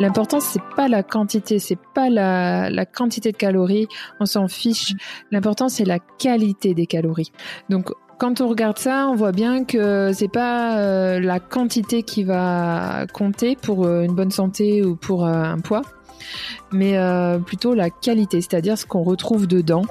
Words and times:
L'important 0.00 0.40
c'est 0.40 0.62
pas 0.74 0.88
la 0.88 1.02
quantité, 1.04 1.58
c'est 1.60 1.78
pas 1.94 2.10
la, 2.10 2.68
la 2.68 2.84
quantité 2.84 3.30
de 3.30 3.36
calories, 3.36 3.86
on 4.18 4.26
s'en 4.26 4.48
fiche. 4.48 4.92
L'important 5.30 5.68
c'est 5.68 5.84
la 5.84 6.00
qualité 6.00 6.74
des 6.74 6.86
calories. 6.86 7.30
Donc 7.68 7.92
quand 8.18 8.40
on 8.40 8.48
regarde 8.48 8.78
ça, 8.78 9.06
on 9.08 9.14
voit 9.14 9.32
bien 9.32 9.64
que 9.64 10.12
c'est 10.12 10.28
pas 10.28 10.78
euh, 10.78 11.20
la 11.20 11.38
quantité 11.38 12.02
qui 12.02 12.24
va 12.24 13.06
compter 13.12 13.56
pour 13.56 13.86
euh, 13.86 14.02
une 14.02 14.14
bonne 14.14 14.30
santé 14.32 14.84
ou 14.84 14.96
pour 14.96 15.24
euh, 15.24 15.32
un 15.32 15.60
poids, 15.60 15.82
mais 16.72 16.98
euh, 16.98 17.38
plutôt 17.38 17.74
la 17.74 17.90
qualité, 17.90 18.40
c'est-à-dire 18.40 18.76
ce 18.76 18.86
qu'on 18.86 19.02
retrouve 19.02 19.46
dedans. 19.46 19.82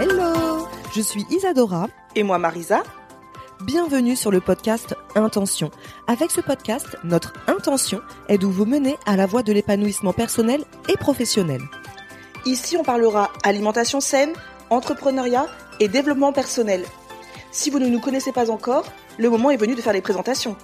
Hello, 0.00 0.68
je 0.94 1.00
suis 1.00 1.24
Isadora. 1.30 1.88
Et 2.14 2.22
moi, 2.22 2.38
Marisa. 2.38 2.82
Bienvenue 3.64 4.14
sur 4.14 4.30
le 4.30 4.40
podcast 4.40 4.94
Intention. 5.16 5.72
Avec 6.06 6.30
ce 6.30 6.40
podcast, 6.40 6.96
notre 7.02 7.32
intention 7.48 8.00
est 8.28 8.38
de 8.38 8.46
vous 8.46 8.64
mener 8.64 8.96
à 9.04 9.16
la 9.16 9.26
voie 9.26 9.42
de 9.42 9.52
l'épanouissement 9.52 10.12
personnel 10.12 10.62
et 10.88 10.96
professionnel. 10.96 11.60
Ici, 12.46 12.76
on 12.76 12.84
parlera 12.84 13.32
alimentation 13.42 13.98
saine, 14.00 14.32
entrepreneuriat 14.70 15.46
et 15.80 15.88
développement 15.88 16.32
personnel. 16.32 16.84
Si 17.50 17.68
vous 17.70 17.80
ne 17.80 17.88
nous 17.88 17.98
connaissez 17.98 18.30
pas 18.30 18.48
encore, 18.48 18.84
le 19.18 19.28
moment 19.28 19.50
est 19.50 19.56
venu 19.56 19.74
de 19.74 19.82
faire 19.82 19.92
les 19.92 20.02
présentations. 20.02 20.56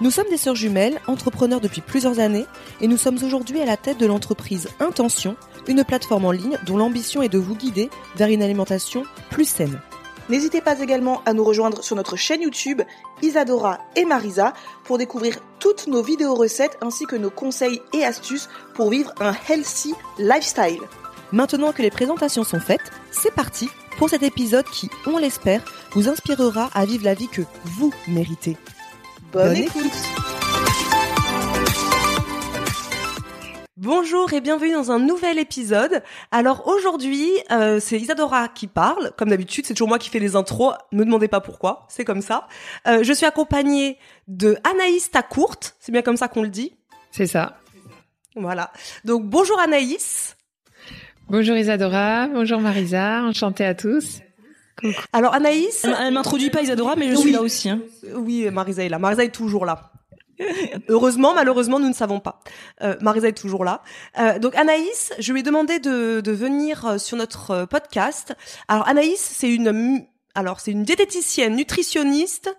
Nous 0.00 0.10
sommes 0.10 0.30
des 0.30 0.38
sœurs 0.38 0.54
jumelles, 0.54 0.98
entrepreneurs 1.08 1.60
depuis 1.60 1.82
plusieurs 1.82 2.20
années, 2.20 2.46
et 2.80 2.88
nous 2.88 2.96
sommes 2.96 3.22
aujourd'hui 3.22 3.60
à 3.60 3.66
la 3.66 3.76
tête 3.76 3.98
de 3.98 4.06
l'entreprise 4.06 4.70
Intention, 4.80 5.36
une 5.68 5.84
plateforme 5.84 6.24
en 6.24 6.32
ligne 6.32 6.56
dont 6.64 6.78
l'ambition 6.78 7.20
est 7.20 7.28
de 7.28 7.38
vous 7.38 7.54
guider 7.54 7.90
vers 8.16 8.28
une 8.28 8.42
alimentation 8.42 9.04
plus 9.28 9.44
saine. 9.44 9.78
N'hésitez 10.30 10.60
pas 10.60 10.78
également 10.78 11.22
à 11.26 11.32
nous 11.32 11.42
rejoindre 11.42 11.82
sur 11.82 11.96
notre 11.96 12.14
chaîne 12.14 12.42
YouTube 12.42 12.82
Isadora 13.20 13.80
et 13.96 14.04
Marisa 14.04 14.54
pour 14.84 14.96
découvrir 14.96 15.38
toutes 15.58 15.88
nos 15.88 16.04
vidéos 16.04 16.36
recettes 16.36 16.78
ainsi 16.80 17.04
que 17.04 17.16
nos 17.16 17.30
conseils 17.30 17.82
et 17.92 18.04
astuces 18.04 18.48
pour 18.74 18.90
vivre 18.90 19.12
un 19.20 19.34
healthy 19.48 19.92
lifestyle. 20.18 20.82
Maintenant 21.32 21.72
que 21.72 21.82
les 21.82 21.90
présentations 21.90 22.44
sont 22.44 22.60
faites, 22.60 22.92
c'est 23.10 23.34
parti 23.34 23.68
pour 23.98 24.08
cet 24.08 24.22
épisode 24.22 24.66
qui, 24.66 24.88
on 25.04 25.18
l'espère, 25.18 25.64
vous 25.92 26.08
inspirera 26.08 26.70
à 26.74 26.84
vivre 26.84 27.04
la 27.04 27.14
vie 27.14 27.28
que 27.28 27.42
vous 27.64 27.92
méritez. 28.06 28.56
Bonne, 29.32 29.48
Bonne 29.48 29.56
écoute. 29.56 30.29
Bonjour 33.84 34.30
et 34.34 34.42
bienvenue 34.42 34.74
dans 34.74 34.90
un 34.90 34.98
nouvel 34.98 35.38
épisode. 35.38 36.02
Alors 36.32 36.66
aujourd'hui, 36.68 37.30
euh, 37.50 37.80
c'est 37.80 37.98
Isadora 37.98 38.48
qui 38.48 38.66
parle. 38.66 39.10
Comme 39.16 39.30
d'habitude, 39.30 39.64
c'est 39.64 39.72
toujours 39.72 39.88
moi 39.88 39.98
qui 39.98 40.10
fais 40.10 40.18
les 40.18 40.36
intros. 40.36 40.74
Me 40.92 41.02
demandez 41.02 41.28
pas 41.28 41.40
pourquoi, 41.40 41.86
c'est 41.88 42.04
comme 42.04 42.20
ça. 42.20 42.46
Euh, 42.86 43.02
je 43.02 43.10
suis 43.14 43.24
accompagnée 43.24 43.96
de 44.28 44.58
Anaïs 44.70 45.10
Tacourte. 45.10 45.76
C'est 45.80 45.92
bien 45.92 46.02
comme 46.02 46.18
ça 46.18 46.28
qu'on 46.28 46.42
le 46.42 46.50
dit. 46.50 46.74
C'est 47.10 47.26
ça. 47.26 47.56
Voilà. 48.36 48.70
Donc 49.06 49.24
bonjour 49.24 49.58
Anaïs. 49.58 50.36
Bonjour 51.30 51.56
Isadora, 51.56 52.26
bonjour 52.28 52.60
Marisa, 52.60 53.22
enchantée 53.22 53.64
à 53.64 53.74
tous. 53.74 54.18
Alors 55.14 55.32
Anaïs, 55.32 55.84
Elle, 55.84 55.96
elle 56.02 56.12
m'introduit 56.12 56.50
pas 56.50 56.60
Isadora, 56.60 56.96
mais 56.96 57.08
je 57.08 57.14
suis 57.14 57.28
Oui. 57.28 57.32
là 57.32 57.40
aussi. 57.40 57.70
Hein. 57.70 57.80
oui, 58.14 58.46
Marisa 58.50 58.84
est 58.84 58.90
là. 58.90 58.98
Marisa 58.98 59.24
est 59.24 59.34
toujours 59.34 59.64
là. 59.64 59.89
Heureusement, 60.88 61.34
malheureusement, 61.34 61.78
nous 61.78 61.88
ne 61.88 61.94
savons 61.94 62.20
pas. 62.20 62.40
Euh, 62.82 62.96
Marisa 63.00 63.28
est 63.28 63.32
toujours 63.32 63.64
là. 63.64 63.82
Euh, 64.18 64.38
donc 64.38 64.54
Anaïs, 64.56 65.12
je 65.18 65.32
lui 65.32 65.40
ai 65.40 65.42
demandé 65.42 65.78
de, 65.78 66.20
de 66.20 66.32
venir 66.32 66.86
euh, 66.86 66.98
sur 66.98 67.16
notre 67.16 67.50
euh, 67.50 67.66
podcast. 67.66 68.34
Alors 68.68 68.86
Anaïs, 68.88 69.20
c'est 69.20 69.50
une 69.52 70.04
alors 70.34 70.60
c'est 70.60 70.70
une 70.70 70.84
diététicienne, 70.84 71.56
nutritionniste, 71.56 72.56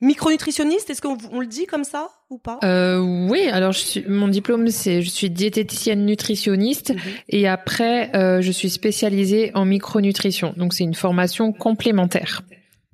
micronutritionniste. 0.00 0.90
Est-ce 0.90 1.00
qu'on 1.02 1.16
on 1.32 1.40
le 1.40 1.46
dit 1.46 1.66
comme 1.66 1.84
ça 1.84 2.08
ou 2.30 2.38
pas? 2.38 2.58
Euh, 2.64 2.98
oui, 3.30 3.48
alors 3.48 3.72
je 3.72 3.78
suis, 3.78 4.04
mon 4.08 4.28
diplôme 4.28 4.68
c'est 4.68 5.02
je 5.02 5.10
suis 5.10 5.30
diététicienne 5.30 6.04
nutritionniste 6.04 6.90
Mhm. 6.94 7.00
et 7.30 7.48
après 7.48 8.14
euh, 8.14 8.40
je 8.42 8.50
suis 8.50 8.70
spécialisée 8.70 9.52
en 9.54 9.64
micronutrition. 9.64 10.54
Donc 10.56 10.74
c'est 10.74 10.84
une 10.84 10.94
formation 10.94 11.52
complémentaire. 11.52 12.42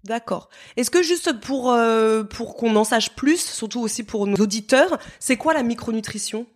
D'accord. 0.05 0.49
Est-ce 0.77 0.91
que 0.91 1.03
juste 1.03 1.41
pour 1.41 1.73
euh, 1.73 2.25
pour 2.25 2.57
qu'on 2.57 2.75
en 2.75 2.85
sache 2.85 3.11
plus, 3.11 3.41
surtout 3.41 3.81
aussi 3.81 4.03
pour 4.03 4.27
nos 4.27 4.37
auditeurs, 4.37 4.99
c'est 5.21 5.37
quoi 5.37 5.55
la 5.55 5.63
micronutrition? 5.63 6.47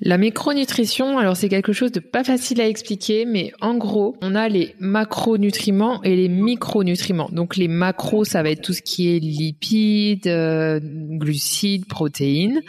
La 0.00 0.16
micronutrition, 0.16 1.18
alors 1.18 1.36
c'est 1.36 1.48
quelque 1.48 1.72
chose 1.72 1.90
de 1.90 1.98
pas 1.98 2.22
facile 2.22 2.60
à 2.60 2.68
expliquer, 2.68 3.24
mais 3.24 3.52
en 3.60 3.74
gros, 3.74 4.16
on 4.22 4.36
a 4.36 4.48
les 4.48 4.76
macronutriments 4.78 6.00
et 6.04 6.14
les 6.14 6.28
micronutriments. 6.28 7.28
Donc 7.32 7.56
les 7.56 7.66
macros, 7.66 8.24
ça 8.24 8.44
va 8.44 8.50
être 8.50 8.62
tout 8.62 8.72
ce 8.72 8.80
qui 8.82 9.14
est 9.14 9.18
lipides, 9.18 10.28
euh, 10.28 10.78
glucides, 10.80 11.88
protéines, 11.88 12.60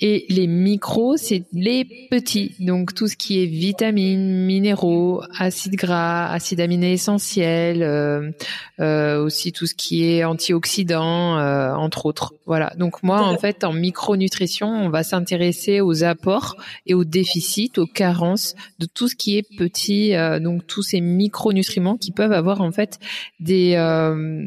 et 0.00 0.26
les 0.28 0.48
micros, 0.48 1.16
c'est 1.16 1.44
les 1.52 1.84
petits. 2.10 2.56
Donc 2.58 2.94
tout 2.94 3.06
ce 3.06 3.16
qui 3.16 3.40
est 3.40 3.46
vitamines, 3.46 4.44
minéraux, 4.44 5.22
acides 5.38 5.76
gras, 5.76 6.32
acides 6.32 6.60
aminés 6.60 6.94
essentiels, 6.94 7.84
euh, 7.84 8.32
euh, 8.80 9.22
aussi 9.22 9.52
tout 9.52 9.66
ce 9.66 9.76
qui 9.76 10.04
est 10.04 10.24
antioxydants, 10.24 11.38
euh, 11.38 11.74
entre 11.74 12.06
autres. 12.06 12.34
Voilà. 12.44 12.72
Donc 12.76 13.04
moi, 13.04 13.22
en 13.22 13.38
fait, 13.38 13.62
en 13.62 13.72
micronutrition, 13.72 14.66
on 14.66 14.88
va 14.88 15.04
s'intéresser 15.04 15.80
aux 15.80 16.02
apports 16.02 16.56
et 16.86 16.94
aux 16.94 17.04
déficits, 17.04 17.72
aux 17.78 17.86
carences 17.86 18.54
de 18.78 18.86
tout 18.86 19.08
ce 19.08 19.16
qui 19.16 19.36
est 19.36 19.46
petit, 19.56 20.14
euh, 20.14 20.40
donc 20.40 20.66
tous 20.66 20.82
ces 20.82 21.00
micronutriments 21.00 21.96
qui 21.96 22.12
peuvent 22.12 22.32
avoir 22.32 22.60
en 22.60 22.72
fait 22.72 22.98
des, 23.40 23.74
euh, 23.76 24.42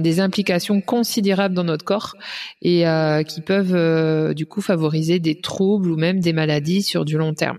des 0.00 0.20
implications 0.20 0.80
considérables 0.80 1.54
dans 1.54 1.64
notre 1.64 1.84
corps 1.84 2.14
et 2.60 2.86
euh, 2.86 3.22
qui 3.22 3.40
peuvent 3.40 4.34
du 4.34 4.46
coup 4.46 4.60
favoriser 4.60 5.18
des 5.18 5.40
troubles 5.40 5.90
ou 5.90 5.96
même 5.96 6.20
des 6.20 6.32
maladies 6.32 6.82
sur 6.82 7.04
du 7.04 7.16
long 7.16 7.34
terme. 7.34 7.58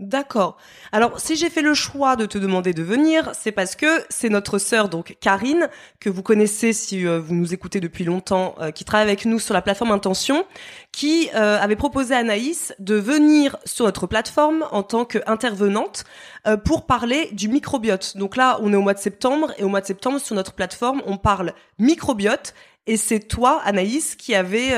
D'accord. 0.00 0.56
Alors, 0.92 1.20
si 1.20 1.36
j'ai 1.36 1.50
fait 1.50 1.60
le 1.60 1.74
choix 1.74 2.16
de 2.16 2.24
te 2.24 2.38
demander 2.38 2.72
de 2.72 2.82
venir, 2.82 3.32
c'est 3.38 3.52
parce 3.52 3.76
que 3.76 4.02
c'est 4.08 4.30
notre 4.30 4.56
sœur, 4.56 4.88
donc 4.88 5.18
Karine, 5.20 5.68
que 6.00 6.08
vous 6.08 6.22
connaissez 6.22 6.72
si 6.72 7.06
euh, 7.06 7.20
vous 7.20 7.34
nous 7.34 7.52
écoutez 7.52 7.80
depuis 7.80 8.04
longtemps, 8.04 8.54
euh, 8.60 8.70
qui 8.70 8.86
travaille 8.86 9.06
avec 9.06 9.26
nous 9.26 9.38
sur 9.38 9.52
la 9.52 9.60
plateforme 9.60 9.90
Intention, 9.90 10.46
qui 10.90 11.28
euh, 11.34 11.60
avait 11.60 11.76
proposé 11.76 12.14
à 12.14 12.18
Anaïs 12.18 12.72
de 12.78 12.94
venir 12.94 13.58
sur 13.66 13.84
notre 13.84 14.06
plateforme 14.06 14.64
en 14.70 14.82
tant 14.82 15.04
qu'intervenante 15.04 16.04
pour 16.64 16.86
parler 16.86 17.28
du 17.32 17.48
microbiote. 17.48 18.16
Donc 18.16 18.36
là, 18.36 18.58
on 18.62 18.72
est 18.72 18.76
au 18.76 18.80
mois 18.80 18.94
de 18.94 18.98
septembre, 18.98 19.52
et 19.58 19.64
au 19.64 19.68
mois 19.68 19.82
de 19.82 19.86
septembre, 19.86 20.18
sur 20.18 20.34
notre 20.34 20.54
plateforme, 20.54 21.02
on 21.04 21.18
parle 21.18 21.52
microbiote. 21.78 22.54
Et 22.86 22.96
c'est 22.96 23.20
toi, 23.20 23.60
Anaïs, 23.66 24.14
qui 24.16 24.34
avait 24.34 24.72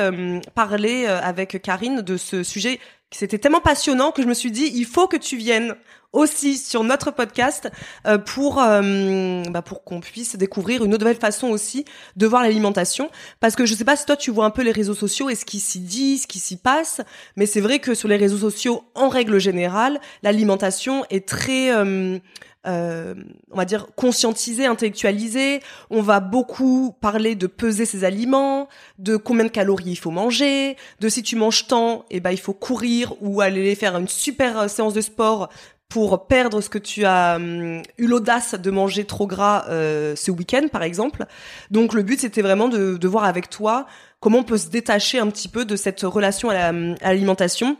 parlé 0.56 1.06
avec 1.06 1.62
Karine 1.62 2.00
de 2.00 2.16
ce 2.16 2.42
sujet 2.42 2.80
c'était 3.12 3.38
tellement 3.38 3.60
passionnant 3.60 4.10
que 4.10 4.22
je 4.22 4.26
me 4.26 4.34
suis 4.34 4.50
dit 4.50 4.70
il 4.74 4.86
faut 4.86 5.06
que 5.06 5.16
tu 5.16 5.36
viennes 5.36 5.76
aussi 6.12 6.58
sur 6.58 6.84
notre 6.84 7.10
podcast 7.10 7.70
euh, 8.06 8.18
pour 8.18 8.62
euh, 8.62 9.42
bah, 9.50 9.62
pour 9.62 9.82
qu'on 9.84 10.00
puisse 10.00 10.36
découvrir 10.36 10.84
une 10.84 10.90
nouvelle 10.90 11.16
façon 11.16 11.48
aussi 11.48 11.84
de 12.16 12.26
voir 12.26 12.42
l'alimentation 12.42 13.10
parce 13.40 13.56
que 13.56 13.66
je 13.66 13.74
sais 13.74 13.84
pas 13.84 13.96
si 13.96 14.04
toi 14.04 14.16
tu 14.16 14.30
vois 14.30 14.44
un 14.44 14.50
peu 14.50 14.62
les 14.62 14.72
réseaux 14.72 14.94
sociaux 14.94 15.30
et 15.30 15.34
ce 15.34 15.44
qui 15.44 15.60
s'y 15.60 15.80
dit 15.80 16.18
ce 16.18 16.26
qui 16.26 16.38
s'y 16.38 16.56
passe 16.56 17.00
mais 17.36 17.46
c'est 17.46 17.60
vrai 17.60 17.78
que 17.78 17.94
sur 17.94 18.08
les 18.08 18.16
réseaux 18.16 18.38
sociaux 18.38 18.84
en 18.94 19.08
règle 19.08 19.38
générale 19.38 20.00
l'alimentation 20.22 21.04
est 21.10 21.26
très 21.26 21.74
euh, 21.74 22.18
euh, 22.64 23.14
on 23.50 23.56
va 23.56 23.64
dire 23.64 23.88
conscientisé, 23.96 24.66
intellectualisé. 24.66 25.60
On 25.90 26.00
va 26.00 26.20
beaucoup 26.20 26.94
parler 27.00 27.34
de 27.34 27.48
peser 27.48 27.86
ses 27.86 28.04
aliments, 28.04 28.68
de 28.98 29.16
combien 29.16 29.44
de 29.44 29.50
calories 29.50 29.90
il 29.90 29.96
faut 29.96 30.12
manger, 30.12 30.76
de 31.00 31.08
si 31.08 31.24
tu 31.24 31.34
manges 31.34 31.66
tant, 31.66 32.04
et 32.10 32.20
ben 32.20 32.30
il 32.30 32.38
faut 32.38 32.54
courir 32.54 33.14
ou 33.20 33.40
aller 33.40 33.74
faire 33.74 33.96
une 33.96 34.06
super 34.06 34.60
euh, 34.60 34.68
séance 34.68 34.94
de 34.94 35.00
sport 35.00 35.48
pour 35.92 36.26
perdre 36.26 36.62
ce 36.62 36.70
que 36.70 36.78
tu 36.78 37.04
as 37.04 37.36
hum, 37.36 37.82
eu 37.98 38.06
l'audace 38.06 38.54
de 38.54 38.70
manger 38.70 39.04
trop 39.04 39.26
gras 39.26 39.66
euh, 39.68 40.16
ce 40.16 40.30
week-end 40.30 40.68
par 40.72 40.82
exemple. 40.82 41.26
Donc 41.70 41.92
le 41.92 42.02
but 42.02 42.18
c'était 42.18 42.40
vraiment 42.40 42.68
de, 42.68 43.06
voir 43.06 43.24
avec 43.24 43.50
toi 43.50 43.86
comment 44.18 44.38
on 44.38 44.44
peut 44.44 44.56
se 44.56 44.68
détacher 44.68 45.18
un 45.18 45.28
petit 45.28 45.48
peu 45.48 45.66
de 45.66 45.76
cette 45.76 46.00
relation 46.00 46.48
à 46.48 46.54
à 46.54 47.12
l'alimentation 47.12 47.76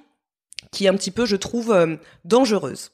qui 0.73 0.85
est 0.85 0.89
un 0.89 0.95
petit 0.95 1.11
peu, 1.11 1.25
je 1.25 1.37
trouve, 1.37 1.73
euh, 1.73 1.97
dangereuse. 2.25 2.93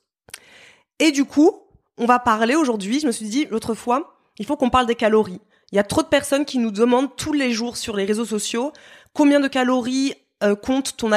Et 1.00 1.10
du 1.10 1.24
coup, 1.24 1.52
on 1.96 2.06
va 2.06 2.18
parler 2.18 2.54
aujourd'hui, 2.54 3.00
je 3.00 3.06
me 3.06 3.12
suis 3.12 3.26
dit 3.26 3.46
l'autre 3.50 3.74
fois, 3.74 4.18
il 4.38 4.46
faut 4.46 4.56
qu'on 4.56 4.70
parle 4.70 4.86
des 4.86 4.94
calories. 4.94 5.40
Il 5.72 5.76
y 5.76 5.80
a 5.80 5.84
trop 5.84 6.02
de 6.02 6.08
personnes 6.08 6.44
qui 6.44 6.58
nous 6.58 6.70
demandent 6.70 7.14
tous 7.16 7.32
les 7.32 7.52
jours 7.52 7.76
sur 7.76 7.96
les 7.96 8.04
réseaux 8.04 8.24
sociaux 8.24 8.72
combien 9.14 9.40
de 9.40 9.48
calories 9.48 10.14
euh, 10.44 10.54
compte 10.54 10.96
ton, 10.96 11.10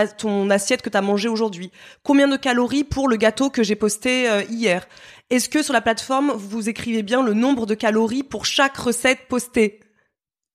assiette 0.49 0.81
que 0.81 0.89
tu 0.89 0.97
as 0.97 1.01
mangé 1.01 1.29
aujourd'hui 1.29 1.71
Combien 2.01 2.27
de 2.27 2.37
calories 2.37 2.83
pour 2.83 3.07
le 3.07 3.17
gâteau 3.17 3.51
que 3.51 3.61
j'ai 3.61 3.75
posté 3.75 4.27
euh, 4.27 4.43
hier? 4.49 4.87
Est-ce 5.29 5.47
que 5.47 5.61
sur 5.61 5.73
la 5.73 5.81
plateforme, 5.81 6.31
vous 6.31 6.69
écrivez 6.69 7.03
bien 7.03 7.21
le 7.21 7.35
nombre 7.35 7.67
de 7.67 7.75
calories 7.75 8.23
pour 8.23 8.45
chaque 8.45 8.77
recette 8.77 9.27
postée? 9.27 9.79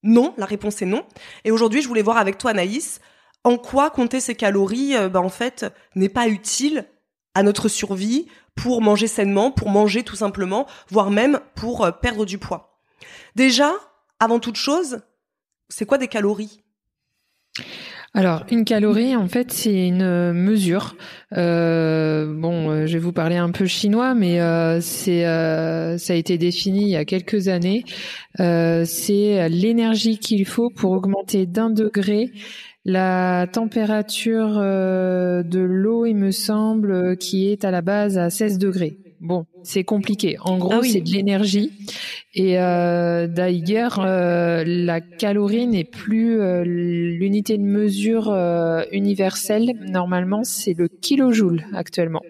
Non, 0.03 0.35
la 0.37 0.47
réponse 0.47 0.83
est 0.83 0.87
non. 0.87 1.07
Et 1.45 1.53
aujourd'hui, 1.53 1.81
je 1.81 1.87
voulais 1.87 2.03
voir 2.03 2.17
avec 2.17 2.39
toi, 2.39 2.51
Anaïs, 2.51 3.01
en 3.45 3.57
quoi 3.57 3.91
compter 3.91 4.19
ces 4.19 4.35
calories, 4.35 4.97
euh, 4.97 5.09
bah, 5.09 5.23
n'est 5.95 6.09
pas 6.09 6.27
utile 6.27 6.87
à 7.35 7.45
notre 7.45 7.69
survie 7.69 8.27
pour 8.57 8.83
manger 8.83 9.07
sainement, 9.07 9.53
pour 9.53 9.69
manger 9.69 10.03
tout 10.03 10.17
simplement, 10.17 10.67
voire 10.89 11.11
même 11.11 11.39
pour 11.55 11.89
perdre 12.01 12.25
du 12.25 12.39
poids. 12.39 12.81
Déjà, 13.37 13.73
avant 14.19 14.41
toute 14.41 14.57
chose, 14.57 15.03
c'est 15.69 15.87
quoi 15.87 15.99
des 15.99 16.09
calories? 16.09 16.63
Alors, 18.17 18.47
une 18.51 18.65
calorie, 18.65 19.15
en 19.15 19.29
fait, 19.29 19.53
c'est 19.53 19.89
une 19.89 20.01
euh, 20.01 20.33
mesure. 20.33 20.97
Euh, 21.37 22.25
bon, 22.27 22.71
euh, 22.71 22.87
je 22.87 22.95
vais 22.95 22.99
vous 22.99 23.13
parler 23.13 23.37
un 23.37 23.51
peu 23.51 23.67
chinois, 23.67 24.15
mais 24.15 24.39
c'est 24.81 25.25
ça 25.99 26.13
a 26.15 26.17
été 26.17 26.39
défini 26.39 26.85
il 26.85 26.89
y 26.89 26.97
a 26.97 27.05
quelques 27.05 27.49
années. 27.49 27.85
c'est 28.39 29.49
l'énergie 29.51 30.19
qu'il 30.19 30.47
faut 30.47 30.71
pour 30.71 30.93
augmenter 30.93 31.45
d'un 31.45 31.69
degré 31.69 32.31
la 32.87 33.47
température 33.53 34.55
de 34.61 35.59
l'eau, 35.59 36.07
il 36.07 36.15
me 36.17 36.31
semble, 36.31 37.19
qui 37.19 37.51
est 37.51 37.67
à 37.67 37.71
la 37.71 37.83
base 37.83 38.17
à 38.17 38.31
16 38.31 38.57
degrés. 38.57 39.06
Bon, 39.27 39.45
c'est 39.65 39.83
compliqué. 39.83 40.37
En 40.41 40.57
gros, 40.57 40.71
ah 40.75 40.81
c'est 40.85 41.01
de 41.01 41.11
l'énergie. 41.11 41.73
Et 42.33 42.61
euh, 42.61 43.27
d'ailleurs, 43.27 43.99
euh, 43.99 44.63
la 44.65 45.01
calorie 45.01 45.67
n'est 45.67 45.83
plus 45.83 46.41
euh, 46.41 46.63
l'unité 46.65 47.59
de 47.59 47.65
mesure 47.65 48.31
euh, 48.31 48.85
universelle. 48.93 49.73
Normalement, 49.81 50.45
c'est 50.45 50.75
le 50.75 50.87
kilojoule 50.87 51.65
actuellement. 51.73 52.23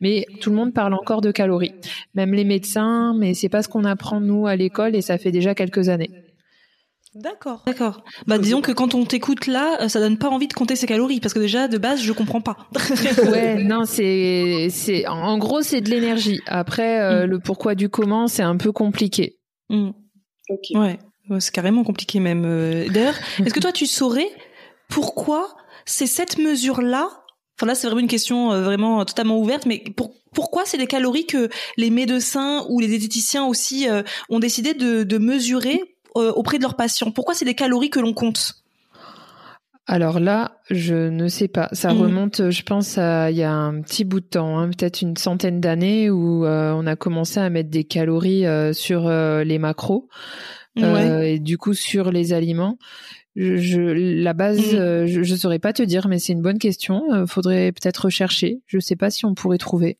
Mais 0.00 0.24
tout 0.40 0.48
le 0.48 0.56
monde 0.56 0.72
parle 0.72 0.94
encore 0.94 1.20
de 1.20 1.30
calories, 1.30 1.74
même 2.14 2.32
les 2.32 2.44
médecins. 2.44 3.12
Mais 3.18 3.34
c'est 3.34 3.50
pas 3.50 3.62
ce 3.62 3.68
qu'on 3.68 3.84
apprend 3.84 4.22
nous 4.22 4.46
à 4.46 4.56
l'école, 4.56 4.96
et 4.96 5.02
ça 5.02 5.18
fait 5.18 5.32
déjà 5.32 5.54
quelques 5.54 5.90
années. 5.90 6.10
D'accord. 7.14 7.62
D'accord. 7.66 8.04
Bah 8.28 8.38
disons 8.38 8.60
que 8.60 8.70
quand 8.70 8.94
on 8.94 9.04
t'écoute 9.04 9.48
là, 9.48 9.82
euh, 9.82 9.88
ça 9.88 9.98
donne 9.98 10.16
pas 10.16 10.28
envie 10.28 10.46
de 10.46 10.52
compter 10.52 10.76
ses 10.76 10.86
calories 10.86 11.18
parce 11.18 11.34
que 11.34 11.40
déjà 11.40 11.66
de 11.66 11.76
base 11.76 12.00
je 12.00 12.12
comprends 12.12 12.40
pas. 12.40 12.56
ouais, 13.30 13.64
non, 13.64 13.84
c'est 13.84 14.68
c'est 14.70 15.08
en 15.08 15.36
gros 15.38 15.60
c'est 15.62 15.80
de 15.80 15.90
l'énergie. 15.90 16.40
Après 16.46 17.00
euh, 17.00 17.26
mm. 17.26 17.30
le 17.30 17.40
pourquoi 17.40 17.74
du 17.74 17.88
comment, 17.88 18.28
c'est 18.28 18.44
un 18.44 18.56
peu 18.56 18.70
compliqué. 18.70 19.38
Mm. 19.70 19.90
Ouais, 20.74 20.98
c'est 21.40 21.52
carrément 21.52 21.82
compliqué 21.82 22.20
même. 22.20 22.44
Euh. 22.44 22.88
D'ailleurs, 22.88 23.18
est-ce 23.44 23.54
que 23.54 23.60
toi 23.60 23.72
tu 23.72 23.86
saurais 23.86 24.28
pourquoi 24.88 25.56
c'est 25.86 26.06
cette 26.06 26.38
mesure 26.38 26.80
là 26.80 27.08
Enfin 27.58 27.66
là, 27.66 27.74
c'est 27.74 27.88
vraiment 27.88 28.00
une 28.00 28.08
question 28.08 28.48
vraiment 28.62 29.04
totalement 29.04 29.38
ouverte, 29.38 29.66
mais 29.66 29.82
pour, 29.94 30.14
pourquoi 30.32 30.64
c'est 30.64 30.78
des 30.78 30.86
calories 30.86 31.26
que 31.26 31.50
les 31.76 31.90
médecins 31.90 32.64
ou 32.70 32.80
les 32.80 32.86
diététiciens 32.86 33.44
aussi 33.44 33.86
ont 34.30 34.38
décidé 34.38 34.72
de, 34.72 35.02
de 35.02 35.18
mesurer 35.18 35.82
auprès 36.14 36.58
de 36.58 36.62
leurs 36.62 36.76
patients 36.76 37.10
Pourquoi 37.10 37.34
c'est 37.34 37.44
des 37.44 37.54
calories 37.54 37.90
que 37.90 38.00
l'on 38.00 38.14
compte? 38.14 38.54
Alors 39.86 40.20
là, 40.20 40.52
je 40.70 41.08
ne 41.08 41.26
sais 41.26 41.48
pas. 41.48 41.68
Ça 41.72 41.92
mm. 41.92 41.98
remonte, 41.98 42.50
je 42.50 42.62
pense, 42.62 42.96
à 42.96 43.30
il 43.32 43.36
y 43.36 43.42
a 43.42 43.52
un 43.52 43.80
petit 43.80 44.04
bout 44.04 44.20
de 44.20 44.26
temps, 44.26 44.58
hein, 44.58 44.68
peut-être 44.68 45.02
une 45.02 45.16
centaine 45.16 45.60
d'années, 45.60 46.10
où 46.10 46.44
euh, 46.44 46.72
on 46.76 46.86
a 46.86 46.94
commencé 46.94 47.40
à 47.40 47.50
mettre 47.50 47.70
des 47.70 47.82
calories 47.82 48.46
euh, 48.46 48.72
sur 48.72 49.08
les 49.08 49.58
macros 49.58 50.08
et 50.76 51.40
du 51.40 51.58
coup 51.58 51.74
sur 51.74 52.12
les 52.12 52.32
aliments. 52.32 52.78
Je, 53.34 53.80
la 54.22 54.32
base, 54.32 54.58
mm. 54.58 55.06
je, 55.06 55.20
ne 55.32 55.36
saurais 55.36 55.58
pas 55.58 55.72
te 55.72 55.82
dire, 55.82 56.06
mais 56.06 56.20
c'est 56.20 56.34
une 56.34 56.42
bonne 56.42 56.58
question. 56.58 57.26
faudrait 57.26 57.72
peut-être 57.72 58.04
rechercher. 58.04 58.60
Je 58.66 58.78
sais 58.78 58.96
pas 58.96 59.10
si 59.10 59.24
on 59.24 59.34
pourrait 59.34 59.58
trouver. 59.58 59.98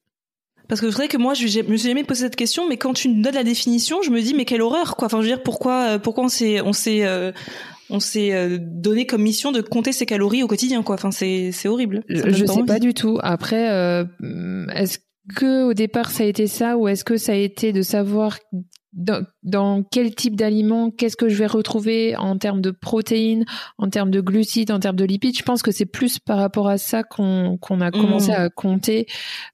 Parce 0.71 0.81
que 0.81 0.89
c'est 0.89 0.97
vrai 0.97 1.09
que 1.09 1.17
moi, 1.17 1.35
je, 1.35 1.45
me 1.45 1.77
suis 1.77 1.89
jamais 1.89 2.05
posé 2.05 2.27
cette 2.27 2.37
question, 2.37 2.69
mais 2.69 2.77
quand 2.77 2.93
tu 2.93 3.09
me 3.09 3.25
donnes 3.25 3.35
la 3.35 3.43
définition, 3.43 4.03
je 4.03 4.11
me 4.11 4.23
dis 4.23 4.35
mais 4.35 4.45
quelle 4.45 4.63
horreur 4.63 4.95
quoi. 4.95 5.07
Enfin, 5.07 5.19
je 5.19 5.23
veux 5.23 5.35
dire 5.35 5.43
pourquoi, 5.43 5.95
euh, 5.95 5.99
pourquoi 5.99 6.25
on 6.25 6.29
s'est, 6.29 6.61
on 6.61 6.73
s'est, 6.73 7.05
euh, 7.05 7.33
on 7.91 7.99
s'est 7.99 8.33
euh, 8.33 8.57
donné 8.61 9.05
comme 9.05 9.21
mission 9.21 9.51
de 9.51 9.63
compter 9.63 9.91
ses 9.91 10.07
calories 10.07 10.45
au 10.45 10.47
quotidien 10.47 10.85
quoi. 10.85 10.95
Enfin, 10.95 11.11
c'est, 11.11 11.51
c'est 11.51 11.67
horrible. 11.67 12.05
je 12.09 12.47
sais 12.47 12.63
pas 12.63 12.79
du 12.79 12.95
tout. 12.95 13.19
Après, 13.21 14.07
est-ce 14.73 14.99
que 15.35 15.65
au 15.65 15.75
départ 15.75 16.13
ça 16.13 16.23
a 16.23 16.27
été 16.27 16.47
ça 16.47 16.77
ou 16.77 16.87
est-ce 16.87 17.03
que 17.03 17.17
ça 17.17 17.33
a 17.33 17.35
été 17.35 17.73
de 17.73 17.83
savoir 17.83 18.39
dans, 18.93 19.25
dans, 19.43 19.83
quel 19.83 20.15
type 20.15 20.37
d'aliment, 20.37 20.91
qu'est-ce 20.91 21.17
que 21.17 21.29
je 21.29 21.37
vais 21.37 21.47
retrouver 21.47 22.17
en 22.17 22.37
termes 22.37 22.61
de 22.61 22.71
protéines, 22.71 23.45
en 23.79 23.89
termes 23.89 24.11
de 24.11 24.21
glucides, 24.21 24.71
en 24.71 24.81
termes 24.81 24.97
de 24.97 25.05
lipides. 25.05 25.37
Je 25.37 25.43
pense 25.43 25.63
que 25.63 25.73
c'est 25.73 25.87
plus 25.87 26.19
par 26.19 26.39
rapport 26.39 26.69
à 26.69 26.79
ça 26.79 27.03
qu'on 27.03 27.59
qu'on 27.59 27.81
a 27.81 27.91
commencé 27.91 28.33
mmh. 28.33 28.35
à 28.35 28.49
compter. 28.51 29.07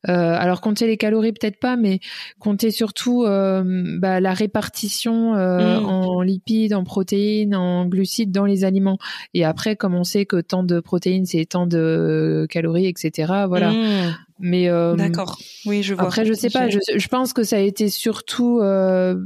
Euh, 0.08 0.12
alors 0.12 0.60
compter 0.60 0.86
les 0.86 0.96
calories 0.96 1.32
peut-être 1.32 1.60
pas, 1.60 1.76
mais 1.76 2.00
compter 2.38 2.70
surtout 2.70 3.24
euh, 3.24 3.62
bah, 3.98 4.20
la 4.20 4.34
répartition 4.34 5.34
euh, 5.34 5.80
mmh. 5.80 5.86
en 5.86 6.20
lipides, 6.22 6.74
en 6.74 6.84
protéines, 6.84 7.54
en 7.54 7.86
glucides 7.86 8.32
dans 8.32 8.44
les 8.44 8.64
aliments. 8.64 8.98
Et 9.34 9.44
après, 9.44 9.76
comme 9.76 9.94
on 9.94 10.04
sait 10.04 10.26
que 10.26 10.40
tant 10.40 10.62
de 10.62 10.80
protéines 10.80 11.26
c'est 11.26 11.44
tant 11.46 11.66
de 11.66 12.46
calories, 12.50 12.86
etc. 12.86 13.32
Voilà. 13.48 13.70
Mmh. 13.70 14.14
Mais 14.38 14.68
euh, 14.68 14.94
d'accord. 14.96 15.38
Oui, 15.64 15.82
je 15.82 15.94
vois. 15.94 16.04
Après, 16.04 16.26
je 16.26 16.34
sais 16.34 16.50
pas. 16.50 16.68
Je, 16.68 16.78
je, 16.94 17.08
pense 17.08 17.32
que 17.32 17.42
ça 17.42 17.56
a 17.56 17.60
été 17.60 17.88
surtout, 17.88 18.60
euh, 18.60 19.16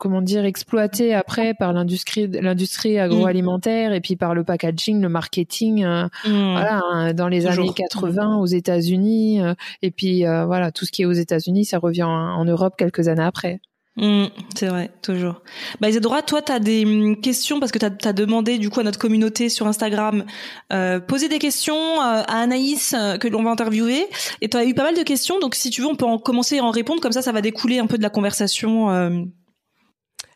comment 0.00 0.22
dire, 0.22 0.44
exploité 0.44 1.14
après 1.14 1.54
par 1.54 1.72
l'industrie, 1.72 2.26
l'industrie 2.26 2.98
agroalimentaire 2.98 3.92
et 3.92 4.00
puis 4.00 4.16
par 4.16 4.34
le 4.34 4.42
packaging, 4.42 5.00
le 5.00 5.08
marketing. 5.08 5.84
Euh, 5.84 6.06
mm. 6.26 6.52
Voilà, 6.52 6.80
hein, 6.90 7.14
dans 7.14 7.28
les 7.28 7.46
années 7.46 7.70
80 7.72 8.38
aux 8.38 8.46
États-Unis. 8.46 9.42
Euh, 9.42 9.54
et 9.82 9.92
puis 9.92 10.24
voilà, 10.24 10.72
tout 10.72 10.86
ce 10.86 10.90
qui 10.90 11.02
est 11.02 11.06
aux 11.06 11.12
États-Unis, 11.12 11.66
ça 11.66 11.78
revient 11.78 12.02
en 12.02 12.44
Europe 12.44 12.74
quelques 12.76 13.06
années 13.06 13.22
après. 13.22 13.60
Mmh, 13.96 14.26
c'est 14.54 14.68
vrai, 14.68 14.90
toujours. 15.02 15.42
Bah 15.80 15.90
Isadora, 15.90 16.22
toi, 16.22 16.40
tu 16.40 16.52
as 16.52 16.60
des 16.60 16.84
hum, 16.84 17.20
questions 17.20 17.58
parce 17.58 17.72
que 17.72 17.78
tu 17.78 17.84
as, 17.84 18.12
demandé 18.12 18.58
du 18.58 18.70
coup 18.70 18.80
à 18.80 18.82
notre 18.82 18.98
communauté 18.98 19.48
sur 19.48 19.66
Instagram 19.66 20.24
euh, 20.72 21.00
poser 21.00 21.28
des 21.28 21.38
questions 21.38 21.74
euh, 21.74 22.22
à 22.26 22.40
Anaïs 22.40 22.94
euh, 22.96 23.18
que 23.18 23.26
l'on 23.28 23.42
va 23.42 23.50
interviewer. 23.50 24.06
Et 24.40 24.48
tu 24.48 24.56
as 24.56 24.64
eu 24.64 24.74
pas 24.74 24.84
mal 24.84 24.96
de 24.96 25.02
questions, 25.02 25.38
donc 25.40 25.54
si 25.54 25.70
tu 25.70 25.82
veux, 25.82 25.88
on 25.88 25.96
peut 25.96 26.06
en 26.06 26.18
commencer 26.18 26.60
à 26.60 26.64
en 26.64 26.70
répondre, 26.70 27.02
comme 27.02 27.12
ça, 27.12 27.20
ça 27.20 27.32
va 27.32 27.42
découler 27.42 27.78
un 27.78 27.86
peu 27.86 27.98
de 27.98 28.02
la 28.02 28.10
conversation. 28.10 28.88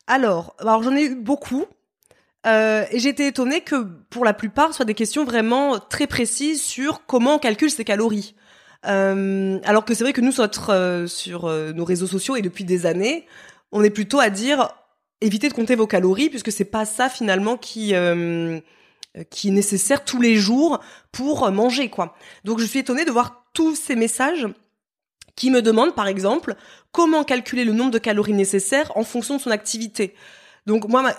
Euh. 0.09 0.13
Alors, 0.13 0.55
alors 0.59 0.83
j'en 0.83 0.95
ai 0.95 1.05
eu 1.05 1.15
beaucoup. 1.15 1.65
et 2.45 2.99
j'ai 2.99 3.09
été 3.09 3.27
étonnée 3.27 3.61
que 3.61 3.83
pour 4.09 4.25
la 4.25 4.33
plupart, 4.33 4.69
ce 4.69 4.77
soit 4.77 4.85
des 4.85 4.93
questions 4.93 5.25
vraiment 5.25 5.79
très 5.79 6.07
précises 6.07 6.63
sur 6.63 7.05
comment 7.05 7.35
on 7.35 7.39
calcule 7.39 7.71
ses 7.71 7.83
calories. 7.83 8.35
Euh, 8.87 9.59
alors 9.63 9.85
que 9.85 9.93
c'est 9.93 10.03
vrai 10.03 10.13
que 10.13 10.21
nous, 10.21 10.31
sur, 10.31 10.49
euh, 10.69 11.07
sur 11.07 11.45
euh, 11.45 11.71
nos 11.73 11.85
réseaux 11.85 12.07
sociaux 12.07 12.35
et 12.35 12.41
depuis 12.41 12.63
des 12.63 12.85
années, 12.85 13.25
on 13.71 13.83
est 13.83 13.89
plutôt 13.89 14.19
à 14.19 14.29
dire 14.29 14.69
évitez 15.21 15.49
de 15.49 15.53
compter 15.53 15.75
vos 15.75 15.87
calories 15.87 16.29
puisque 16.29 16.51
c'est 16.51 16.65
pas 16.65 16.85
ça 16.85 17.09
finalement 17.09 17.57
qui 17.57 17.93
qui 19.29 19.47
est 19.47 19.51
nécessaire 19.51 20.03
tous 20.03 20.21
les 20.21 20.35
jours 20.35 20.81
pour 21.11 21.49
manger 21.51 21.89
quoi. 21.89 22.15
Donc 22.43 22.59
je 22.59 22.65
suis 22.65 22.79
étonnée 22.79 23.05
de 23.05 23.11
voir 23.11 23.45
tous 23.53 23.75
ces 23.75 23.95
messages 23.95 24.47
qui 25.35 25.51
me 25.51 25.61
demandent 25.61 25.95
par 25.95 26.07
exemple 26.07 26.55
comment 26.91 27.23
calculer 27.23 27.65
le 27.65 27.73
nombre 27.73 27.91
de 27.91 27.97
calories 27.97 28.33
nécessaires 28.33 28.91
en 28.95 29.03
fonction 29.03 29.37
de 29.37 29.41
son 29.41 29.51
activité. 29.51 30.13
Donc 30.65 30.87
moi, 30.87 31.11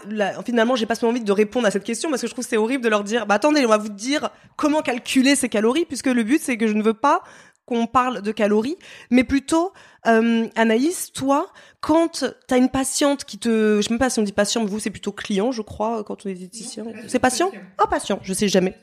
finalement, 0.45 0.75
j'ai 0.75 0.87
pas 0.87 1.03
envie 1.05 1.21
de 1.21 1.33
répondre 1.33 1.67
à 1.67 1.71
cette 1.71 1.85
question 1.85 2.11
parce 2.11 2.21
que 2.21 2.27
je 2.27 2.33
trouve 2.33 2.45
c'est 2.45 2.57
horrible 2.57 2.83
de 2.83 2.89
leur 2.89 3.05
dire, 3.05 3.27
bah 3.27 3.37
attendez, 3.37 3.65
on 3.65 3.69
va 3.69 3.79
vous 3.79 3.91
dire 3.91 4.31
comment 4.57 4.83
calculer 4.83 5.37
ces 5.37 5.49
calories 5.49 5.85
puisque 5.85 6.07
le 6.07 6.25
but 6.25 6.41
c'est 6.43 6.57
que 6.57 6.67
je 6.67 6.73
ne 6.73 6.83
veux 6.83 6.95
pas 6.95 7.23
qu'on 7.67 7.87
parle 7.87 8.23
de 8.23 8.31
calories, 8.31 8.77
mais 9.11 9.25
plutôt, 9.25 9.73
euh, 10.07 10.47
Anaïs, 10.55 11.13
toi, 11.13 11.53
quand 11.81 12.25
tu 12.49 12.55
as 12.55 12.57
une 12.57 12.69
patiente 12.69 13.25
qui 13.25 13.39
te... 13.39 13.79
Je 13.79 13.83
sais 13.83 13.91
même 13.93 13.99
pas 13.99 14.09
si 14.09 14.21
on 14.21 14.23
dit 14.23 14.33
patient, 14.33 14.65
vous, 14.65 14.79
c'est 14.79 14.91
plutôt 14.91 15.11
client, 15.11 15.51
je 15.51 15.63
crois, 15.63 16.05
quand 16.05 16.25
on 16.25 16.29
est 16.29 16.35
diététicien. 16.35 16.85
C'est 17.09 17.19
patient 17.19 17.51
Oh, 17.83 17.89
patient, 17.91 18.21
je 18.23 18.33
sais 18.33 18.47
jamais. 18.47 18.79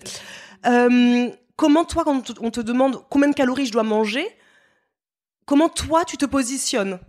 Euh, 0.66 1.30
comment, 1.56 1.86
toi, 1.86 2.04
quand 2.04 2.34
on 2.42 2.52
te 2.52 2.60
demande 2.60 3.02
combien 3.10 3.30
de 3.30 3.36
calories 3.36 3.68
je 3.68 3.72
dois 3.72 3.84
manger, 3.84 4.28
comment 5.46 5.70
toi, 5.70 6.04
tu 6.06 6.18
te 6.18 6.26
positionnes? 6.26 7.00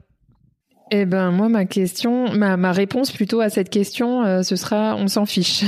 Eh 0.90 1.06
ben 1.06 1.30
moi 1.30 1.48
ma 1.48 1.64
question, 1.64 2.32
ma, 2.34 2.56
ma 2.58 2.70
réponse 2.70 3.10
plutôt 3.10 3.40
à 3.40 3.48
cette 3.48 3.70
question, 3.70 4.22
euh, 4.22 4.42
ce 4.42 4.54
sera 4.54 4.96
on 4.96 5.08
s'en 5.08 5.24
fiche. 5.24 5.64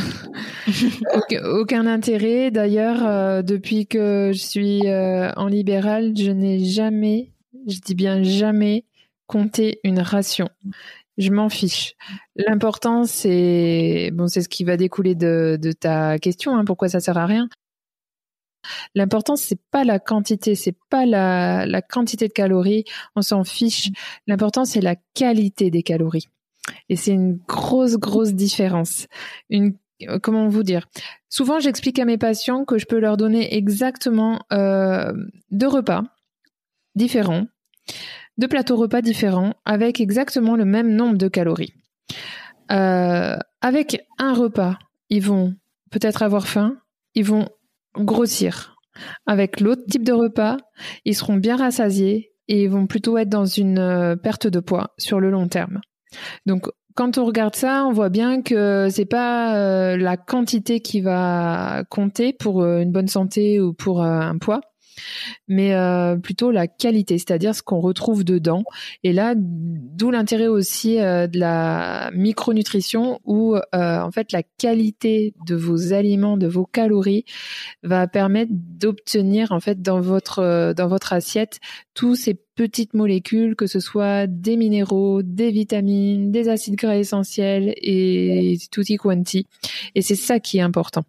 aucun, 1.44 1.86
intérêt. 1.86 2.50
D'ailleurs, 2.50 3.04
euh, 3.06 3.42
depuis 3.42 3.86
que 3.86 4.30
je 4.34 4.38
suis 4.38 4.86
euh, 4.86 5.32
en 5.36 5.46
libéral, 5.46 6.12
je 6.16 6.30
n'ai 6.30 6.64
jamais, 6.64 7.32
je 7.66 7.78
dis 7.78 7.94
bien 7.94 8.22
jamais, 8.22 8.84
compté 9.26 9.80
une 9.84 10.00
ration. 10.00 10.50
Je 11.16 11.30
m'en 11.30 11.48
fiche. 11.48 11.94
L'important 12.36 13.04
c'est 13.04 14.10
bon, 14.12 14.28
c'est 14.28 14.42
ce 14.42 14.50
qui 14.50 14.64
va 14.64 14.76
découler 14.76 15.14
de, 15.14 15.58
de 15.60 15.72
ta 15.72 16.18
question. 16.18 16.56
Hein, 16.58 16.64
pourquoi 16.66 16.90
ça 16.90 17.00
sert 17.00 17.16
à 17.16 17.24
rien 17.24 17.48
L'important 18.94 19.36
c'est 19.36 19.60
pas 19.70 19.84
la 19.84 19.98
quantité, 19.98 20.54
c'est 20.54 20.76
pas 20.90 21.06
la, 21.06 21.82
quantité 21.82 22.28
de 22.28 22.32
calories, 22.32 22.84
on 23.14 23.22
s'en 23.22 23.44
fiche. 23.44 23.90
L'important 24.26 24.64
c'est 24.64 24.80
la 24.80 24.96
qualité 25.14 25.70
des 25.70 25.82
calories. 25.82 26.28
Et 26.88 26.96
c'est 26.96 27.12
une 27.12 27.38
grosse 27.46 27.96
grosse 27.96 28.34
différence. 28.34 29.06
Une 29.50 29.74
comment 30.22 30.48
vous 30.48 30.62
dire? 30.62 30.86
Souvent, 31.28 31.60
j'explique 31.60 31.98
à 31.98 32.04
mes 32.04 32.18
patients 32.18 32.64
que 32.64 32.78
je 32.78 32.86
peux 32.86 32.98
leur 32.98 33.16
donner 33.16 33.56
exactement 33.56 34.40
euh, 34.52 35.12
deux 35.50 35.68
repas 35.68 36.02
différents, 36.94 37.46
deux 38.38 38.48
plateaux 38.48 38.76
repas 38.76 39.02
différents, 39.02 39.54
avec 39.64 40.00
exactement 40.00 40.56
le 40.56 40.64
même 40.64 40.94
nombre 40.94 41.16
de 41.16 41.28
calories. 41.28 41.74
Euh, 42.70 43.36
avec 43.60 44.06
un 44.18 44.34
repas, 44.34 44.78
ils 45.08 45.22
vont 45.22 45.54
peut-être 45.90 46.22
avoir 46.22 46.46
faim, 46.46 46.76
ils 47.14 47.24
vont 47.24 47.48
grossir. 47.98 48.76
Avec 49.26 49.60
l'autre 49.60 49.82
type 49.90 50.04
de 50.04 50.12
repas, 50.12 50.56
ils 51.04 51.14
seront 51.14 51.36
bien 51.36 51.56
rassasiés 51.56 52.32
et 52.48 52.66
vont 52.68 52.86
plutôt 52.86 53.18
être 53.18 53.28
dans 53.28 53.44
une 53.44 54.16
perte 54.22 54.46
de 54.46 54.60
poids 54.60 54.94
sur 54.98 55.20
le 55.20 55.30
long 55.30 55.48
terme. 55.48 55.80
Donc 56.46 56.68
quand 56.96 57.18
on 57.18 57.26
regarde 57.26 57.54
ça, 57.54 57.84
on 57.84 57.92
voit 57.92 58.08
bien 58.08 58.40
que 58.40 58.88
c'est 58.90 59.04
pas 59.04 59.54
euh, 59.56 59.98
la 59.98 60.16
quantité 60.16 60.80
qui 60.80 61.02
va 61.02 61.84
compter 61.90 62.32
pour 62.32 62.62
euh, 62.62 62.80
une 62.80 62.90
bonne 62.90 63.06
santé 63.06 63.60
ou 63.60 63.74
pour 63.74 64.02
euh, 64.02 64.18
un 64.18 64.38
poids, 64.38 64.62
mais 65.48 65.74
plutôt 66.22 66.50
la 66.50 66.66
qualité, 66.66 67.18
c'est-à-dire 67.18 67.54
ce 67.54 67.62
qu'on 67.62 67.80
retrouve 67.80 68.24
dedans. 68.24 68.64
Et 69.02 69.12
là, 69.12 69.34
d'où 69.36 70.10
l'intérêt 70.10 70.48
aussi 70.48 70.96
de 70.96 71.38
la 71.38 72.10
micronutrition, 72.12 73.20
où 73.24 73.56
en 73.72 74.10
fait 74.10 74.32
la 74.32 74.42
qualité 74.42 75.34
de 75.46 75.54
vos 75.54 75.92
aliments, 75.92 76.36
de 76.36 76.46
vos 76.46 76.66
calories, 76.66 77.24
va 77.82 78.06
permettre 78.06 78.52
d'obtenir 78.52 79.52
en 79.52 79.60
fait 79.60 79.82
dans 79.82 80.00
votre 80.00 80.72
dans 80.74 80.88
votre 80.88 81.12
assiette 81.12 81.58
tous 81.94 82.14
ces 82.14 82.34
petites 82.34 82.94
molécules, 82.94 83.54
que 83.54 83.66
ce 83.66 83.80
soit 83.80 84.26
des 84.26 84.56
minéraux, 84.56 85.22
des 85.22 85.50
vitamines, 85.50 86.30
des 86.32 86.48
acides 86.48 86.76
gras 86.76 86.96
essentiels 86.96 87.74
et 87.76 88.56
tutti 88.70 88.96
quanti. 88.96 89.46
Et 89.94 90.02
c'est 90.02 90.14
ça 90.14 90.40
qui 90.40 90.58
est 90.58 90.62
important. 90.62 91.04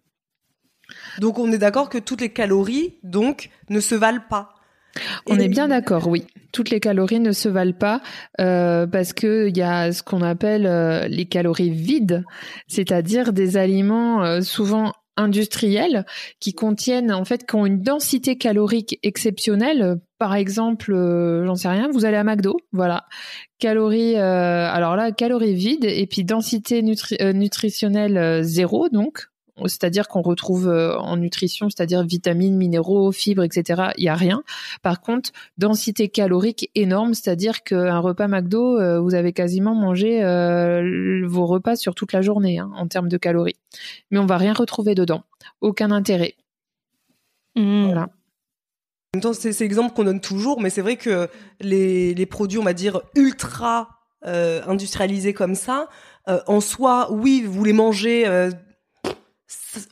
Donc 1.18 1.38
on 1.38 1.50
est 1.52 1.58
d'accord 1.58 1.88
que 1.88 1.98
toutes 1.98 2.20
les 2.20 2.32
calories 2.32 2.94
donc 3.02 3.50
ne 3.70 3.80
se 3.80 3.94
valent 3.94 4.24
pas. 4.28 4.54
On 5.26 5.38
est 5.38 5.48
bien 5.48 5.68
d'accord, 5.68 6.08
oui. 6.08 6.24
Toutes 6.52 6.70
les 6.70 6.80
calories 6.80 7.20
ne 7.20 7.32
se 7.32 7.48
valent 7.48 7.76
pas 7.78 8.00
euh, 8.40 8.86
parce 8.86 9.12
que 9.12 9.48
il 9.48 9.56
y 9.56 9.62
a 9.62 9.92
ce 9.92 10.02
qu'on 10.02 10.22
appelle 10.22 10.66
euh, 10.66 11.06
les 11.08 11.26
calories 11.26 11.70
vides, 11.70 12.24
c'est-à-dire 12.66 13.32
des 13.32 13.56
aliments 13.56 14.24
euh, 14.24 14.40
souvent 14.40 14.92
industriels 15.18 16.06
qui 16.40 16.54
contiennent 16.54 17.12
en 17.12 17.24
fait 17.24 17.44
qui 17.46 17.56
ont 17.56 17.66
une 17.66 17.82
densité 17.82 18.38
calorique 18.38 18.98
exceptionnelle. 19.02 20.00
Par 20.18 20.34
exemple, 20.34 20.92
euh, 20.92 21.44
j'en 21.44 21.56
sais 21.56 21.68
rien, 21.68 21.88
vous 21.92 22.04
allez 22.04 22.16
à 22.16 22.24
McDo, 22.24 22.56
voilà, 22.72 23.04
calories, 23.58 24.16
euh, 24.16 24.70
alors 24.70 24.96
là 24.96 25.12
calories 25.12 25.54
vides 25.54 25.84
et 25.84 26.06
puis 26.06 26.24
densité 26.24 26.82
euh, 27.20 27.32
nutritionnelle 27.32 28.42
zéro 28.42 28.88
donc 28.88 29.26
c'est-à-dire 29.66 30.08
qu'on 30.08 30.22
retrouve 30.22 30.68
euh, 30.68 30.96
en 30.98 31.16
nutrition, 31.16 31.68
c'est-à-dire 31.68 32.04
vitamines, 32.04 32.56
minéraux, 32.56 33.12
fibres, 33.12 33.42
etc. 33.42 33.90
Il 33.96 34.04
y 34.04 34.08
a 34.08 34.14
rien. 34.14 34.42
Par 34.82 35.00
contre, 35.00 35.30
densité 35.56 36.08
calorique 36.08 36.70
énorme, 36.74 37.14
c'est-à-dire 37.14 37.62
qu'un 37.62 37.98
repas 37.98 38.28
McDo, 38.28 38.78
euh, 38.78 39.00
vous 39.00 39.14
avez 39.14 39.32
quasiment 39.32 39.74
mangé 39.74 40.24
euh, 40.24 41.22
vos 41.26 41.46
repas 41.46 41.76
sur 41.76 41.94
toute 41.94 42.12
la 42.12 42.22
journée 42.22 42.58
hein, 42.58 42.70
en 42.74 42.86
termes 42.86 43.08
de 43.08 43.16
calories. 43.16 43.56
Mais 44.10 44.18
on 44.18 44.26
va 44.26 44.36
rien 44.36 44.52
retrouver 44.52 44.94
dedans. 44.94 45.24
Aucun 45.60 45.90
intérêt. 45.90 46.34
Mmh. 47.56 47.86
Voilà. 47.86 48.02
En 48.02 49.16
même 49.16 49.22
temps, 49.22 49.32
c'est 49.32 49.58
l'exemple 49.60 49.94
qu'on 49.94 50.04
donne 50.04 50.20
toujours, 50.20 50.60
mais 50.60 50.70
c'est 50.70 50.82
vrai 50.82 50.96
que 50.96 51.28
les, 51.60 52.14
les, 52.14 52.26
produits, 52.26 52.58
on 52.58 52.64
va 52.64 52.74
dire, 52.74 53.00
ultra 53.16 53.88
industrialisés 54.22 55.32
comme 55.32 55.54
ça, 55.54 55.88
en 56.26 56.60
soi, 56.60 57.10
oui, 57.10 57.42
vous 57.46 57.64
les 57.64 57.72
mangez 57.72 58.26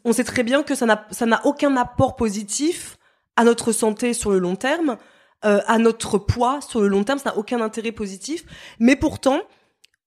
on 0.04 0.12
sait 0.12 0.24
très 0.24 0.42
bien 0.42 0.62
que 0.62 0.74
ça 0.74 0.86
n'a 0.86 1.40
aucun 1.44 1.76
apport 1.76 2.16
positif 2.16 2.98
à 3.36 3.44
notre 3.44 3.72
santé 3.72 4.14
sur 4.14 4.30
le 4.30 4.38
long 4.38 4.56
terme, 4.56 4.96
euh, 5.44 5.60
à 5.66 5.78
notre 5.78 6.18
poids 6.18 6.60
sur 6.60 6.80
le 6.80 6.88
long 6.88 7.04
terme, 7.04 7.18
ça 7.18 7.30
n'a 7.30 7.36
aucun 7.36 7.60
intérêt 7.60 7.92
positif. 7.92 8.44
Mais 8.78 8.96
pourtant, 8.96 9.40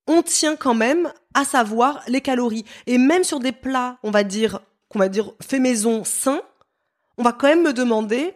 on 0.08 0.24
tient 0.24 0.56
quand 0.56 0.74
même 0.74 1.14
à 1.36 1.46
savoir 1.46 2.02
les 2.08 2.22
calories. 2.22 2.66
Et 2.88 2.98
même 2.98 3.24
sur 3.24 3.40
des 3.40 3.52
plats, 3.52 3.98
on 4.04 4.12
va 4.12 4.24
dire 4.24 4.60
qu'on 4.90 5.00
va 5.00 5.08
dire 5.08 5.32
fait 5.42 5.60
maison 5.60 6.04
sain, 6.04 6.42
on 7.18 7.24
va 7.24 7.32
quand 7.32 7.48
même 7.48 7.64
me 7.64 7.74
demander 7.74 8.34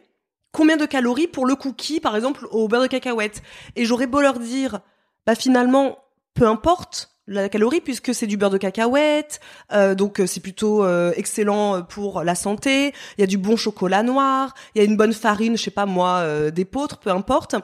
combien 0.52 0.78
de 0.78 0.86
calories 0.86 1.28
pour 1.28 1.48
le 1.48 1.56
cookie, 1.56 2.00
par 2.00 2.16
exemple, 2.16 2.48
au 2.52 2.68
beurre 2.68 2.84
de 2.84 2.88
cacahuète. 2.88 3.42
Et 3.76 3.86
j'aurais 3.86 4.08
beau 4.08 4.22
leur 4.22 4.38
dire, 4.38 4.82
bah 5.26 5.34
finalement, 5.34 5.98
peu 6.36 6.48
importe, 6.48 7.13
la 7.28 7.50
calorie 7.50 7.82
puisque 7.82 8.14
c'est 8.14 8.28
du 8.28 8.38
beurre 8.38 8.50
de 8.50 8.58
cacahuète, 8.58 9.40
euh, 9.72 9.96
donc 9.96 10.20
euh, 10.20 10.28
c'est 10.28 10.42
plutôt 10.42 10.84
euh, 10.84 11.14
excellent 11.16 11.82
pour 11.84 12.24
la 12.24 12.36
santé. 12.36 12.94
Il 13.18 13.22
y 13.22 13.24
a 13.24 13.28
du 13.28 13.38
bon 13.38 13.56
chocolat 13.56 14.04
noir, 14.04 14.54
il 14.76 14.80
y 14.80 14.82
a 14.82 14.86
une 14.86 14.98
bonne 14.98 15.14
farine, 15.14 15.58
je 15.58 15.64
sais 15.64 15.72
pas 15.72 15.86
moi, 15.86 16.52
d'épeautre, 16.52 16.98
peu 17.00 17.10
importe. 17.10 17.56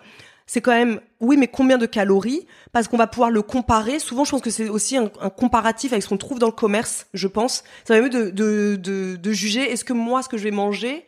C'est 0.46 0.62
quand 0.62 0.72
même, 0.72 1.00
oui, 1.20 1.38
mais 1.38 1.48
combien 1.48 1.78
de 1.78 1.86
calories? 1.86 2.48
Parce 2.72 2.88
qu'on 2.88 2.98
va 2.98 3.06
pouvoir 3.06 3.30
le 3.30 3.44
comparer. 3.44 4.00
Souvent, 4.00 4.24
je 4.24 4.32
pense 4.32 4.42
que 4.42 4.50
c'est 4.50 4.68
aussi 4.68 4.98
un, 4.98 5.08
comparatif 5.08 5.92
avec 5.92 6.02
ce 6.02 6.10
qu'on 6.10 6.18
trouve 6.18 6.40
dans 6.40 6.48
le 6.48 6.54
commerce, 6.54 7.06
je 7.14 7.28
pense. 7.28 7.64
Ça 7.86 7.94
permet 7.94 8.10
de, 8.10 8.32
de, 8.32 8.76
de, 8.76 9.16
de 9.16 9.32
juger, 9.32 9.72
est-ce 9.72 9.84
que 9.84 9.94
moi, 9.94 10.24
ce 10.24 10.30
que 10.30 10.38
je 10.38 10.44
vais 10.44 10.52
manger 10.52 11.06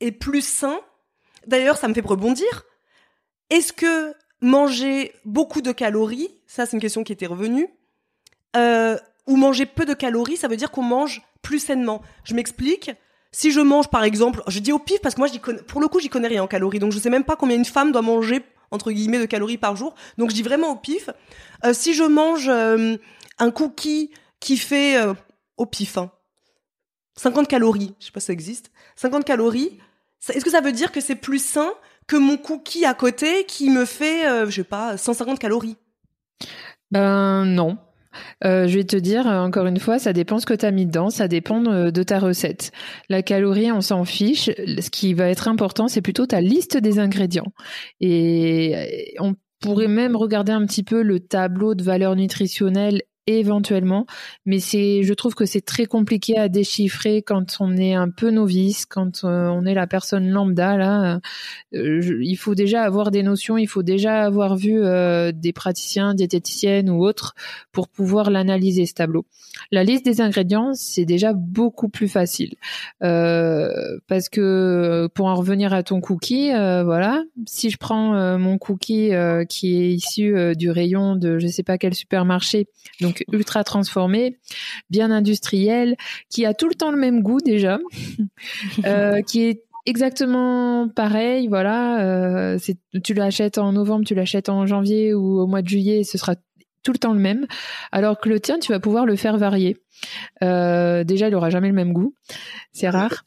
est 0.00 0.10
plus 0.10 0.40
sain? 0.40 0.80
D'ailleurs, 1.46 1.76
ça 1.76 1.86
me 1.86 1.94
fait 1.94 2.04
rebondir. 2.04 2.64
Est-ce 3.50 3.72
que 3.72 4.12
manger 4.40 5.12
beaucoup 5.24 5.60
de 5.60 5.72
calories, 5.72 6.30
ça 6.46 6.66
c'est 6.66 6.76
une 6.76 6.80
question 6.80 7.04
qui 7.04 7.12
était 7.12 7.26
revenue, 7.26 7.68
euh, 8.56 8.96
ou 9.26 9.36
manger 9.36 9.66
peu 9.66 9.84
de 9.84 9.94
calories, 9.94 10.36
ça 10.36 10.48
veut 10.48 10.56
dire 10.56 10.70
qu'on 10.70 10.82
mange 10.82 11.22
plus 11.42 11.58
sainement. 11.58 12.02
Je 12.24 12.34
m'explique. 12.34 12.90
Si 13.30 13.50
je 13.50 13.60
mange 13.60 13.88
par 13.88 14.04
exemple, 14.04 14.42
je 14.46 14.58
dis 14.58 14.72
au 14.72 14.78
pif 14.78 15.00
parce 15.02 15.14
que 15.14 15.20
moi 15.20 15.28
pour 15.66 15.80
le 15.80 15.88
coup 15.88 16.00
j'y 16.00 16.08
connais 16.08 16.28
rien 16.28 16.42
en 16.42 16.46
calories, 16.46 16.78
donc 16.78 16.92
je 16.92 16.98
sais 16.98 17.10
même 17.10 17.24
pas 17.24 17.36
combien 17.36 17.56
une 17.56 17.64
femme 17.64 17.92
doit 17.92 18.02
manger 18.02 18.42
entre 18.70 18.90
guillemets 18.90 19.18
de 19.18 19.26
calories 19.26 19.58
par 19.58 19.76
jour, 19.76 19.94
donc 20.16 20.30
je 20.30 20.34
dis 20.34 20.42
vraiment 20.42 20.72
au 20.72 20.76
pif. 20.76 21.10
Euh, 21.64 21.72
si 21.74 21.94
je 21.94 22.04
mange 22.04 22.48
euh, 22.48 22.96
un 23.38 23.50
cookie 23.50 24.10
qui 24.40 24.56
fait 24.56 24.96
au 25.56 25.66
pif, 25.66 25.98
50 27.16 27.38
hein, 27.38 27.44
calories, 27.44 27.94
je 27.98 28.06
sais 28.06 28.12
pas 28.12 28.20
si 28.20 28.26
ça 28.26 28.32
existe, 28.32 28.70
50 28.96 29.24
calories, 29.24 29.78
est-ce 30.28 30.44
que 30.44 30.50
ça 30.50 30.60
veut 30.60 30.72
dire 30.72 30.92
que 30.92 31.00
c'est 31.00 31.14
plus 31.14 31.44
sain 31.44 31.72
que 32.08 32.16
mon 32.16 32.36
cookie 32.36 32.84
à 32.84 32.94
côté 32.94 33.44
qui 33.46 33.70
me 33.70 33.84
fait, 33.84 34.26
euh, 34.28 34.46
je 34.46 34.56
sais 34.56 34.64
pas, 34.64 34.96
150 34.96 35.38
calories. 35.38 35.76
Ben 36.90 37.44
non. 37.44 37.78
Euh, 38.44 38.66
je 38.66 38.78
vais 38.78 38.84
te 38.84 38.96
dire, 38.96 39.26
encore 39.26 39.66
une 39.66 39.78
fois, 39.78 39.98
ça 39.98 40.12
dépend 40.12 40.40
ce 40.40 40.46
que 40.46 40.54
tu 40.54 40.66
as 40.66 40.70
mis 40.70 40.86
dedans, 40.86 41.10
ça 41.10 41.28
dépend 41.28 41.60
de, 41.60 42.02
ta 42.02 42.18
recette. 42.18 42.72
La 43.08 43.22
calorie, 43.22 43.70
on 43.70 43.80
s'en 43.80 44.04
fiche. 44.04 44.46
Ce 44.46 44.90
qui 44.90 45.14
va 45.14 45.28
être 45.28 45.46
important, 45.46 45.86
c'est 45.86 46.02
plutôt 46.02 46.26
ta 46.26 46.40
liste 46.40 46.76
des 46.76 46.98
ingrédients. 46.98 47.52
Et 48.00 49.14
on 49.20 49.34
pourrait 49.60 49.88
même 49.88 50.16
regarder 50.16 50.52
un 50.52 50.64
petit 50.66 50.82
peu 50.82 51.02
le 51.02 51.20
tableau 51.20 51.74
de 51.74 51.82
valeur 51.82 52.16
nutritionnelle 52.16 53.02
éventuellement, 53.28 54.06
mais 54.46 54.58
c'est, 54.58 55.02
je 55.02 55.14
trouve 55.14 55.34
que 55.34 55.44
c'est 55.44 55.60
très 55.60 55.86
compliqué 55.86 56.38
à 56.38 56.48
déchiffrer 56.48 57.22
quand 57.22 57.58
on 57.60 57.76
est 57.76 57.94
un 57.94 58.08
peu 58.08 58.30
novice, 58.30 58.86
quand 58.86 59.24
euh, 59.24 59.48
on 59.48 59.64
est 59.66 59.74
la 59.74 59.86
personne 59.86 60.28
lambda 60.28 60.76
là. 60.76 61.20
Euh, 61.74 62.18
il 62.22 62.36
faut 62.36 62.54
déjà 62.54 62.82
avoir 62.82 63.10
des 63.10 63.22
notions, 63.22 63.58
il 63.58 63.66
faut 63.66 63.82
déjà 63.82 64.22
avoir 64.22 64.56
vu 64.56 64.80
euh, 64.82 65.32
des 65.32 65.52
praticiens, 65.52 66.14
diététiciennes 66.14 66.88
ou 66.88 67.04
autres 67.04 67.34
pour 67.72 67.88
pouvoir 67.88 68.30
l'analyser 68.30 68.86
ce 68.86 68.94
tableau. 68.94 69.26
La 69.72 69.84
liste 69.84 70.04
des 70.04 70.20
ingrédients, 70.20 70.72
c'est 70.74 71.04
déjà 71.04 71.32
beaucoup 71.32 71.88
plus 71.88 72.08
facile 72.08 72.54
parce 73.00 74.28
que 74.30 75.08
pour 75.14 75.26
en 75.26 75.34
revenir 75.34 75.72
à 75.72 75.82
ton 75.82 76.00
cookie, 76.00 76.50
voilà, 76.50 77.24
si 77.46 77.70
je 77.70 77.76
prends 77.76 78.38
mon 78.38 78.58
cookie 78.58 79.10
qui 79.48 79.82
est 79.82 79.90
issu 79.90 80.54
du 80.56 80.70
rayon 80.70 81.16
de 81.16 81.38
je 81.38 81.46
sais 81.48 81.62
pas 81.62 81.78
quel 81.78 81.94
supermarché, 81.94 82.66
donc 83.00 83.17
ultra 83.32 83.64
transformé, 83.64 84.38
bien 84.90 85.10
industriel, 85.10 85.96
qui 86.30 86.44
a 86.46 86.54
tout 86.54 86.68
le 86.68 86.74
temps 86.74 86.90
le 86.90 86.96
même 86.96 87.22
goût 87.22 87.40
déjà, 87.40 87.78
euh, 88.84 89.22
qui 89.22 89.44
est 89.44 89.62
exactement 89.86 90.88
pareil. 90.88 91.48
Voilà, 91.48 92.00
euh, 92.00 92.58
tu 93.02 93.14
l'achètes 93.14 93.58
en 93.58 93.72
novembre, 93.72 94.04
tu 94.04 94.14
l'achètes 94.14 94.48
en 94.48 94.66
janvier 94.66 95.14
ou 95.14 95.40
au 95.40 95.46
mois 95.46 95.62
de 95.62 95.68
juillet, 95.68 96.04
ce 96.04 96.18
sera 96.18 96.34
tout 96.82 96.92
le 96.92 96.98
temps 96.98 97.12
le 97.12 97.20
même. 97.20 97.46
Alors 97.92 98.18
que 98.18 98.28
le 98.28 98.40
tien, 98.40 98.58
tu 98.58 98.72
vas 98.72 98.80
pouvoir 98.80 99.06
le 99.06 99.16
faire 99.16 99.36
varier. 99.36 99.76
Euh, 100.42 101.04
déjà, 101.04 101.28
il 101.28 101.34
aura 101.34 101.50
jamais 101.50 101.68
le 101.68 101.74
même 101.74 101.92
goût, 101.92 102.14
c'est 102.72 102.88
rare. 102.88 103.24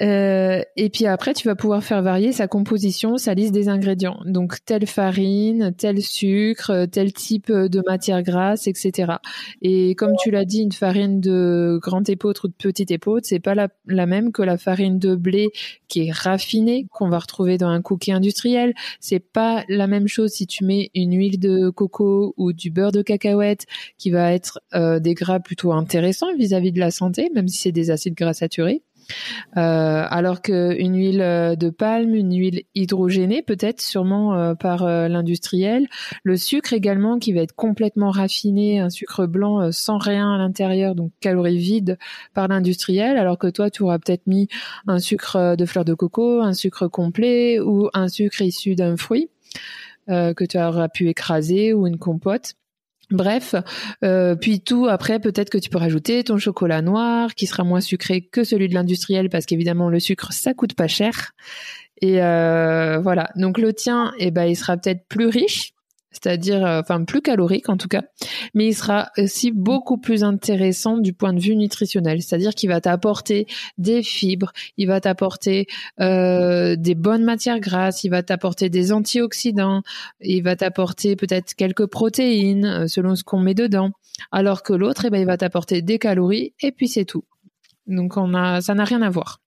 Euh, 0.00 0.62
et 0.76 0.88
puis 0.88 1.06
après, 1.06 1.34
tu 1.34 1.46
vas 1.48 1.54
pouvoir 1.54 1.84
faire 1.84 2.02
varier 2.02 2.32
sa 2.32 2.48
composition, 2.48 3.16
sa 3.16 3.34
liste 3.34 3.52
des 3.52 3.68
ingrédients. 3.68 4.20
Donc 4.24 4.64
telle 4.64 4.86
farine, 4.86 5.74
tel 5.76 6.02
sucre, 6.02 6.86
tel 6.86 7.12
type 7.12 7.52
de 7.52 7.82
matière 7.86 8.22
grasse, 8.22 8.66
etc. 8.66 9.14
Et 9.62 9.94
comme 9.94 10.14
tu 10.18 10.30
l'as 10.30 10.44
dit, 10.44 10.62
une 10.62 10.72
farine 10.72 11.20
de 11.20 11.78
grande 11.82 12.08
épeautre 12.08 12.46
ou 12.46 12.48
de 12.48 12.54
petite 12.54 12.90
épeautre, 12.90 13.26
c'est 13.28 13.40
pas 13.40 13.54
la, 13.54 13.68
la, 13.86 14.06
même 14.06 14.32
que 14.32 14.42
la 14.42 14.56
farine 14.56 14.98
de 14.98 15.14
blé 15.14 15.50
qui 15.88 16.06
est 16.06 16.12
raffinée 16.12 16.86
qu'on 16.90 17.08
va 17.08 17.18
retrouver 17.18 17.58
dans 17.58 17.68
un 17.68 17.82
cookie 17.82 18.12
industriel. 18.12 18.74
C'est 19.00 19.20
pas 19.20 19.64
la 19.68 19.86
même 19.86 20.08
chose 20.08 20.32
si 20.32 20.46
tu 20.46 20.64
mets 20.64 20.90
une 20.94 21.16
huile 21.16 21.38
de 21.38 21.70
coco 21.70 22.34
ou 22.36 22.52
du 22.52 22.70
beurre 22.70 22.92
de 22.92 23.02
cacahuète 23.02 23.66
qui 23.98 24.10
va 24.10 24.32
être 24.32 24.60
euh, 24.74 25.00
des 25.00 25.14
gras 25.14 25.40
plutôt 25.40 25.72
intéressants 25.72 26.05
vis-à-vis 26.36 26.72
de 26.72 26.80
la 26.80 26.90
santé, 26.90 27.30
même 27.34 27.48
si 27.48 27.58
c'est 27.58 27.72
des 27.72 27.90
acides 27.90 28.14
gras 28.14 28.34
saturés. 28.34 28.82
Euh, 29.56 30.04
alors 30.08 30.42
qu'une 30.42 30.96
huile 30.96 31.20
euh, 31.20 31.54
de 31.54 31.70
palme, 31.70 32.14
une 32.14 32.36
huile 32.36 32.62
hydrogénée, 32.74 33.42
peut-être 33.42 33.80
sûrement 33.80 34.54
par 34.56 34.84
l'industriel. 34.86 35.86
Le 36.22 36.36
sucre 36.36 36.72
également 36.72 37.18
qui 37.18 37.32
va 37.32 37.40
être 37.42 37.54
complètement 37.54 38.10
raffiné, 38.10 38.80
un 38.80 38.90
sucre 38.90 39.26
blanc 39.26 39.70
sans 39.72 39.98
rien 39.98 40.32
à 40.32 40.38
l'intérieur, 40.38 40.94
donc 40.94 41.12
calories 41.20 41.58
vides 41.58 41.98
par 42.34 42.48
l'industriel, 42.48 43.16
alors 43.16 43.38
que 43.38 43.46
toi 43.46 43.70
tu 43.70 43.82
auras 43.82 43.98
peut-être 43.98 44.26
mis 44.26 44.48
un 44.86 44.98
sucre 44.98 45.56
de 45.56 45.64
fleur 45.64 45.84
de 45.84 45.94
coco, 45.94 46.40
un 46.40 46.52
sucre 46.52 46.88
complet 46.88 47.60
ou 47.60 47.88
un 47.94 48.08
sucre 48.08 48.42
issu 48.42 48.74
d'un 48.74 48.96
fruit. 48.96 49.30
que 50.08 50.44
tu 50.44 50.58
auras 50.58 50.88
pu 50.88 51.08
écraser 51.08 51.72
ou 51.72 51.86
une 51.86 51.98
compote. 51.98 52.54
Bref, 53.10 53.54
euh, 54.02 54.34
puis 54.34 54.60
tout 54.60 54.86
après 54.88 55.20
peut-être 55.20 55.48
que 55.48 55.58
tu 55.58 55.70
peux 55.70 55.78
rajouter 55.78 56.24
ton 56.24 56.38
chocolat 56.38 56.82
noir 56.82 57.34
qui 57.36 57.46
sera 57.46 57.62
moins 57.62 57.80
sucré 57.80 58.20
que 58.20 58.42
celui 58.42 58.68
de 58.68 58.74
l'industriel 58.74 59.28
parce 59.30 59.46
qu'évidemment 59.46 59.88
le 59.88 60.00
sucre 60.00 60.32
ça 60.32 60.54
coûte 60.54 60.74
pas 60.74 60.88
cher. 60.88 61.32
Et 62.02 62.20
euh, 62.22 62.98
voilà. 62.98 63.30
Donc 63.36 63.58
le 63.58 63.72
tien 63.72 64.12
eh 64.18 64.32
ben 64.32 64.44
il 64.44 64.56
sera 64.56 64.76
peut-être 64.76 65.06
plus 65.08 65.26
riche 65.26 65.72
c'est-à-dire 66.16 66.64
euh, 66.64 66.80
enfin 66.80 67.04
plus 67.04 67.20
calorique 67.20 67.68
en 67.68 67.76
tout 67.76 67.88
cas, 67.88 68.02
mais 68.54 68.68
il 68.68 68.74
sera 68.74 69.10
aussi 69.18 69.52
beaucoup 69.52 69.98
plus 69.98 70.24
intéressant 70.24 70.96
du 70.96 71.12
point 71.12 71.32
de 71.34 71.40
vue 71.40 71.56
nutritionnel, 71.56 72.22
c'est-à-dire 72.22 72.54
qu'il 72.54 72.70
va 72.70 72.80
t'apporter 72.80 73.46
des 73.76 74.02
fibres, 74.02 74.52
il 74.78 74.86
va 74.86 75.00
t'apporter 75.00 75.66
euh, 76.00 76.76
des 76.76 76.94
bonnes 76.94 77.24
matières 77.24 77.60
grasses, 77.60 78.04
il 78.04 78.10
va 78.10 78.22
t'apporter 78.22 78.70
des 78.70 78.92
antioxydants, 78.92 79.82
il 80.20 80.42
va 80.42 80.56
t'apporter 80.56 81.16
peut-être 81.16 81.54
quelques 81.54 81.86
protéines 81.86 82.64
euh, 82.64 82.86
selon 82.86 83.14
ce 83.14 83.24
qu'on 83.24 83.40
met 83.40 83.54
dedans, 83.54 83.90
alors 84.32 84.62
que 84.62 84.72
l'autre 84.72 85.04
eh 85.04 85.10
ben 85.10 85.18
il 85.18 85.26
va 85.26 85.36
t'apporter 85.36 85.82
des 85.82 85.98
calories 85.98 86.54
et 86.60 86.72
puis 86.72 86.88
c'est 86.88 87.04
tout. 87.04 87.24
Donc 87.86 88.16
on 88.16 88.34
a 88.34 88.62
ça 88.62 88.74
n'a 88.74 88.84
rien 88.84 89.02
à 89.02 89.10
voir. 89.10 89.40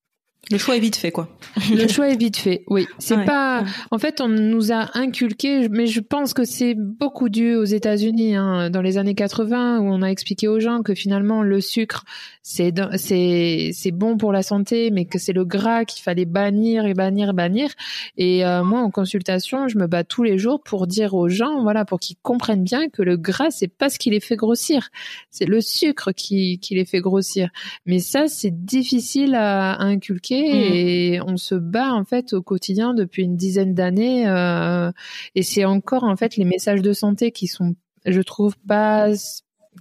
Le 0.51 0.58
choix 0.58 0.77
est 0.77 0.79
vite 0.79 0.96
fait, 0.96 1.12
quoi. 1.12 1.29
le 1.72 1.88
choix 1.88 2.10
est 2.10 2.15
vite 2.15 2.38
fait, 2.38 2.63
oui. 2.67 2.88
C'est 2.98 3.24
pas. 3.24 3.63
En 3.91 4.00
fait, 4.00 4.19
on 4.19 4.27
nous 4.27 4.72
a 4.72 4.98
inculqué, 4.98 5.69
mais 5.69 5.86
je 5.86 6.00
pense 6.00 6.34
que 6.34 6.43
c'est 6.43 6.74
beaucoup 6.74 7.29
dû 7.29 7.53
aux 7.53 7.65
États-Unis, 7.65 8.36
hein, 8.36 8.72
dans 8.72 8.81
les 8.81 8.98
années 8.98 9.13
80, 9.13 9.79
où 9.79 9.84
on 9.84 10.01
a 10.01 10.08
expliqué 10.08 10.48
aux 10.48 10.60
gens 10.60 10.81
que 10.81 10.96
finalement 10.96 11.43
le 11.43 11.62
sucre, 11.62 12.03
c'est 12.41 12.74
c'est 12.96 13.69
c'est 13.74 13.91
bon 13.91 14.17
pour 14.17 14.31
la 14.31 14.41
santé, 14.41 14.89
mais 14.89 15.05
que 15.05 15.19
c'est 15.19 15.34
le 15.34 15.46
gras 15.46 15.86
qu'il 15.86 16.01
fallait 16.01 16.25
bannir 16.25 16.86
et 16.86 16.96
bannir, 16.96 17.36
bannir. 17.36 17.69
Et 18.17 18.43
euh, 18.43 18.63
moi, 18.63 18.79
en 18.79 18.89
consultation, 18.89 19.67
je 19.67 19.77
me 19.77 19.86
bats 19.86 20.03
tous 20.03 20.24
les 20.24 20.39
jours 20.39 20.63
pour 20.63 20.88
dire 20.88 21.13
aux 21.13 21.29
gens, 21.29 21.62
voilà, 21.62 21.86
pour 21.86 22.00
qu'ils 22.00 22.17
comprennent 22.24 22.63
bien 22.63 22.89
que 22.89 23.03
le 23.03 23.17
gras, 23.17 23.51
c'est 23.51 23.67
pas 23.67 23.89
ce 23.89 24.00
qui 24.00 24.10
les 24.10 24.19
fait 24.19 24.36
grossir, 24.36 24.89
c'est 25.29 25.46
le 25.46 25.62
sucre 25.62 26.12
qui 26.12 26.58
qui 26.58 26.74
les 26.74 26.86
fait 26.86 27.01
grossir. 27.01 27.50
Mais 27.86 28.00
ça, 28.00 28.27
c'est 28.27 28.65
difficile 28.65 29.36
à 29.36 29.79
inculquer 29.79 30.29
Mm. 30.36 30.74
et 30.74 31.22
on 31.26 31.38
se 31.38 31.56
bat 31.56 31.94
en 31.94 32.04
fait 32.04 32.34
au 32.34 32.42
quotidien 32.42 32.94
depuis 32.94 33.24
une 33.24 33.36
dizaine 33.36 33.74
d'années 33.74 34.28
euh, 34.28 34.92
et 35.36 35.44
c'est 35.44 35.66
encore 35.66 36.04
en 36.04 36.16
fait 36.16 36.38
les 36.38 36.46
messages 36.46 36.82
de 36.82 36.94
santé 36.94 37.32
qui 37.32 37.48
sont 37.48 37.76
je 38.06 38.22
trouve 38.22 38.56
pas 38.68 39.10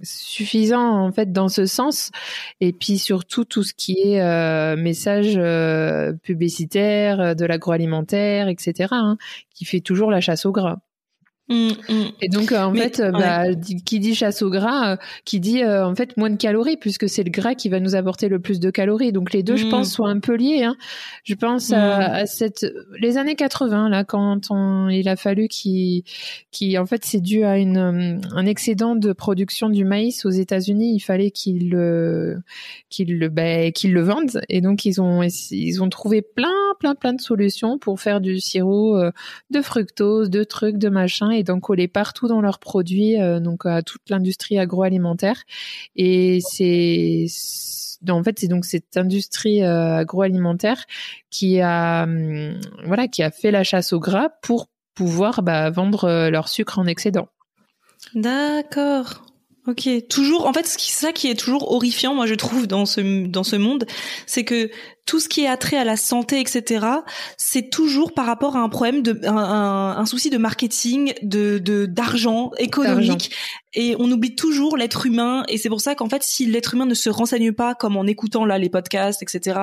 suffisants 0.01 1.05
en 1.05 1.11
fait 1.11 1.31
dans 1.31 1.49
ce 1.49 1.65
sens 1.65 2.11
et 2.61 2.73
puis 2.73 2.97
surtout 2.97 3.45
tout 3.45 3.63
ce 3.63 3.73
qui 3.73 3.97
est 3.99 4.21
euh, 4.21 4.75
message 4.75 5.33
euh, 5.37 6.13
publicitaire 6.13 7.35
de 7.35 7.45
l'agroalimentaire 7.45 8.47
etc 8.47 8.89
hein, 8.91 9.17
qui 9.53 9.65
fait 9.65 9.81
toujours 9.81 10.11
la 10.11 10.21
chasse 10.21 10.45
au 10.45 10.51
gras 10.51 10.77
Mm, 11.49 11.69
mm. 11.89 12.11
Et 12.21 12.29
donc 12.29 12.51
euh, 12.51 12.61
en 12.61 12.73
fait, 12.75 12.99
euh, 12.99 13.11
bah, 13.11 13.45
qui 13.83 13.99
dit 13.99 14.13
chasse 14.13 14.43
au 14.43 14.51
gras, 14.51 14.93
euh, 14.93 14.97
qui 15.25 15.39
dit 15.39 15.65
en 15.65 15.95
fait 15.95 16.15
moins 16.15 16.29
de 16.29 16.37
calories 16.37 16.77
puisque 16.77 17.09
c'est 17.09 17.23
le 17.23 17.31
gras 17.31 17.55
qui 17.55 17.69
va 17.69 17.79
nous 17.79 17.95
apporter 17.95 18.29
le 18.29 18.39
plus 18.39 18.59
de 18.59 18.69
calories. 18.69 19.11
Donc 19.11 19.33
les 19.33 19.41
deux, 19.41 19.55
je 19.55 19.65
mm. 19.65 19.69
pense, 19.69 19.91
sont 19.91 20.05
un 20.05 20.19
peu 20.19 20.35
liés. 20.35 20.63
Hein. 20.63 20.75
Je 21.23 21.33
pense 21.33 21.73
à, 21.73 22.25
cette 22.27 22.67
les 22.99 23.17
années 23.17 23.35
80 23.35 23.89
là 23.89 24.03
quand 24.03 24.51
on, 24.51 24.89
il 24.89 25.09
a 25.09 25.15
fallu 25.15 25.47
qui 25.47 26.03
qui 26.51 26.77
en 26.77 26.85
fait 26.85 27.03
c'est 27.03 27.21
dû 27.21 27.43
à 27.43 27.57
une 27.57 28.21
un 28.35 28.45
excédent 28.45 28.95
de 28.95 29.11
production 29.11 29.69
du 29.69 29.85
maïs 29.85 30.25
aux 30.25 30.29
États-Unis. 30.29 30.93
Il 30.93 30.99
fallait 30.99 31.31
qu'ils 31.31 31.71
le 31.71 32.37
qu'ils 32.89 33.17
le 33.17 33.29
bah, 33.29 33.71
qu'ils 33.71 33.93
le 33.93 34.01
vendent 34.01 34.41
et 34.49 34.61
donc 34.61 34.85
ils 34.85 35.01
ont 35.01 35.23
ils 35.23 35.81
ont 35.81 35.89
trouvé 35.89 36.21
plein 36.21 36.49
plein 36.79 36.93
plein 36.93 37.13
de 37.13 37.21
solutions 37.21 37.79
pour 37.79 37.99
faire 37.99 38.21
du 38.21 38.39
sirop 38.39 38.99
de 39.49 39.61
fructose, 39.61 40.29
de 40.29 40.43
trucs, 40.43 40.77
de 40.77 40.89
machin 40.89 41.31
et 41.39 41.43
d'en 41.43 41.59
coller 41.59 41.87
partout 41.87 42.27
dans 42.27 42.41
leurs 42.41 42.59
produits, 42.59 43.19
euh, 43.19 43.39
donc 43.39 43.65
à 43.65 43.81
toute 43.81 44.01
l'industrie 44.09 44.59
agroalimentaire. 44.59 45.43
Et 45.95 46.39
c'est 46.41 47.25
en 48.07 48.23
fait 48.23 48.39
c'est 48.39 48.47
donc 48.47 48.65
cette 48.65 48.95
industrie 48.95 49.63
euh, 49.63 49.97
agroalimentaire 49.97 50.85
qui 51.29 51.59
a 51.59 52.03
hum, 52.03 52.59
voilà 52.85 53.07
qui 53.07 53.23
a 53.23 53.31
fait 53.31 53.51
la 53.51 53.63
chasse 53.63 53.93
au 53.93 53.99
gras 53.99 54.29
pour 54.41 54.67
pouvoir 54.93 55.41
bah, 55.41 55.69
vendre 55.69 56.05
euh, 56.05 56.29
leur 56.29 56.47
sucre 56.47 56.79
en 56.79 56.85
excédent. 56.85 57.29
D'accord. 58.15 59.25
Ok, 59.67 59.87
toujours. 60.09 60.47
En 60.47 60.53
fait, 60.53 60.65
c'est 60.65 60.79
ça 60.79 61.11
qui 61.11 61.29
est 61.29 61.39
toujours 61.39 61.71
horrifiant, 61.71 62.15
moi 62.15 62.25
je 62.25 62.33
trouve 62.33 62.65
dans 62.65 62.85
ce 62.85 63.27
dans 63.27 63.43
ce 63.43 63.55
monde, 63.55 63.85
c'est 64.25 64.43
que 64.43 64.71
tout 65.09 65.19
ce 65.19 65.27
qui 65.27 65.41
est 65.41 65.47
attrait 65.47 65.77
à 65.77 65.83
la 65.83 65.97
santé, 65.97 66.39
etc., 66.39 66.85
c'est 67.35 67.71
toujours 67.71 68.13
par 68.13 68.27
rapport 68.27 68.55
à 68.55 68.59
un 68.59 68.69
problème 68.69 69.01
de 69.01 69.19
un, 69.25 69.97
un, 69.97 70.05
souci 70.05 70.29
de 70.29 70.37
marketing, 70.37 71.13
de 71.23 71.87
d'argent 71.87 72.51
économique, 72.59 73.31
et 73.73 73.95
on 73.97 74.11
oublie 74.11 74.35
toujours 74.35 74.77
l'être 74.77 75.07
humain. 75.07 75.45
Et 75.47 75.57
c'est 75.57 75.67
pour 75.67 75.81
ça 75.81 75.95
qu'en 75.95 76.09
fait, 76.09 76.21
si 76.21 76.45
l'être 76.45 76.75
humain 76.75 76.85
ne 76.85 76.93
se 76.93 77.09
renseigne 77.09 77.53
pas, 77.53 77.73
comme 77.73 77.97
en 77.97 78.05
écoutant 78.05 78.45
là 78.45 78.59
les 78.59 78.69
podcasts, 78.69 79.23
etc., 79.23 79.59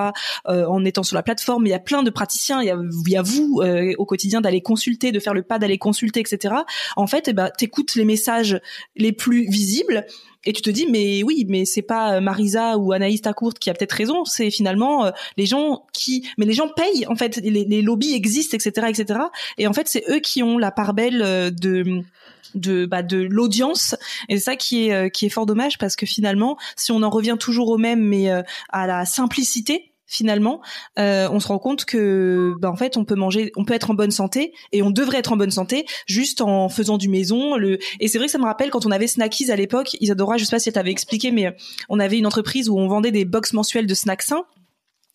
euh, 0.49 0.67
en 0.67 0.85
étant 0.85 1.05
sur 1.05 1.15
la 1.15 1.23
plateforme, 1.23 1.65
il 1.65 1.71
y 1.71 1.75
a 1.75 1.79
plein 1.79 2.03
de 2.03 2.11
praticiens, 2.11 2.61
il 2.61 2.67
y 2.67 2.71
a, 2.73 2.77
il 3.07 3.13
y 3.13 3.17
a 3.17 3.23
vous 3.23 3.61
euh, 3.63 3.95
au 3.99 4.05
quotidien 4.05 4.41
d'aller 4.41 4.63
consulter, 4.63 5.13
de 5.13 5.21
faire 5.21 5.33
le 5.33 5.45
pas 5.45 5.61
d'aller 5.61 5.79
consulter, 5.79 6.19
etc. 6.19 6.57
En 6.97 7.07
fait, 7.07 7.29
eh 7.29 7.33
ben, 7.33 7.51
t'écoutes 7.57 7.95
les 7.95 8.05
messages 8.05 8.61
les 8.97 9.13
plus 9.13 9.49
visibles 9.49 10.07
et 10.47 10.53
tu 10.53 10.63
te 10.63 10.71
dis 10.71 10.87
mais 10.89 11.23
oui 11.23 11.45
mais 11.49 11.65
c'est 11.65 11.83
pas 11.83 12.15
euh, 12.15 12.21
Marisa 12.21 12.79
ou 12.79 12.93
Anaïs 12.93 13.21
Tacourt 13.21 13.55
qui 13.55 13.69
a 13.69 13.75
peut-être 13.75 13.93
raison 13.93 14.25
c'est 14.25 14.51
finalement 14.51 15.07
euh, 15.07 15.11
les 15.37 15.45
gens 15.45 15.85
qui 15.93 16.29
mais 16.39 16.47
les 16.47 16.55
gens 16.55 16.69
payent 16.69 17.07
en 17.09 17.17
fait. 17.17 17.37
Les, 17.37 17.65
les 17.65 17.83
lobbies 17.83 18.15
existent 18.15 18.57
etc 18.57 18.87
etc 18.89 19.21
et 19.59 19.67
en 19.67 19.73
fait 19.73 19.89
c'est 19.89 20.05
eux 20.09 20.21
qui 20.21 20.43
ont 20.43 20.57
la 20.57 20.71
part 20.71 20.95
belle 20.95 21.23
euh, 21.23 21.51
de 21.51 22.03
de 22.55 22.87
bah, 22.87 23.03
de 23.03 23.19
l'audience. 23.19 23.97
Et 24.29 24.39
c'est 24.39 24.45
ça 24.45 24.57
qui 24.57 24.89
est 24.89 25.11
qui 25.11 25.27
est 25.27 25.29
fort 25.29 25.45
dommage 25.45 25.77
parce 25.79 25.97
que 25.97 26.07
finalement 26.07 26.57
si 26.77 26.93
on 26.93 27.03
en 27.03 27.11
revient 27.11 27.37
toujours 27.39 27.69
au 27.69 27.77
même 27.77 28.01
mais 28.01 28.31
à 28.71 28.87
la 28.87 29.05
simplicité 29.05 29.93
finalement, 30.07 30.61
euh, 30.99 31.29
on 31.31 31.41
se 31.41 31.49
rend 31.49 31.59
compte 31.59 31.85
que, 31.85 32.55
bah, 32.61 32.71
en 32.71 32.77
fait, 32.77 32.97
on 32.97 33.05
peut 33.05 33.15
manger, 33.15 33.53
on 33.57 33.65
peut 33.65 33.75
être 33.75 33.91
en 33.91 33.95
bonne 33.95 34.11
santé 34.11 34.53
et 34.73 34.83
on 34.83 34.91
devrait 34.91 35.19
être 35.19 35.33
en 35.33 35.37
bonne 35.37 35.51
santé 35.51 35.87
juste 36.07 36.41
en 36.41 36.69
faisant 36.69 36.99
du 36.99 37.09
maison. 37.09 37.57
Le 37.57 37.79
et 38.01 38.09
c'est 38.09 38.19
vrai 38.19 38.27
que 38.27 38.33
ça 38.33 38.39
me 38.39 38.45
rappelle 38.45 38.71
quand 38.71 38.87
on 38.87 38.91
avait 38.91 39.07
Snackies 39.07 39.51
à 39.51 39.57
l'époque. 39.57 39.97
Isadora, 40.01 40.37
je 40.37 40.45
sais 40.45 40.51
pas 40.51 40.59
si 40.59 40.69
elle 40.69 40.75
t'avait 40.75 40.91
expliqué, 40.91 41.31
mais 41.31 41.55
on 41.89 41.99
avait 41.99 42.19
une 42.19 42.27
entreprise 42.27 42.69
où 42.69 42.79
on 42.79 42.89
vendait 42.89 43.11
des 43.11 43.25
box 43.25 43.53
mensuelles 43.53 43.87
de 43.87 43.95
snacks 43.95 44.23
sains 44.23 44.45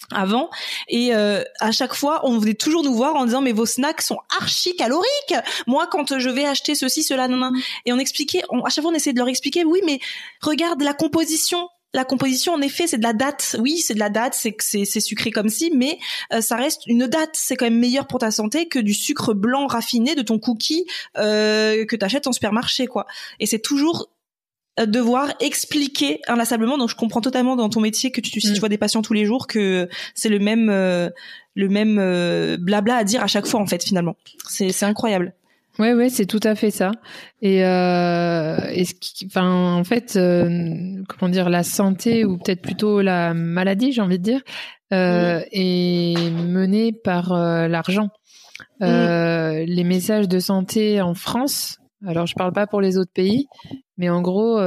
avant 0.10 0.50
et 0.88 1.14
euh, 1.14 1.44
à 1.60 1.72
chaque 1.72 1.94
fois 1.94 2.22
on 2.24 2.38
venait 2.40 2.56
toujours 2.56 2.84
nous 2.84 2.94
voir 2.94 3.16
en 3.16 3.26
disant 3.26 3.42
mais 3.42 3.52
vos 3.52 3.68
snacks 3.68 4.02
sont 4.02 4.18
archi 4.40 4.76
caloriques 4.76 5.36
moi 5.68 5.88
quand 5.90 6.18
je 6.18 6.30
vais 6.30 6.44
acheter 6.44 6.76
ceci 6.76 7.04
cela 7.04 7.28
non, 7.28 7.38
non. 7.38 7.52
et 7.86 7.94
on 7.94 8.00
expliquait 8.00 8.42
à 8.42 8.70
chaque 8.70 8.82
fois 8.82 8.92
on 8.92 8.96
essayait 8.96 9.14
de 9.14 9.20
leur 9.20 9.28
expliquer 9.28 9.64
oui 9.64 9.80
mais 9.86 10.00
regarde 10.42 10.82
la 10.82 10.94
composition 10.94 11.70
la 11.94 12.06
composition, 12.06 12.54
en 12.54 12.62
effet, 12.62 12.88
c'est 12.88 12.98
de 12.98 13.04
la 13.04 13.14
date. 13.14 13.58
Oui, 13.60 13.80
c'est 13.80 13.94
de 13.94 14.00
la 14.00 14.10
date, 14.10 14.34
c'est 14.34 14.56
c'est 14.60 15.00
sucré 15.00 15.32
comme 15.32 15.50
si, 15.50 15.72
mais 15.76 16.00
euh, 16.34 16.42
ça 16.42 16.56
reste 16.56 16.86
une 16.88 17.08
date. 17.08 17.32
C'est 17.34 17.56
quand 17.56 17.66
même 17.66 17.80
meilleur 17.80 18.08
pour 18.08 18.20
ta 18.20 18.32
santé 18.32 18.68
que 18.68 18.80
du 18.80 18.94
sucre 18.94 19.34
blanc 19.34 19.68
raffiné 19.68 20.16
de 20.16 20.22
ton 20.22 20.40
cookie 20.40 20.86
euh, 21.18 21.86
que 21.86 21.96
t'achètes 21.96 22.28
en 22.28 22.32
supermarché, 22.32 22.88
quoi. 22.88 23.08
Et 23.40 23.46
c'est 23.46 23.60
toujours 23.60 24.10
euh, 24.80 24.86
devoir 24.86 25.34
expliquer 25.42 26.22
inlassablement. 26.28 26.78
Donc, 26.78 26.90
je 26.90 26.96
comprends 26.96 27.22
totalement 27.22 27.58
dans 27.58 27.70
ton 27.70 27.82
métier 27.82 28.12
que 28.12 28.22
tu, 28.22 28.40
si 28.40 28.48
tu 28.48 28.54
mm. 28.54 28.60
vois 28.60 28.70
des 28.70 28.78
patients 28.78 29.02
tous 29.02 29.14
les 29.14 29.26
jours, 29.26 29.48
que 29.48 29.90
c'est 30.16 30.30
le 30.30 30.40
même 30.40 30.68
le 31.56 31.68
même 31.68 32.56
blabla 32.58 32.96
à 32.96 33.04
dire 33.04 33.22
à 33.22 33.28
chaque 33.28 33.48
fois, 33.48 33.60
en 33.60 33.68
fait, 33.68 33.84
finalement. 33.84 34.16
C'est 34.48 34.84
incroyable. 34.84 35.34
Ouais, 35.82 35.96
ouais, 35.96 36.10
c'est 36.10 36.28
tout 36.28 36.40
à 36.44 36.54
fait 36.54 36.70
ça. 36.70 36.92
Et, 37.42 37.66
euh, 37.66 38.56
ce 38.60 38.94
qui, 38.94 39.26
enfin, 39.26 39.52
en 39.52 39.84
fait, 39.84 40.16
euh, 40.16 41.02
comment 41.08 41.32
dire, 41.32 41.50
la 41.50 41.64
santé 41.64 42.24
ou 42.24 42.38
peut-être 42.38 42.62
plutôt 42.62 43.02
la 43.02 43.34
maladie, 43.34 43.92
j'ai 43.92 44.02
envie 44.02 44.20
de 44.20 44.24
dire, 44.24 44.42
euh, 44.94 45.42
est 45.52 46.30
menée 46.30 46.92
par 46.92 47.34
l'argent. 47.68 48.10
Les 48.80 49.84
messages 49.84 50.28
de 50.28 50.38
santé 50.38 51.02
en 51.02 51.16
France, 51.16 51.80
alors 52.06 52.28
je 52.28 52.36
parle 52.36 52.54
pas 52.54 52.68
pour 52.68 52.80
les 52.80 53.00
autres 53.00 53.12
pays, 53.12 53.48
mais 53.98 54.10
en 54.10 54.22
gros, 54.22 54.60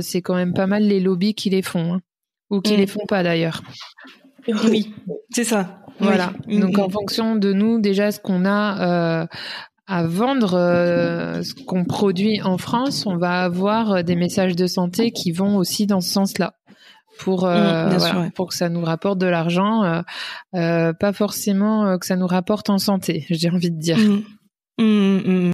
c'est 0.00 0.22
quand 0.22 0.36
même 0.36 0.54
pas 0.54 0.66
mal 0.66 0.84
les 0.84 1.00
lobbies 1.00 1.34
qui 1.34 1.50
les 1.50 1.62
font, 1.62 1.92
hein. 1.94 2.00
ou 2.48 2.62
qui 2.62 2.78
les 2.78 2.86
font 2.86 3.04
pas 3.06 3.22
d'ailleurs. 3.22 3.60
Oui, 4.48 4.94
c'est 5.30 5.44
ça. 5.44 5.80
Voilà. 6.00 6.32
Donc 6.48 6.78
en 6.78 6.88
fonction 6.88 7.36
de 7.36 7.52
nous, 7.52 7.78
déjà 7.78 8.10
ce 8.10 8.20
qu'on 8.20 8.46
a 8.46 9.28
à 9.86 10.04
vendre 10.04 10.54
euh, 10.54 11.42
ce 11.42 11.54
qu'on 11.54 11.84
produit 11.84 12.40
en 12.42 12.58
France, 12.58 13.06
on 13.06 13.16
va 13.16 13.42
avoir 13.42 13.92
euh, 13.92 14.02
des 14.02 14.16
messages 14.16 14.54
de 14.54 14.66
santé 14.66 15.10
qui 15.10 15.32
vont 15.32 15.56
aussi 15.56 15.86
dans 15.86 16.00
ce 16.00 16.10
sens-là 16.10 16.54
pour 17.18 17.44
euh, 17.44 17.90
mm, 17.90 18.30
pour 18.32 18.48
que 18.48 18.54
ça 18.54 18.68
nous 18.68 18.84
rapporte 18.84 19.18
de 19.18 19.26
l'argent, 19.26 20.02
pas 20.52 21.12
forcément 21.12 21.98
que 21.98 22.06
ça 22.06 22.16
nous 22.16 22.26
rapporte 22.26 22.70
en 22.70 22.78
santé, 22.78 23.26
j'ai 23.30 23.50
envie 23.50 23.70
de 23.70 23.78
dire. 23.78 23.98
Mm. 23.98 24.22
Mm, 24.78 25.50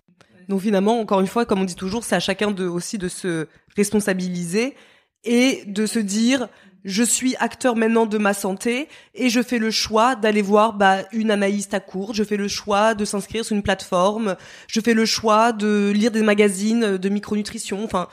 Donc 0.49 0.61
finalement, 0.61 1.01
encore 1.01 1.21
une 1.21 1.27
fois, 1.27 1.45
comme 1.45 1.61
on 1.61 1.65
dit 1.65 1.75
toujours, 1.75 2.05
c'est 2.05 2.17
à 2.17 2.21
chacun 2.21 2.51
de 2.51 2.67
aussi 2.67 2.97
de 2.99 3.09
se 3.09 3.49
responsabiliser 3.77 4.77
et 5.25 5.65
de 5.67 5.87
se 5.87 5.99
dire 5.99 6.49
je 6.85 7.03
suis 7.03 7.35
acteur 7.37 7.77
maintenant 7.77 8.07
de 8.07 8.19
ma 8.19 8.35
santé 8.35 8.89
et 9.15 9.29
je 9.31 9.43
fais 9.43 9.59
le 9.59 9.71
choix 9.71 10.15
d'aller 10.15 10.43
voir 10.43 10.73
bah, 10.73 10.99
une 11.13 11.31
à 11.31 11.81
court, 11.81 12.15
je 12.15 12.25
fais 12.25 12.37
le 12.37 12.49
choix 12.49 12.95
de 12.95 13.05
s'inscrire 13.05 13.45
sur 13.45 13.57
une 13.57 13.63
plateforme, 13.63 14.37
je 14.67 14.81
fais 14.81 14.95
le 14.95 15.07
choix 15.07 15.53
de 15.53 15.93
lire 15.95 16.11
des 16.11 16.23
magazines 16.23 16.97
de 16.97 17.09
micronutrition, 17.09 17.85
enfin 17.85 18.09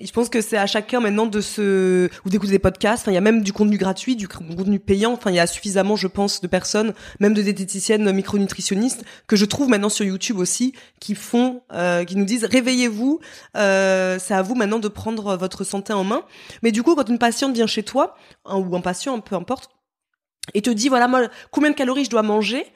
je 0.00 0.10
pense 0.10 0.28
que 0.28 0.40
c'est 0.40 0.56
à 0.56 0.66
chacun 0.66 0.98
maintenant 0.98 1.26
de 1.26 1.40
se 1.40 2.08
ou 2.24 2.28
d'écouter 2.28 2.50
des 2.50 2.58
podcasts. 2.58 3.02
Enfin, 3.02 3.12
il 3.12 3.14
y 3.14 3.18
a 3.18 3.20
même 3.20 3.42
du 3.42 3.52
contenu 3.52 3.78
gratuit, 3.78 4.16
du 4.16 4.26
contenu 4.26 4.80
payant. 4.80 5.12
Enfin, 5.12 5.30
il 5.30 5.36
y 5.36 5.40
a 5.40 5.46
suffisamment, 5.46 5.94
je 5.94 6.08
pense, 6.08 6.40
de 6.40 6.48
personnes, 6.48 6.94
même 7.20 7.32
de 7.32 7.42
diététiciennes 7.42 8.10
micronutritionnistes, 8.10 9.04
que 9.28 9.36
je 9.36 9.44
trouve 9.44 9.68
maintenant 9.68 9.88
sur 9.88 10.04
YouTube 10.04 10.38
aussi, 10.38 10.74
qui 10.98 11.14
font, 11.14 11.62
euh, 11.72 12.04
qui 12.04 12.16
nous 12.16 12.24
disent 12.24 12.44
réveillez-vous. 12.44 13.20
Euh, 13.56 14.18
c'est 14.20 14.34
à 14.34 14.42
vous 14.42 14.56
maintenant 14.56 14.80
de 14.80 14.88
prendre 14.88 15.36
votre 15.36 15.62
santé 15.62 15.92
en 15.92 16.02
main. 16.02 16.24
Mais 16.62 16.72
du 16.72 16.82
coup, 16.82 16.96
quand 16.96 17.08
une 17.08 17.18
patiente 17.18 17.54
vient 17.54 17.68
chez 17.68 17.84
toi 17.84 18.16
ou 18.46 18.74
un 18.74 18.80
patient, 18.80 19.20
peu 19.20 19.36
importe, 19.36 19.70
et 20.52 20.60
te 20.60 20.70
dit 20.70 20.88
voilà 20.88 21.08
moi 21.08 21.28
combien 21.50 21.70
de 21.70 21.74
calories 21.74 22.04
je 22.04 22.10
dois 22.10 22.22
manger, 22.22 22.66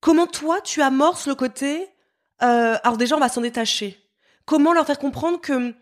comment 0.00 0.26
toi 0.26 0.60
tu 0.60 0.80
amorces 0.80 1.26
le 1.26 1.34
côté 1.34 1.88
euh, 2.42 2.76
alors 2.84 2.96
déjà 2.96 3.16
on 3.16 3.20
va 3.20 3.28
s'en 3.28 3.40
détacher. 3.40 3.98
Comment 4.44 4.72
leur 4.72 4.86
faire 4.86 4.98
comprendre 4.98 5.40
que 5.40 5.74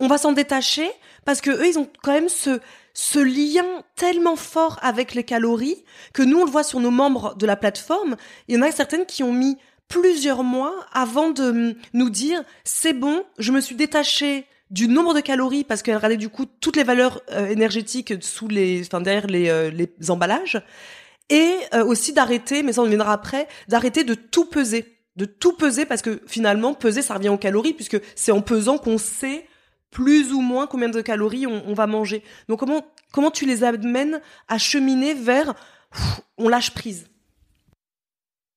on 0.00 0.08
va 0.08 0.18
s'en 0.18 0.32
détacher 0.32 0.88
parce 1.24 1.40
que 1.40 1.50
eux, 1.50 1.66
ils 1.66 1.78
ont 1.78 1.88
quand 2.02 2.12
même 2.12 2.28
ce, 2.28 2.60
ce 2.94 3.18
lien 3.18 3.66
tellement 3.94 4.36
fort 4.36 4.78
avec 4.82 5.14
les 5.14 5.24
calories 5.24 5.84
que 6.12 6.22
nous, 6.22 6.40
on 6.40 6.44
le 6.44 6.50
voit 6.50 6.64
sur 6.64 6.80
nos 6.80 6.90
membres 6.90 7.34
de 7.36 7.46
la 7.46 7.56
plateforme. 7.56 8.16
Il 8.48 8.56
y 8.56 8.58
en 8.58 8.62
a 8.62 8.70
certaines 8.70 9.06
qui 9.06 9.22
ont 9.22 9.32
mis 9.32 9.58
plusieurs 9.88 10.42
mois 10.42 10.74
avant 10.92 11.30
de 11.30 11.76
nous 11.92 12.10
dire 12.10 12.42
c'est 12.64 12.92
bon, 12.92 13.24
je 13.38 13.52
me 13.52 13.60
suis 13.60 13.74
détachée 13.74 14.46
du 14.70 14.88
nombre 14.88 15.14
de 15.14 15.20
calories 15.20 15.64
parce 15.64 15.82
qu'elle 15.82 15.96
regardait 15.96 16.16
du 16.16 16.28
coup 16.28 16.46
toutes 16.46 16.76
les 16.76 16.82
valeurs 16.82 17.22
euh, 17.30 17.48
énergétiques 17.48 18.14
sous 18.20 18.48
les, 18.48 18.82
enfin 18.82 19.00
derrière 19.00 19.26
les, 19.28 19.48
euh, 19.48 19.70
les 19.70 20.10
emballages 20.10 20.60
et 21.28 21.54
euh, 21.74 21.84
aussi 21.84 22.12
d'arrêter, 22.12 22.62
mais 22.62 22.72
ça 22.72 22.82
on 22.82 22.86
viendra 22.86 23.12
après, 23.12 23.46
d'arrêter 23.68 24.04
de 24.04 24.14
tout 24.14 24.46
peser, 24.46 24.98
de 25.16 25.24
tout 25.24 25.52
peser 25.52 25.86
parce 25.86 26.02
que 26.02 26.20
finalement 26.26 26.74
peser 26.74 27.02
ça 27.02 27.14
revient 27.14 27.28
aux 27.28 27.38
calories 27.38 27.74
puisque 27.74 28.00
c'est 28.16 28.32
en 28.32 28.40
pesant 28.40 28.78
qu'on 28.78 28.98
sait 28.98 29.46
plus 29.96 30.34
ou 30.34 30.42
moins 30.42 30.66
combien 30.66 30.90
de 30.90 31.00
calories 31.00 31.46
on, 31.46 31.72
va 31.72 31.86
manger. 31.86 32.22
Donc 32.50 32.58
comment 32.58 32.84
comment 33.12 33.30
tu 33.30 33.46
les 33.46 33.64
amènes 33.64 34.20
à 34.46 34.58
cheminer 34.58 35.14
vers 35.14 35.54
on 36.36 36.50
lâche 36.50 36.72
prise? 36.72 37.08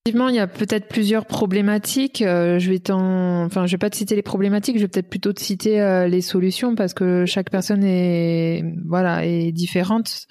Effectivement, 0.03 0.27
il 0.27 0.35
y 0.35 0.39
a 0.39 0.47
peut-être 0.47 0.89
plusieurs 0.89 1.25
problématiques. 1.25 2.21
Euh, 2.21 2.59
je 2.59 2.69
vais 2.69 2.91
enfin, 2.91 3.67
je 3.67 3.71
vais 3.71 3.77
pas 3.77 3.89
te 3.89 3.95
citer 3.95 4.17
les 4.17 4.21
problématiques. 4.21 4.75
Je 4.75 4.81
vais 4.81 4.89
peut-être 4.89 5.09
plutôt 5.09 5.31
te 5.31 5.39
citer 5.39 5.79
euh, 5.79 6.09
les 6.09 6.19
solutions 6.19 6.75
parce 6.75 6.93
que 6.93 7.25
chaque 7.25 7.49
personne 7.49 7.85
est, 7.85 8.65
voilà, 8.85 9.25
est 9.25 9.53
différente. 9.53 10.27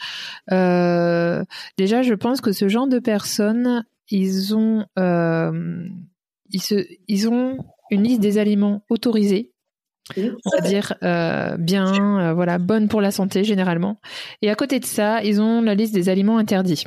Euh, 0.53 1.43
déjà, 1.79 2.03
je 2.03 2.13
pense 2.13 2.43
que 2.43 2.53
ce 2.53 2.69
genre 2.69 2.87
de 2.87 2.99
personnes, 2.99 3.87
ils 4.11 4.55
ont, 4.55 4.85
ils 4.99 6.63
se, 6.63 6.87
ils 7.07 7.29
ont 7.31 7.65
une 7.91 8.03
liste 8.03 8.21
des 8.21 8.37
aliments 8.37 8.85
autorisés 8.91 9.55
c'est-à-dire 10.15 10.95
euh, 11.03 11.57
bien, 11.57 12.21
euh, 12.21 12.35
voilà, 12.35 12.59
bonne 12.59 12.89
pour 12.89 13.01
la 13.01 13.11
santé 13.11 13.45
généralement. 13.45 14.01
Et 14.43 14.51
à 14.51 14.55
côté 14.55 14.81
de 14.81 14.85
ça, 14.85 15.23
ils 15.23 15.41
ont 15.41 15.61
la 15.61 15.75
liste 15.75 15.95
des 15.95 16.09
aliments 16.09 16.39
interdits. 16.39 16.85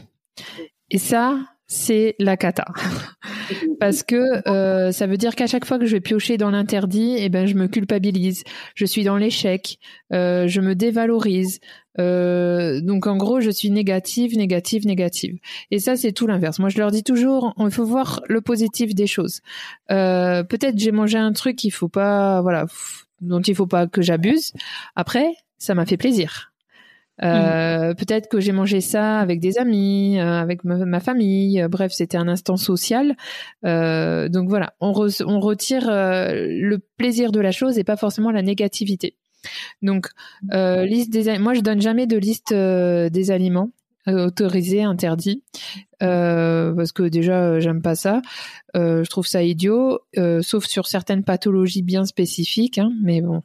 Et 0.89 0.97
ça, 0.97 1.39
c'est 1.71 2.15
la 2.19 2.35
cata. 2.35 2.65
Parce 3.79 4.03
que 4.03 4.47
euh, 4.47 4.91
ça 4.91 5.07
veut 5.07 5.15
dire 5.15 5.35
qu'à 5.35 5.47
chaque 5.47 5.63
fois 5.63 5.79
que 5.79 5.85
je 5.85 5.93
vais 5.93 6.01
piocher 6.01 6.37
dans 6.37 6.51
l'interdit, 6.51 7.15
eh 7.17 7.29
ben 7.29 7.45
je 7.47 7.55
me 7.55 7.67
culpabilise, 7.67 8.43
je 8.75 8.85
suis 8.85 9.05
dans 9.05 9.15
l'échec, 9.15 9.79
euh, 10.11 10.47
je 10.47 10.59
me 10.59 10.75
dévalorise. 10.75 11.61
Euh, 11.97 12.81
donc 12.81 13.07
en 13.07 13.15
gros, 13.15 13.39
je 13.39 13.49
suis 13.49 13.71
négative, 13.71 14.37
négative, 14.37 14.85
négative. 14.85 15.37
Et 15.71 15.79
ça, 15.79 15.95
c'est 15.95 16.11
tout 16.11 16.27
l'inverse. 16.27 16.59
Moi, 16.59 16.67
je 16.67 16.77
leur 16.77 16.91
dis 16.91 17.03
toujours, 17.03 17.53
il 17.57 17.71
faut 17.71 17.85
voir 17.85 18.21
le 18.27 18.41
positif 18.41 18.93
des 18.93 19.07
choses. 19.07 19.39
Peut-être 19.87 20.77
j'ai 20.77 20.91
mangé 20.91 21.17
un 21.17 21.31
truc, 21.31 21.63
il 21.63 21.71
faut 21.71 21.89
pas, 21.89 22.41
voilà, 22.41 22.65
dont 23.21 23.41
il 23.41 23.55
faut 23.55 23.67
pas 23.67 23.87
que 23.87 24.01
j'abuse. 24.01 24.53
Après, 24.95 25.33
ça 25.57 25.75
m'a 25.75 25.85
fait 25.85 25.97
plaisir. 25.97 26.51
Euh, 27.23 27.93
peut-être 27.93 28.27
que 28.29 28.39
j'ai 28.39 28.51
mangé 28.51 28.81
ça 28.81 29.19
avec 29.19 29.39
des 29.39 29.59
amis, 29.59 30.19
euh, 30.19 30.41
avec 30.41 30.63
ma, 30.63 30.99
famille. 30.99 31.63
bref, 31.69 31.91
c'était 31.91 32.17
un 32.17 32.27
instant 32.27 32.57
social. 32.57 33.15
Euh, 33.65 34.27
donc 34.27 34.49
voilà, 34.49 34.73
on, 34.79 34.91
on 35.25 35.39
retire 35.39 35.85
le 35.87 36.77
plaisir 36.97 37.31
de 37.31 37.39
la 37.39 37.51
chose 37.51 37.77
et 37.77 37.83
pas 37.83 37.97
forcément 37.97 38.31
la 38.31 38.41
négativité. 38.41 39.15
Donc, 39.81 40.07
liste 40.51 41.11
des, 41.11 41.37
moi 41.37 41.53
je 41.53 41.61
donne 41.61 41.81
jamais 41.81 42.07
de 42.07 42.17
liste 42.17 42.53
des 42.53 43.31
aliments 43.31 43.71
autorisés, 44.07 44.83
interdits, 44.83 45.43
parce 45.99 46.91
que 46.91 47.03
déjà 47.03 47.59
j'aime 47.59 47.81
pas 47.81 47.95
ça. 47.95 48.21
je 48.73 49.09
trouve 49.09 49.27
ça 49.27 49.43
idiot, 49.43 49.99
sauf 50.41 50.65
sur 50.65 50.87
certaines 50.87 51.23
pathologies 51.23 51.83
bien 51.83 52.05
spécifiques. 52.05 52.77
Hein, 52.77 52.91
mais 53.03 53.21
bon, 53.21 53.43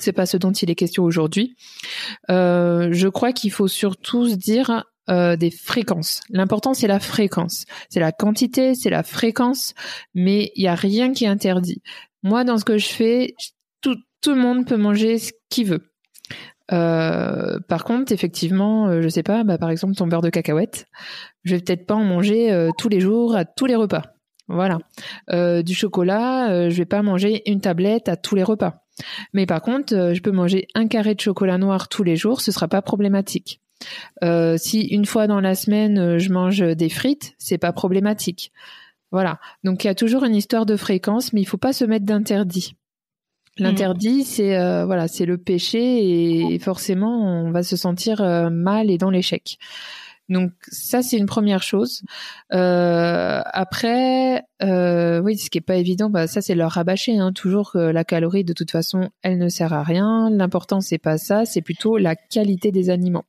c'est 0.00 0.12
pas 0.12 0.26
ce 0.26 0.36
dont 0.36 0.52
il 0.52 0.70
est 0.70 0.74
question 0.74 1.04
aujourd'hui. 1.04 1.56
Euh, 2.30 2.88
je 2.92 3.08
crois 3.08 3.32
qu'il 3.32 3.50
faut 3.50 3.68
surtout 3.68 4.28
se 4.28 4.34
dire 4.34 4.84
euh, 5.10 5.36
des 5.36 5.50
fréquences. 5.50 6.20
L'important 6.30 6.74
c'est 6.74 6.86
la 6.86 7.00
fréquence, 7.00 7.64
c'est 7.88 8.00
la 8.00 8.12
quantité, 8.12 8.74
c'est 8.74 8.90
la 8.90 9.02
fréquence, 9.02 9.74
mais 10.14 10.52
il 10.54 10.64
y 10.64 10.68
a 10.68 10.74
rien 10.74 11.12
qui 11.12 11.24
est 11.24 11.28
interdit. 11.28 11.82
Moi, 12.22 12.44
dans 12.44 12.58
ce 12.58 12.64
que 12.64 12.78
je 12.78 12.88
fais, 12.88 13.34
tout, 13.80 13.96
tout 14.20 14.34
le 14.34 14.40
monde 14.40 14.66
peut 14.66 14.76
manger 14.76 15.18
ce 15.18 15.32
qu'il 15.48 15.66
veut. 15.66 15.87
Euh, 16.72 17.58
par 17.66 17.84
contre, 17.84 18.12
effectivement, 18.12 18.88
euh, 18.88 19.02
je 19.02 19.08
sais 19.08 19.22
pas, 19.22 19.44
bah, 19.44 19.58
par 19.58 19.70
exemple 19.70 19.94
ton 19.94 20.06
beurre 20.06 20.22
de 20.22 20.30
cacahuète, 20.30 20.86
je 21.44 21.54
vais 21.54 21.60
peut-être 21.62 21.86
pas 21.86 21.94
en 21.94 22.04
manger 22.04 22.52
euh, 22.52 22.70
tous 22.78 22.88
les 22.88 23.00
jours 23.00 23.34
à 23.34 23.44
tous 23.44 23.66
les 23.66 23.74
repas. 23.74 24.02
Voilà. 24.50 24.78
du 25.62 25.74
chocolat, 25.74 26.70
je 26.70 26.74
vais 26.74 26.86
pas 26.86 27.02
manger 27.02 27.42
une 27.44 27.60
tablette 27.60 28.08
à 28.08 28.16
tous 28.16 28.34
les 28.34 28.42
repas. 28.42 28.86
Mais 29.34 29.44
par 29.44 29.60
contre, 29.60 30.14
je 30.14 30.22
peux 30.22 30.30
manger 30.30 30.68
un 30.74 30.88
carré 30.88 31.14
de 31.14 31.20
chocolat 31.20 31.58
noir 31.58 31.88
tous 31.88 32.02
les 32.02 32.16
jours, 32.16 32.40
ce 32.40 32.50
sera 32.50 32.66
pas 32.66 32.80
problématique. 32.80 33.60
Si 34.22 34.80
une 34.90 35.04
fois 35.04 35.26
dans 35.26 35.42
la 35.42 35.54
semaine 35.54 36.16
je 36.16 36.32
mange 36.32 36.60
des 36.60 36.88
frites, 36.88 37.34
c'est 37.36 37.58
pas 37.58 37.74
problématique. 37.74 38.50
Voilà. 39.12 39.38
Donc 39.64 39.84
il 39.84 39.88
y 39.88 39.90
a 39.90 39.94
toujours 39.94 40.24
une 40.24 40.34
histoire 40.34 40.64
de 40.64 40.76
fréquence, 40.76 41.34
mais 41.34 41.42
il 41.42 41.46
faut 41.46 41.58
pas 41.58 41.74
se 41.74 41.84
mettre 41.84 42.06
d'interdit. 42.06 42.74
L'interdit, 43.58 44.24
c'est 44.24 44.56
voilà, 44.84 45.08
c'est 45.08 45.26
le 45.26 45.38
péché 45.38 46.52
et 46.52 46.58
forcément 46.58 47.44
on 47.44 47.50
va 47.50 47.62
se 47.62 47.76
sentir 47.76 48.22
mal 48.50 48.90
et 48.90 48.98
dans 48.98 49.10
l'échec. 49.10 49.58
Donc 50.28 50.52
ça 50.68 51.02
c'est 51.02 51.16
une 51.16 51.26
première 51.26 51.62
chose. 51.62 52.02
Euh, 52.52 53.40
après, 53.44 54.42
euh, 54.62 55.20
oui, 55.20 55.38
ce 55.38 55.48
qui 55.48 55.58
est 55.58 55.62
pas 55.62 55.76
évident, 55.76 56.10
bah, 56.10 56.26
ça 56.26 56.42
c'est 56.42 56.54
leur 56.54 56.72
rabâcher. 56.72 57.18
Hein, 57.18 57.32
toujours 57.32 57.72
que 57.72 57.78
la 57.78 58.04
calorie 58.04 58.44
de 58.44 58.52
toute 58.52 58.70
façon, 58.70 59.08
elle 59.22 59.38
ne 59.38 59.48
sert 59.48 59.72
à 59.72 59.82
rien. 59.82 60.28
L'important 60.30 60.80
c'est 60.80 60.98
pas 60.98 61.16
ça, 61.16 61.46
c'est 61.46 61.62
plutôt 61.62 61.96
la 61.96 62.14
qualité 62.14 62.72
des 62.72 62.90
aliments. 62.90 63.24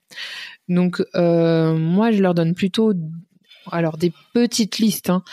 Donc 0.68 1.02
euh, 1.16 1.78
moi 1.78 2.12
je 2.12 2.22
leur 2.22 2.34
donne 2.34 2.54
plutôt 2.54 2.94
alors 3.74 3.98
des 3.98 4.14
petites 4.34 4.78
listes 4.80 5.10
hein, 5.10 5.24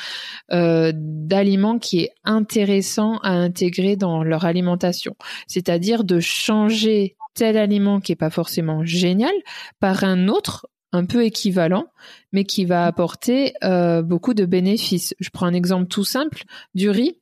euh, 0.53 0.93
d'aliments 0.95 1.79
qui 1.79 2.01
est 2.01 2.13
intéressant 2.25 3.19
à 3.19 3.31
intégrer 3.31 3.97
dans 3.97 4.23
leur 4.23 4.45
alimentation. 4.45 5.17
C'est-à-dire 5.47 6.05
de 6.05 6.21
changer 6.21 7.17
tel 7.35 7.57
aliment 7.57 8.01
qui 8.01 8.13
est 8.13 8.17
pas 8.17 8.31
forcément 8.31 8.85
génial 8.85 9.35
par 9.81 10.05
un 10.05 10.29
autre 10.29 10.67
un 10.93 11.05
peu 11.05 11.25
équivalent, 11.25 11.87
mais 12.33 12.45
qui 12.45 12.65
va 12.65 12.87
apporter 12.87 13.55
euh, 13.65 14.03
beaucoup 14.03 14.35
de 14.35 14.47
bénéfices. 14.47 15.15
Je 15.21 15.31
prends 15.31 15.47
un 15.47 15.55
exemple 15.55 15.89
tout 15.89 16.05
simple, 16.05 16.45
du 16.75 16.91
riz. 16.91 17.19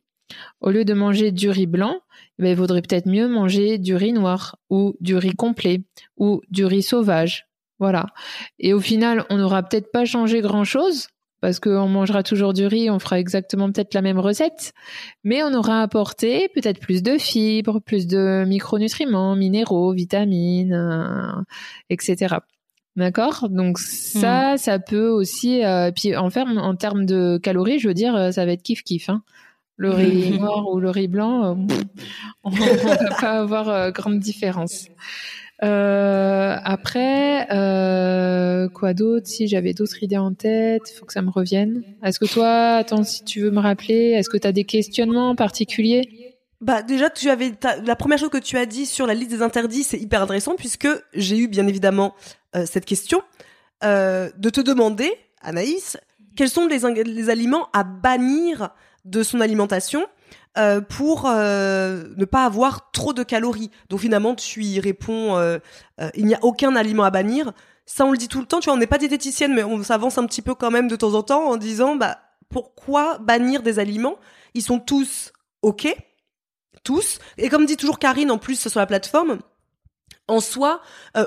Au 0.61 0.71
lieu 0.71 0.85
de 0.85 0.95
manger 0.95 1.33
du 1.33 1.51
riz 1.51 1.67
blanc, 1.67 2.01
ben, 2.39 2.49
il 2.49 2.57
vaudrait 2.57 2.83
peut-être 2.83 3.07
mieux 3.07 3.29
manger 3.29 3.79
du 3.79 3.95
riz 3.95 4.13
noir 4.13 4.57
ou 4.71 4.95
du 5.01 5.17
riz 5.17 5.35
complet 5.35 5.83
ou 6.17 6.41
du 6.51 6.65
riz 6.65 6.83
sauvage. 6.83 7.47
Voilà. 7.79 8.07
Et 8.59 8.73
au 8.73 8.81
final, 8.81 9.25
on 9.31 9.39
n'aura 9.39 9.63
peut-être 9.63 9.91
pas 9.91 10.05
changé 10.05 10.41
grand-chose 10.41 11.09
parce 11.45 11.61
qu'on 11.61 11.89
mangera 11.89 12.23
toujours 12.23 12.55
du 12.55 12.67
riz, 12.67 12.89
on 12.89 12.99
fera 12.99 13.21
exactement 13.21 13.71
peut-être 13.71 13.93
la 13.93 14.01
même 14.01 14.19
recette, 14.19 14.73
mais 15.25 15.43
on 15.43 15.53
aura 15.53 15.83
apporté 15.83 16.49
peut-être 16.55 16.81
plus 16.81 17.03
de 17.03 17.19
fibres, 17.19 17.81
plus 17.81 18.07
de 18.07 18.47
micronutriments, 18.47 19.37
minéraux, 19.37 19.93
vitamines, 19.93 20.73
euh, 20.73 21.43
etc. 21.91 22.37
D'accord? 22.97 23.51
Donc 23.51 23.79
ça, 23.79 24.55
hmm. 24.55 24.57
ça 24.57 24.79
peut 24.79 25.09
aussi. 25.09 25.63
Euh, 25.63 25.91
puis 25.95 26.17
en, 26.17 26.31
en 26.31 26.77
termes 26.77 27.05
de 27.05 27.39
calories, 27.43 27.79
je 27.79 27.89
veux 27.89 27.95
dire, 27.95 28.17
euh, 28.17 28.31
ça 28.31 28.47
va 28.47 28.53
être 28.53 28.63
kiff 28.63 28.83
kiff. 28.83 29.11
Hein. 29.11 29.23
Le 29.77 29.91
riz 29.91 30.31
noir 30.39 30.67
ou 30.73 30.81
le 30.81 30.89
riz 30.89 31.09
blanc, 31.09 31.59
on, 32.43 32.51
ne 32.51 32.87
va 32.87 33.21
pas 33.21 33.41
avoir 33.41 33.93
grande 33.93 34.19
différence. 34.19 34.87
Euh, 35.65 36.57
après, 36.63 37.47
euh, 37.51 38.69
quoi 38.69 38.93
d'autre 38.93 39.27
Si 39.27 39.49
j'avais 39.49 39.73
d'autres 39.73 40.03
idées 40.03 40.19
en 40.19 40.35
tête, 40.35 40.83
il 40.91 40.95
faut 40.95 41.07
que 41.07 41.13
ça 41.13 41.23
me 41.23 41.31
revienne. 41.31 41.83
Est-ce 42.03 42.19
que 42.19 42.27
toi, 42.27 42.77
attends, 42.77 43.03
si 43.03 43.25
tu 43.25 43.41
veux 43.41 43.51
me 43.51 43.61
rappeler, 43.61 44.11
est-ce 44.11 44.29
que 44.29 44.37
tu 44.37 44.47
as 44.47 44.53
des 44.53 44.65
questionnements 44.65 45.35
particuliers 45.35 46.37
Bah 46.61 46.83
déjà, 46.83 47.09
tu 47.09 47.31
avais 47.31 47.53
la 47.85 47.97
première 47.97 48.19
chose 48.19 48.29
que 48.29 48.39
tu 48.39 48.59
as 48.59 48.67
dit 48.67 48.85
sur 48.85 49.07
la 49.07 49.15
liste 49.15 49.31
des 49.31 49.43
interdits, 49.43 49.85
c'est 49.85 49.99
hyper 49.99 50.21
intéressant 50.23 50.55
puisque 50.55 50.89
j'ai 51.15 51.39
eu 51.39 51.49
bien 51.49 51.67
évidemment 51.67 52.15
euh, 52.57 52.67
cette 52.67 52.85
question 52.85 53.23
de 53.83 54.49
te 54.49 54.63
demander, 54.63 55.13
Anaïs, 55.43 55.99
quels 56.37 56.49
sont 56.49 56.67
les 56.67 57.29
aliments 57.29 57.69
à 57.75 57.85
bannir 57.85 58.71
de 59.05 59.23
son 59.23 59.43
alimentation 59.43 60.07
euh, 60.57 60.81
pour 60.81 61.27
euh, 61.27 62.05
ne 62.17 62.25
pas 62.25 62.45
avoir 62.45 62.93
trop 62.93 63.13
de 63.13 63.25
calories. 63.25 63.71
Donc 63.89 64.01
finalement, 64.01 64.37
tu 64.37 64.63
y 64.63 64.79
réponds, 64.79 65.37
euh, 65.37 65.59
il 66.15 66.27
n'y 66.27 66.35
a 66.35 66.39
aucun 66.43 66.77
aliment 66.77 67.03
à 67.03 67.11
bannir. 67.11 67.53
Ça, 67.87 68.05
on 68.05 68.13
le 68.13 68.19
dit 68.19 68.29
tout 68.29 68.41
le 68.41 68.47
temps. 68.47 68.61
Tu 68.61 68.67
vois, 68.67 68.75
on 68.75 68.79
n'est 68.79 68.87
pas 68.87 68.99
diététicienne, 68.99 69.53
mais 69.53 69.65
on 69.65 69.83
s'avance 69.83 70.17
un 70.17 70.27
petit 70.27 70.43
peu 70.43 70.55
quand 70.55 70.71
même 70.71 70.87
de 70.87 70.97
temps 70.97 71.15
en 71.15 71.23
temps 71.23 71.49
en 71.49 71.57
disant, 71.57 71.97
bah, 71.97 72.19
pourquoi 72.49 73.19
bannir 73.19 73.63
des 73.63 73.81
aliments? 73.81 74.17
Ils 74.55 74.63
sont 74.63 74.79
tous 74.79 75.33
ok, 75.63 75.93
tous. 76.85 77.19
Et 77.37 77.49
comme 77.49 77.67
dit 77.67 77.77
toujours 77.77 77.99
Karine, 77.99 78.31
en 78.31 78.39
plus 78.39 78.69
sur 78.69 78.79
la 78.79 78.87
plateforme, 78.87 79.39
en 80.29 80.41
soi, 80.41 80.81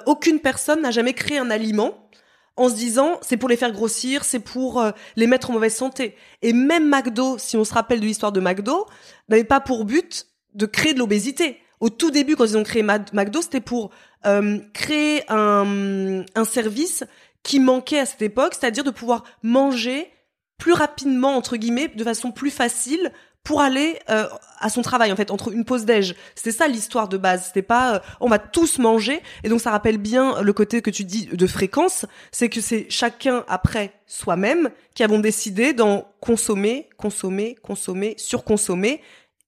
aucune 0.06 0.40
personne 0.40 0.82
n'a 0.82 0.92
jamais 0.92 1.14
créé 1.14 1.38
un 1.38 1.52
aliment 1.52 2.10
en 2.58 2.70
se 2.70 2.76
disant 2.76 3.20
c'est 3.22 3.38
pour 3.38 3.50
les 3.50 3.56
faire 3.56 3.72
grossir, 3.72 4.24
c'est 4.24 4.40
pour 4.40 4.82
euh, 4.82 4.92
les 5.16 5.28
mettre 5.28 5.50
en 5.50 5.54
mauvaise 5.54 5.76
santé. 5.76 6.16
Et 6.42 6.54
même 6.54 6.90
McDo, 6.90 7.38
si 7.38 7.56
on 7.56 7.64
se 7.64 7.74
rappelle 7.74 8.00
de 8.00 8.06
l'histoire 8.06 8.32
de 8.32 8.40
McDo, 8.40 8.86
n'avait 9.30 9.44
pas 9.44 9.60
pour 9.60 9.86
but 9.86 10.28
de 10.54 10.66
créer 10.66 10.94
de 10.94 11.00
l'obésité. 11.00 11.60
Au 11.80 11.90
tout 11.90 12.10
début, 12.12 12.36
quand 12.36 12.46
ils 12.46 12.58
ont 12.58 12.64
créé 12.64 12.84
McDo, 12.84 13.42
c'était 13.42 13.62
pour 13.62 13.92
euh, 14.26 14.58
créer 14.74 15.24
un, 15.30 16.26
un 16.36 16.46
service 16.46 17.04
qui 17.44 17.60
manquait 17.60 18.00
à 18.00 18.06
cette 18.06 18.24
époque, 18.24 18.56
c'est-à-dire 18.60 18.84
de 18.84 18.90
pouvoir 18.90 19.24
manger 19.44 20.12
plus 20.58 20.74
rapidement 20.74 21.36
entre 21.36 21.56
guillemets, 21.56 21.88
de 21.88 22.04
façon 22.04 22.32
plus 22.32 22.50
facile, 22.50 23.12
pour 23.48 23.62
aller 23.62 23.98
euh, 24.10 24.28
à 24.60 24.70
son 24.70 24.82
travail 24.82 25.10
en 25.10 25.16
fait 25.16 25.32
entre 25.32 25.54
une 25.54 25.64
pause 25.64 25.86
déj. 25.86 26.16
C'était 26.36 26.52
ça 26.52 26.68
l'histoire 26.68 27.08
de 27.08 27.16
base. 27.16 27.46
C'était 27.46 27.62
pas 27.62 27.96
euh, 27.96 28.00
on 28.20 28.28
va 28.28 28.40
tous 28.40 28.78
manger 28.78 29.22
et 29.46 29.48
donc 29.48 29.62
ça 29.62 29.72
rappelle 29.72 29.98
bien 29.98 30.42
le 30.42 30.52
côté 30.52 30.82
que 30.82 30.90
tu 30.90 31.06
dis 31.06 31.28
de 31.28 31.48
fréquence, 31.48 32.06
c'est 32.34 32.50
que 32.50 32.60
c'est 32.60 32.88
chacun 32.90 33.46
après 33.48 33.94
soi-même 34.06 34.70
qui 34.96 35.04
avons 35.06 35.20
décidé 35.20 35.72
d'en 35.72 36.12
consommer, 36.20 36.90
consommer, 36.98 37.56
consommer, 37.64 38.16
surconsommer. 38.18 39.02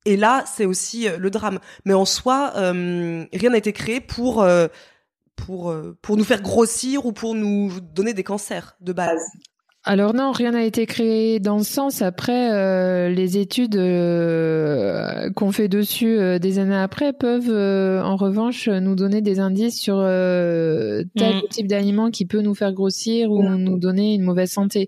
Et 0.05 0.15
là, 0.15 0.45
c'est 0.47 0.65
aussi 0.65 1.09
euh, 1.09 1.17
le 1.17 1.29
drame. 1.29 1.59
Mais 1.83 1.93
en 1.93 2.05
soi, 2.05 2.53
rien 2.55 3.49
n'a 3.49 3.57
été 3.57 3.73
créé 3.73 3.99
pour 3.99 4.47
pour 5.35 5.75
pour 6.01 6.15
nous 6.15 6.23
faire 6.23 6.41
grossir 6.41 7.05
ou 7.05 7.11
pour 7.11 7.35
nous 7.35 7.81
donner 7.81 8.13
des 8.13 8.23
cancers 8.23 8.77
de 8.79 8.93
base. 8.93 9.19
Alors 9.85 10.13
non, 10.13 10.33
rien 10.33 10.51
n'a 10.51 10.65
été 10.65 10.85
créé 10.85 11.39
dans 11.39 11.63
ce 11.63 11.71
sens. 11.71 12.01
Après, 12.01 12.51
euh, 12.51 13.07
les 13.07 13.37
études 13.37 13.77
euh, 13.77 15.31
qu'on 15.31 15.53
fait 15.53 15.69
dessus 15.69 16.19
euh, 16.19 16.37
des 16.37 16.59
années 16.59 16.75
après 16.75 17.13
peuvent, 17.13 17.49
en 17.49 18.17
revanche, 18.17 18.67
nous 18.67 18.95
donner 18.95 19.21
des 19.21 19.39
indices 19.39 19.79
sur 19.79 19.99
tel 19.99 21.07
mm. 21.15 21.47
type 21.49 21.67
d'aliment 21.67 22.11
qui 22.11 22.25
peut 22.25 22.41
nous 22.41 22.55
faire 22.55 22.73
grossir 22.73 23.31
ou 23.31 23.41
nous 23.41 23.79
donner 23.79 24.15
une 24.15 24.23
mauvaise 24.23 24.51
santé. 24.51 24.87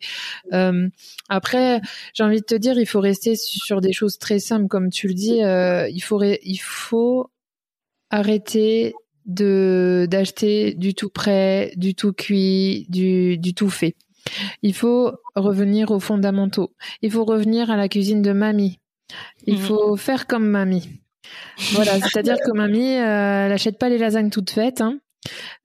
après, 1.29 1.79
j'ai 2.13 2.23
envie 2.23 2.41
de 2.41 2.45
te 2.45 2.55
dire, 2.55 2.77
il 2.77 2.85
faut 2.85 2.99
rester 2.99 3.35
sur 3.37 3.79
des 3.79 3.93
choses 3.93 4.17
très 4.17 4.39
simples, 4.39 4.67
comme 4.67 4.89
tu 4.89 5.07
le 5.07 5.13
dis. 5.13 5.39
il 5.39 6.01
faut, 6.01 6.21
il 6.21 6.57
faut 6.57 7.29
arrêter 8.09 8.93
de 9.25 10.07
d'acheter 10.09 10.73
du 10.73 10.93
tout 10.93 11.09
prêt, 11.09 11.71
du 11.77 11.95
tout 11.95 12.11
cuit, 12.11 12.87
du, 12.89 13.37
du 13.37 13.53
tout 13.53 13.69
fait. 13.69 13.95
Il 14.61 14.73
faut 14.73 15.11
revenir 15.35 15.91
aux 15.91 15.99
fondamentaux. 15.99 16.73
Il 17.01 17.11
faut 17.11 17.25
revenir 17.25 17.71
à 17.71 17.77
la 17.77 17.89
cuisine 17.89 18.21
de 18.21 18.31
mamie. 18.31 18.79
Il 19.45 19.55
mhm. 19.55 19.61
faut 19.61 19.95
faire 19.97 20.27
comme 20.27 20.47
mamie. 20.47 20.89
Voilà, 21.73 21.99
c'est-à-dire 21.99 22.37
que 22.45 22.51
mamie, 22.51 22.95
euh, 22.95 23.45
elle 23.45 23.49
n'achète 23.49 23.77
pas 23.77 23.89
les 23.89 23.97
lasagnes 23.97 24.29
toutes 24.29 24.51
faites. 24.51 24.81
Hein. 24.81 24.99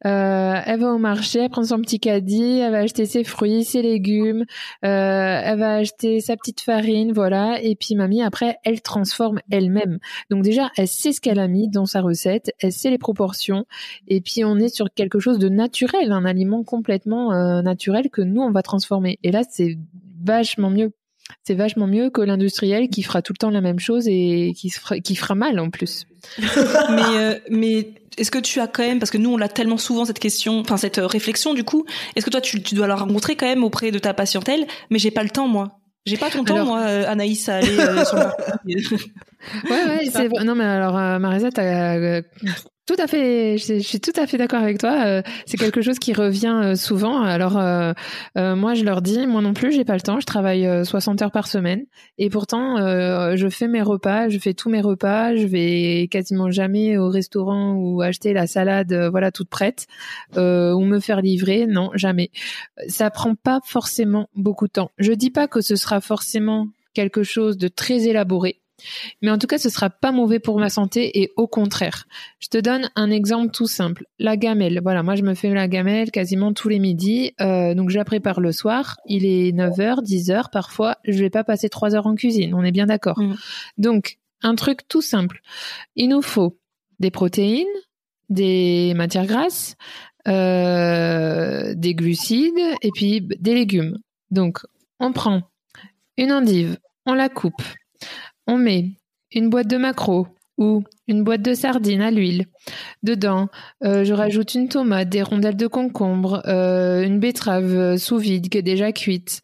Euh, 0.04 0.54
elle 0.64 0.80
va 0.80 0.92
au 0.92 0.98
marché, 0.98 1.40
elle 1.40 1.50
prend 1.50 1.64
son 1.64 1.80
petit 1.80 1.98
caddie, 1.98 2.58
elle 2.58 2.72
va 2.72 2.78
acheter 2.78 3.06
ses 3.06 3.24
fruits, 3.24 3.64
ses 3.64 3.82
légumes, 3.82 4.44
euh, 4.84 5.40
elle 5.44 5.58
va 5.58 5.76
acheter 5.76 6.20
sa 6.20 6.36
petite 6.36 6.60
farine, 6.60 7.12
voilà. 7.12 7.60
Et 7.62 7.74
puis 7.74 7.94
mamie, 7.94 8.22
après, 8.22 8.58
elle 8.64 8.82
transforme 8.82 9.40
elle-même. 9.50 9.98
Donc 10.30 10.42
déjà, 10.42 10.70
elle 10.76 10.88
sait 10.88 11.12
ce 11.12 11.20
qu'elle 11.20 11.38
a 11.38 11.48
mis 11.48 11.68
dans 11.68 11.86
sa 11.86 12.00
recette, 12.00 12.52
elle 12.60 12.72
sait 12.72 12.90
les 12.90 12.98
proportions. 12.98 13.64
Et 14.08 14.20
puis 14.20 14.44
on 14.44 14.56
est 14.56 14.68
sur 14.68 14.88
quelque 14.94 15.18
chose 15.18 15.38
de 15.38 15.48
naturel, 15.48 16.12
un 16.12 16.24
aliment 16.24 16.62
complètement 16.64 17.32
euh, 17.32 17.62
naturel 17.62 18.10
que 18.10 18.22
nous 18.22 18.42
on 18.42 18.50
va 18.50 18.62
transformer. 18.62 19.18
Et 19.22 19.32
là, 19.32 19.42
c'est 19.48 19.78
vachement 20.24 20.70
mieux 20.70 20.92
c'est 21.42 21.54
vachement 21.54 21.86
mieux 21.86 22.10
que 22.10 22.20
l'industriel 22.20 22.88
qui 22.88 23.02
fera 23.02 23.22
tout 23.22 23.32
le 23.32 23.38
temps 23.38 23.50
la 23.50 23.60
même 23.60 23.78
chose 23.78 24.06
et 24.08 24.52
qui, 24.56 24.70
fera, 24.70 24.98
qui 24.98 25.16
fera 25.16 25.34
mal 25.34 25.58
en 25.58 25.70
plus. 25.70 26.06
mais 26.38 27.42
mais 27.50 27.94
est-ce 28.18 28.30
que 28.30 28.38
tu 28.38 28.60
as 28.60 28.66
quand 28.66 28.82
même, 28.82 28.98
parce 28.98 29.10
que 29.10 29.18
nous 29.18 29.30
on 29.30 29.36
l'a 29.36 29.48
tellement 29.48 29.78
souvent 29.78 30.04
cette 30.04 30.18
question, 30.18 30.60
enfin 30.60 30.76
cette 30.76 30.98
euh, 30.98 31.06
réflexion 31.06 31.54
du 31.54 31.64
coup, 31.64 31.84
est-ce 32.14 32.24
que 32.24 32.30
toi 32.30 32.40
tu, 32.40 32.62
tu 32.62 32.74
dois 32.74 32.86
la 32.86 32.96
rencontrer 32.96 33.36
quand 33.36 33.46
même 33.46 33.64
auprès 33.64 33.90
de 33.90 33.98
ta 33.98 34.14
patientèle 34.14 34.66
Mais 34.90 34.98
j'ai 34.98 35.10
pas 35.10 35.22
le 35.22 35.30
temps 35.30 35.48
moi. 35.48 35.80
J'ai 36.06 36.16
pas 36.16 36.30
ton 36.30 36.44
temps, 36.44 36.64
moi, 36.64 36.82
euh, 36.82 37.04
Anaïs, 37.08 37.48
à 37.48 37.56
aller 37.56 37.78
euh, 37.80 38.04
sur 38.04 38.16
le 38.16 38.24
Ouais, 39.70 39.84
ouais, 39.86 40.08
c'est 40.08 40.28
Non, 40.44 40.54
mais 40.54 40.64
alors, 40.64 40.96
euh, 40.96 41.18
Marisa, 41.18 41.50
t'as 41.50 42.22
tout 42.86 42.94
à 42.98 43.08
fait, 43.08 43.58
je, 43.58 43.80
suis 43.80 44.00
tout 44.00 44.12
à 44.14 44.28
fait 44.28 44.38
d'accord 44.38 44.62
avec 44.62 44.78
toi. 44.78 45.04
Euh, 45.04 45.22
c'est 45.44 45.56
quelque 45.56 45.82
chose 45.82 45.98
qui 45.98 46.12
revient 46.12 46.60
euh, 46.62 46.74
souvent. 46.76 47.20
Alors 47.20 47.58
euh, 47.58 47.92
moi, 48.36 48.74
je 48.74 48.84
leur 48.84 49.02
dis, 49.02 49.26
moi 49.26 49.42
non 49.42 49.54
plus, 49.54 49.72
j'ai 49.72 49.84
pas 49.84 49.94
le 49.94 50.00
temps. 50.00 50.20
Je 50.20 50.26
travaille 50.26 50.68
60 50.84 51.20
heures 51.20 51.32
par 51.32 51.48
semaine 51.48 51.84
et 52.16 52.30
pourtant, 52.30 52.76
je 52.78 53.48
fais 53.48 53.66
mes 53.66 53.82
repas, 53.82 54.28
je 54.28 54.38
fais 54.38 54.54
tous 54.54 54.70
mes 54.70 54.80
repas. 54.80 55.34
Je 55.34 55.46
vais 55.46 56.06
quasiment 56.08 56.50
jamais 56.50 56.96
au 56.96 57.08
restaurant 57.08 57.74
ou 57.74 58.02
acheter 58.02 58.32
la 58.32 58.46
salade, 58.46 58.92
voilà, 59.10 59.32
toute 59.32 59.48
prête, 59.48 59.86
ou 60.36 60.80
me 60.80 61.00
faire 61.00 61.20
livrer. 61.22 61.66
Non, 61.66 61.90
jamais. 61.94 62.30
Ça 62.86 63.10
prend 63.10 63.34
pas 63.34 63.60
forcément 63.64 64.28
beaucoup 64.36 64.68
de 64.68 64.72
temps. 64.72 64.92
Je 64.98 65.12
dis 65.12 65.30
pas 65.30 65.48
que 65.48 65.60
ce 65.60 65.74
sera 65.74 66.00
forcément 66.00 66.68
quelque 66.94 67.24
chose 67.24 67.58
de 67.58 67.68
très 67.68 68.06
élaboré. 68.06 68.60
Mais 69.22 69.30
en 69.30 69.38
tout 69.38 69.46
cas, 69.46 69.58
ce 69.58 69.68
sera 69.68 69.90
pas 69.90 70.12
mauvais 70.12 70.38
pour 70.38 70.58
ma 70.58 70.68
santé 70.68 71.22
et 71.22 71.32
au 71.36 71.46
contraire. 71.46 72.06
Je 72.38 72.48
te 72.48 72.58
donne 72.58 72.90
un 72.94 73.10
exemple 73.10 73.52
tout 73.52 73.66
simple. 73.66 74.04
La 74.18 74.36
gamelle. 74.36 74.80
Voilà, 74.82 75.02
moi 75.02 75.14
je 75.14 75.22
me 75.22 75.34
fais 75.34 75.52
la 75.52 75.68
gamelle 75.68 76.10
quasiment 76.10 76.52
tous 76.52 76.68
les 76.68 76.78
midis. 76.78 77.32
Euh, 77.40 77.74
donc 77.74 77.90
je 77.90 77.96
la 77.96 78.04
prépare 78.04 78.40
le 78.40 78.52
soir. 78.52 78.96
Il 79.06 79.24
est 79.24 79.52
9h, 79.52 80.04
10h 80.04 80.50
parfois. 80.50 80.96
Je 81.04 81.18
vais 81.18 81.30
pas 81.30 81.44
passer 81.44 81.68
3 81.68 81.94
heures 81.94 82.06
en 82.06 82.14
cuisine. 82.14 82.54
On 82.54 82.64
est 82.64 82.72
bien 82.72 82.86
d'accord. 82.86 83.18
Mmh. 83.18 83.36
Donc, 83.78 84.18
un 84.42 84.54
truc 84.54 84.86
tout 84.88 85.02
simple. 85.02 85.40
Il 85.94 86.08
nous 86.08 86.22
faut 86.22 86.58
des 87.00 87.10
protéines, 87.10 87.66
des 88.28 88.92
matières 88.94 89.26
grasses, 89.26 89.76
euh, 90.28 91.74
des 91.74 91.94
glucides 91.94 92.58
et 92.82 92.90
puis 92.94 93.20
des 93.20 93.54
légumes. 93.54 93.98
Donc, 94.30 94.60
on 94.98 95.12
prend 95.12 95.42
une 96.16 96.32
endive, 96.32 96.78
on 97.04 97.14
la 97.14 97.28
coupe, 97.28 97.62
on 98.46 98.58
met 98.58 98.90
une 99.32 99.50
boîte 99.50 99.68
de 99.68 99.76
maquereau 99.76 100.28
ou 100.58 100.84
une 101.06 101.22
boîte 101.22 101.42
de 101.42 101.52
sardines 101.52 102.00
à 102.00 102.10
l'huile. 102.10 102.46
Dedans, 103.02 103.48
euh, 103.84 104.04
je 104.04 104.14
rajoute 104.14 104.54
une 104.54 104.68
tomate, 104.68 105.08
des 105.08 105.22
rondelles 105.22 105.56
de 105.56 105.66
concombre, 105.66 106.42
euh, 106.46 107.02
une 107.02 107.20
betterave 107.20 107.98
sous 107.98 108.16
vide 108.16 108.48
qui 108.48 108.58
est 108.58 108.62
déjà 108.62 108.90
cuite. 108.92 109.42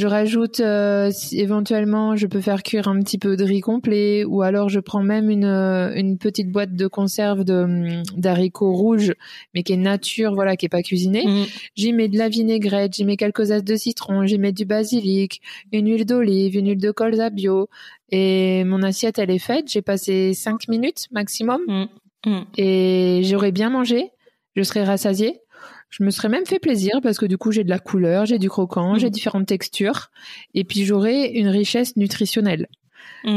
Je 0.00 0.06
rajoute 0.06 0.60
euh, 0.60 1.10
éventuellement, 1.32 2.16
je 2.16 2.26
peux 2.26 2.40
faire 2.40 2.62
cuire 2.62 2.88
un 2.88 2.98
petit 3.00 3.18
peu 3.18 3.36
de 3.36 3.44
riz 3.44 3.60
complet, 3.60 4.24
ou 4.24 4.40
alors 4.40 4.70
je 4.70 4.80
prends 4.80 5.02
même 5.02 5.28
une, 5.28 5.44
euh, 5.44 5.92
une 5.94 6.16
petite 6.16 6.50
boîte 6.50 6.74
de 6.74 6.86
conserve 6.86 7.44
de 7.44 7.54
hum, 7.54 8.02
d'haricots 8.16 8.72
rouges, 8.72 9.12
mais 9.52 9.62
qui 9.62 9.74
est 9.74 9.76
nature, 9.76 10.34
voilà, 10.34 10.56
qui 10.56 10.64
est 10.64 10.70
pas 10.70 10.80
cuisinée. 10.80 11.26
Mm. 11.26 11.44
J'y 11.76 11.92
mets 11.92 12.08
de 12.08 12.16
la 12.16 12.30
vinaigrette, 12.30 12.94
j'y 12.94 13.04
mets 13.04 13.18
quelques 13.18 13.50
as 13.50 13.60
de 13.60 13.76
citron, 13.76 14.24
j'y 14.24 14.38
mets 14.38 14.52
du 14.52 14.64
basilic, 14.64 15.42
une 15.70 15.90
huile 15.90 16.06
d'olive, 16.06 16.56
une 16.56 16.68
huile 16.68 16.80
de 16.80 16.92
colza 16.92 17.28
bio, 17.28 17.68
et 18.10 18.64
mon 18.64 18.82
assiette 18.82 19.18
elle 19.18 19.30
est 19.30 19.38
faite. 19.38 19.70
J'ai 19.70 19.82
passé 19.82 20.34
cinq 20.34 20.68
minutes 20.68 21.06
maximum, 21.10 21.62
mm. 21.66 22.30
Mm. 22.30 22.44
et 22.56 23.22
j'aurais 23.24 23.52
bien 23.52 23.70
mangé, 23.70 24.10
je 24.56 24.62
serais 24.62 24.84
rassasiée. 24.84 25.40
Je 25.88 26.04
me 26.04 26.10
serais 26.10 26.28
même 26.28 26.46
fait 26.46 26.60
plaisir 26.60 27.00
parce 27.02 27.18
que 27.18 27.26
du 27.26 27.36
coup 27.36 27.50
j'ai 27.50 27.64
de 27.64 27.68
la 27.68 27.80
couleur, 27.80 28.24
j'ai 28.24 28.38
du 28.38 28.48
croquant, 28.48 28.94
j'ai 28.94 29.08
mm. 29.08 29.10
différentes 29.10 29.46
textures 29.46 30.10
et 30.54 30.64
puis 30.64 30.84
j'aurais 30.84 31.30
une 31.30 31.48
richesse 31.48 31.96
nutritionnelle. 31.96 32.68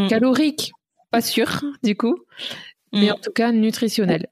Calorique, 0.08 0.72
pas 1.12 1.22
sûr 1.22 1.62
du 1.84 1.96
coup, 1.96 2.18
mais 2.94 3.12
en 3.12 3.18
tout 3.18 3.32
cas 3.32 3.52
nutritionnelle. 3.52 4.28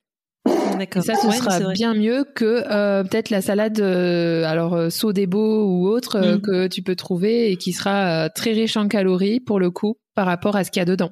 Et 0.82 1.02
ça, 1.02 1.16
ce 1.16 1.32
sera 1.32 1.72
bien 1.74 1.94
mieux 1.94 2.26
que 2.36 2.64
euh, 2.70 3.04
peut-être 3.04 3.30
la 3.30 3.42
salade, 3.42 3.80
euh, 3.80 4.44
alors 4.46 4.74
euh, 4.74 4.90
Sodebo 4.90 5.66
ou 5.66 5.88
autre 5.88 6.40
que 6.42 6.68
tu 6.68 6.82
peux 6.82 6.96
trouver 6.96 7.52
et 7.52 7.58
qui 7.58 7.74
sera 7.74 8.30
très 8.30 8.52
riche 8.52 8.78
en 8.78 8.88
calories 8.88 9.40
pour 9.40 9.60
le 9.60 9.72
coup 9.72 9.98
par 10.16 10.26
rapport 10.26 10.56
à 10.56 10.64
ce 10.64 10.72
qu'il 10.72 10.80
y 10.80 10.84
a 10.84 10.86
dedans. 10.86 11.12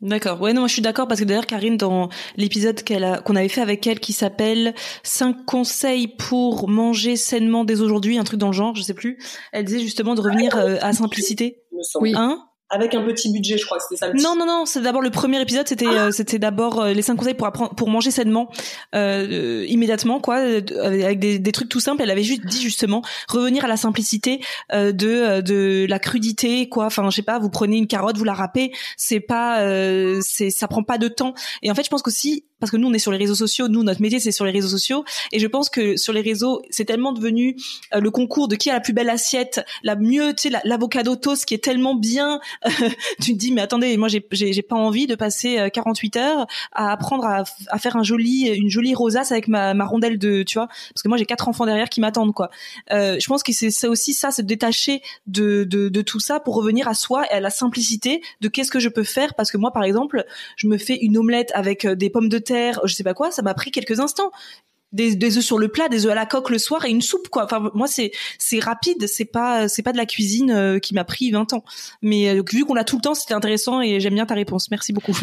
D'accord. 0.00 0.40
Ouais, 0.40 0.52
non, 0.52 0.60
moi 0.60 0.68
je 0.68 0.74
suis 0.74 0.82
d'accord 0.82 1.08
parce 1.08 1.18
que 1.20 1.24
d'ailleurs 1.24 1.46
Karine 1.46 1.76
dans 1.76 2.08
l'épisode 2.36 2.82
qu'elle 2.84 3.02
a 3.02 3.20
qu'on 3.20 3.34
avait 3.34 3.48
fait 3.48 3.60
avec 3.60 3.84
elle 3.86 3.98
qui 3.98 4.12
s'appelle 4.12 4.74
5 5.02 5.44
conseils 5.44 6.06
pour 6.06 6.68
manger 6.68 7.16
sainement 7.16 7.64
dès 7.64 7.80
aujourd'hui, 7.80 8.16
un 8.16 8.24
truc 8.24 8.38
dans 8.38 8.48
le 8.48 8.52
genre, 8.52 8.76
je 8.76 8.82
sais 8.82 8.94
plus. 8.94 9.18
Elle 9.52 9.64
disait 9.64 9.80
justement 9.80 10.14
de 10.14 10.20
revenir 10.20 10.56
euh, 10.56 10.76
à 10.82 10.92
simplicité. 10.92 11.62
Oui. 12.00 12.12
Hein? 12.14 12.47
Avec 12.70 12.94
un 12.94 13.02
petit 13.02 13.32
budget, 13.32 13.56
je 13.56 13.64
crois 13.64 13.78
que 13.78 13.84
c'était 13.88 13.96
ça. 13.96 14.12
Non, 14.12 14.36
non, 14.36 14.44
non, 14.44 14.66
c'est 14.66 14.82
d'abord 14.82 15.00
le 15.00 15.10
premier 15.10 15.40
épisode, 15.40 15.66
c'était 15.66 15.86
euh, 15.86 16.10
c'était 16.10 16.38
d'abord 16.38 16.80
euh, 16.80 16.92
les 16.92 17.00
cinq 17.00 17.16
conseils 17.16 17.34
pour 17.34 17.46
apprendre 17.46 17.74
pour 17.74 17.88
manger 17.88 18.10
sainement 18.10 18.50
euh, 18.94 19.64
immédiatement, 19.68 20.20
quoi, 20.20 20.36
avec 20.36 21.18
des, 21.18 21.38
des, 21.38 21.52
trucs 21.52 21.70
tout 21.70 21.80
simples. 21.80 22.02
Elle 22.02 22.10
avait 22.10 22.22
juste 22.22 22.44
dit 22.44 22.60
justement 22.60 23.02
revenir 23.28 23.64
à 23.64 23.68
la 23.68 23.76
simplicité 23.76 24.40
de 24.72 25.40
de 25.40 25.86
la 25.88 25.98
crudité, 25.98 26.68
quoi. 26.68 26.86
Enfin, 26.86 27.08
je 27.08 27.16
sais 27.16 27.22
pas, 27.22 27.38
vous 27.38 27.50
prenez 27.50 27.78
une 27.78 27.86
carotte, 27.86 28.18
vous 28.18 28.24
la 28.24 28.34
râpez, 28.34 28.72
c'est 28.96 29.20
pas, 29.20 29.60
c'est 30.20 30.50
ça 30.50 30.68
prend 30.68 30.82
pas 30.82 30.98
de 30.98 31.08
temps. 31.08 31.34
Et 31.62 31.70
en 31.70 31.74
fait, 31.74 31.84
je 31.84 31.90
pense 31.90 32.02
qu'aussi 32.02 32.44
parce 32.60 32.72
que 32.72 32.76
nous 32.76 32.88
on 32.88 32.92
est 32.92 32.98
sur 32.98 33.12
les 33.12 33.18
réseaux 33.18 33.36
sociaux, 33.36 33.68
nous 33.68 33.84
notre 33.84 34.02
métier 34.02 34.18
c'est 34.18 34.32
sur 34.32 34.44
les 34.44 34.50
réseaux 34.50 34.68
sociaux 34.68 35.04
et 35.30 35.38
je 35.38 35.46
pense 35.46 35.70
que 35.70 35.96
sur 35.96 36.12
les 36.12 36.22
réseaux 36.22 36.60
c'est 36.70 36.84
tellement 36.84 37.12
devenu 37.12 37.56
le 37.92 38.10
concours 38.10 38.48
de 38.48 38.56
qui 38.56 38.68
a 38.68 38.72
la 38.72 38.80
plus 38.80 38.92
belle 38.92 39.10
assiette, 39.10 39.64
la 39.84 39.94
mieux, 39.94 40.34
tu 40.34 40.48
sais 40.48 40.60
l'avocado 40.64 41.14
toast 41.14 41.44
qui 41.44 41.54
est 41.54 41.62
tellement 41.62 41.94
bien 41.94 42.40
tu 43.20 43.32
te 43.32 43.38
dis 43.38 43.52
mais 43.52 43.60
attendez, 43.60 43.96
moi 43.96 44.08
j'ai 44.08 44.26
j'ai 44.30 44.62
pas 44.62 44.76
envie 44.76 45.06
de 45.06 45.14
passer 45.14 45.68
48 45.72 46.16
euh, 46.16 46.20
heures 46.20 46.46
à 46.72 46.92
apprendre 46.92 47.24
à, 47.24 47.44
à 47.68 47.78
faire 47.78 47.96
un 47.96 48.02
joli 48.02 48.48
une 48.48 48.70
jolie 48.70 48.94
rosace 48.94 49.32
avec 49.32 49.48
ma, 49.48 49.74
ma 49.74 49.84
rondelle 49.84 50.18
de 50.18 50.42
tu 50.42 50.58
vois 50.58 50.66
parce 50.66 51.02
que 51.02 51.08
moi 51.08 51.18
j'ai 51.18 51.26
quatre 51.26 51.48
enfants 51.48 51.66
derrière 51.66 51.88
qui 51.88 52.00
m'attendent 52.00 52.34
quoi. 52.34 52.50
Euh, 52.92 53.16
je 53.20 53.26
pense 53.26 53.42
que 53.42 53.52
c'est 53.52 53.70
ça 53.70 53.88
aussi 53.88 54.14
ça 54.14 54.30
se 54.30 54.42
détacher 54.42 55.02
de, 55.26 55.64
de 55.64 55.88
de 55.88 56.02
tout 56.02 56.20
ça 56.20 56.40
pour 56.40 56.54
revenir 56.54 56.88
à 56.88 56.94
soi 56.94 57.24
et 57.26 57.34
à 57.34 57.40
la 57.40 57.50
simplicité 57.50 58.22
de 58.40 58.48
qu'est-ce 58.48 58.70
que 58.70 58.80
je 58.80 58.88
peux 58.88 59.04
faire 59.04 59.34
parce 59.34 59.50
que 59.50 59.56
moi 59.56 59.72
par 59.72 59.84
exemple, 59.84 60.24
je 60.56 60.66
me 60.66 60.78
fais 60.78 60.96
une 60.96 61.16
omelette 61.16 61.52
avec 61.54 61.84
euh, 61.84 61.94
des 61.94 62.10
pommes 62.10 62.28
de 62.28 62.38
terre, 62.38 62.80
je 62.84 62.94
sais 62.94 63.04
pas 63.04 63.14
quoi, 63.14 63.30
ça 63.30 63.42
m'a 63.42 63.54
pris 63.54 63.70
quelques 63.70 64.00
instants 64.00 64.30
des, 64.92 65.16
des 65.16 65.36
œufs 65.36 65.44
sur 65.44 65.58
le 65.58 65.68
plat, 65.68 65.88
des 65.88 66.06
œufs 66.06 66.12
à 66.12 66.14
la 66.14 66.26
coque 66.26 66.50
le 66.50 66.58
soir 66.58 66.84
et 66.84 66.90
une 66.90 67.02
soupe 67.02 67.28
quoi. 67.28 67.44
Enfin 67.44 67.70
moi 67.74 67.86
c'est 67.86 68.10
c'est 68.38 68.58
rapide, 68.58 69.06
c'est 69.06 69.24
pas 69.26 69.68
c'est 69.68 69.82
pas 69.82 69.92
de 69.92 69.96
la 69.96 70.06
cuisine 70.06 70.50
euh, 70.50 70.78
qui 70.78 70.94
m'a 70.94 71.04
pris 71.04 71.30
20 71.30 71.52
ans. 71.52 71.64
Mais 72.02 72.30
euh, 72.30 72.42
vu 72.52 72.64
qu'on 72.64 72.76
a 72.76 72.84
tout 72.84 72.96
le 72.96 73.02
temps, 73.02 73.14
c'était 73.14 73.34
intéressant 73.34 73.80
et 73.80 74.00
j'aime 74.00 74.14
bien 74.14 74.26
ta 74.26 74.34
réponse. 74.34 74.70
Merci 74.70 74.92
beaucoup. 74.92 75.12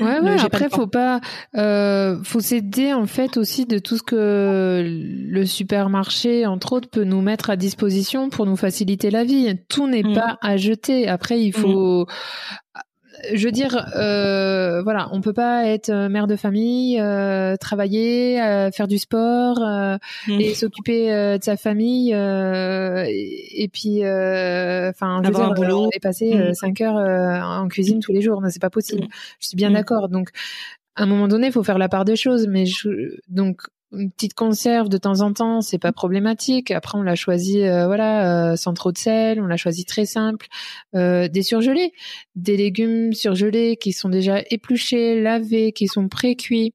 Ouais 0.00 0.20
ouais, 0.20 0.40
après 0.40 0.68
faut 0.70 0.86
pas 0.86 1.20
euh, 1.56 2.22
faut 2.22 2.40
s'aider 2.40 2.92
en 2.92 3.06
fait 3.06 3.36
aussi 3.36 3.66
de 3.66 3.78
tout 3.78 3.96
ce 3.96 4.02
que 4.02 4.82
le 4.84 5.46
supermarché 5.46 6.46
entre 6.46 6.72
autres 6.72 6.88
peut 6.88 7.04
nous 7.04 7.20
mettre 7.20 7.50
à 7.50 7.56
disposition 7.56 8.30
pour 8.30 8.46
nous 8.46 8.56
faciliter 8.56 9.10
la 9.10 9.24
vie. 9.24 9.54
Tout 9.68 9.86
n'est 9.86 10.02
mm. 10.02 10.14
pas 10.14 10.38
à 10.40 10.56
jeter. 10.56 11.08
Après 11.08 11.40
il 11.40 11.52
faut 11.52 12.02
mm 12.02 12.06
je 13.34 13.44
veux 13.44 13.52
dire, 13.52 13.86
euh, 13.96 14.82
voilà, 14.82 15.08
on 15.12 15.20
peut 15.20 15.32
pas 15.32 15.66
être 15.66 15.90
euh, 15.90 16.08
mère 16.08 16.26
de 16.26 16.36
famille, 16.36 17.00
euh, 17.00 17.56
travailler, 17.56 18.40
euh, 18.40 18.70
faire 18.70 18.88
du 18.88 18.98
sport 18.98 19.62
euh, 19.62 19.96
mmh. 20.28 20.40
et 20.40 20.54
s'occuper 20.54 21.08
de 21.38 21.42
sa 21.42 21.56
famille 21.56 22.12
et, 22.12 23.62
et, 23.62 23.68
puis, 23.68 23.98
enfin, 24.00 25.22
avoir 25.22 25.50
un 25.50 25.54
boulot 25.54 25.88
et 25.92 26.00
passer 26.00 26.34
mmh. 26.34 26.54
cinq 26.54 26.80
heures 26.80 26.96
en 26.96 27.68
cuisine 27.68 28.00
tous 28.00 28.12
les 28.12 28.22
jours. 28.22 28.42
C'est 28.50 28.62
pas 28.62 28.70
possible. 28.70 29.04
Mmh. 29.04 29.10
Je 29.40 29.46
suis 29.46 29.56
bien 29.56 29.70
d'accord. 29.70 30.08
Donc, 30.08 30.30
à 30.96 31.04
un 31.04 31.06
moment 31.06 31.28
donné, 31.28 31.48
il 31.48 31.52
faut 31.52 31.64
faire 31.64 31.78
la 31.78 31.88
part 31.88 32.04
des 32.04 32.16
choses. 32.16 32.46
Mais 32.48 32.66
je, 32.66 33.16
donc, 33.28 33.62
une 33.92 34.10
petite 34.10 34.34
conserve 34.34 34.88
de 34.88 34.98
temps 34.98 35.20
en 35.20 35.32
temps, 35.32 35.60
c'est 35.60 35.78
pas 35.78 35.92
problématique. 35.92 36.70
Après, 36.70 36.96
on 36.96 37.02
l'a 37.02 37.16
choisi, 37.16 37.62
euh, 37.62 37.86
voilà, 37.86 38.52
euh, 38.52 38.56
sans 38.56 38.72
trop 38.72 38.92
de 38.92 38.98
sel. 38.98 39.40
On 39.40 39.46
l'a 39.46 39.56
choisi 39.56 39.84
très 39.84 40.06
simple. 40.06 40.46
Euh, 40.94 41.28
des 41.28 41.42
surgelés, 41.42 41.92
des 42.36 42.56
légumes 42.56 43.12
surgelés 43.12 43.76
qui 43.76 43.92
sont 43.92 44.08
déjà 44.08 44.42
épluchés, 44.50 45.20
lavés, 45.20 45.72
qui 45.72 45.88
sont 45.88 46.08
pré-cuits. 46.08 46.72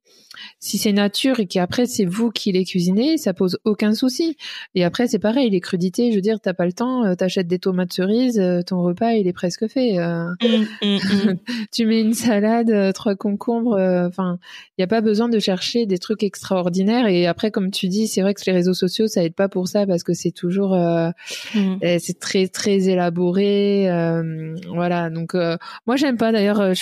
Si 0.60 0.78
c'est 0.78 0.92
nature 0.92 1.40
et 1.40 1.48
qu'après 1.48 1.86
c'est 1.86 2.06
vous 2.06 2.32
qui 2.32 2.52
les 2.52 2.66
cuisinez, 2.66 3.18
ça 3.18 3.34
pose 3.34 3.58
aucun 3.66 3.94
souci. 3.94 4.38
Et 4.74 4.84
après, 4.84 5.08
c'est 5.08 5.20
pareil, 5.20 5.50
les 5.50 5.62
crudités, 5.62 6.12
je 6.12 6.16
veux 6.16 6.22
dire, 6.22 6.40
t'as 6.42 6.54
pas 6.54 6.66
le 6.66 6.74
temps, 6.74 7.16
t'achètes 7.16 7.48
des 7.48 7.60
tomates 7.60 7.94
cerises, 7.94 8.42
ton 8.66 8.82
repas 8.82 9.14
il 9.14 9.28
est 9.28 9.34
presque 9.34 9.68
fait. 9.68 9.94
Mmh, 9.98 10.36
mmh, 10.82 10.86
mmh. 10.86 11.34
tu 11.72 11.86
mets 11.86 12.02
une 12.02 12.14
salade, 12.14 12.94
trois 12.94 13.16
concombres. 13.16 13.80
Enfin, 14.08 14.40
il 14.78 14.82
y 14.82 14.84
a 14.84 14.88
pas 14.88 15.02
besoin 15.02 15.30
de 15.30 15.40
chercher 15.40 15.86
des 15.86 15.98
trucs 15.98 16.24
extraordinaires 16.24 17.08
et 17.08 17.28
après, 17.28 17.52
comme 17.52 17.72
tu 17.72 17.88
dis, 17.88 18.08
c'est 18.08 18.22
vrai 18.22 18.34
que 18.34 18.42
les 18.46 18.52
réseaux 18.52 18.74
sociaux, 18.74 19.08
ça 19.08 19.24
aide 19.24 19.34
pas 19.34 19.50
pour 19.50 19.68
ça 19.68 19.86
parce 19.86 20.04
que 20.04 20.14
c'est 20.14 20.32
toujours, 20.32 20.74
euh, 20.74 21.10
mm. 21.54 21.78
eh, 21.82 22.00
c'est 22.00 22.20
très 22.20 22.48
très 22.48 22.90
élaboré. 22.90 23.90
Euh, 23.90 24.56
voilà. 24.68 25.10
Donc 25.10 25.36
euh, 25.36 25.58
moi, 25.88 25.96
j'aime 25.96 26.18
pas. 26.18 26.32
D'ailleurs, 26.32 26.74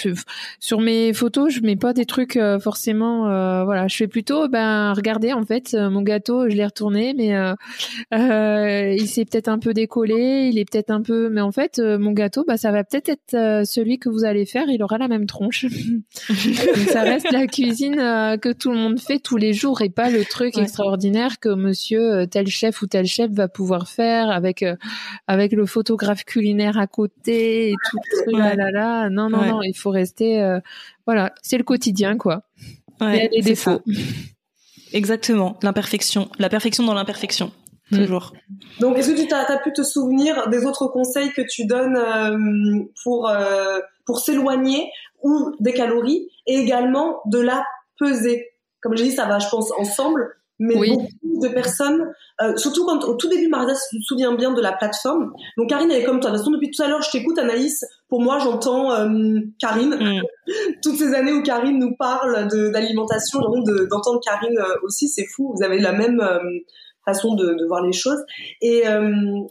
sur 0.60 0.80
mes 0.80 1.14
photos, 1.14 1.54
je 1.54 1.62
mets 1.62 1.76
pas 1.76 1.94
des 1.94 2.06
trucs 2.06 2.40
forcément. 2.62 3.28
Voilà, 3.66 3.88
je 3.88 3.96
fais 3.96 4.08
plutôt, 4.08 4.48
ben, 4.48 4.94
regardez 4.94 5.34
en 5.34 5.44
fait, 5.44 5.74
mon 5.74 6.02
gâteau, 6.02 6.50
je 6.50 6.56
l'ai 6.56 6.66
retourné, 6.66 7.14
mais 7.16 7.34
il 8.12 9.08
s'est 9.08 9.26
peut-être 9.26 9.48
un 9.48 9.60
peu 9.60 9.74
décollé, 9.74 10.50
il 10.52 10.58
est 10.58 10.70
peut-être 10.70 10.92
un 10.92 11.02
peu, 11.02 11.30
mais 11.30 11.42
en 11.42 11.52
fait, 11.52 11.80
mon 11.80 12.12
gâteau, 12.12 12.44
bah, 12.48 12.58
ça 12.58 12.72
va 12.72 12.84
peut-être 12.84 13.10
être 13.10 13.66
celui 13.66 14.00
que 14.00 14.10
vous 14.10 14.26
allez 14.26 14.46
faire. 14.46 14.66
Il 14.68 14.82
aura 14.84 14.98
la 14.98 15.08
même 15.08 15.26
tronche. 15.26 15.66
ça 16.88 17.02
reste 17.02 17.32
la 17.32 17.48
cuisine 17.48 17.96
que 18.42 18.52
tout 18.52 18.72
le 18.72 18.78
monde 18.78 19.00
fait 19.00 19.20
tous 19.20 19.38
les 19.38 19.54
jours 19.54 19.82
et 19.82 19.90
pas 19.90 20.10
le 20.10 20.26
truc 20.26 20.58
extraordinaire 20.58 21.40
que 21.40 21.50
monsieur 21.50 22.14
euh, 22.14 22.26
tel 22.26 22.48
chef 22.48 22.82
ou 22.82 22.88
tel 22.88 23.06
chef 23.06 23.32
va 23.32 23.48
pouvoir 23.48 23.88
faire 23.88 24.30
avec 24.30 24.64
euh, 24.64 24.76
avec 25.28 25.52
le 25.54 25.66
photographe 25.66 26.24
culinaire 26.24 26.78
à 26.78 26.88
côté 26.88 27.72
et 27.72 27.76
tout 27.90 28.36
là 28.36 28.56
là 28.56 28.72
là. 28.72 29.10
Non 29.10 29.30
non 29.30 29.46
non, 29.46 29.62
il 29.62 29.76
faut 29.76 29.92
rester 29.92 30.42
euh, 30.42 30.60
voilà, 31.06 31.34
c'est 31.42 31.58
le 31.58 31.64
quotidien 31.64 32.18
quoi. 32.18 32.44
Ouais, 33.06 33.30
les 33.32 33.42
défauts. 33.42 33.82
Exactement, 34.94 35.58
l'imperfection, 35.64 36.30
la 36.38 36.50
perfection 36.50 36.84
dans 36.84 36.94
l'imperfection. 36.94 37.52
Mm. 37.92 37.98
Toujours. 37.98 38.34
Donc, 38.80 38.98
est-ce 38.98 39.12
que 39.12 39.28
tu 39.28 39.34
as, 39.34 39.58
pu 39.58 39.74
te 39.74 39.84
souvenir 39.84 40.50
des 40.50 40.66
autres 40.66 40.88
conseils 40.88 41.32
que 41.32 41.42
tu 41.42 41.66
donnes 41.66 42.88
pour 43.04 43.32
pour 44.06 44.20
s'éloigner 44.20 44.90
ou 45.24 45.52
des 45.60 45.74
calories 45.74 46.30
et 46.46 46.56
également 46.58 47.22
de 47.26 47.40
la 47.40 47.66
peser? 47.98 48.52
Comme 48.82 48.96
j'ai 48.98 49.06
dit, 49.06 49.12
ça 49.12 49.26
va, 49.26 49.40
je 49.40 49.48
pense, 49.50 49.72
ensemble. 49.78 50.30
Mais 50.64 50.76
beaucoup 50.76 51.42
de 51.42 51.50
personnes, 51.50 52.14
euh, 52.42 52.56
surtout 52.56 52.86
quand 52.86 53.04
au 53.04 53.16
tout 53.16 53.28
début, 53.28 53.50
Marisa 53.50 53.76
se 53.76 53.98
souvient 54.02 54.34
bien 54.34 54.54
de 54.54 54.62
la 54.62 54.72
plateforme. 54.72 55.34
Donc 55.58 55.70
Karine, 55.70 55.92
elle 55.92 56.02
est 56.02 56.06
comme 56.06 56.22
toi. 56.22 56.32
De 56.32 56.38
toute 56.38 56.46
façon, 56.46 56.52
depuis 56.52 56.72
tout 56.72 56.82
à 56.82 56.88
l'heure, 56.88 57.02
je 57.02 57.12
t'écoute, 57.12 57.38
Anaïs. 57.38 57.84
Pour 58.08 58.22
moi, 58.22 58.40
j'entends 58.40 58.94
euh, 58.94 59.40
Karine. 59.60 59.96
Mm. 59.96 60.22
Toutes 60.84 60.96
ces 60.96 61.14
années 61.14 61.34
où 61.34 61.44
Karine 61.44 61.80
nous 61.80 61.96
parle 61.98 62.48
d'alimentation, 62.48 63.40
d'entendre 63.90 64.22
Karine 64.24 64.58
euh, 64.58 64.76
aussi, 64.84 65.10
c'est 65.10 65.26
fou. 65.26 65.54
Vous 65.54 65.64
avez 65.64 65.80
la 65.80 65.92
même 65.92 66.22
façon 67.06 67.36
de, 67.36 67.56
de, 67.56 67.66
voir 67.68 67.84
les 67.84 67.92
choses. 67.92 68.24
Et 68.62 68.84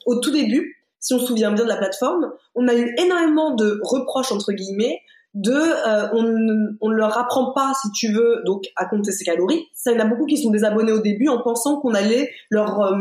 au 0.06 0.16
tout 0.16 0.30
début, 0.30 0.82
si 0.98 1.12
on 1.12 1.18
se 1.18 1.26
souvient 1.26 1.52
bien 1.52 1.64
de 1.64 1.68
la 1.68 1.76
plateforme, 1.76 2.32
on 2.54 2.68
a 2.68 2.74
eu 2.74 2.94
énormément 2.98 3.54
de 3.54 3.78
reproches 3.82 4.32
entre 4.32 4.52
guillemets 4.52 5.00
de 5.34 5.52
euh, 5.52 6.08
on, 6.12 6.76
on 6.80 6.90
ne 6.90 6.94
leur 6.94 7.16
apprend 7.16 7.52
pas 7.52 7.72
si 7.80 7.90
tu 7.92 8.12
veux 8.12 8.42
donc 8.44 8.64
à 8.76 8.84
compter 8.84 9.12
ses 9.12 9.24
calories 9.24 9.66
ça 9.74 9.90
il 9.90 9.98
y 9.98 10.00
en 10.00 10.04
a 10.04 10.08
beaucoup 10.08 10.26
qui 10.26 10.36
sont 10.36 10.50
désabonnés 10.50 10.92
au 10.92 11.00
début 11.00 11.28
en 11.28 11.40
pensant 11.42 11.80
qu'on 11.80 11.94
allait 11.94 12.30
leur 12.50 12.80
euh, 12.80 12.98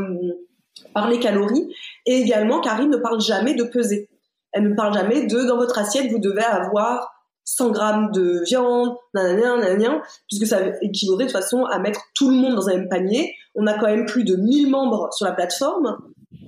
parler 0.94 1.20
calories 1.20 1.74
et 2.06 2.14
également 2.14 2.62
Karine 2.62 2.90
ne 2.90 2.98
parle 2.98 3.20
jamais 3.20 3.54
de 3.54 3.64
peser 3.64 4.10
elle 4.54 4.70
ne 4.70 4.76
parle 4.76 4.94
jamais 4.94 5.26
de 5.26 5.44
dans 5.44 5.58
votre 5.58 5.78
assiette 5.78 6.10
vous 6.10 6.20
devez 6.20 6.44
avoir 6.44 7.12
100 7.44 7.72
grammes 7.72 8.12
de 8.12 8.44
viande, 8.46 8.96
nanana, 9.14 9.58
nanana, 9.58 10.02
puisque 10.28 10.48
ça 10.48 10.60
équivaudrait 10.82 11.26
de 11.26 11.32
façon 11.32 11.66
à 11.66 11.80
mettre 11.80 12.02
tout 12.16 12.30
le 12.30 12.36
monde 12.36 12.56
dans 12.56 12.70
un 12.70 12.78
même 12.78 12.90
panier. 12.90 13.34
On 13.56 13.68
a 13.68 13.74
quand 13.74 13.88
même 13.88 14.06
plus 14.06 14.24
de 14.24 14.36
1000 14.36 14.70
membres 14.70 15.10
sur 15.14 15.26
la 15.26 15.34
plateforme. 15.34 15.98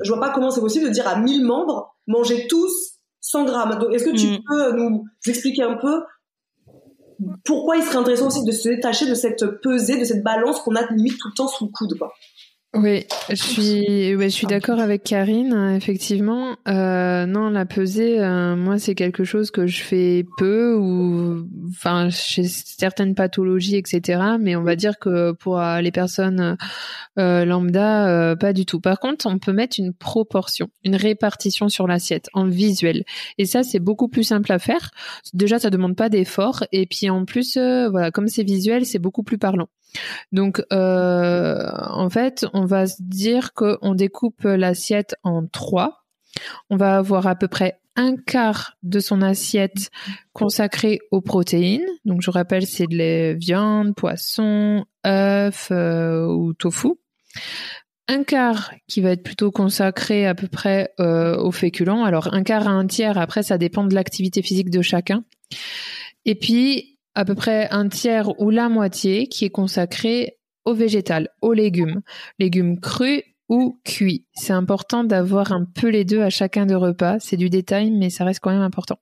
je 0.02 0.12
vois 0.12 0.22
pas 0.22 0.30
comment 0.30 0.52
c'est 0.52 0.62
possible 0.62 0.86
de 0.86 0.92
dire 0.92 1.08
à 1.08 1.18
1000 1.18 1.46
membres, 1.46 1.96
mangez 2.08 2.48
tous 2.48 2.93
100 3.24 3.46
grammes. 3.46 3.80
Donc, 3.80 3.94
est-ce 3.94 4.06
que 4.06 4.16
tu 4.16 4.28
mm. 4.28 4.44
peux 4.48 4.74
nous 4.74 5.06
expliquer 5.26 5.64
un 5.64 5.76
peu 5.76 6.04
pourquoi 7.46 7.78
il 7.78 7.84
serait 7.84 7.98
intéressant 7.98 8.28
aussi 8.28 8.44
de 8.44 8.52
se 8.52 8.68
détacher 8.68 9.08
de 9.08 9.16
cette 9.16 9.46
pesée, 9.62 9.98
de 9.98 10.04
cette 10.04 10.24
balance 10.24 10.60
qu'on 10.60 10.76
a 10.76 10.86
limite 10.92 11.18
tout 11.18 11.30
le 11.30 11.34
temps 11.34 11.48
sous 11.48 11.66
le 11.66 11.72
coude, 11.72 11.98
quoi? 11.98 12.14
Oui, 12.76 13.06
je 13.30 13.36
suis, 13.36 14.16
ouais, 14.16 14.30
je 14.30 14.34
suis 14.34 14.48
d'accord 14.48 14.80
avec 14.80 15.04
Karine. 15.04 15.76
Effectivement, 15.78 16.56
euh, 16.68 17.28
non, 17.28 17.52
la 17.52 17.68
pesée, 17.68 18.20
euh, 18.20 18.56
moi, 18.56 18.80
c'est 18.80 18.96
quelque 18.96 19.24
chose 19.24 19.52
que 19.52 19.68
je 19.68 19.84
fais 19.84 20.26
peu 20.40 20.74
ou, 20.74 21.48
enfin, 21.70 22.10
chez 22.10 22.46
certaines 22.46 23.14
pathologies, 23.14 23.76
etc. 23.76 24.24
Mais 24.40 24.56
on 24.56 24.64
va 24.64 24.76
dire 24.76 24.98
que 24.98 25.34
pour 25.34 25.60
euh, 25.60 25.82
les 25.82 25.92
personnes 25.92 26.58
euh, 27.20 27.46
lambda, 27.46 28.08
euh, 28.08 28.36
pas 28.36 28.54
du 28.54 28.66
tout. 28.66 28.80
Par 28.80 29.00
contre, 29.00 29.28
on 29.28 29.38
peut 29.38 29.54
mettre 29.54 29.80
une 29.80 29.94
proportion, 29.94 30.70
une 30.84 30.96
répartition 30.96 31.70
sur 31.70 31.86
l'assiette 31.86 32.28
en 32.34 32.48
visuel, 32.48 33.04
et 33.38 33.46
ça, 33.46 33.62
c'est 33.62 33.80
beaucoup 33.80 34.08
plus 34.08 34.24
simple 34.24 34.52
à 34.52 34.58
faire. 34.58 34.90
Déjà, 35.34 35.60
ça 35.60 35.70
demande 35.70 35.96
pas 35.96 36.10
d'effort, 36.10 36.64
et 36.72 36.88
puis 36.88 37.12
en 37.12 37.26
plus, 37.26 37.56
voilà, 37.56 38.10
comme 38.10 38.28
c'est 38.28 38.44
visuel, 38.44 38.88
c'est 38.88 38.98
beaucoup 38.98 39.22
plus 39.22 39.38
parlant. 39.38 39.68
Donc, 40.32 40.64
euh, 40.72 41.70
en 41.90 42.10
fait, 42.10 42.46
on 42.54 42.66
va 42.66 42.88
se 42.88 43.02
dire 43.02 43.54
qu'on 43.54 43.96
découpe 43.96 44.44
l'assiette 44.44 45.16
en 45.24 45.46
trois. 45.46 46.06
On 46.70 46.78
va 46.78 46.98
avoir 46.98 47.28
à 47.28 47.36
peu 47.36 47.48
près 47.48 47.80
un 47.96 48.16
quart 48.16 48.76
de 48.82 49.00
son 49.00 49.22
assiette 49.22 49.92
consacré 50.34 51.00
aux 51.12 51.22
protéines. 51.22 51.86
Donc, 52.06 52.22
je 52.22 52.32
rappelle, 52.32 52.66
c'est 52.66 52.88
de 52.88 52.98
la 52.98 53.34
viande, 53.34 53.96
poisson, 53.96 54.86
œufs 55.06 55.70
euh, 55.72 56.26
ou 56.26 56.54
tofu. 56.54 56.90
Un 58.08 58.24
quart 58.24 58.74
qui 58.88 59.00
va 59.00 59.12
être 59.12 59.24
plutôt 59.24 59.52
consacré 59.52 60.28
à 60.28 60.36
peu 60.36 60.48
près 60.48 60.94
euh, 61.00 61.38
aux 61.38 61.52
féculents. 61.52 62.04
Alors, 62.04 62.34
un 62.34 62.44
quart 62.44 62.68
à 62.68 62.72
un 62.72 62.86
tiers, 62.86 63.18
après, 63.18 63.44
ça 63.44 63.58
dépend 63.58 63.86
de 63.86 63.96
l'activité 63.96 64.42
physique 64.42 64.70
de 64.70 64.82
chacun. 64.82 65.24
Et 66.26 66.36
puis, 66.36 66.93
à 67.16 67.26
peu 67.26 67.36
près 67.36 67.70
un 67.72 67.90
tiers 67.90 68.40
ou 68.40 68.50
la 68.50 68.70
moitié 68.70 69.28
qui 69.28 69.46
est 69.46 69.50
consacré 69.50 70.38
au 70.66 70.74
végétal, 70.74 71.30
aux 71.42 71.54
légumes, 71.54 72.02
légumes 72.40 72.80
crus 72.80 73.24
ou 73.50 73.80
cuits. 73.84 74.26
C'est 74.34 74.54
important 74.54 75.04
d'avoir 75.04 75.52
un 75.52 75.66
peu 75.66 75.90
les 75.90 76.06
deux 76.06 76.22
à 76.22 76.30
chacun 76.30 76.66
de 76.66 76.76
repas. 76.76 77.20
C'est 77.20 77.38
du 77.38 77.50
détail, 77.50 77.92
mais 77.92 78.10
ça 78.10 78.24
reste 78.24 78.40
quand 78.40 78.52
même 78.52 78.62
important. 78.62 78.98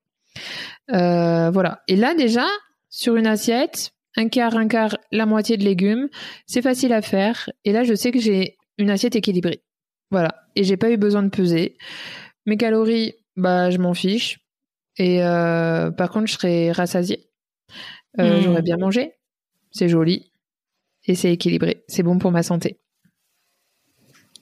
Euh, 0.92 1.52
voilà. 1.52 1.82
Et 1.88 1.96
là 1.96 2.16
déjà, 2.16 2.46
sur 2.90 3.16
une 3.16 3.28
assiette, 3.28 3.92
un 4.18 4.28
quart, 4.28 4.56
un 4.56 4.68
quart, 4.68 4.98
la 5.12 5.26
moitié 5.26 5.58
de 5.58 5.64
légumes, 5.64 6.10
c'est 6.46 6.62
facile 6.62 6.94
à 6.94 7.02
faire. 7.02 7.50
Et 7.64 7.72
là, 7.72 7.84
je 7.84 7.94
sais 7.94 8.12
que 8.12 8.20
j'ai 8.20 8.58
une 8.78 8.90
assiette 8.90 9.16
équilibrée. 9.16 9.64
Voilà. 10.10 10.36
Et 10.56 10.64
j'ai 10.64 10.78
pas 10.78 10.92
eu 10.92 10.98
besoin 10.98 11.24
de 11.24 11.30
peser. 11.30 11.78
Mes 12.46 12.58
calories, 12.58 13.14
bah, 13.38 13.70
je 13.70 13.78
m'en 13.78 13.94
fiche. 13.94 14.40
Et 14.98 15.24
euh, 15.24 15.92
par 15.92 16.10
contre, 16.10 16.28
je 16.28 16.34
serai 16.34 16.72
rassasiée. 16.72 17.31
Euh, 18.20 18.40
hmm. 18.40 18.44
J'aurais 18.44 18.62
bien 18.62 18.78
mangé. 18.78 19.14
C'est 19.72 19.90
joli. 19.90 20.32
Et 21.06 21.16
c'est 21.16 21.32
équilibré. 21.32 21.84
C'est 21.88 22.04
bon 22.04 22.20
pour 22.20 22.32
ma 22.32 22.44
santé. 22.44 22.80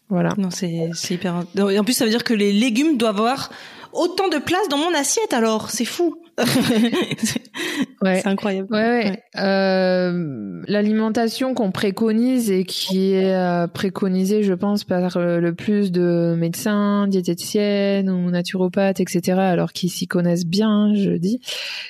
Voilà. 0.10 0.34
Non, 0.38 0.50
c'est 0.50 0.90
hyper. 1.10 1.36
En 1.36 1.84
plus, 1.84 1.94
ça 1.94 2.04
veut 2.04 2.12
dire 2.12 2.24
que 2.24 2.34
les 2.34 2.52
légumes 2.52 2.98
doivent 2.98 3.20
avoir 3.20 3.52
autant 3.94 4.28
de 4.30 4.38
place 4.38 4.68
dans 4.70 4.78
mon 4.78 4.94
assiette. 4.94 5.34
Alors, 5.34 5.70
c'est 5.70 5.86
fou. 5.86 6.16
ouais. 6.38 6.46
C'est 8.24 8.28
incroyable. 8.28 8.68
Ouais, 8.72 9.24
euh, 9.38 10.62
L'alimentation 10.68 11.54
qu'on 11.54 11.72
préconise 11.72 12.50
et 12.50 12.64
qui 12.64 13.14
est 13.14 13.34
euh, 13.34 13.68
préconisée, 13.68 14.44
je 14.44 14.54
pense, 14.54 14.84
par 14.84 15.18
euh, 15.18 15.40
le 15.40 15.54
plus 15.54 15.92
de 15.92 16.36
médecins, 16.38 17.08
diététiciennes 17.08 18.10
ou 18.10 18.30
naturopathes, 18.30 19.00
etc., 19.00 19.40
alors 19.40 19.74
qu'ils 19.74 19.92
s'y 19.92 20.08
connaissent 20.08 20.46
bien, 20.46 20.94
je 20.96 21.12
dis, 21.12 21.42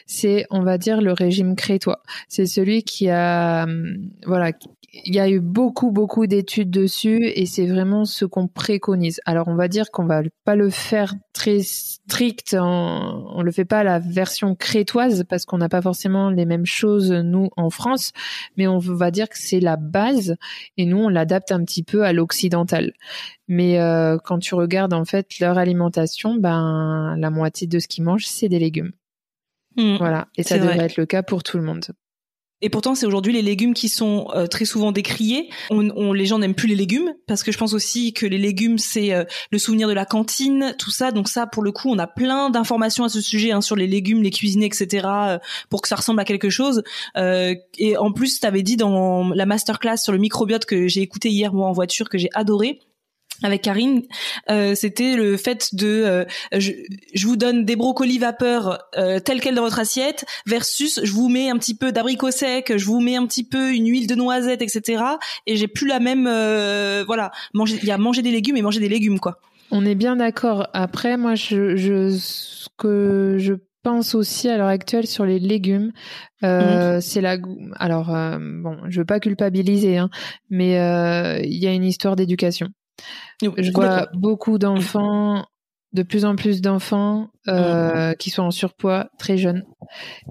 c'est, 0.06 0.46
on 0.50 0.62
va 0.62 0.78
dire, 0.78 1.02
le 1.02 1.14
régime 1.14 1.56
crétois. 1.56 2.02
C'est 2.28 2.46
celui 2.46 2.84
qui 2.84 3.10
a, 3.10 3.68
voilà, 4.26 4.52
il 4.94 5.14
y 5.14 5.20
a 5.20 5.30
eu 5.30 5.40
beaucoup, 5.40 5.92
beaucoup 5.92 6.28
d'études 6.28 6.72
dessus 6.72 7.26
et 7.26 7.46
c'est 7.46 7.66
vraiment 7.66 8.06
ce 8.06 8.26
qu'on 8.26 8.48
préconise. 8.48 9.22
Alors, 9.26 9.48
on 9.48 9.56
va 9.56 9.68
dire 9.68 9.92
qu'on 9.92 10.06
va 10.06 10.22
pas 10.46 10.56
le 10.56 10.70
faire 10.70 11.14
très 11.34 11.60
strict, 11.62 12.56
on, 12.60 13.26
on 13.34 13.42
le 13.42 13.52
fait 13.52 13.66
pas 13.66 13.80
à 13.80 13.84
la 13.84 14.00
version 14.00 14.56
crétoise 14.56 15.24
parce 15.30 15.46
qu'on 15.46 15.58
n'a 15.58 15.70
pas 15.70 15.82
forcément 15.82 16.30
les 16.30 16.46
mêmes 16.46 16.66
choses, 16.66 17.12
nous, 17.12 17.50
en 17.58 17.70
France, 17.70 18.12
mais 18.58 18.68
on 18.68 18.80
va 18.80 19.12
dire 19.12 19.30
que 19.30 19.38
c'est 19.38 19.60
la 19.60 19.76
base 19.76 20.36
et 20.78 20.86
nous, 20.86 20.98
on 20.98 21.10
l'adapte 21.10 21.52
un 21.52 21.64
petit 21.64 21.84
peu 21.84 22.04
à 22.04 22.14
l'occidental. 22.14 22.94
Mais 23.48 23.80
euh, 23.80 24.18
quand 24.24 24.40
tu 24.40 24.56
regardes, 24.56 24.94
en 24.94 25.06
fait, 25.06 25.40
leur 25.40 25.58
alimentation, 25.58 26.36
ben, 26.36 27.16
la 27.18 27.30
moitié 27.30 27.68
de 27.68 27.80
ce 27.80 27.88
qu'ils 27.88 28.04
mangent, 28.04 28.28
c'est 28.28 28.50
des 28.50 28.60
légumes. 28.60 28.92
Mmh. 29.78 29.98
voilà. 29.98 30.28
Et 30.36 30.44
ça 30.44 30.58
devrait 30.58 30.86
être 30.86 30.98
le 30.98 31.06
cas 31.06 31.24
pour 31.24 31.44
tout 31.44 31.58
le 31.58 31.64
monde. 31.64 31.86
Et 32.62 32.70
pourtant, 32.70 32.94
c'est 32.94 33.06
aujourd'hui 33.06 33.34
les 33.34 33.42
légumes 33.42 33.74
qui 33.74 33.88
sont 33.88 34.28
euh, 34.36 34.48
très 34.48 34.66
souvent 34.66 34.92
décriés. 34.92 35.50
On, 35.70 36.14
les 36.14 36.26
gens 36.26 36.40
n'aiment 36.40 36.56
plus 36.56 36.68
les 36.68 36.76
légumes 36.76 37.14
parce 37.26 37.44
que 37.44 37.52
je 37.52 37.58
pense 37.58 37.74
aussi 37.74 38.12
que 38.12 38.26
les 38.26 38.38
légumes 38.38 38.78
c'est 38.78 39.14
euh, 39.14 39.24
le 39.52 39.58
souvenir 39.58 39.88
de 39.88 39.94
la 39.94 40.06
cantine, 40.06 40.76
tout 40.78 40.92
ça. 40.92 41.12
Donc 41.12 41.30
ça, 41.30 41.48
pour 41.48 41.64
le 41.64 41.72
coup, 41.72 41.90
on 41.90 41.98
a 42.00 42.08
plein 42.08 42.50
d'informations 42.50 43.06
à 43.06 43.10
ce 43.10 43.22
sujet 43.22 43.52
hein, 43.52 43.62
sur 43.62 43.76
les 43.76 43.88
légumes, 43.88 44.22
les 44.22 44.32
cuisiner, 44.32 44.66
etc. 44.66 45.08
Euh, 45.08 45.40
pour 45.70 45.82
que 45.82 45.88
ça 45.88 45.96
ressemble 45.96 46.20
à 46.20 46.26
quelque 46.26 46.50
chose. 46.50 46.84
et 47.16 47.98
en 47.98 48.12
plus, 48.12 48.40
tu 48.40 48.46
avais 48.46 48.64
dit 48.64 48.78
dans 48.78 49.30
la 49.30 49.46
masterclass 49.46 49.98
sur 49.98 50.12
le 50.12 50.18
microbiote 50.18 50.66
que 50.66 50.88
j'ai 50.88 51.02
écouté 51.02 51.30
hier 51.30 51.54
moi 51.54 51.68
en 51.68 51.72
voiture 51.72 52.10
que 52.10 52.18
j'ai 52.18 52.30
adoré 52.34 52.80
avec 53.44 53.62
Karine, 53.62 54.04
euh, 54.50 54.76
c'était 54.76 55.16
le 55.16 55.38
fait 55.38 55.74
de 55.74 55.88
euh, 55.88 56.26
je, 56.58 56.74
vous 57.26 57.38
donne 57.38 57.64
des 57.64 57.76
brocolis 57.76 58.20
vapeur 58.20 58.80
euh, 58.98 59.20
tels 59.20 59.40
quels 59.40 59.56
dans 59.56 59.62
votre 59.62 59.80
assiette 59.80 60.26
versus 60.46 61.00
je 61.04 61.12
vous 61.12 61.30
mets 61.30 61.50
un 61.50 61.58
petit 61.58 61.76
peu 61.76 61.92
d'abricot 61.92 62.32
sec, 62.32 62.74
je 62.76 62.86
vous 62.86 63.00
mets 63.00 63.16
un 63.16 63.26
petit 63.26 63.46
peu 63.46 63.74
une 63.74 63.88
huile 63.88 64.08
de 64.08 64.16
noisette, 64.16 64.62
etc. 64.62 65.04
Et 65.48 65.56
j'ai 65.56 65.68
plus 65.68 65.88
la 65.88 66.00
même 66.00 66.26
voilà 67.06 67.32
manger 67.54 67.80
il 67.82 67.88
y 67.88 67.92
a 67.92 67.98
manger 67.98 68.22
des 68.22 68.32
légumes 68.32 68.58
et 68.58 68.62
manger 68.62 68.80
des 68.80 68.90
légumes 68.90 69.20
quoi. 69.20 69.38
On 69.72 69.86
est 69.86 69.96
bien 69.96 70.18
d'accord. 70.18 70.68
Après 70.74 71.16
moi 71.16 71.36
je, 71.36 71.76
je 71.76 72.10
ce 72.10 72.68
que 72.78 73.38
je 73.40 73.54
pense 73.84 74.16
aussi 74.16 74.50
à 74.50 74.58
l'heure 74.58 74.68
actuelle 74.68 75.08
sur 75.08 75.26
les 75.26 75.40
légumes, 75.40 75.94
mmh. 76.42 77.00
c'est 77.00 77.22
la. 77.22 77.38
Alors 77.78 78.08
bon, 78.08 78.78
je 78.90 79.00
veux 79.00 79.06
pas 79.06 79.22
culpabiliser, 79.22 79.98
hein, 79.98 80.10
mais 80.50 80.72
il 81.46 81.58
y 81.58 81.68
a 81.68 81.72
une 81.72 81.86
histoire 81.86 82.18
d'éducation. 82.18 82.68
Je 83.42 83.72
vois 83.72 84.08
beaucoup 84.14 84.58
d'enfants, 84.58 85.46
de 85.94 86.04
plus 86.04 86.26
en 86.26 86.36
plus 86.36 86.62
d'enfants 86.62 87.30
euh, 87.48 88.14
qui 88.14 88.30
sont 88.30 88.44
en 88.44 88.52
surpoids 88.52 89.10
très 89.18 89.38
jeunes. 89.38 89.64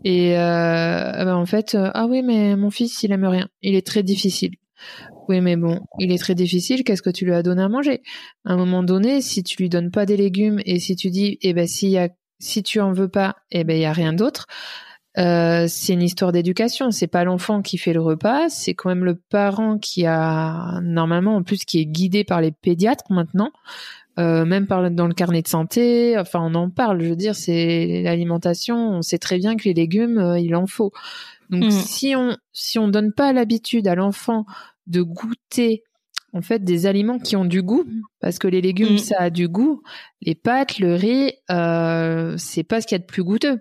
Et 0.04 0.38
euh, 0.38 1.24
ben, 1.24 1.34
en 1.34 1.46
fait, 1.46 1.74
euh, 1.74 1.90
ah 1.94 2.06
oui, 2.06 2.22
mais 2.22 2.56
mon 2.56 2.70
fils, 2.70 3.02
il 3.02 3.12
aime 3.12 3.24
rien. 3.24 3.48
Il 3.62 3.74
est 3.74 3.86
très 3.86 4.02
difficile. 4.02 4.52
Oui, 5.28 5.40
mais 5.40 5.56
bon, 5.56 5.80
il 5.98 6.12
est 6.12 6.18
très 6.18 6.34
difficile. 6.34 6.84
Qu'est-ce 6.84 7.02
que 7.02 7.10
tu 7.10 7.24
lui 7.24 7.34
as 7.34 7.42
donné 7.42 7.62
à 7.62 7.68
manger? 7.68 8.02
À 8.44 8.52
un 8.52 8.56
moment 8.56 8.82
donné, 8.82 9.20
si 9.20 9.42
tu 9.42 9.56
lui 9.58 9.68
donnes 9.68 9.90
pas 9.90 10.06
des 10.06 10.16
légumes 10.16 10.60
et 10.64 10.78
si 10.78 10.96
tu 10.96 11.10
dis, 11.10 11.38
eh 11.42 11.52
ben, 11.52 11.66
si, 11.66 11.90
y 11.90 11.98
a, 11.98 12.08
si 12.38 12.62
tu 12.62 12.80
en 12.80 12.92
veux 12.92 13.08
pas, 13.08 13.36
eh 13.50 13.64
ben, 13.64 13.76
il 13.76 13.80
y 13.80 13.86
a 13.86 13.92
rien 13.92 14.12
d'autre. 14.12 14.46
Euh, 15.18 15.66
c'est 15.68 15.94
une 15.94 16.02
histoire 16.02 16.32
d'éducation. 16.32 16.90
C'est 16.90 17.06
pas 17.06 17.24
l'enfant 17.24 17.62
qui 17.62 17.76
fait 17.76 17.92
le 17.92 18.00
repas, 18.00 18.48
c'est 18.48 18.74
quand 18.74 18.88
même 18.88 19.04
le 19.04 19.16
parent 19.16 19.78
qui 19.78 20.06
a 20.06 20.80
normalement 20.82 21.36
en 21.36 21.42
plus 21.42 21.64
qui 21.64 21.80
est 21.80 21.86
guidé 21.86 22.24
par 22.24 22.40
les 22.40 22.52
pédiatres 22.52 23.10
maintenant, 23.10 23.50
euh, 24.18 24.44
même 24.44 24.66
par, 24.66 24.90
dans 24.90 25.08
le 25.08 25.14
carnet 25.14 25.42
de 25.42 25.48
santé. 25.48 26.16
Enfin, 26.18 26.40
on 26.42 26.54
en 26.54 26.70
parle. 26.70 27.02
Je 27.02 27.08
veux 27.08 27.16
dire, 27.16 27.34
c'est 27.34 28.02
l'alimentation. 28.02 28.76
On 28.76 29.02
sait 29.02 29.18
très 29.18 29.38
bien 29.38 29.56
que 29.56 29.64
les 29.64 29.74
légumes, 29.74 30.18
euh, 30.18 30.38
il 30.38 30.54
en 30.54 30.66
faut. 30.66 30.92
Donc, 31.50 31.64
mm. 31.64 31.70
si 31.70 32.14
on 32.14 32.36
si 32.52 32.78
on 32.78 32.88
donne 32.88 33.12
pas 33.12 33.32
l'habitude 33.32 33.88
à 33.88 33.94
l'enfant 33.94 34.44
de 34.86 35.02
goûter 35.02 35.82
en 36.34 36.42
fait 36.42 36.62
des 36.62 36.86
aliments 36.86 37.18
qui 37.18 37.36
ont 37.36 37.44
du 37.44 37.62
goût 37.62 37.84
parce 38.20 38.38
que 38.38 38.48
les 38.48 38.60
légumes 38.60 38.94
mm. 38.94 38.98
ça 38.98 39.16
a 39.18 39.30
du 39.30 39.48
goût 39.48 39.82
les 40.20 40.34
pâtes 40.34 40.78
le 40.78 40.94
riz 40.94 41.32
euh, 41.50 42.34
c'est 42.36 42.64
pas 42.64 42.82
ce 42.82 42.86
qu'il 42.86 42.96
y 42.96 43.00
a 43.00 43.02
de 43.02 43.06
plus 43.06 43.24
goûteux 43.24 43.58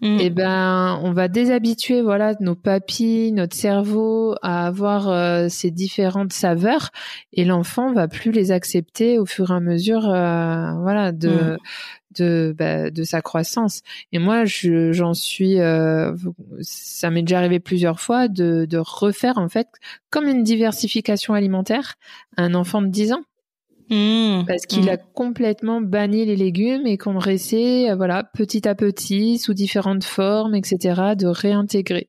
Mm. 0.00 0.18
et 0.18 0.24
eh 0.26 0.30
ben 0.30 0.98
on 1.02 1.12
va 1.12 1.28
déshabituer 1.28 2.00
voilà 2.00 2.34
nos 2.40 2.54
papilles, 2.54 3.32
notre 3.32 3.54
cerveau 3.54 4.34
à 4.40 4.66
avoir 4.66 5.10
euh, 5.10 5.48
ces 5.50 5.70
différentes 5.70 6.32
saveurs 6.32 6.90
et 7.34 7.44
l'enfant 7.44 7.92
va 7.92 8.08
plus 8.08 8.32
les 8.32 8.50
accepter 8.50 9.18
au 9.18 9.26
fur 9.26 9.50
et 9.50 9.54
à 9.54 9.60
mesure 9.60 10.08
euh, 10.08 10.72
voilà 10.80 11.12
de 11.12 11.28
mm. 11.28 11.58
de 12.18 12.54
bah, 12.56 12.90
de 12.90 13.02
sa 13.02 13.20
croissance. 13.20 13.82
Et 14.12 14.18
moi 14.18 14.44
j'en 14.46 15.12
suis 15.12 15.60
euh, 15.60 16.14
ça 16.62 17.10
m'est 17.10 17.22
déjà 17.22 17.38
arrivé 17.38 17.60
plusieurs 17.60 18.00
fois 18.00 18.28
de 18.28 18.64
de 18.64 18.78
refaire 18.78 19.36
en 19.36 19.50
fait 19.50 19.68
comme 20.08 20.26
une 20.26 20.42
diversification 20.42 21.34
alimentaire 21.34 21.96
à 22.38 22.42
un 22.44 22.54
enfant 22.54 22.80
de 22.80 22.88
10 22.88 23.12
ans. 23.12 23.24
Mmh, 23.90 24.44
parce 24.46 24.66
qu'il 24.66 24.88
a 24.88 24.96
mmh. 24.96 25.00
complètement 25.14 25.80
banni 25.80 26.24
les 26.24 26.36
légumes 26.36 26.86
et 26.86 26.96
qu'on 26.96 27.18
essaie, 27.20 27.90
euh, 27.90 27.96
voilà, 27.96 28.22
petit 28.22 28.68
à 28.68 28.76
petit, 28.76 29.38
sous 29.38 29.52
différentes 29.52 30.04
formes, 30.04 30.54
etc., 30.54 31.16
de 31.18 31.26
réintégrer. 31.26 32.08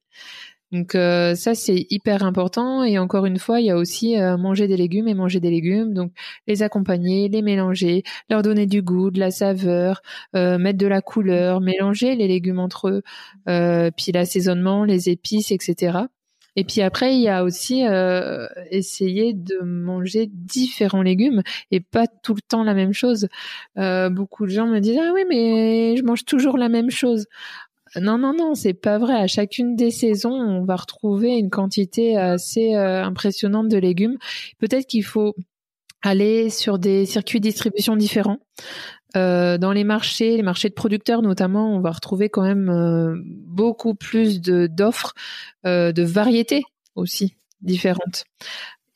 Donc 0.71 0.95
euh, 0.95 1.35
ça 1.35 1.53
c'est 1.53 1.85
hyper 1.89 2.23
important 2.23 2.83
et 2.83 2.97
encore 2.97 3.25
une 3.25 3.39
fois 3.39 3.59
il 3.59 3.65
y 3.65 3.71
a 3.71 3.75
aussi 3.75 4.17
euh, 4.17 4.37
manger 4.37 4.67
des 4.67 4.77
légumes 4.77 5.07
et 5.09 5.13
manger 5.13 5.41
des 5.41 5.49
légumes 5.49 5.93
donc 5.93 6.13
les 6.47 6.63
accompagner, 6.63 7.27
les 7.27 7.41
mélanger, 7.41 8.03
leur 8.29 8.41
donner 8.41 8.67
du 8.67 8.81
goût, 8.81 9.11
de 9.11 9.19
la 9.19 9.31
saveur, 9.31 10.01
euh, 10.35 10.57
mettre 10.57 10.77
de 10.77 10.87
la 10.87 11.01
couleur, 11.01 11.59
mélanger 11.59 12.15
les 12.15 12.27
légumes 12.27 12.59
entre 12.59 12.87
eux, 12.89 13.91
puis 13.97 14.13
l'assaisonnement, 14.13 14.85
les 14.85 15.09
épices 15.09 15.51
etc. 15.51 16.05
Et 16.55 16.63
puis 16.63 16.81
après, 16.81 17.15
il 17.15 17.21
y 17.21 17.29
a 17.29 17.43
aussi 17.43 17.83
essayer 18.71 19.33
de 19.33 19.63
manger 19.63 20.27
différents 20.31 21.01
légumes 21.01 21.41
et 21.71 21.79
pas 21.79 22.07
tout 22.07 22.33
le 22.33 22.41
temps 22.41 22.63
la 22.63 22.73
même 22.73 22.93
chose. 22.93 23.27
beaucoup 23.75 24.45
de 24.45 24.51
gens 24.51 24.67
me 24.67 24.79
disent 24.79 24.99
ah 25.01 25.11
oui 25.13 25.23
mais 25.29 25.95
je 25.95 26.03
mange 26.03 26.25
toujours 26.25 26.57
la 26.57 26.69
même 26.69 26.91
chose. 26.91 27.25
Non, 27.99 28.17
non, 28.17 28.33
non, 28.33 28.55
c'est 28.55 28.73
pas 28.73 28.97
vrai. 28.97 29.15
À 29.15 29.27
chacune 29.27 29.75
des 29.75 29.91
saisons, 29.91 30.31
on 30.31 30.63
va 30.63 30.77
retrouver 30.77 31.31
une 31.37 31.49
quantité 31.49 32.17
assez 32.17 32.73
euh, 32.75 33.03
impressionnante 33.03 33.67
de 33.67 33.77
légumes. 33.77 34.17
Peut-être 34.59 34.87
qu'il 34.87 35.03
faut 35.03 35.35
aller 36.01 36.49
sur 36.49 36.79
des 36.79 37.05
circuits 37.05 37.39
de 37.39 37.49
distribution 37.49 37.95
différents. 37.97 38.39
Euh, 39.17 39.57
dans 39.57 39.71
les 39.71 39.83
marchés, 39.83 40.37
les 40.37 40.43
marchés 40.43 40.69
de 40.69 40.73
producteurs 40.73 41.21
notamment, 41.21 41.75
on 41.75 41.81
va 41.81 41.91
retrouver 41.91 42.29
quand 42.29 42.43
même 42.43 42.69
euh, 42.69 43.15
beaucoup 43.25 43.93
plus 43.93 44.41
de 44.41 44.67
d'offres, 44.67 45.13
de 45.65 46.03
variétés 46.03 46.63
aussi 46.95 47.35
différentes. 47.61 48.25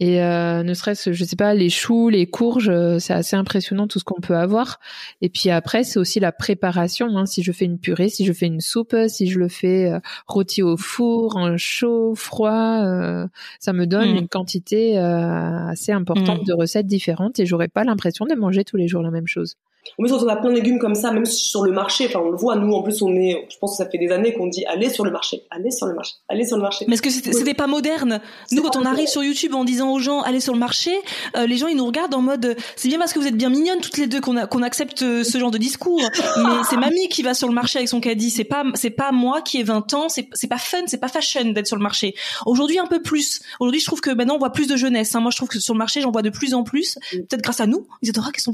Et 0.02 0.22
euh, 0.22 0.64
ne 0.64 0.74
serait-ce, 0.74 1.14
je 1.14 1.24
sais 1.24 1.38
pas, 1.38 1.54
les 1.54 1.70
choux, 1.70 2.10
les 2.10 2.26
courges, 2.26 2.68
euh, 2.68 3.00
c'est 3.00 3.14
assez 3.14 3.38
impressionnant 3.38 3.88
tout 3.88 3.98
ce 3.98 4.04
qu'on 4.04 4.20
peut 4.20 4.36
avoir. 4.36 4.80
Et 5.22 5.30
puis 5.30 5.50
après, 5.50 5.86
c'est 5.86 6.00
aussi 6.00 6.20
la 6.20 6.34
préparation. 6.34 7.08
Hein, 7.18 7.26
si 7.26 7.44
je 7.44 7.52
fais 7.54 7.64
une 7.64 7.80
purée, 7.80 8.10
si 8.10 8.26
je 8.26 8.34
fais 8.34 8.48
une 8.48 8.60
soupe, 8.60 8.94
si 9.08 9.28
je 9.28 9.40
le 9.40 9.48
fais 9.48 9.90
euh, 9.90 10.00
rôti 10.28 10.62
au 10.62 10.76
four, 10.76 11.38
en 11.38 11.56
chaud, 11.56 12.14
froid, 12.14 12.82
euh, 12.84 13.26
ça 13.62 13.72
me 13.72 13.88
donne 13.88 14.12
mm. 14.12 14.18
une 14.18 14.28
quantité 14.28 14.98
assez 14.98 15.94
importante 15.94 16.42
mm. 16.42 16.46
de 16.46 16.54
recettes 16.54 16.88
différentes 16.88 17.40
et 17.40 17.46
j'aurais 17.46 17.70
pas 17.70 17.86
l'impression 17.86 18.26
de 18.26 18.36
manger 18.36 18.66
tous 18.66 18.76
les 18.76 18.90
jours 18.90 19.02
la 19.02 19.12
même 19.12 19.28
chose. 19.28 19.56
En 20.00 20.04
on 20.06 20.28
a 20.28 20.36
plein 20.36 20.50
de 20.50 20.56
légumes 20.56 20.80
comme 20.80 20.96
ça, 20.96 21.12
même 21.12 21.26
sur 21.26 21.64
le 21.64 21.72
marché. 21.72 22.08
Enfin, 22.08 22.20
on 22.20 22.32
le 22.32 22.38
voit. 22.38 22.56
Nous, 22.56 22.74
en 22.74 22.82
plus, 22.82 23.02
on 23.02 23.16
est. 23.16 23.48
Je 23.50 23.58
pense 23.58 23.72
que 23.72 23.84
ça 23.84 23.90
fait 23.90 23.98
des 23.98 24.12
années 24.12 24.34
qu'on 24.34 24.48
dit 24.48 24.66
allez 24.66 24.90
sur 24.90 25.06
le 25.06 25.12
marché, 25.12 25.44
allez 25.50 25.72
sur 25.72 25.88
le 25.88 25.94
marché, 25.94 26.14
allez 26.28 26.46
sur 26.46 26.58
le 26.58 26.64
marché. 26.64 26.86
Mais 26.88 26.96
est-ce 26.96 27.02
que 27.02 27.10
c'était 27.10 27.54
pas 27.54 27.68
moderne? 27.68 28.22
Nous, 28.52 28.62
quand 28.62 28.76
on 28.76 28.86
arrive 28.86 29.08
sur 29.08 29.24
YouTube 29.24 29.54
en 29.54 29.64
disant 29.64 29.92
aux 29.92 30.00
gens 30.00 30.22
allez 30.22 30.40
sur 30.40 30.54
le 30.54 30.60
marché, 30.60 30.92
euh, 31.38 31.46
les 31.48 31.58
gens 31.58 31.68
ils 31.68 31.78
nous 31.78 31.86
regardent 31.86 32.14
en 32.14 32.22
mode 32.22 32.56
c'est 32.76 32.88
bien 32.88 33.00
parce 33.00 33.14
que 33.14 33.20
vous 33.20 33.28
êtes 33.28 33.38
bien 33.38 33.50
mignonnes 33.50 33.80
toutes 33.82 33.98
les 33.98 34.08
deux 34.08 34.22
qu'on 34.22 34.36
qu'on 34.48 34.62
accepte 34.62 35.02
euh, 35.02 35.24
ce 35.24 35.38
genre 35.38 35.52
de 35.52 35.58
discours. 35.58 36.02
Mais 36.38 36.64
c'est 36.70 36.78
mamie 36.78 37.08
qui 37.10 37.22
va 37.22 37.34
sur 37.34 37.48
le 37.48 37.54
marché 37.54 37.80
avec 37.80 37.90
son 37.90 38.00
caddie. 38.00 38.30
C'est 38.30 38.44
pas 38.44 38.64
c'est 38.74 38.90
pas 38.90 39.12
moi 39.12 39.42
qui 39.42 39.60
ai 39.60 39.64
20 39.64 39.94
ans. 39.94 40.10
C'est 40.10 40.28
c'est 40.34 40.48
pas 40.48 40.58
fun, 40.58 40.84
c'est 40.88 41.00
pas 41.00 41.08
fashion 41.08 41.52
d'être 41.52 41.68
sur 41.68 41.78
le 41.78 41.84
marché. 41.84 42.16
Aujourd'hui 42.46 42.80
un 42.80 42.88
peu 42.88 43.02
plus. 43.02 43.42
Aujourd'hui, 43.60 43.80
je 43.80 43.86
trouve 43.86 44.02
que 44.02 44.12
maintenant 44.12 44.36
on 44.36 44.40
voit 44.40 44.52
plus 44.52 44.68
de 44.68 44.76
jeunesse. 44.76 45.16
Hein. 45.16 45.22
Moi, 45.22 45.32
je 45.32 45.38
trouve 45.38 45.50
que 45.50 45.60
sur 45.60 45.74
le 45.74 45.78
marché, 45.78 46.02
j'en 46.02 46.12
vois 46.12 46.22
de 46.22 46.30
plus 46.30 46.54
en 46.54 46.64
plus. 46.64 46.98
Peut-être 47.12 47.42
grâce 47.42 47.60
à 47.60 47.68
nous. 47.68 47.88
Ils 48.02 48.10
adorent 48.10 48.32
qu'est-ce 48.32 48.46
qu'on 48.46 48.54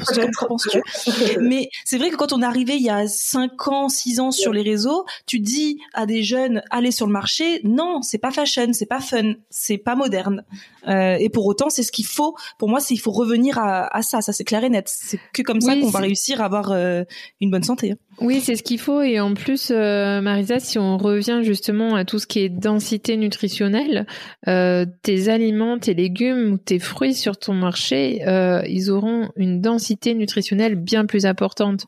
Mais 1.41 1.69
c'est 1.85 1.97
vrai 1.97 2.09
que 2.09 2.15
quand 2.15 2.33
on 2.33 2.41
est 2.41 2.45
arrivé 2.45 2.75
il 2.75 2.83
y 2.83 2.89
a 2.89 3.07
5 3.07 3.67
ans, 3.67 3.89
6 3.89 4.19
ans 4.19 4.31
sur 4.31 4.53
les 4.53 4.61
réseaux, 4.61 5.05
tu 5.25 5.39
dis 5.39 5.79
à 5.93 6.05
des 6.05 6.23
jeunes 6.23 6.61
allez 6.69 6.91
sur 6.91 7.07
le 7.07 7.13
marché, 7.13 7.61
non, 7.63 8.01
c'est 8.01 8.17
pas 8.17 8.31
fashion, 8.31 8.73
c'est 8.73 8.85
pas 8.85 8.99
fun, 8.99 9.33
c'est 9.49 9.77
pas 9.77 9.95
moderne. 9.95 10.43
Euh, 10.87 11.15
et 11.19 11.29
pour 11.29 11.45
autant, 11.45 11.69
c'est 11.69 11.83
ce 11.83 11.91
qu'il 11.91 12.05
faut. 12.05 12.35
Pour 12.57 12.69
moi, 12.69 12.79
c'est 12.79 12.93
il 12.93 12.99
faut 12.99 13.11
revenir 13.11 13.57
à, 13.57 14.01
ça, 14.01 14.21
ça 14.21 14.33
c'est 14.33 14.43
clair 14.43 14.63
et 14.63 14.69
net. 14.69 14.85
C'est 14.87 15.19
que 15.33 15.41
comme 15.41 15.61
ça 15.61 15.75
qu'on 15.75 15.89
va 15.89 15.99
réussir 15.99 16.41
à 16.41 16.45
avoir 16.45 16.71
euh, 16.71 17.03
une 17.39 17.51
bonne 17.51 17.63
santé. 17.63 17.91
Hein. 17.91 17.95
Oui, 18.19 18.41
c'est 18.41 18.55
ce 18.55 18.63
qu'il 18.63 18.79
faut. 18.79 19.01
Et 19.01 19.19
en 19.19 19.33
plus, 19.33 19.71
euh, 19.71 20.21
Marisa, 20.21 20.59
si 20.59 20.77
on 20.77 20.97
revient 20.97 21.39
justement 21.43 21.95
à 21.95 22.05
tout 22.05 22.19
ce 22.19 22.27
qui 22.27 22.39
est 22.39 22.49
densité 22.49 23.17
nutritionnelle, 23.17 24.05
tes 24.45 25.29
aliments, 25.29 25.79
tes 25.79 25.93
légumes 25.93 26.53
ou 26.53 26.57
tes 26.57 26.79
fruits 26.79 27.13
sur 27.13 27.37
ton 27.37 27.53
marché, 27.53 28.21
ils 28.67 28.91
auront 28.91 29.29
une 29.37 29.61
densité 29.61 30.13
nutritionnelle 30.13 30.75
bien 30.75 31.05
plus 31.05 31.25
importante. 31.25 31.85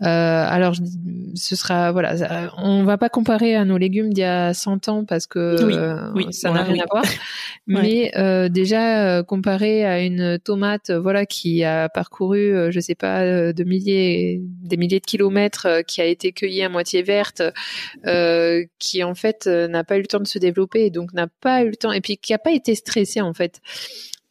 Alors, 0.00 0.74
ce 1.34 1.56
sera 1.56 1.90
voilà, 1.90 2.14
on 2.58 2.84
va 2.84 2.98
pas 2.98 3.08
comparer 3.08 3.56
à 3.56 3.64
nos 3.64 3.78
légumes 3.78 4.12
d'il 4.12 4.22
y 4.22 4.24
a 4.24 4.54
100 4.54 4.88
ans 4.88 5.04
parce 5.04 5.26
que 5.26 5.56
ça 6.30 6.50
n'a 6.52 6.62
rien 6.62 6.82
à 6.82 6.86
voir. 6.90 7.04
Mais 7.66 8.12
déjà 8.48 9.22
comparé 9.22 9.84
à 9.84 10.00
une 10.00 10.38
tomate, 10.38 10.90
voilà, 10.90 11.26
qui 11.26 11.64
a 11.64 11.88
parcouru, 11.88 12.70
je 12.70 12.80
sais 12.80 12.94
pas, 12.94 13.52
des 13.52 13.64
milliers 13.64 14.40
de 15.00 15.06
kilomètres 15.06 15.66
euh, 15.66 15.82
qui 15.82 16.00
a 16.00 16.06
été 16.06 16.32
cueillie 16.32 16.62
à 16.62 16.68
moitié 16.68 17.02
verte, 17.02 17.42
euh, 18.06 18.64
qui 18.78 19.02
en 19.02 19.14
fait 19.14 19.46
euh, 19.46 19.68
n'a 19.68 19.84
pas 19.84 19.96
eu 19.96 20.00
le 20.00 20.06
temps 20.06 20.20
de 20.20 20.26
se 20.26 20.38
développer 20.38 20.86
et 20.86 20.90
donc 20.90 21.12
n'a 21.12 21.26
pas 21.26 21.62
eu 21.62 21.68
le 21.68 21.76
temps 21.76 21.92
et 21.92 22.00
puis 22.00 22.16
qui 22.16 22.32
n'a 22.32 22.38
pas 22.38 22.52
été 22.52 22.74
stressée 22.74 23.20
en 23.20 23.34
fait. 23.34 23.60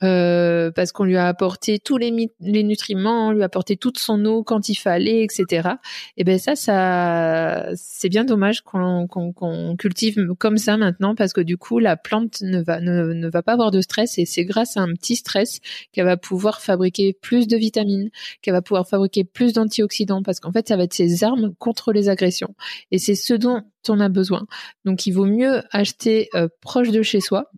Euh, 0.04 0.72
parce 0.72 0.91
qu'on 0.91 1.04
lui 1.04 1.18
a 1.18 1.28
apporté 1.28 1.78
tous 1.80 1.97
les, 1.97 2.32
les 2.39 2.64
nutriments, 2.64 3.28
on 3.28 3.32
lui 3.32 3.43
a 3.43 3.45
apporté 3.45 3.78
toute 3.78 3.99
son 3.99 4.26
eau 4.26 4.43
quand 4.43 4.68
il 4.68 4.76
fallait, 4.76 5.24
etc. 5.24 5.70
Et 6.18 6.24
ben 6.24 6.39
ça, 6.39 6.56
ça, 6.56 7.68
c'est 7.76 8.10
bien 8.10 8.24
dommage 8.24 8.62
qu'on 8.62 9.76
cultive 9.78 10.34
comme 10.39 10.58
ça 10.58 10.78
maintenant, 10.78 11.14
parce 11.14 11.34
que 11.34 11.41
du 11.41 11.58
coup, 11.58 11.80
la 11.80 11.97
plante 11.97 12.41
ne 12.41 12.62
va 12.62 12.80
ne 12.82 13.30
va 13.30 13.43
pas 13.43 13.54
avoir 13.54 13.72
de 13.72 13.82
stress, 13.82 14.18
et 14.18 14.26
c'est 14.26 14.45
grâce 14.45 14.76
à 14.78 14.82
un 14.82 14.93
petit 14.93 15.16
stress 15.16 15.60
qu'elle 15.91 16.06
va 16.06 16.18
pouvoir 16.18 16.62
fabriquer 16.62 17.14
plus 17.14 17.47
de 17.47 17.58
vitamines, 17.58 18.10
qu'elle 18.41 18.54
va 18.54 18.62
pouvoir 18.62 18.88
fabriquer 18.88 19.24
plus 19.24 19.54
d'antioxydants, 19.54 20.24
parce 20.24 20.39
qu'en 20.39 20.52
fait, 20.52 20.68
ça 20.68 20.78
va 20.78 20.84
être 20.84 20.93
ses 20.93 21.24
armes 21.24 21.54
contre 21.60 21.93
les 21.93 22.10
agressions. 22.10 22.56
Et 22.91 22.97
c'est 22.97 23.16
ce 23.16 23.34
dont 23.34 23.62
on 23.89 23.99
a 23.99 24.10
besoin. 24.10 24.45
Donc, 24.86 25.06
il 25.06 25.12
vaut 25.12 25.26
mieux 25.26 25.64
acheter 25.72 26.30
euh, 26.36 26.47
proche 26.62 26.89
de 26.91 27.02
chez 27.02 27.20
soi 27.20 27.52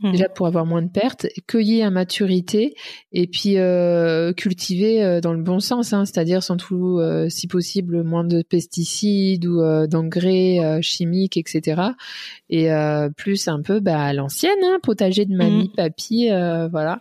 Mmh. 0.00 0.12
déjà 0.12 0.28
pour 0.28 0.46
avoir 0.46 0.66
moins 0.66 0.82
de 0.82 0.88
pertes, 0.88 1.26
cueillir 1.46 1.86
à 1.86 1.90
maturité 1.90 2.74
et 3.12 3.26
puis 3.26 3.58
euh, 3.58 4.32
cultiver 4.32 5.02
euh, 5.02 5.20
dans 5.20 5.32
le 5.32 5.42
bon 5.42 5.60
sens, 5.60 5.92
hein, 5.92 6.04
c'est-à-dire 6.04 6.42
sans 6.42 6.56
tout, 6.56 6.98
euh, 6.98 7.28
si 7.28 7.46
possible, 7.46 8.02
moins 8.04 8.24
de 8.24 8.42
pesticides 8.42 9.46
ou 9.46 9.60
d'engrais 9.86 10.80
chimiques, 10.82 11.36
etc. 11.36 11.82
Et 12.50 12.68
plus 13.16 13.48
un 13.48 13.62
peu 13.62 13.80
bah, 13.80 14.00
à 14.00 14.12
l'ancienne, 14.12 14.58
hein, 14.62 14.78
potager 14.82 15.24
de 15.24 15.34
mamie, 15.34 15.70
mmh. 15.72 15.76
papy, 15.76 16.28
voilà. 16.70 17.00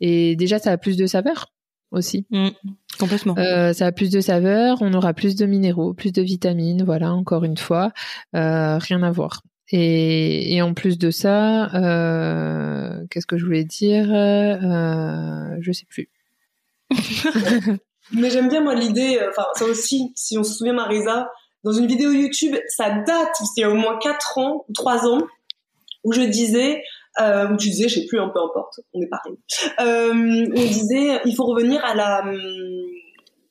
Et 0.00 0.36
déjà, 0.36 0.58
ça 0.58 0.72
a 0.72 0.76
plus 0.76 0.96
de 0.96 1.06
saveur 1.06 1.52
aussi. 1.90 2.26
Mmh. 2.30 2.48
Complètement. 2.98 3.34
ça 3.34 3.86
a 3.86 3.92
plus 3.92 4.10
de 4.10 4.20
saveur, 4.20 4.78
on 4.80 4.92
aura 4.94 5.14
plus 5.14 5.34
de 5.34 5.46
minéraux, 5.46 5.94
plus 5.94 6.12
de 6.12 6.22
vitamines, 6.22 6.84
voilà, 6.84 7.12
encore 7.12 7.44
une 7.44 7.56
fois, 7.56 7.92
rien 8.32 9.02
à 9.02 9.10
voir. 9.10 9.42
Et, 9.70 10.60
en 10.62 10.74
plus 10.74 10.98
de 10.98 11.10
ça, 11.10 11.74
euh, 11.74 13.06
qu'est-ce 13.10 13.26
que 13.26 13.38
je 13.38 13.44
voulais 13.44 13.64
dire? 13.64 14.06
Euh, 14.12 15.56
Je 15.60 15.72
sais 15.72 15.86
plus. 15.86 16.10
Mais 18.12 18.30
j'aime 18.30 18.48
bien 18.48 18.60
moi 18.60 18.74
l'idée. 18.74 19.18
Euh, 19.20 19.30
enfin, 19.30 19.46
ça 19.54 19.64
aussi, 19.64 20.12
si 20.14 20.36
on 20.38 20.44
se 20.44 20.54
souvient, 20.54 20.74
Marisa, 20.74 21.30
dans 21.62 21.72
une 21.72 21.86
vidéo 21.86 22.10
YouTube, 22.12 22.56
ça 22.68 22.90
date, 22.90 23.36
il 23.56 23.60
y 23.60 23.64
a 23.64 23.70
au 23.70 23.74
moins 23.74 23.98
4 23.98 24.38
ans 24.38 24.64
ou 24.68 24.72
3 24.74 25.06
ans, 25.06 25.18
où 26.04 26.12
je 26.12 26.20
disais, 26.20 26.82
euh, 27.20 27.48
où 27.48 27.56
tu 27.56 27.70
disais, 27.70 27.88
je 27.88 28.00
sais 28.00 28.06
plus, 28.06 28.20
un 28.20 28.28
peu 28.28 28.40
importe, 28.40 28.80
on 28.92 29.00
est 29.00 29.08
pareil. 29.08 29.34
Euh, 29.80 30.46
on 30.54 30.64
disait, 30.66 31.20
il 31.24 31.34
faut 31.34 31.46
revenir 31.46 31.84
à 31.84 31.94
la 31.94 32.24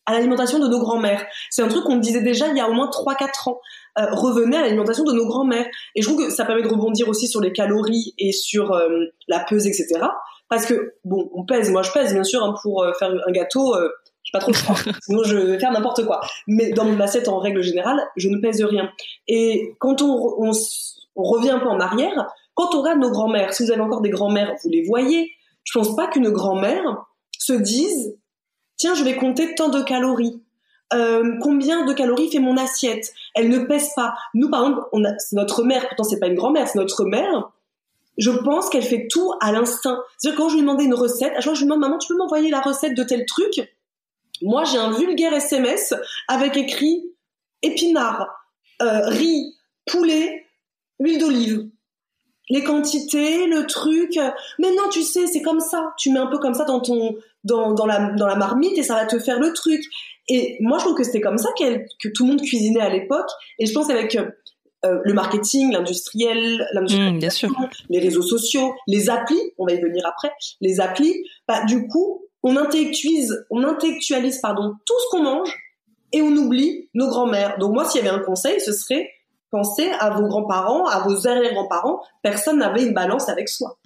à 0.06 0.12
l'alimentation 0.12 0.60
de 0.60 0.68
nos 0.68 0.80
grands-mères. 0.80 1.26
C'est 1.50 1.62
un 1.62 1.70
truc 1.70 1.86
qu'on 1.86 1.96
disait 1.96 2.22
déjà 2.22 2.48
il 2.50 2.58
y 2.58 2.60
a 2.60 2.68
au 2.68 2.74
moins 2.74 2.90
3-4 2.90 3.50
ans. 3.50 3.62
Euh, 4.00 4.06
revenez 4.12 4.58
à 4.58 4.62
l'alimentation 4.62 5.04
de 5.04 5.14
nos 5.14 5.26
grands-mères. 5.26 5.68
Et 5.96 6.02
je 6.02 6.08
trouve 6.08 6.26
que 6.26 6.32
ça 6.32 6.46
permet 6.46 6.64
de 6.64 6.68
rebondir 6.68 7.08
aussi 7.10 7.28
sur 7.28 7.42
les 7.42 7.52
calories 7.52 8.14
et 8.18 8.32
sur 8.32 8.72
euh, 8.74 9.06
la 9.28 9.40
pesée, 9.40 9.70
etc. 9.70 10.00
Parce 10.50 10.66
que, 10.66 10.94
bon, 11.04 11.30
on 11.34 11.46
pèse, 11.46 11.72
moi 11.72 11.82
je 11.82 11.92
pèse 11.92 12.14
bien 12.14 12.24
sûr, 12.24 12.44
hein, 12.44 12.54
pour 12.62 12.84
euh, 12.84 12.94
faire 12.94 13.10
un 13.10 13.32
gâteau, 13.32 13.76
euh, 13.76 13.90
j'ai 14.24 14.32
pas 14.32 14.40
trop 14.40 14.52
de 14.52 14.56
froid, 14.56 14.76
sinon 15.02 15.24
je 15.24 15.36
vais 15.36 15.60
faire 15.60 15.72
n'importe 15.72 16.06
quoi. 16.06 16.22
Mais 16.48 16.72
dans 16.74 16.86
mon 16.86 17.00
assiette, 17.00 17.28
en 17.28 17.40
règle 17.40 17.62
générale, 17.64 18.00
je 18.18 18.30
ne 18.30 18.38
pèse 18.40 18.64
rien. 18.64 18.90
Et 19.28 19.76
quand 19.80 20.02
on, 20.02 20.36
on, 20.38 20.52
on 21.16 21.24
revient 21.24 21.52
un 21.52 21.60
peu 21.60 21.68
en 21.68 21.80
arrière, 21.80 22.28
quand 22.54 22.76
on 22.76 22.82
regarde 22.82 23.00
nos 23.00 23.10
grands-mères, 23.10 23.54
si 23.54 23.64
vous 23.64 23.72
avez 23.72 23.82
encore 23.82 24.02
des 24.02 24.12
grands-mères, 24.12 24.54
vous 24.64 24.70
les 24.70 24.84
voyez, 24.84 25.32
je 25.64 25.80
pense 25.80 25.96
pas 25.96 26.08
qu'une 26.08 26.30
grand-mère 26.30 26.84
se 27.40 27.54
dise 27.54 28.16
tiens, 28.78 28.96
je 28.96 29.04
vais 29.04 29.16
compter 29.16 29.56
tant 29.56 29.70
de 29.70 29.82
calories. 29.82 30.43
Euh, 30.94 31.38
combien 31.42 31.86
de 31.86 31.94
calories 31.94 32.30
fait 32.30 32.40
mon 32.40 32.58
assiette? 32.58 33.14
Elle 33.36 33.50
ne 33.50 33.60
pèse 33.60 33.90
pas. 33.96 34.16
Nous, 34.34 34.50
par 34.50 34.62
exemple, 34.62 34.88
c'est 35.18 35.36
notre 35.36 35.64
mère, 35.64 35.88
pourtant 35.88 36.04
c'est 36.04 36.20
pas 36.20 36.28
une 36.28 36.36
grand-mère, 36.36 36.68
c'est 36.68 36.80
notre 36.80 37.06
mère. 37.06 37.52
Je 38.18 38.30
pense 38.30 38.70
qu'elle 38.70 38.84
fait 38.84 39.08
tout 39.10 39.34
à 39.42 39.52
l'instinct. 39.52 40.00
C'est-à-dire 40.18 40.38
quand 40.38 40.50
je 40.50 40.56
lui 40.56 40.62
demandais 40.62 40.84
une 40.84 40.94
recette, 40.94 41.32
à 41.32 41.36
chaque 41.36 41.46
fois 41.46 41.54
je 41.56 41.60
lui 41.62 41.66
demande 41.66 41.80
maman, 41.80 41.98
tu 41.98 42.08
peux 42.08 42.18
m'envoyer 42.18 42.50
la 42.50 42.62
recette 42.62 42.96
de 42.96 43.04
tel 43.04 43.26
truc? 43.26 43.74
Moi, 44.42 44.64
j'ai 44.66 44.78
un 44.78 44.92
vulgaire 44.92 45.34
SMS 45.34 45.94
avec 46.28 46.58
écrit 46.58 47.12
épinards, 47.62 48.28
euh, 48.82 49.08
riz, 49.08 49.56
poulet, 49.86 50.46
huile 51.00 51.18
d'olive 51.20 51.70
les 52.50 52.64
quantités, 52.64 53.48
le 53.48 53.66
truc. 53.66 54.20
Mais 54.60 54.70
non, 54.72 54.90
tu 54.92 55.02
sais, 55.02 55.28
c'est 55.28 55.42
comme 55.42 55.60
ça. 55.60 55.94
Tu 55.98 56.12
mets 56.12 56.20
un 56.20 56.28
peu 56.28 56.40
comme 56.40 56.54
ça 56.54 56.66
dans 56.66 56.80
ton 56.80 57.16
dans 57.44 57.86
la 57.86 58.12
dans 58.12 58.28
la 58.28 58.36
marmite 58.36 58.78
et 58.78 58.84
ça 58.84 58.96
va 58.96 59.06
te 59.06 59.20
faire 59.20 59.40
le 59.40 59.54
truc. 59.54 59.82
Et 60.30 60.58
moi, 60.62 60.78
je 60.78 60.86
trouve 60.86 60.98
que 60.98 61.04
c'était 61.04 61.22
comme 61.22 61.38
ça 61.38 61.50
que 61.58 62.10
tout 62.14 62.24
le 62.24 62.30
monde 62.32 62.42
cuisinait 62.42 62.82
à 62.82 62.90
l'époque. 62.90 63.30
Et 63.60 63.66
je 63.66 63.74
pense 63.74 63.90
avec 63.90 64.16
euh, 64.86 65.00
le 65.04 65.14
marketing, 65.14 65.72
l'industriel, 65.72 66.68
mmh, 66.74 67.68
les 67.90 68.00
réseaux 68.00 68.22
sociaux, 68.22 68.74
les 68.88 69.10
applis, 69.10 69.42
on 69.58 69.66
va 69.66 69.74
y 69.74 69.82
venir 69.82 70.06
après, 70.06 70.32
les 70.60 70.82
applis, 70.82 71.24
bah, 71.48 71.64
du 71.66 71.88
coup, 71.88 72.26
on 72.44 72.58
intellectualise, 72.58 73.46
on 73.50 73.64
intellectualise 73.64 74.40
pardon, 74.42 74.74
tout 74.86 74.94
ce 75.00 75.10
qu'on 75.12 75.24
mange 75.24 75.58
et 76.12 76.22
on 76.22 76.36
oublie 76.36 76.90
nos 76.94 77.08
grands-mères. 77.08 77.58
Donc 77.60 77.74
moi, 77.74 77.86
s'il 77.86 78.04
y 78.04 78.08
avait 78.08 78.16
un 78.16 78.24
conseil, 78.24 78.60
ce 78.60 78.74
serait 78.74 79.10
penser 79.52 79.90
à 80.00 80.10
vos 80.10 80.28
grands-parents, 80.28 80.86
à 80.88 81.08
vos 81.08 81.28
arrière-grands-parents. 81.28 82.02
Personne 82.22 82.60
n'avait 82.60 82.84
une 82.84 82.94
balance 82.94 83.30
avec 83.30 83.48
soi. 83.48 83.78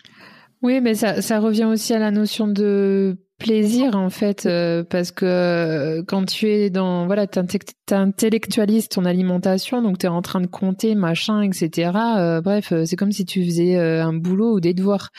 Oui, 0.63 0.81
mais 0.81 0.95
ça, 0.95 1.21
ça 1.21 1.39
revient 1.39 1.65
aussi 1.65 1.93
à 1.93 1.99
la 1.99 2.09
notion 2.09 2.47
de 2.47 3.17
plaisir 3.37 3.95
en 3.95 4.09
fait 4.09 4.47
euh, 4.47 4.83
parce 4.83 5.11
que 5.11 5.25
euh, 5.25 6.03
quand 6.07 6.25
tu 6.25 6.49
es 6.49 6.71
dans 6.71 7.05
voilà 7.05 7.27
t'intellectualises 7.27 8.89
ton 8.89 9.05
alimentation 9.05 9.83
donc 9.83 9.99
tu 9.99 10.07
es 10.07 10.09
en 10.09 10.23
train 10.23 10.41
de 10.41 10.47
compter 10.47 10.95
machin 10.95 11.43
etc 11.43 11.91
euh, 12.17 12.41
bref 12.41 12.73
c'est 12.85 12.95
comme 12.95 13.11
si 13.11 13.25
tu 13.25 13.45
faisais 13.45 13.77
un 13.77 14.13
boulot 14.13 14.55
ou 14.55 14.59
des 14.59 14.73
devoirs 14.73 15.09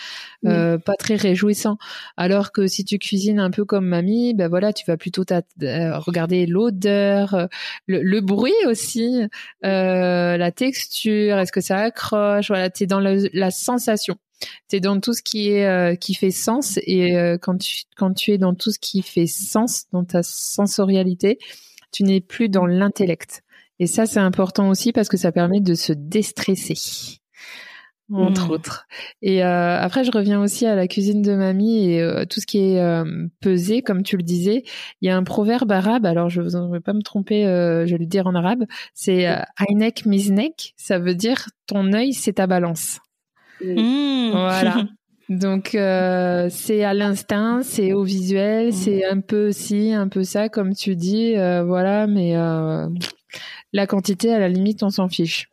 pas 0.42 0.94
très 0.98 1.14
réjouissant 1.14 1.78
alors 2.16 2.50
que 2.50 2.66
si 2.66 2.84
tu 2.84 2.98
cuisines 2.98 3.38
un 3.38 3.52
peu 3.52 3.64
comme 3.64 3.86
mamie 3.86 4.34
ben 4.34 4.48
voilà 4.48 4.72
tu 4.72 4.84
vas 4.86 4.96
plutôt 4.96 5.22
regarder 5.60 6.46
l'odeur 6.46 7.48
le, 7.86 8.20
bruit 8.20 8.52
aussi 8.66 9.22
la 9.62 10.50
texture 10.50 11.38
est-ce 11.38 11.52
que 11.52 11.60
ça 11.60 11.78
accroche 11.78 12.48
voilà 12.48 12.68
tu 12.68 12.82
es 12.82 12.86
dans 12.86 13.00
la 13.00 13.50
sensation 13.52 14.16
tu 14.68 14.80
dans 14.80 15.00
tout 15.00 15.14
ce 15.14 15.22
qui 15.22 15.50
est 15.50 15.66
euh, 15.66 15.94
qui 15.94 16.14
fait 16.14 16.30
sens 16.30 16.78
et 16.82 17.16
euh, 17.16 17.38
quand 17.40 17.58
tu 17.58 17.82
quand 17.96 18.12
tu 18.12 18.32
es 18.32 18.38
dans 18.38 18.54
tout 18.54 18.70
ce 18.70 18.78
qui 18.78 19.02
fait 19.02 19.26
sens 19.26 19.86
dans 19.92 20.04
ta 20.04 20.22
sensorialité, 20.22 21.38
tu 21.92 22.04
n'es 22.04 22.20
plus 22.20 22.48
dans 22.48 22.66
l'intellect. 22.66 23.42
Et 23.78 23.86
ça 23.86 24.06
c'est 24.06 24.20
important 24.20 24.68
aussi 24.68 24.92
parce 24.92 25.08
que 25.08 25.16
ça 25.16 25.32
permet 25.32 25.60
de 25.60 25.74
se 25.74 25.92
déstresser 25.92 27.18
entre 28.10 28.48
mmh. 28.48 28.50
autres. 28.52 28.86
Et 29.20 29.44
euh, 29.44 29.78
après, 29.78 30.02
je 30.02 30.10
reviens 30.10 30.40
aussi 30.40 30.64
à 30.64 30.74
la 30.74 30.88
cuisine 30.88 31.20
de 31.20 31.34
mamie 31.34 31.90
et 31.90 32.24
tout 32.30 32.40
ce 32.40 32.46
qui 32.46 32.58
est 32.58 33.02
pesé, 33.40 33.82
comme 33.82 34.02
tu 34.02 34.16
le 34.16 34.22
disais. 34.22 34.64
Il 35.02 35.06
y 35.06 35.10
a 35.10 35.16
un 35.16 35.24
proverbe 35.24 35.70
arabe, 35.70 36.06
alors 36.06 36.30
je 36.30 36.40
ne 36.40 36.72
vais 36.72 36.80
pas 36.80 36.94
me 36.94 37.02
tromper, 37.02 37.42
je 37.44 37.90
vais 37.90 37.98
le 37.98 38.06
dire 38.06 38.26
en 38.26 38.34
arabe, 38.34 38.64
c'est 38.94 39.26
Ainek 39.68 40.06
Miznek, 40.06 40.72
ça 40.78 40.98
veut 40.98 41.14
dire 41.14 41.48
ton 41.66 41.92
œil, 41.92 42.14
c'est 42.14 42.34
ta 42.34 42.46
balance. 42.46 42.98
Mmh. 43.60 44.30
Voilà. 44.30 44.84
Donc 45.28 45.74
euh, 45.74 46.48
c'est 46.50 46.84
à 46.84 46.94
l'instinct, 46.94 47.60
c'est 47.62 47.92
au 47.92 48.02
visuel, 48.02 48.68
mmh. 48.68 48.72
c'est 48.72 49.04
un 49.04 49.20
peu 49.20 49.52
ci, 49.52 49.92
un 49.92 50.08
peu 50.08 50.24
ça, 50.24 50.48
comme 50.48 50.74
tu 50.74 50.96
dis, 50.96 51.36
euh, 51.36 51.62
voilà. 51.64 52.06
Mais 52.06 52.36
euh, 52.36 52.86
la 53.72 53.86
quantité, 53.86 54.32
à 54.32 54.38
la 54.38 54.48
limite, 54.48 54.82
on 54.82 54.90
s'en 54.90 55.08
fiche. 55.08 55.50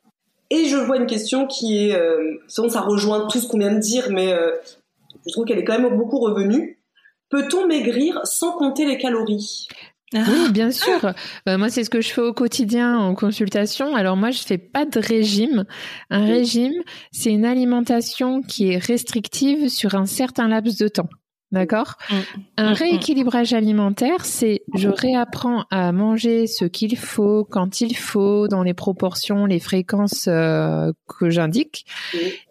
Et 0.50 0.66
je 0.66 0.78
vois 0.78 0.98
une 0.98 1.08
question 1.08 1.48
qui 1.48 1.78
est, 1.78 2.00
sinon 2.48 2.70
ça 2.70 2.82
rejoint 2.82 3.28
tout 3.28 3.40
ce 3.40 3.48
qu'on 3.48 3.58
vient 3.58 3.74
de 3.74 3.80
dire, 3.80 4.06
mais 4.12 4.32
je 5.26 5.32
trouve 5.32 5.44
qu'elle 5.46 5.58
est 5.58 5.64
quand 5.64 5.78
même 5.78 5.98
beaucoup 5.98 6.20
revenue. 6.20 6.80
Peut-on 7.30 7.68
maigrir 7.68 8.22
sans 8.26 8.52
compter 8.52 8.86
les 8.86 9.00
calories? 9.00 9.68
Oui, 10.14 10.22
ah. 10.48 10.52
bien 10.52 10.72
sûr. 10.72 11.14
Bah, 11.46 11.58
moi, 11.58 11.70
c'est 11.70 11.84
ce 11.84 11.90
que 11.90 12.02
je 12.02 12.10
fais 12.10 12.22
au 12.22 12.34
quotidien 12.34 12.98
en 12.98 13.16
consultation. 13.16 13.96
Alors 13.96 14.16
moi, 14.16 14.32
je 14.32 14.40
fais 14.40 14.58
pas 14.58 14.86
de 14.86 15.00
régime. 15.00 15.66
Un 16.10 16.26
régime, 16.26 16.84
c'est 17.12 17.32
une 17.32 17.46
alimentation 17.46 18.42
qui 18.42 18.72
est 18.72 18.78
restrictive 18.78 19.70
sur 19.70 19.96
un 19.96 20.06
certain 20.06 20.48
laps 20.48 20.78
de 20.78 20.88
temps. 20.88 21.10
D'accord 21.52 21.96
mm. 22.10 22.16
Un 22.58 22.64
mm, 22.64 22.70
mm. 22.70 22.74
rééquilibrage 22.74 23.54
alimentaire, 23.54 24.26
c'est 24.26 24.64
je 24.74 24.90
réapprends 24.90 25.66
à 25.70 25.92
manger 25.92 26.48
ce 26.48 26.66
qu'il 26.66 26.98
faut, 26.98 27.46
quand 27.46 27.82
il 27.82 27.96
faut, 27.96 28.48
dans 28.48 28.64
les 28.64 28.74
proportions, 28.74 29.46
les 29.46 29.60
fréquences 29.60 30.28
euh, 30.28 30.92
que 31.08 31.30
j'indique. 31.30 31.86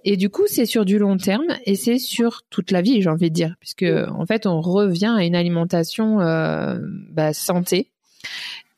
Et 0.04 0.16
du 0.16 0.30
coup, 0.30 0.44
c'est 0.46 0.66
sur 0.66 0.84
du 0.84 0.98
long 0.98 1.16
terme 1.16 1.46
et 1.64 1.74
c'est 1.74 1.98
sur 1.98 2.42
toute 2.50 2.70
la 2.70 2.82
vie, 2.82 3.02
j'ai 3.02 3.10
envie 3.10 3.30
de 3.30 3.34
dire, 3.34 3.54
puisque 3.60 3.84
en 3.84 4.26
fait, 4.26 4.46
on 4.46 4.60
revient 4.60 5.14
à 5.16 5.24
une 5.24 5.36
alimentation 5.36 6.20
euh, 6.20 6.78
bah, 7.10 7.32
santé. 7.32 7.90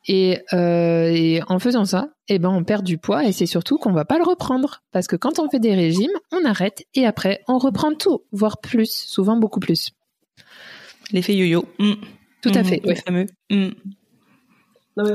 Et, 0.08 0.38
euh, 0.52 1.10
et, 1.12 1.40
en 1.48 1.58
faisant 1.58 1.84
ça, 1.84 2.10
eh 2.28 2.38
ben 2.38 2.48
on 2.48 2.62
perd 2.62 2.84
du 2.84 2.96
poids 2.96 3.24
et 3.24 3.32
c'est 3.32 3.46
surtout 3.46 3.76
qu'on 3.76 3.92
va 3.92 4.04
pas 4.04 4.18
le 4.18 4.24
reprendre 4.24 4.82
parce 4.92 5.08
que 5.08 5.16
quand 5.16 5.40
on 5.40 5.50
fait 5.50 5.58
des 5.58 5.74
régimes, 5.74 6.12
on 6.30 6.44
arrête 6.44 6.84
et 6.94 7.06
après 7.06 7.42
on 7.48 7.58
reprend 7.58 7.92
tout, 7.92 8.22
voire 8.30 8.58
plus, 8.60 8.90
souvent 8.90 9.36
beaucoup 9.36 9.58
plus. 9.58 9.95
L'effet 11.12 11.34
yo-yo. 11.34 11.64
Mm. 11.78 11.92
Tout 12.42 12.52
à 12.54 12.62
mm. 12.62 12.64
fait. 12.64 12.80
Le 12.84 12.94
fameux. 12.94 13.26
Mm. 13.50 13.70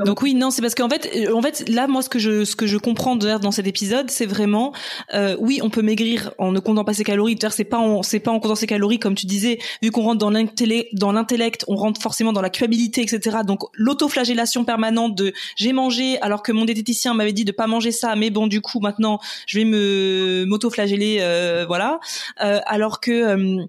Donc 0.06 0.22
oui, 0.22 0.36
non, 0.36 0.52
c'est 0.52 0.62
parce 0.62 0.76
qu'en 0.76 0.90
fait, 0.90 1.10
euh, 1.16 1.34
en 1.34 1.42
fait, 1.42 1.68
là, 1.68 1.88
moi, 1.88 2.04
ce 2.04 2.10
que 2.10 2.20
je, 2.20 2.46
ce 2.46 2.56
que 2.56 2.68
je 2.68 2.78
comprends 2.78 3.16
dans 3.16 3.50
cet 3.50 3.66
épisode, 3.66 4.12
c'est 4.12 4.28
vraiment, 4.28 4.74
euh, 5.16 5.36
oui, 5.40 5.60
on 5.64 5.72
peut 5.72 5.82
maigrir 5.82 6.34
en 6.38 6.52
ne 6.52 6.60
comptant 6.60 6.84
pas 6.84 6.94
ses 6.94 7.04
calories. 7.04 7.36
C'est 7.50 7.64
pas 7.64 7.80
en, 7.80 8.04
c'est 8.04 8.20
pas 8.20 8.30
en 8.30 8.40
comptant 8.40 8.54
ses 8.54 8.68
calories, 8.68 9.00
comme 9.00 9.16
tu 9.16 9.26
disais, 9.26 9.58
vu 9.82 9.90
qu'on 9.90 10.04
rentre 10.04 10.20
dans 10.20 10.30
l'intellect, 10.30 10.94
dans 10.94 11.12
l'intellect, 11.12 11.66
on 11.68 11.76
rentre 11.76 12.00
forcément 12.00 12.32
dans 12.32 12.42
la 12.42 12.52
culpabilité, 12.52 13.02
etc. 13.02 13.38
Donc 13.44 13.64
l'autoflagellation 13.74 14.66
permanente 14.66 15.16
de 15.16 15.34
j'ai 15.56 15.74
mangé 15.74 16.22
alors 16.22 16.44
que 16.44 16.52
mon 16.52 16.66
diététicien 16.66 17.16
m'avait 17.16 17.34
dit 17.34 17.46
de 17.46 17.52
pas 17.52 17.66
manger 17.66 17.92
ça, 17.92 18.16
mais 18.16 18.30
bon, 18.30 18.46
du 18.46 18.62
coup, 18.62 18.82
maintenant, 18.82 19.20
je 19.48 19.58
vais 19.58 19.66
me 19.66 20.46
m'autoflageller, 20.46 21.18
euh, 21.22 21.66
voilà. 21.68 22.00
Euh, 22.44 22.60
alors 22.68 23.00
que 23.00 23.12
euh, 23.12 23.66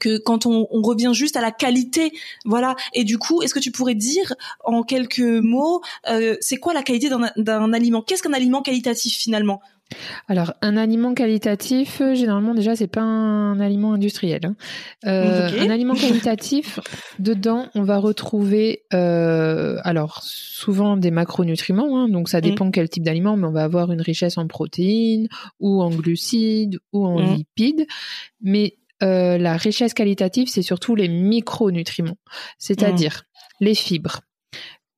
que 0.00 0.18
quand 0.18 0.46
on, 0.46 0.66
revient 0.82 1.10
juste 1.12 1.36
à 1.36 1.40
la 1.40 1.50
qualité, 1.50 2.12
voilà. 2.44 2.76
Et 2.94 3.04
du 3.04 3.18
coup, 3.18 3.42
est-ce 3.42 3.54
que 3.54 3.58
tu 3.58 3.70
pourrais 3.70 3.94
dire 3.94 4.34
en 4.64 4.82
quelques 4.82 5.20
mots, 5.20 5.82
euh, 6.08 6.36
c'est 6.40 6.56
quoi 6.56 6.72
la 6.72 6.82
qualité 6.82 7.08
d'un 7.36 7.72
aliment? 7.72 8.02
Qu'est-ce 8.02 8.22
qu'un 8.22 8.32
aliment 8.32 8.62
qualitatif 8.62 9.16
finalement? 9.16 9.60
Alors, 10.28 10.52
un 10.60 10.76
aliment 10.76 11.14
qualitatif, 11.14 12.02
généralement 12.12 12.54
déjà, 12.54 12.76
c'est 12.76 12.88
pas 12.88 13.00
un 13.00 13.58
aliment 13.58 13.94
industriel. 13.94 14.40
Hein. 14.44 14.56
Euh, 15.06 15.48
un 15.58 15.70
aliment 15.70 15.94
qualitatif, 15.94 16.78
dedans, 17.18 17.68
on 17.74 17.82
va 17.82 17.98
retrouver, 17.98 18.82
euh, 18.92 19.78
alors 19.84 20.20
souvent 20.22 20.96
des 20.96 21.10
macronutriments. 21.10 21.98
Hein, 21.98 22.08
donc 22.08 22.28
ça 22.28 22.40
dépend 22.40 22.66
mm. 22.66 22.72
quel 22.72 22.88
type 22.90 23.02
d'aliment, 23.02 23.36
mais 23.36 23.46
on 23.46 23.52
va 23.52 23.64
avoir 23.64 23.90
une 23.90 24.02
richesse 24.02 24.36
en 24.36 24.46
protéines 24.46 25.28
ou 25.58 25.82
en 25.82 25.90
glucides 25.90 26.78
ou 26.92 27.06
en 27.06 27.20
mm. 27.20 27.34
lipides. 27.36 27.86
Mais 28.42 28.76
euh, 29.02 29.38
la 29.38 29.56
richesse 29.56 29.94
qualitative, 29.94 30.48
c'est 30.48 30.62
surtout 30.62 30.94
les 30.94 31.08
micronutriments, 31.08 32.18
c'est-à-dire 32.58 33.22
mmh. 33.60 33.64
les 33.64 33.74
fibres, 33.74 34.20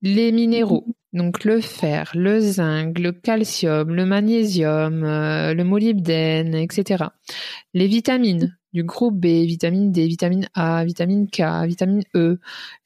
les 0.03 0.33
minéraux, 0.33 0.87
donc 1.13 1.45
le 1.45 1.61
fer, 1.61 2.11
le 2.15 2.41
zinc, 2.41 2.99
le 2.99 3.13
calcium, 3.13 3.95
le 3.95 4.07
magnésium, 4.07 5.05
euh, 5.05 5.55
le 5.55 5.65
molybdène, 5.65 6.55
etc. 6.55 7.05
Les 7.75 7.87
vitamines 7.87 8.57
du 8.73 8.85
groupe 8.85 9.19
B, 9.19 9.27
vitamine 9.27 9.91
D, 9.91 10.07
vitamine 10.07 10.49
A, 10.55 10.85
vitamine 10.85 11.29
K, 11.29 11.67
vitamine 11.67 12.03
E, 12.15 12.39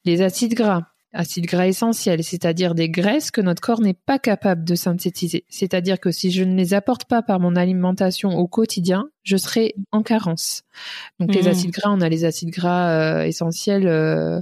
les 0.03 0.21
acides 0.21 0.55
gras, 0.55 0.94
acides 1.15 1.45
gras 1.45 1.67
essentiels, 1.67 2.23
c'est-à-dire 2.23 2.75
des 2.75 2.89
graisses 2.89 3.31
que 3.31 3.41
notre 3.41 3.61
corps 3.61 3.81
n'est 3.81 3.95
pas 3.95 4.19
capable 4.19 4.63
de 4.63 4.75
synthétiser. 4.75 5.45
C'est-à-dire 5.49 5.99
que 5.99 6.11
si 6.11 6.31
je 6.31 6.43
ne 6.43 6.55
les 6.55 6.73
apporte 6.73 7.05
pas 7.05 7.21
par 7.21 7.39
mon 7.39 7.55
alimentation 7.55 8.37
au 8.37 8.47
quotidien, 8.47 9.09
je 9.23 9.37
serai 9.37 9.75
en 9.91 10.03
carence. 10.03 10.63
Donc 11.19 11.33
les 11.33 11.43
mmh. 11.43 11.47
acides 11.47 11.71
gras, 11.71 11.91
on 11.91 12.01
a 12.01 12.09
les 12.09 12.25
acides 12.25 12.51
gras 12.51 12.89
euh, 12.89 13.23
essentiels, 13.23 13.87
euh, 13.87 14.41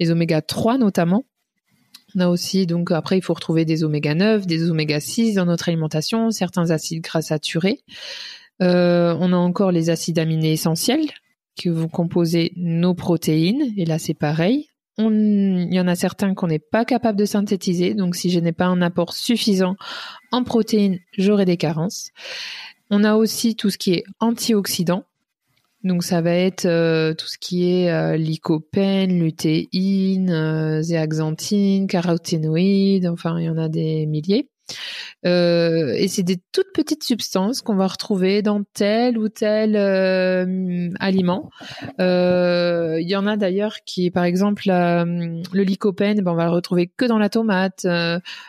les 0.00 0.10
oméga 0.10 0.42
3 0.42 0.78
notamment. 0.78 1.24
On 2.16 2.20
a 2.20 2.28
aussi, 2.28 2.66
donc 2.66 2.90
après, 2.92 3.18
il 3.18 3.22
faut 3.22 3.34
retrouver 3.34 3.64
des 3.64 3.84
oméga 3.84 4.14
9, 4.14 4.46
des 4.46 4.70
oméga 4.70 5.00
6 5.00 5.34
dans 5.34 5.46
notre 5.46 5.68
alimentation, 5.68 6.30
certains 6.30 6.70
acides 6.70 7.02
gras 7.02 7.22
saturés. 7.22 7.80
Euh, 8.62 9.16
on 9.18 9.32
a 9.32 9.36
encore 9.36 9.72
les 9.72 9.90
acides 9.90 10.18
aminés 10.18 10.52
essentiels 10.52 11.10
qui 11.56 11.68
vont 11.68 11.88
composer 11.88 12.52
nos 12.56 12.94
protéines. 12.94 13.72
Et 13.76 13.84
là, 13.84 13.98
c'est 13.98 14.14
pareil 14.14 14.68
il 14.98 15.74
y 15.74 15.80
en 15.80 15.88
a 15.88 15.94
certains 15.96 16.34
qu'on 16.34 16.46
n'est 16.46 16.58
pas 16.58 16.84
capable 16.84 17.18
de 17.18 17.24
synthétiser. 17.24 17.94
Donc, 17.94 18.14
si 18.14 18.30
je 18.30 18.38
n'ai 18.38 18.52
pas 18.52 18.66
un 18.66 18.80
apport 18.82 19.12
suffisant 19.12 19.76
en 20.30 20.44
protéines, 20.44 21.00
j'aurai 21.16 21.44
des 21.44 21.56
carences. 21.56 22.10
On 22.90 23.02
a 23.02 23.16
aussi 23.16 23.56
tout 23.56 23.70
ce 23.70 23.78
qui 23.78 23.94
est 23.94 24.04
antioxydant. 24.20 25.04
Donc, 25.82 26.02
ça 26.02 26.22
va 26.22 26.32
être 26.32 26.64
euh, 26.64 27.12
tout 27.12 27.26
ce 27.26 27.36
qui 27.38 27.70
est 27.70 27.90
euh, 27.90 28.16
lycopène, 28.16 29.18
lutéine, 29.18 30.30
euh, 30.30 30.80
zéaxanthine, 30.80 31.86
caroténoïdes. 31.86 33.06
Enfin, 33.06 33.38
il 33.38 33.44
y 33.44 33.50
en 33.50 33.58
a 33.58 33.68
des 33.68 34.06
milliers. 34.06 34.48
Euh, 35.26 35.92
et 35.94 36.08
c'est 36.08 36.22
des 36.22 36.38
toutes 36.52 36.72
petites 36.74 37.02
substances 37.02 37.62
qu'on 37.62 37.76
va 37.76 37.86
retrouver 37.86 38.42
dans 38.42 38.62
tel 38.74 39.18
ou 39.18 39.28
tel 39.28 39.74
euh, 39.76 40.90
aliment. 41.00 41.50
Euh, 42.00 42.98
il 43.00 43.08
y 43.08 43.16
en 43.16 43.26
a 43.26 43.36
d'ailleurs 43.36 43.76
qui, 43.86 44.10
par 44.10 44.24
exemple, 44.24 44.64
le 44.66 45.62
lycopène, 45.62 46.20
ben, 46.20 46.32
on 46.32 46.36
va 46.36 46.44
le 46.44 46.50
retrouver 46.50 46.90
que 46.94 47.04
dans 47.04 47.18
la 47.18 47.28
tomate. 47.28 47.86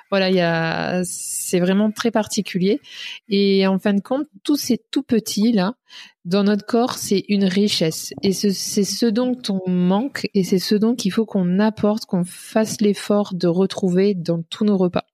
voilà, 0.09 0.30
il 0.30 0.36
y 0.36 0.41
a, 0.41 1.01
c'est 1.03 1.59
vraiment 1.59 1.91
très 1.91 2.11
particulier. 2.11 2.82
Et 3.30 3.66
en 3.68 3.80
fin 3.80 3.93
de 3.93 4.01
compte, 4.01 4.28
tous 4.43 4.57
ces 4.57 4.80
tout 4.91 5.03
petits 5.03 5.51
là, 5.51 5.76
dans 6.26 6.43
notre 6.43 6.66
corps, 6.66 6.97
c'est 6.97 7.24
une 7.30 7.45
richesse. 7.45 8.13
Et 8.24 8.34
c'est 8.34 8.51
ce 8.51 9.05
dont 9.05 9.38
on 9.49 9.70
manque 9.70 10.28
et 10.34 10.43
c'est 10.43 10.59
ce 10.59 10.76
dont 10.76 10.95
il 10.95 11.11
faut 11.11 11.26
qu'on 11.26 11.59
apporte, 11.59 12.05
qu'on 12.05 12.26
fasse 12.26 12.82
l'effort 12.82 13.34
de 13.34 13.47
retrouver 13.47 14.16
dans 14.16 14.41
tous 14.41 14.66
nos 14.66 14.78
repas. 14.78 15.05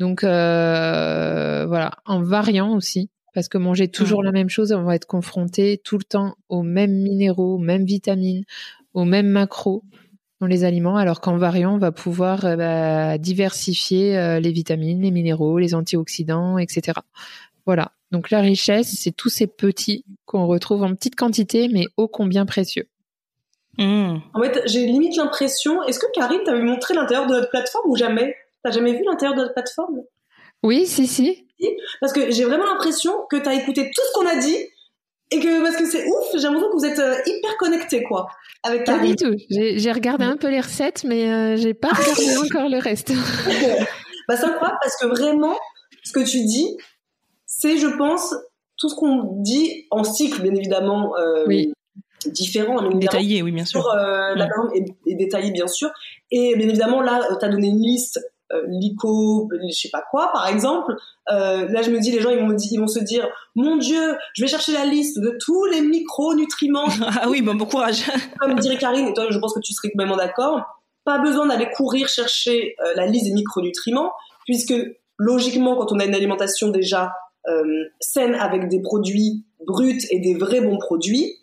Donc 0.00 0.22
voilà, 0.22 1.92
en 2.06 2.22
variant 2.22 2.74
aussi. 2.74 3.08
Parce 3.32 3.48
que 3.48 3.58
manger 3.58 3.86
toujours 3.86 4.24
la 4.24 4.32
même 4.32 4.48
chose, 4.48 4.72
on 4.72 4.82
va 4.82 4.96
être 4.96 5.06
confronté 5.06 5.80
tout 5.84 5.96
le 5.96 6.02
temps 6.02 6.34
aux 6.48 6.64
mêmes 6.64 7.00
minéraux, 7.00 7.54
aux 7.54 7.58
mêmes 7.58 7.84
vitamines, 7.84 8.42
aux 8.92 9.04
mêmes 9.04 9.28
macros 9.28 9.84
dans 10.40 10.48
les 10.48 10.64
aliments, 10.64 10.96
alors 10.96 11.20
qu'en 11.20 11.36
variant, 11.36 11.74
on 11.74 11.78
va 11.78 11.92
pouvoir 11.92 12.40
bah, 12.56 13.18
diversifier 13.18 14.40
les 14.40 14.50
vitamines, 14.50 15.02
les 15.02 15.12
minéraux, 15.12 15.60
les 15.60 15.76
antioxydants, 15.76 16.58
etc. 16.58 16.98
Voilà. 17.66 17.92
Donc 18.10 18.30
la 18.30 18.40
richesse, 18.40 18.96
c'est 18.98 19.12
tous 19.12 19.28
ces 19.28 19.46
petits 19.46 20.04
qu'on 20.24 20.46
retrouve 20.48 20.82
en 20.82 20.92
petite 20.96 21.14
quantité, 21.14 21.68
mais 21.68 21.84
ô 21.96 22.08
combien 22.08 22.46
précieux. 22.46 22.88
Mmh. 23.78 24.16
En 24.34 24.42
fait, 24.42 24.62
j'ai 24.66 24.86
limite 24.86 25.16
l'impression. 25.16 25.84
Est-ce 25.84 26.00
que 26.00 26.10
Karine 26.12 26.42
t'avait 26.44 26.62
montré 26.62 26.94
l'intérieur 26.94 27.28
de 27.28 27.34
notre 27.34 27.50
plateforme 27.50 27.88
ou 27.88 27.96
jamais? 27.96 28.34
T'as 28.62 28.70
jamais 28.70 28.92
vu 28.92 29.02
l'intérieur 29.04 29.36
de 29.36 29.42
notre 29.42 29.54
plateforme? 29.54 30.02
Oui, 30.62 30.86
si, 30.86 31.06
si. 31.06 31.46
Parce 32.00 32.12
que 32.12 32.30
j'ai 32.30 32.44
vraiment 32.44 32.66
l'impression 32.66 33.12
que 33.30 33.36
t'as 33.36 33.54
écouté 33.54 33.90
tout 33.94 34.02
ce 34.08 34.12
qu'on 34.12 34.26
a 34.26 34.36
dit 34.36 34.56
et 35.30 35.40
que 35.40 35.62
parce 35.62 35.76
que 35.76 35.86
c'est 35.86 36.06
ouf, 36.06 36.28
j'ai 36.34 36.42
l'impression 36.42 36.70
que 36.70 36.76
vous 36.76 36.84
êtes 36.84 36.98
euh, 36.98 37.16
hyper 37.24 37.56
connectés 37.56 38.02
quoi 38.02 38.28
avec. 38.62 38.84
Pas 38.84 38.98
du 38.98 39.16
tout. 39.16 39.34
J'ai 39.48 39.92
regardé 39.92 40.24
un 40.24 40.36
peu 40.36 40.48
les 40.48 40.60
recettes, 40.60 41.04
mais 41.04 41.30
euh, 41.30 41.56
j'ai 41.56 41.74
pas 41.74 41.88
regardé 41.92 42.36
encore 42.36 42.68
le 42.68 42.78
reste. 42.78 43.12
bah 44.28 44.36
c'est 44.36 44.44
incroyable 44.44 44.78
parce 44.82 44.96
que 44.96 45.06
vraiment, 45.06 45.56
ce 46.04 46.12
que 46.12 46.20
tu 46.20 46.44
dis, 46.44 46.76
c'est, 47.46 47.78
je 47.78 47.86
pense, 47.86 48.34
tout 48.76 48.88
ce 48.88 48.94
qu'on 48.94 49.42
dit 49.42 49.86
en 49.90 50.04
cycle, 50.04 50.42
bien 50.42 50.54
évidemment. 50.54 51.16
Euh, 51.16 51.44
oui. 51.46 51.72
différent, 52.26 52.88
détaillé, 52.90 53.42
oui, 53.42 53.52
bien 53.52 53.64
sûr. 53.64 53.86
Euh, 53.88 54.34
La 54.34 54.46
norme 54.46 54.70
est, 54.74 55.14
détaillée, 55.14 55.50
bien 55.50 55.68
sûr. 55.68 55.90
Et 56.30 56.54
bien 56.56 56.68
évidemment, 56.68 57.00
là, 57.00 57.26
tu 57.38 57.44
as 57.44 57.48
donné 57.48 57.68
une 57.68 57.82
liste, 57.82 58.20
euh, 58.52 58.64
l'ICO, 58.66 59.48
je 59.52 59.72
sais 59.72 59.90
pas 59.90 60.02
quoi, 60.10 60.30
par 60.32 60.48
exemple. 60.48 60.94
Euh, 61.30 61.68
là, 61.68 61.82
je 61.82 61.90
me 61.90 62.00
dis, 62.00 62.10
les 62.10 62.20
gens, 62.20 62.30
ils 62.30 62.38
vont, 62.38 62.56
ils 62.56 62.78
vont 62.78 62.88
se 62.88 62.98
dire, 62.98 63.28
mon 63.54 63.76
Dieu, 63.76 64.16
je 64.34 64.42
vais 64.42 64.48
chercher 64.48 64.72
la 64.72 64.84
liste 64.84 65.20
de 65.20 65.36
tous 65.40 65.66
les 65.66 65.80
micronutriments. 65.80 66.88
ah 67.22 67.28
oui, 67.28 67.42
bon, 67.42 67.54
bon 67.54 67.66
courage. 67.66 68.02
Comme 68.40 68.58
dirait 68.58 68.76
Karine, 68.76 69.06
et 69.06 69.14
toi, 69.14 69.26
je 69.30 69.38
pense 69.38 69.54
que 69.54 69.60
tu 69.60 69.72
serais 69.72 69.90
complètement 69.90 70.16
d'accord. 70.16 70.62
Pas 71.04 71.18
besoin 71.18 71.46
d'aller 71.46 71.68
courir 71.74 72.08
chercher 72.08 72.74
euh, 72.80 72.92
la 72.96 73.06
liste 73.06 73.26
des 73.26 73.32
micronutriments, 73.32 74.12
puisque 74.44 74.74
logiquement, 75.18 75.76
quand 75.76 75.92
on 75.92 75.98
a 76.00 76.04
une 76.04 76.14
alimentation 76.14 76.68
déjà 76.68 77.12
saine 78.00 78.34
avec 78.34 78.68
des 78.68 78.80
produits 78.80 79.44
bruts 79.66 80.02
et 80.10 80.20
des 80.20 80.34
vrais 80.34 80.60
bons 80.60 80.76
produits, 80.76 81.38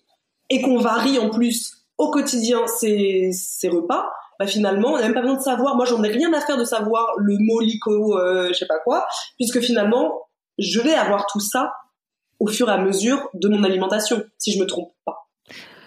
et 0.49 0.61
qu'on 0.61 0.77
varie 0.77 1.17
en 1.19 1.29
plus 1.29 1.73
au 1.97 2.11
quotidien 2.11 2.65
ces, 2.67 3.31
ces 3.33 3.67
repas, 3.67 4.07
bah 4.39 4.47
finalement, 4.47 4.93
on 4.93 4.97
n'a 4.97 5.03
même 5.03 5.13
pas 5.13 5.21
besoin 5.21 5.37
de 5.37 5.41
savoir. 5.41 5.75
Moi, 5.75 5.85
j'en 5.85 6.03
ai 6.03 6.09
rien 6.09 6.31
à 6.33 6.41
faire 6.41 6.57
de 6.57 6.63
savoir 6.63 7.13
le 7.17 7.37
mot 7.39 7.59
lico, 7.59 8.17
euh, 8.17 8.49
je 8.49 8.53
sais 8.53 8.67
pas 8.67 8.79
quoi, 8.79 9.05
puisque 9.37 9.59
finalement, 9.61 10.21
je 10.57 10.79
vais 10.79 10.93
avoir 10.93 11.25
tout 11.27 11.39
ça 11.39 11.71
au 12.39 12.47
fur 12.47 12.69
et 12.69 12.73
à 12.73 12.77
mesure 12.77 13.29
de 13.33 13.47
mon 13.49 13.63
alimentation, 13.63 14.23
si 14.37 14.53
je 14.53 14.59
me 14.59 14.65
trompe 14.65 14.93
pas. 15.05 15.27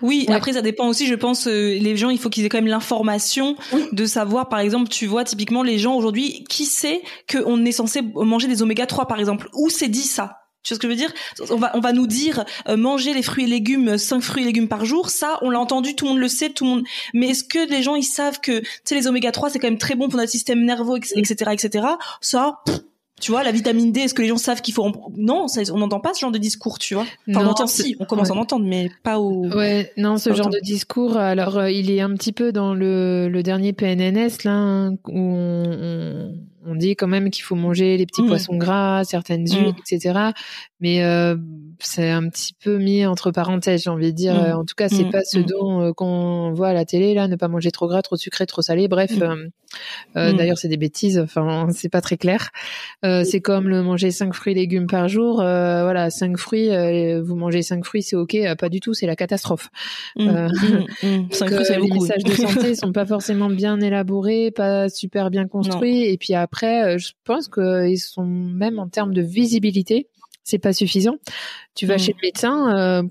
Oui, 0.02 0.26
après 0.30 0.54
ça 0.54 0.62
dépend 0.62 0.88
aussi, 0.88 1.06
je 1.06 1.14
pense, 1.14 1.46
euh, 1.46 1.76
les 1.78 1.96
gens, 1.96 2.10
il 2.10 2.18
faut 2.18 2.30
qu'ils 2.30 2.44
aient 2.44 2.48
quand 2.48 2.58
même 2.58 2.66
l'information 2.66 3.56
de 3.92 4.06
savoir, 4.06 4.48
par 4.48 4.60
exemple, 4.60 4.88
tu 4.88 5.06
vois, 5.06 5.24
typiquement 5.24 5.62
les 5.62 5.78
gens 5.78 5.94
aujourd'hui, 5.94 6.44
qui 6.48 6.64
sait 6.64 7.02
qu'on 7.30 7.64
est 7.64 7.72
censé 7.72 8.00
manger 8.02 8.48
des 8.48 8.62
oméga 8.62 8.86
3 8.86 9.06
par 9.06 9.18
exemple? 9.18 9.48
Où 9.54 9.68
c'est 9.68 9.88
dit 9.88 10.00
ça? 10.00 10.39
Tu 10.62 10.72
vois 10.72 10.76
ce 10.76 10.80
que 10.80 10.86
je 10.88 10.92
veux 10.92 10.96
dire? 10.96 11.12
On 11.50 11.56
va 11.56 11.70
on 11.74 11.80
va 11.80 11.92
nous 11.92 12.06
dire 12.06 12.44
euh, 12.68 12.76
manger 12.76 13.14
les 13.14 13.22
fruits 13.22 13.44
et 13.44 13.48
légumes, 13.48 13.96
5 13.96 14.20
fruits 14.20 14.42
et 14.42 14.46
légumes 14.46 14.68
par 14.68 14.84
jour. 14.84 15.10
Ça, 15.10 15.38
on 15.42 15.50
l'a 15.50 15.58
entendu, 15.58 15.94
tout 15.94 16.04
le 16.04 16.12
monde 16.12 16.20
le 16.20 16.28
sait, 16.28 16.50
tout 16.50 16.64
le 16.64 16.70
monde. 16.70 16.84
Mais 17.14 17.28
est-ce 17.28 17.44
que 17.44 17.68
les 17.70 17.82
gens 17.82 17.94
ils 17.94 18.02
savent 18.02 18.40
que 18.40 18.60
tu 18.60 18.66
sais 18.84 18.94
les 18.94 19.06
oméga 19.06 19.32
3 19.32 19.50
c'est 19.50 19.58
quand 19.58 19.68
même 19.68 19.78
très 19.78 19.94
bon 19.94 20.08
pour 20.08 20.18
notre 20.18 20.30
système 20.30 20.64
nerveux, 20.64 20.98
etc., 21.16 21.50
etc. 21.52 21.86
Ça, 22.20 22.60
tu 23.20 23.30
vois, 23.30 23.42
la 23.42 23.52
vitamine 23.52 23.92
D, 23.92 24.00
est-ce 24.00 24.14
que 24.14 24.22
les 24.22 24.28
gens 24.28 24.38
savent 24.38 24.62
qu'il 24.62 24.74
faut 24.74 24.90
non, 25.16 25.46
on 25.72 25.78
n'entend 25.78 26.00
pas 26.00 26.14
ce 26.14 26.20
genre 26.20 26.32
de 26.32 26.38
discours, 26.38 26.78
tu 26.78 26.94
vois. 26.94 27.06
Enfin, 27.28 27.44
on 27.44 27.46
entend 27.46 27.66
si, 27.66 27.94
on 28.00 28.06
commence 28.06 28.30
à 28.30 28.34
en 28.34 28.38
entendre, 28.38 28.66
mais 28.66 28.90
pas 29.02 29.18
au. 29.18 29.46
Ouais, 29.48 29.92
non, 29.96 30.16
ce 30.16 30.32
genre 30.32 30.48
de 30.48 30.58
discours. 30.60 31.16
Alors, 31.16 31.58
euh, 31.58 31.70
il 31.70 31.90
est 31.90 32.00
un 32.00 32.14
petit 32.14 32.32
peu 32.32 32.50
dans 32.50 32.74
le, 32.74 33.28
le 33.28 33.42
dernier 33.42 33.72
PNNS 33.72 34.44
là 34.44 34.52
hein, 34.52 34.92
où 35.06 35.18
on, 35.18 35.64
on, 35.70 36.34
dit 36.74 36.96
quand 36.96 37.06
même 37.06 37.30
qu'il 37.30 37.44
faut 37.44 37.54
manger 37.54 37.96
les 37.96 38.06
petits 38.06 38.22
mmh. 38.22 38.28
poissons 38.28 38.56
gras, 38.56 39.04
certaines 39.04 39.42
mmh. 39.42 39.54
huiles, 39.54 39.74
etc. 39.78 40.18
Mais 40.80 41.02
euh, 41.04 41.36
c'est 41.78 42.10
un 42.10 42.28
petit 42.28 42.54
peu 42.54 42.78
mis 42.78 43.06
entre 43.06 43.30
parenthèses, 43.30 43.84
j'ai 43.84 43.90
envie 43.90 44.12
de 44.12 44.16
dire. 44.16 44.34
Mmh. 44.34 44.58
En 44.58 44.64
tout 44.64 44.74
cas, 44.74 44.88
c'est 44.88 45.10
pas 45.10 45.24
ce 45.24 45.38
dont 45.38 45.82
euh, 45.82 45.92
qu'on 45.92 46.52
voit 46.52 46.68
à 46.68 46.72
la 46.72 46.84
télé 46.84 47.14
là, 47.14 47.28
ne 47.28 47.36
pas 47.36 47.48
manger 47.48 47.70
trop 47.70 47.88
gras, 47.88 48.02
trop 48.02 48.16
sucré, 48.16 48.46
trop 48.46 48.62
salé. 48.62 48.88
Bref, 48.88 49.12
d'ailleurs, 50.14 50.58
c'est 50.58 50.68
des 50.68 50.76
bêtises. 50.76 51.18
Enfin, 51.18 51.68
c'est 51.72 51.88
pas 51.88 52.00
très 52.00 52.16
clair. 52.16 52.50
Euh, 53.04 53.24
c'est 53.24 53.40
comme 53.40 53.68
le 53.68 53.82
manger 53.82 54.10
cinq 54.10 54.34
fruits 54.34 54.52
et 54.52 54.56
légumes 54.56 54.86
par 54.86 55.08
jour. 55.08 55.40
Euh, 55.40 55.82
voilà, 55.82 56.10
cinq 56.10 56.36
fruits, 56.36 56.70
euh, 56.70 57.22
vous 57.22 57.36
mangez 57.36 57.62
cinq 57.62 57.84
fruits, 57.84 58.02
c'est 58.02 58.16
ok. 58.16 58.36
pas 58.58 58.68
du 58.68 58.80
tout, 58.80 58.94
c'est 58.94 59.06
la 59.06 59.16
catastrophe. 59.16 59.68
Mmh, 60.16 60.24
mmh, 60.24 60.48
mmh. 61.02 61.28
les 61.80 61.90
messages 61.90 62.24
de 62.24 62.32
santé 62.32 62.74
sont 62.74 62.92
pas 62.92 63.06
forcément 63.06 63.50
bien 63.50 63.80
élaborés, 63.80 64.50
pas 64.50 64.88
super 64.88 65.30
bien 65.30 65.46
construits. 65.46 66.04
Et 66.04 66.16
puis 66.18 66.34
après, 66.34 66.49
je 66.52 67.12
pense 67.24 67.48
qu'ils 67.48 67.98
sont 67.98 68.26
même 68.26 68.78
en 68.78 68.88
termes 68.88 69.14
de 69.14 69.22
visibilité, 69.22 70.08
c'est 70.44 70.58
pas 70.58 70.72
suffisant. 70.72 71.16
Tu 71.74 71.86
vas 71.86 71.98
chez 71.98 72.12
le 72.12 72.26
médecin, 72.26 73.08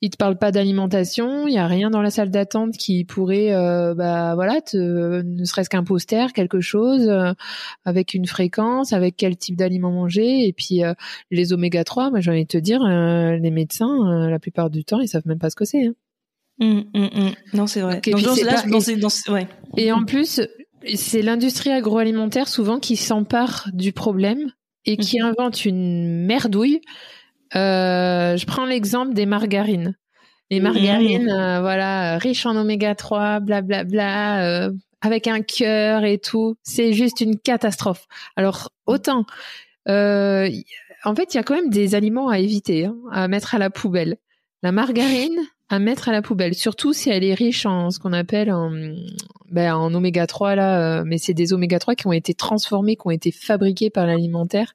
il 0.00 0.10
te 0.10 0.16
parle 0.16 0.36
pas 0.36 0.52
d'alimentation, 0.52 1.46
il 1.46 1.54
y 1.54 1.58
a 1.58 1.66
rien 1.66 1.90
dans 1.90 2.02
la 2.02 2.10
salle 2.10 2.30
d'attente 2.30 2.76
qui 2.76 3.04
pourrait, 3.04 3.54
euh, 3.54 3.94
bah 3.94 4.34
voilà, 4.34 4.60
te, 4.60 5.22
ne 5.22 5.44
serait-ce 5.44 5.70
qu'un 5.70 5.84
poster, 5.84 6.32
quelque 6.32 6.60
chose 6.60 7.08
euh, 7.08 7.32
avec 7.84 8.14
une 8.14 8.26
fréquence, 8.26 8.92
avec 8.92 9.16
quel 9.16 9.36
type 9.36 9.56
d'aliment 9.56 9.90
manger, 9.90 10.46
et 10.46 10.52
puis 10.52 10.84
euh, 10.84 10.94
les 11.30 11.52
oméga 11.52 11.84
3, 11.84 12.10
moi 12.10 12.20
j'ai 12.20 12.30
envie 12.30 12.44
de 12.44 12.48
te 12.48 12.58
dire, 12.58 12.80
les 12.84 13.50
médecins, 13.50 14.28
la 14.28 14.38
plupart 14.38 14.70
du 14.70 14.84
temps, 14.84 15.00
ils 15.00 15.08
savent 15.08 15.26
même 15.26 15.38
pas 15.38 15.50
ce 15.50 15.56
que 15.56 15.64
c'est. 15.64 15.86
Hein. 15.86 15.94
Mmh, 16.58 16.82
mmh, 16.94 17.00
mmh. 17.02 17.32
Non, 17.54 17.66
c'est 17.66 17.80
vrai. 17.80 18.00
et 19.76 19.90
en 19.90 20.04
plus, 20.04 20.40
c'est 20.94 21.22
l'industrie 21.22 21.70
agroalimentaire 21.70 22.48
souvent 22.48 22.78
qui 22.78 22.96
s'empare 22.96 23.68
du 23.72 23.92
problème 23.92 24.52
et 24.84 24.96
qui 24.96 25.20
invente 25.20 25.64
une 25.64 26.26
merdouille 26.26 26.80
euh, 27.56 28.36
je 28.36 28.46
prends 28.46 28.66
l'exemple 28.66 29.14
des 29.14 29.26
margarines. 29.26 29.96
Les 30.50 30.60
margarines, 30.60 31.30
euh, 31.30 31.60
voilà, 31.60 32.18
riches 32.18 32.46
en 32.46 32.56
oméga 32.56 32.94
3, 32.94 33.40
blablabla, 33.40 33.84
bla, 33.84 34.44
euh, 34.44 34.72
avec 35.00 35.26
un 35.26 35.40
cœur 35.40 36.04
et 36.04 36.18
tout. 36.18 36.56
C'est 36.62 36.92
juste 36.92 37.20
une 37.20 37.38
catastrophe. 37.38 38.06
Alors, 38.36 38.70
autant, 38.86 39.24
en 39.86 41.14
fait, 41.14 41.34
il 41.34 41.36
y 41.36 41.38
a 41.38 41.42
quand 41.42 41.54
même 41.54 41.70
des 41.70 41.94
aliments 41.94 42.28
à 42.28 42.38
éviter, 42.38 42.86
hein, 42.86 42.96
à 43.10 43.28
mettre 43.28 43.54
à 43.54 43.58
la 43.58 43.70
poubelle. 43.70 44.16
La 44.62 44.72
margarine, 44.72 45.38
à 45.70 45.78
mettre 45.78 46.08
à 46.08 46.12
la 46.12 46.20
poubelle, 46.20 46.54
surtout 46.54 46.92
si 46.92 47.08
elle 47.08 47.24
est 47.24 47.34
riche 47.34 47.64
en 47.64 47.90
ce 47.90 47.98
qu'on 47.98 48.12
appelle 48.12 48.52
en, 48.52 48.70
ben, 49.50 49.74
en 49.74 49.94
oméga 49.94 50.26
3 50.26 50.54
là, 50.56 51.00
euh, 51.00 51.04
mais 51.06 51.16
c'est 51.16 51.32
des 51.32 51.52
oméga 51.52 51.78
3 51.78 51.94
qui 51.94 52.06
ont 52.06 52.12
été 52.12 52.34
transformés, 52.34 52.96
qui 52.96 53.02
ont 53.06 53.10
été 53.10 53.30
fabriqués 53.32 53.88
par 53.88 54.06
l'alimentaire, 54.06 54.74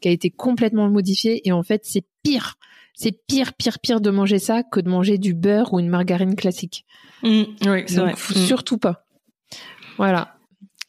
qui 0.00 0.08
a 0.08 0.10
été 0.10 0.30
complètement 0.30 0.88
modifié 0.88 1.46
et 1.46 1.52
en 1.52 1.62
fait 1.62 1.82
c'est 1.84 2.04
pire, 2.22 2.56
c'est 2.94 3.12
pire, 3.26 3.52
pire, 3.52 3.78
pire 3.80 4.00
de 4.00 4.10
manger 4.10 4.38
ça 4.38 4.62
que 4.62 4.80
de 4.80 4.88
manger 4.88 5.18
du 5.18 5.34
beurre 5.34 5.74
ou 5.74 5.80
une 5.80 5.88
margarine 5.88 6.34
classique. 6.34 6.86
Mmh, 7.22 7.42
oui, 7.66 7.82
c'est 7.86 8.00
vrai. 8.00 8.12
Mmh. 8.12 8.34
Surtout 8.46 8.78
pas. 8.78 9.04
Voilà. 9.98 10.36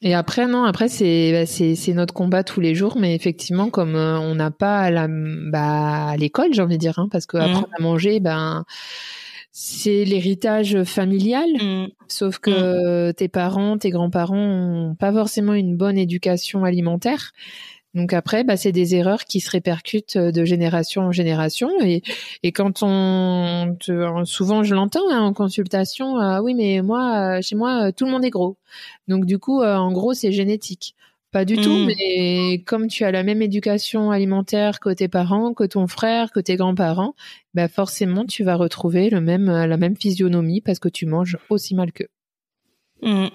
Et 0.01 0.15
après 0.15 0.47
non, 0.47 0.63
après 0.63 0.87
c'est 0.87 1.31
bah, 1.33 1.45
c'est 1.45 1.93
notre 1.93 2.13
combat 2.13 2.43
tous 2.43 2.61
les 2.61 2.73
jours, 2.73 2.97
mais 2.97 3.13
effectivement 3.15 3.69
comme 3.69 3.95
euh, 3.95 4.17
on 4.17 4.33
n'a 4.33 4.49
pas 4.49 4.79
à 4.79 4.91
la 4.91 5.07
bah 5.09 6.07
à 6.07 6.17
l'école, 6.17 6.53
j'ai 6.53 6.61
envie 6.61 6.77
de 6.77 6.79
dire, 6.79 6.97
hein, 6.97 7.09
parce 7.11 7.25
que 7.25 7.37
mmh. 7.37 7.65
à 7.77 7.81
manger, 7.81 8.19
ben 8.21 8.65
c'est 9.51 10.05
l'héritage 10.05 10.83
familial, 10.83 11.49
mm. 11.61 11.87
sauf 12.07 12.39
que 12.39 13.09
mm. 13.09 13.13
tes 13.13 13.27
parents, 13.27 13.77
tes 13.77 13.89
grands-parents 13.89 14.37
ont 14.37 14.95
pas 14.95 15.11
forcément 15.11 15.53
une 15.53 15.75
bonne 15.75 15.97
éducation 15.97 16.63
alimentaire. 16.63 17.31
Donc 17.93 18.13
après, 18.13 18.45
bah, 18.45 18.55
c'est 18.55 18.71
des 18.71 18.95
erreurs 18.95 19.25
qui 19.25 19.41
se 19.41 19.49
répercutent 19.49 20.17
de 20.17 20.45
génération 20.45 21.01
en 21.01 21.11
génération. 21.11 21.69
Et, 21.81 22.01
et 22.41 22.53
quand 22.53 22.83
on, 22.83 23.75
souvent 24.23 24.63
je 24.63 24.73
l'entends 24.75 25.09
hein, 25.11 25.19
en 25.21 25.33
consultation, 25.33 26.17
ah 26.17 26.41
oui, 26.41 26.53
mais 26.53 26.81
moi, 26.81 27.41
chez 27.41 27.55
moi, 27.55 27.91
tout 27.91 28.05
le 28.05 28.11
monde 28.11 28.23
est 28.23 28.29
gros. 28.29 28.57
Donc 29.09 29.25
du 29.25 29.39
coup, 29.39 29.61
euh, 29.61 29.75
en 29.75 29.91
gros, 29.91 30.13
c'est 30.13 30.31
génétique. 30.31 30.95
Pas 31.31 31.45
du 31.45 31.55
tout, 31.55 31.69
mm. 31.69 31.85
mais 31.85 32.63
comme 32.65 32.87
tu 32.87 33.05
as 33.05 33.11
la 33.11 33.23
même 33.23 33.41
éducation 33.41 34.11
alimentaire 34.11 34.81
que 34.81 34.89
tes 34.89 35.07
parents, 35.07 35.53
que 35.53 35.63
ton 35.63 35.87
frère, 35.87 36.31
que 36.31 36.41
tes 36.41 36.57
grands-parents, 36.57 37.15
bah 37.53 37.69
forcément 37.69 38.25
tu 38.25 38.43
vas 38.43 38.55
retrouver 38.55 39.09
le 39.09 39.21
même 39.21 39.45
la 39.45 39.77
même 39.77 39.95
physionomie 39.95 40.59
parce 40.59 40.79
que 40.79 40.89
tu 40.89 41.05
manges 41.05 41.37
aussi 41.49 41.73
mal 41.73 41.93
qu'eux. 41.93 42.09
Mm. 43.01 43.27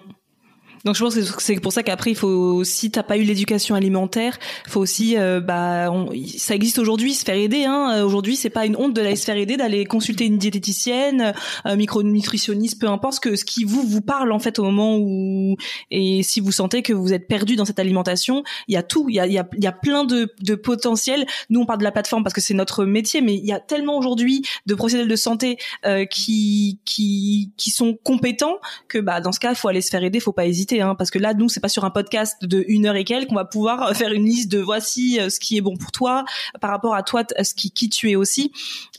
Donc 0.87 0.95
je 0.95 1.03
pense 1.03 1.17
que 1.17 1.43
c'est 1.43 1.57
pour 1.57 1.73
ça 1.73 1.83
qu'après 1.83 2.13
il 2.13 2.17
faut 2.17 2.63
si 2.63 2.93
t'as 2.93 3.03
pas 3.03 3.19
eu 3.19 3.25
l'éducation 3.25 3.75
alimentaire, 3.75 4.39
faut 4.69 4.79
aussi 4.79 5.19
euh, 5.19 5.41
bah 5.41 5.93
ça 6.39 6.55
existe 6.55 6.79
aujourd'hui 6.79 7.13
se 7.13 7.25
faire 7.25 7.35
aider. 7.35 7.65
Hein. 7.65 8.05
Aujourd'hui 8.05 8.37
c'est 8.37 8.51
pas 8.51 8.67
une 8.67 8.77
honte 8.77 8.95
de 8.95 9.01
la 9.01 9.17
se 9.17 9.25
faire 9.25 9.37
aider 9.37 9.57
d'aller 9.57 9.85
consulter 9.85 10.27
une 10.27 10.39
diététicienne, 10.39 11.35
un 11.65 11.75
micronutritionniste, 11.75 12.81
peu 12.81 12.87
importe 12.87 13.15
ce 13.15 13.21
que 13.21 13.35
ce 13.35 13.45
qui 13.45 13.65
vous 13.65 13.83
vous 13.83 14.01
parle 14.01 14.31
en 14.31 14.39
fait 14.39 14.61
au 14.61 14.63
moment 14.63 14.97
où 14.97 15.57
et 15.91 16.23
si 16.23 16.39
vous 16.39 16.53
sentez 16.53 16.83
que 16.83 16.93
vous 16.93 17.13
êtes 17.13 17.27
perdu 17.27 17.57
dans 17.57 17.65
cette 17.65 17.81
alimentation, 17.81 18.45
il 18.69 18.75
y 18.75 18.77
a 18.77 18.85
tout, 18.85 19.09
il 19.09 19.17
y 19.17 19.19
a 19.19 19.27
y 19.27 19.39
a, 19.67 19.73
plein 19.73 20.05
de 20.05 20.33
de 20.41 20.55
potentiel. 20.55 21.27
Nous 21.51 21.59
on 21.59 21.67
parle 21.67 21.81
de 21.81 21.85
la 21.85 21.91
plateforme 21.91 22.23
parce 22.23 22.35
que 22.35 22.41
c'est 22.41 22.55
notre 22.55 22.85
métier, 22.85 23.23
mais 23.23 23.35
il 23.35 23.45
y 23.45 23.53
a 23.53 23.59
tellement 23.59 23.99
aujourd'hui 23.99 24.43
de 24.67 24.75
professionnels 24.77 25.09
de 25.09 25.17
santé 25.17 25.59
euh, 25.85 26.05
qui 26.05 26.79
qui 26.85 27.51
qui 27.57 27.71
sont 27.71 27.99
compétents 28.05 28.59
que 28.87 28.99
bah 28.99 29.21
dans 29.21 29.33
ce 29.33 29.41
cas 29.41 29.53
faut 29.57 29.67
aller 29.67 29.81
se 29.81 29.91
faire 29.91 30.05
aider, 30.05 30.21
faut 30.21 30.31
pas 30.31 30.47
hésiter 30.47 30.76
Hein, 30.81 30.95
parce 30.95 31.11
que 31.11 31.19
là, 31.19 31.35
nous, 31.35 31.49
c'est 31.49 31.61
pas 31.61 31.69
sur 31.69 31.85
un 31.85 31.91
podcast 31.91 32.45
de 32.45 32.65
une 32.69 32.87
heure 32.87 32.97
et 32.97 33.05
quelques 33.05 33.29
qu'on 33.29 33.35
va 33.35 33.45
pouvoir 33.45 33.95
faire 33.97 34.13
une 34.13 34.25
liste 34.25 34.51
de 34.51 34.59
voici 34.59 35.19
euh, 35.21 35.31
ce 35.31 35.41
qui 35.41 35.57
est 35.57 35.61
bon 35.61 35.77
pour 35.77 35.93
toi 35.93 36.25
par 36.61 36.71
rapport 36.71 36.95
à 36.95 37.03
toi, 37.03 37.25
ce 37.43 37.55
qui 37.55 37.71
qui 37.71 37.89
tu 37.89 38.11
es 38.11 38.17
aussi. 38.17 38.53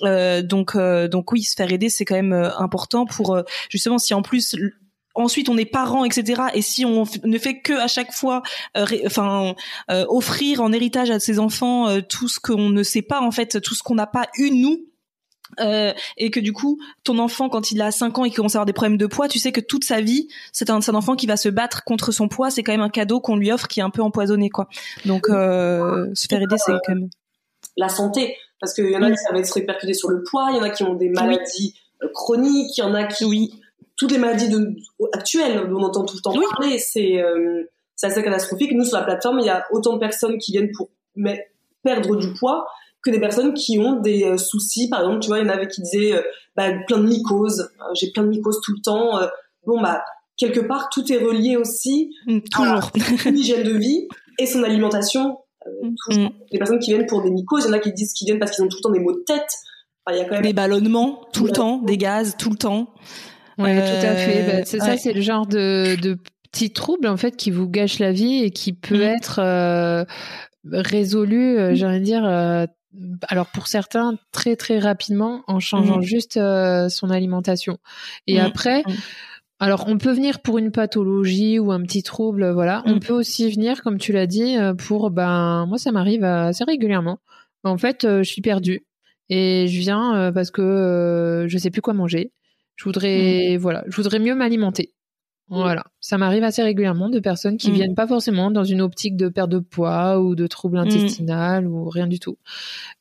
Euh, 0.04 0.42
donc 0.42 0.76
euh, 0.76 1.08
donc 1.08 1.32
oui, 1.32 1.44
se 1.44 1.56
faire 1.56 1.72
aider, 1.72 1.90
c'est 1.90 2.06
quand 2.06 2.16
même 2.16 2.34
important 2.34 3.06
pour 3.06 3.42
justement 3.70 3.98
si 3.98 4.14
en 4.14 4.22
plus 4.22 4.56
ensuite 5.16 5.50
on 5.50 5.58
est 5.58 5.66
parents, 5.66 6.06
etc. 6.06 6.44
Et 6.54 6.62
si 6.62 6.86
on 6.86 7.06
ne 7.24 7.38
fait 7.38 7.62
que 7.62 7.74
à 7.74 7.88
chaque 7.88 8.14
fois, 8.14 8.44
enfin, 9.06 9.56
offrir 9.90 10.62
en 10.62 10.72
héritage 10.72 11.10
à 11.10 11.20
ses 11.20 11.40
enfants 11.40 12.02
tout 12.02 12.28
ce 12.28 12.40
qu'on 12.40 12.70
ne 12.70 12.84
sait 12.84 13.02
pas 13.02 13.22
en 13.22 13.32
fait, 13.32 13.62
tout 13.62 13.74
ce 13.74 13.84
qu'on 13.84 13.96
n'a 13.96 14.08
pas 14.08 14.28
eu 14.38 14.52
nous, 14.52 14.86
euh, 15.60 15.94
et 16.18 16.32
que 16.32 16.40
du 16.40 16.54
coup, 16.54 16.80
ton 17.04 17.20
enfant, 17.20 17.50
quand 17.50 17.72
il 17.72 17.82
a 17.82 17.92
5 17.92 18.18
ans 18.18 18.26
et 18.26 18.30
qu'il 18.30 18.38
commence 18.38 18.56
à 18.56 18.60
avoir 18.60 18.66
des 18.66 18.74
problèmes 18.74 18.98
de 18.98 19.08
poids, 19.08 19.28
tu 19.28 19.40
sais 19.40 19.52
que 19.52 19.62
toute 19.62 19.84
sa 19.84 20.02
vie, 20.02 20.28
c'est 20.52 20.70
un, 20.70 20.80
un, 20.86 20.96
enfant 20.96 21.16
qui 21.16 21.28
va 21.28 21.38
se 21.38 21.50
battre 21.50 21.84
contre 21.84 22.12
son 22.12 22.28
poids. 22.28 22.50
C'est 22.50 22.64
quand 22.64 22.74
même 22.74 22.82
un 22.82 22.90
cadeau 22.90 23.20
qu'on 23.20 23.36
lui 23.36 23.52
offre 23.52 23.68
qui 23.68 23.80
est 23.80 23.84
un 23.84 23.90
peu 23.90 24.02
empoisonné, 24.02 24.50
quoi. 24.50 24.68
Donc, 25.06 25.30
euh, 25.30 26.08
se 26.14 26.28
faire 26.28 26.42
aider, 26.42 26.58
c'est 26.58 26.74
quand 26.86 26.96
même 26.96 27.10
la 27.78 27.90
santé, 27.90 28.36
parce 28.60 28.74
qu'il 28.74 28.90
y 28.90 28.98
en 28.98 29.04
a 29.04 29.12
qui 29.12 29.18
ça 29.18 29.32
va 29.32 29.44
se 29.44 29.54
répercuter 29.54 29.94
sur 29.94 30.10
le 30.10 30.24
poids, 30.24 30.48
il 30.52 30.58
y 30.58 30.60
en 30.60 30.64
a 30.64 30.70
qui 30.70 30.84
ont 30.84 30.96
des 30.96 31.10
maladies 31.10 31.76
euh, 32.04 32.08
chroniques, 32.14 32.78
il 32.78 32.82
y 32.82 32.84
en 32.84 32.94
a 32.94 33.06
qui 33.06 33.24
oui. 33.24 33.54
toutes 33.96 34.12
les 34.12 34.18
maladies 34.18 34.50
de, 34.50 34.76
actuelles 35.14 35.70
dont 35.70 35.78
on 35.78 35.84
entend 35.84 36.06
tout 36.06 36.16
le 36.16 36.22
temps 36.22 36.34
parler, 36.52 36.80
c'est 36.80 37.22
euh, 37.22 37.64
c'est 37.96 38.08
assez 38.08 38.24
catastrophique. 38.24 38.72
Nous 38.74 38.84
sur 38.84 38.98
la 38.98 39.04
plateforme, 39.04 39.40
il 39.40 39.46
y 39.46 39.50
a 39.50 39.66
autant 39.72 39.94
de 39.94 40.00
personnes 40.00 40.38
qui 40.38 40.52
viennent 40.52 40.72
pour 40.76 40.90
mais, 41.16 41.50
perdre 41.84 42.16
du 42.16 42.34
poids 42.34 42.68
que 43.08 43.12
des 43.12 43.20
personnes 43.20 43.54
qui 43.54 43.80
ont 43.80 44.00
des 44.00 44.24
euh, 44.24 44.38
soucis. 44.38 44.90
Par 44.90 45.00
exemple, 45.02 45.20
tu 45.20 45.28
vois, 45.30 45.40
il 45.40 45.46
y 45.46 45.50
en 45.50 45.54
avait 45.54 45.68
qui 45.68 45.82
disaient 45.82 46.14
euh, 46.14 46.22
bah, 46.56 46.72
plein 46.86 46.98
de 46.98 47.08
mycoses. 47.08 47.72
Euh, 47.80 47.94
j'ai 47.96 48.12
plein 48.12 48.24
de 48.24 48.30
mycoses 48.30 48.60
tout 48.64 48.74
le 48.74 48.82
temps. 48.82 49.20
bon, 49.66 49.82
bah, 49.82 50.04
quelque 50.36 50.60
part, 50.60 50.90
tout 50.90 51.12
est 51.12 51.18
relié 51.18 51.56
aussi 51.56 52.14
mmh, 52.28 52.40
toujours 52.52 52.92
à 53.26 53.30
l'hygiène 53.32 53.64
de 53.64 53.78
vie 53.78 54.08
et 54.40 54.46
son 54.46 54.64
alimentation. 54.64 55.40
Mmh. 56.10 56.28
Les 56.52 56.60
personnes 56.60 56.80
qui 56.80 56.92
viennent 56.92 57.08
pour 57.08 57.24
des 57.24 57.32
mycoses, 57.32 57.66
il 57.66 57.68
y 57.68 57.70
en 57.72 57.74
a 57.74 57.80
qui 57.80 57.94
disent 57.94 58.14
qu'ils 58.14 58.28
viennent 58.28 58.40
parce 58.40 58.52
qu'ils 58.52 58.64
ont 58.64 58.68
tout 58.68 58.78
le 58.78 58.84
temps 58.84 58.92
des 58.92 59.00
maux 59.00 59.14
de 59.14 59.24
tête. 59.26 59.52
il 60.10 60.18
y 60.18 60.20
a 60.20 60.26
quand 60.26 60.36
même... 60.36 60.44
Des 60.44 60.54
ballonnements 60.54 61.22
tout 61.34 61.46
le 61.46 61.52
temps, 61.52 61.78
des 61.80 61.98
gaz 61.98 62.36
tout 62.38 62.50
le 62.50 62.58
temps. 62.58 62.94
Oui, 63.58 63.74
tout 63.76 64.06
à 64.06 64.16
fait. 64.16 64.46
Bah, 64.46 64.66
c'est 64.66 64.80
ça, 64.80 64.98
c'est 64.98 65.14
le 65.14 65.22
genre 65.22 65.48
de, 65.48 66.00
de 66.00 66.18
petits 66.52 66.72
troubles 66.72 67.08
en 67.08 67.18
fait 67.18 67.36
qui 67.36 67.52
vous 67.52 67.68
gâchent 67.68 68.00
la 68.00 68.12
vie 68.12 68.44
et 68.44 68.52
qui 68.52 68.74
peut 68.74 69.00
mmh. 69.00 69.16
être 69.16 70.06
résolu, 70.72 71.76
j'ai 71.76 71.86
envie 71.86 72.00
de 72.00 72.06
dire, 72.06 72.68
alors 73.28 73.48
pour 73.48 73.68
certains 73.68 74.18
très 74.32 74.56
très 74.56 74.80
rapidement 74.80 75.44
en 75.48 75.60
changeant 75.60 76.00
mmh. 76.00 76.04
juste 76.04 76.38
euh, 76.38 76.90
son 76.90 77.10
alimentation. 77.10 77.78
Et 78.28 78.38
mmh. 78.38 78.46
après, 78.46 78.82
mmh. 78.82 78.94
alors 79.60 79.86
on 79.88 79.98
peut 79.98 80.12
venir 80.12 80.42
pour 80.42 80.58
une 80.58 80.72
pathologie 80.72 81.60
ou 81.60 81.72
un 81.72 81.82
petit 81.82 82.04
trouble, 82.04 82.50
voilà. 82.52 82.84
On 82.86 83.00
peut 83.00 83.14
aussi 83.14 83.50
venir, 83.52 83.82
comme 83.82 83.98
tu 83.98 84.12
l'as 84.12 84.28
dit, 84.28 84.58
euh, 84.58 84.74
pour 84.74 85.12
ben 85.12 85.66
moi 85.68 85.78
ça 85.78 85.92
m'arrive 85.92 86.24
assez 86.24 86.64
régulièrement. 86.64 87.20
En 87.64 87.78
fait, 87.78 88.06
euh, 88.06 88.24
je 88.24 88.30
suis 88.30 88.42
perdue 88.42 88.86
et 89.30 89.68
je 89.68 89.80
viens 89.80 90.32
parce 90.34 90.52
que 90.52 91.46
je 91.48 91.58
sais 91.58 91.70
plus 91.70 91.82
quoi 91.82 91.94
manger. 91.94 92.32
Je 92.76 92.84
voudrais 92.86 93.58
voilà, 93.58 93.84
je 93.88 93.96
voudrais 93.96 94.20
mieux 94.20 94.36
m'alimenter. 94.36 94.94
Voilà, 95.50 95.86
ça 96.02 96.18
m'arrive 96.18 96.44
assez 96.44 96.62
régulièrement 96.62 97.08
de 97.10 97.22
personnes 97.22 97.56
qui 97.56 97.72
mm. 97.72 97.74
viennent 97.74 97.96
pas 97.96 98.06
forcément 98.06 98.52
dans 98.52 98.66
une 98.66 98.82
optique 98.82 99.16
de 99.16 99.30
perte 99.30 99.50
de 99.50 99.60
poids 99.60 100.20
ou 100.20 100.36
de 100.36 100.46
troubles 100.46 100.78
mm. 100.78 100.82
intestinal 100.82 101.68
ou 101.68 101.90
rien 101.90 102.08
du 102.08 102.20
tout. 102.20 102.38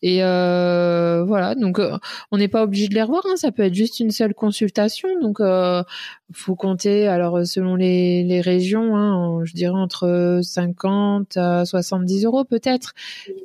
Et 0.01 0.23
euh, 0.23 1.25
voilà, 1.27 1.57
donc 1.57 1.81
euh, 1.81 1.99
on 2.31 2.39
n'est 2.39 2.47
pas 2.47 2.63
obligé 2.63 2.87
de 2.87 2.95
les 2.95 3.03
revoir, 3.03 3.25
hein, 3.27 3.37
ça 3.37 3.51
peut 3.51 3.65
être 3.65 3.75
juste 3.75 3.99
une 3.99 4.13
seule 4.13 4.33
consultation. 4.33 5.09
Donc 5.21 5.41
euh, 5.41 5.83
faut 6.33 6.55
compter, 6.55 7.09
alors 7.09 7.45
selon 7.45 7.75
les, 7.75 8.23
les 8.23 8.41
régions, 8.41 8.97
hein, 8.97 9.45
je 9.45 9.53
dirais 9.53 9.79
entre 9.79 10.39
50 10.41 11.37
à 11.37 11.65
70 11.65 12.27
euros 12.27 12.45
peut-être. 12.45 12.95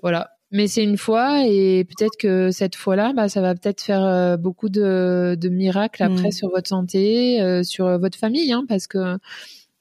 Voilà, 0.04 0.32
mais 0.52 0.68
c'est 0.68 0.84
une 0.84 0.98
fois 0.98 1.46
et 1.48 1.86
peut-être 1.86 2.18
que 2.20 2.52
cette 2.52 2.76
fois-là, 2.76 3.14
bah, 3.14 3.30
ça 3.30 3.42
va 3.42 3.56
peut-être 3.56 3.82
faire 3.82 4.04
euh, 4.04 4.38
beaucoup 4.38 4.70
de, 4.70 5.38
de 5.40 5.50
miracles 5.50 6.04
après 6.04 6.28
mm. 6.28 6.34
sur 6.34 6.50
votre 6.50 6.68
santé, 6.68 7.42
euh, 7.42 7.64
sur 7.64 7.98
votre 8.00 8.18
famille, 8.18 8.52
hein, 8.52 8.66
parce 8.68 8.88
que 8.88 9.18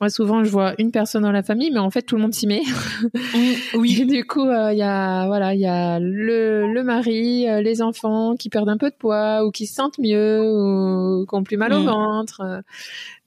moi 0.01 0.09
souvent 0.09 0.45
je 0.45 0.51
vois 0.51 0.75
une 0.79 0.93
personne 0.93 1.25
dans 1.25 1.33
la 1.33 1.43
famille, 1.43 1.71
mais 1.73 1.81
en 1.81 1.91
fait 1.91 2.03
tout 2.03 2.15
le 2.15 2.23
monde 2.23 2.33
s'y 2.33 2.47
met. 2.47 2.63
oui. 3.75 4.07
du 4.07 4.25
coup, 4.25 4.47
euh, 4.47 4.73
il 4.73 4.79
y 4.79 4.83
a 4.83 5.27
voilà, 5.27 5.55
il 5.55 5.61
y 5.61 5.67
a 5.67 5.99
le, 5.99 6.73
le 6.73 6.83
mari, 6.85 7.47
les 7.63 7.83
enfants 7.83 8.37
qui 8.37 8.49
perdent 8.49 8.71
un 8.71 8.79
peu 8.79 8.91
de 8.91 8.97
poids 8.97 9.45
ou 9.45 9.51
qui 9.51 9.67
se 9.67 9.75
sentent 9.75 9.99
mieux 9.99 10.41
ou 10.41 11.27
qui 11.27 11.35
ont 11.35 11.43
plus 11.43 11.57
mal 11.57 11.73
au 11.73 11.81
mm. 11.81 11.87
ventre. 11.87 12.63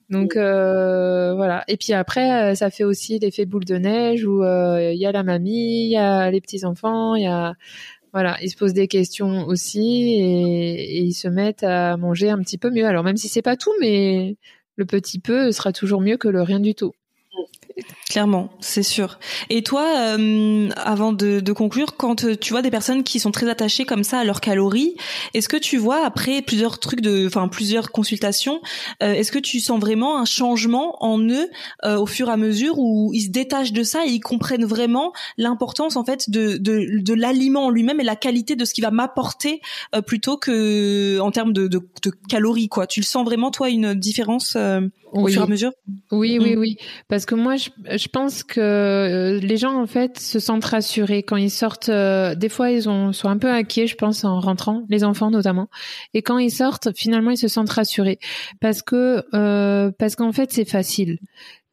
Donc 0.09 0.35
euh, 0.35 1.33
voilà. 1.35 1.63
Et 1.67 1.77
puis 1.77 1.93
après, 1.93 2.51
euh, 2.51 2.55
ça 2.55 2.69
fait 2.69 2.83
aussi 2.83 3.19
l'effet 3.19 3.45
boule 3.45 3.65
de 3.65 3.75
neige 3.75 4.25
où 4.25 4.43
euh, 4.43 4.91
il 4.93 4.99
y 4.99 5.05
a 5.05 5.11
la 5.11 5.23
mamie, 5.23 5.85
il 5.85 5.91
y 5.91 5.97
a 5.97 6.29
les 6.29 6.41
petits 6.41 6.65
enfants, 6.65 7.15
il 7.15 7.23
y 7.23 7.27
a 7.27 7.53
voilà, 8.13 8.37
ils 8.43 8.49
se 8.49 8.57
posent 8.57 8.73
des 8.73 8.87
questions 8.87 9.47
aussi 9.47 10.19
et, 10.19 10.97
et, 10.97 11.01
ils 11.01 11.13
se 11.13 11.27
mettent 11.27 11.63
à 11.63 11.97
manger 11.97 12.29
un 12.29 12.39
petit 12.39 12.59
peu 12.59 12.69
mieux. 12.69 12.85
Alors 12.85 13.03
même 13.03 13.17
si 13.17 13.27
c'est 13.27 13.41
pas 13.41 13.57
tout, 13.57 13.73
mais 13.81 14.37
le 14.75 14.85
petit 14.85 15.19
peu 15.19 15.51
sera 15.51 15.73
toujours 15.73 16.01
mieux 16.01 16.17
que 16.17 16.27
le 16.27 16.41
rien 16.43 16.59
du 16.59 16.75
tout. 16.75 16.93
Clairement, 18.09 18.49
c'est 18.59 18.83
sûr. 18.83 19.17
Et 19.49 19.63
toi, 19.63 19.85
euh, 19.97 20.69
avant 20.77 21.11
de, 21.11 21.39
de, 21.39 21.53
conclure, 21.53 21.97
quand 21.97 22.23
euh, 22.23 22.35
tu 22.35 22.53
vois 22.53 22.61
des 22.61 22.69
personnes 22.69 23.03
qui 23.03 23.19
sont 23.19 23.31
très 23.31 23.49
attachées 23.49 23.85
comme 23.85 24.03
ça 24.03 24.19
à 24.19 24.23
leurs 24.23 24.41
calories, 24.41 24.95
est-ce 25.33 25.49
que 25.49 25.57
tu 25.57 25.77
vois 25.77 26.05
après 26.05 26.43
plusieurs 26.43 26.79
trucs 26.79 27.01
de, 27.01 27.25
enfin 27.25 27.47
plusieurs 27.47 27.91
consultations, 27.91 28.61
euh, 29.01 29.13
est-ce 29.13 29.31
que 29.31 29.39
tu 29.39 29.59
sens 29.59 29.79
vraiment 29.79 30.19
un 30.19 30.25
changement 30.25 31.03
en 31.03 31.19
eux 31.19 31.49
au 31.83 32.05
fur 32.05 32.29
et 32.29 32.31
à 32.31 32.37
mesure 32.37 32.77
où 32.77 33.11
ils 33.13 33.23
se 33.23 33.29
détachent 33.29 33.73
de 33.73 33.83
ça 33.83 34.05
et 34.05 34.09
ils 34.09 34.19
comprennent 34.19 34.65
vraiment 34.65 35.11
l'importance 35.37 35.95
en 35.95 36.05
fait 36.05 36.29
de 36.29 36.57
de, 36.57 36.99
de 37.01 37.13
l'aliment 37.13 37.65
en 37.65 37.69
lui-même 37.69 37.99
et 37.99 38.03
la 38.03 38.15
qualité 38.15 38.55
de 38.55 38.65
ce 38.65 38.73
qui 38.73 38.81
va 38.81 38.91
m'apporter 38.91 39.61
plutôt 40.05 40.37
que 40.37 41.19
en 41.19 41.31
termes 41.31 41.53
de, 41.53 41.67
de, 41.67 41.79
de, 42.03 42.11
calories 42.29 42.69
quoi? 42.69 42.87
Tu 42.87 42.99
le 42.99 43.05
sens 43.05 43.25
vraiment 43.25 43.51
toi 43.51 43.69
une 43.69 43.93
différence 43.93 44.55
au 45.13 45.27
fur 45.27 45.41
et 45.41 45.45
à 45.45 45.47
mesure 45.47 45.71
Oui, 46.11 46.39
oui, 46.41 46.55
mm. 46.55 46.59
oui. 46.59 46.77
Parce 47.07 47.25
que 47.25 47.35
moi, 47.35 47.55
je, 47.55 47.69
je 47.97 48.07
pense 48.07 48.43
que 48.43 48.59
euh, 48.59 49.39
les 49.39 49.57
gens, 49.57 49.79
en 49.79 49.87
fait, 49.87 50.19
se 50.19 50.39
sentent 50.39 50.65
rassurés 50.65 51.23
quand 51.23 51.37
ils 51.37 51.51
sortent. 51.51 51.89
Euh, 51.89 52.35
des 52.35 52.49
fois, 52.49 52.71
ils 52.71 52.89
ont, 52.89 53.13
sont 53.13 53.29
un 53.29 53.37
peu 53.37 53.49
inquiets, 53.49 53.87
je 53.87 53.95
pense, 53.95 54.23
en 54.23 54.39
rentrant, 54.39 54.83
les 54.89 55.03
enfants 55.03 55.31
notamment. 55.31 55.69
Et 56.13 56.21
quand 56.21 56.37
ils 56.37 56.51
sortent, 56.51 56.89
finalement, 56.95 57.31
ils 57.31 57.37
se 57.37 57.47
sentent 57.47 57.69
rassurés. 57.69 58.19
Parce 58.59 58.81
que, 58.81 59.23
euh, 59.33 59.91
parce 59.97 60.15
qu'en 60.15 60.31
fait, 60.31 60.51
c'est 60.51 60.65
facile 60.65 61.19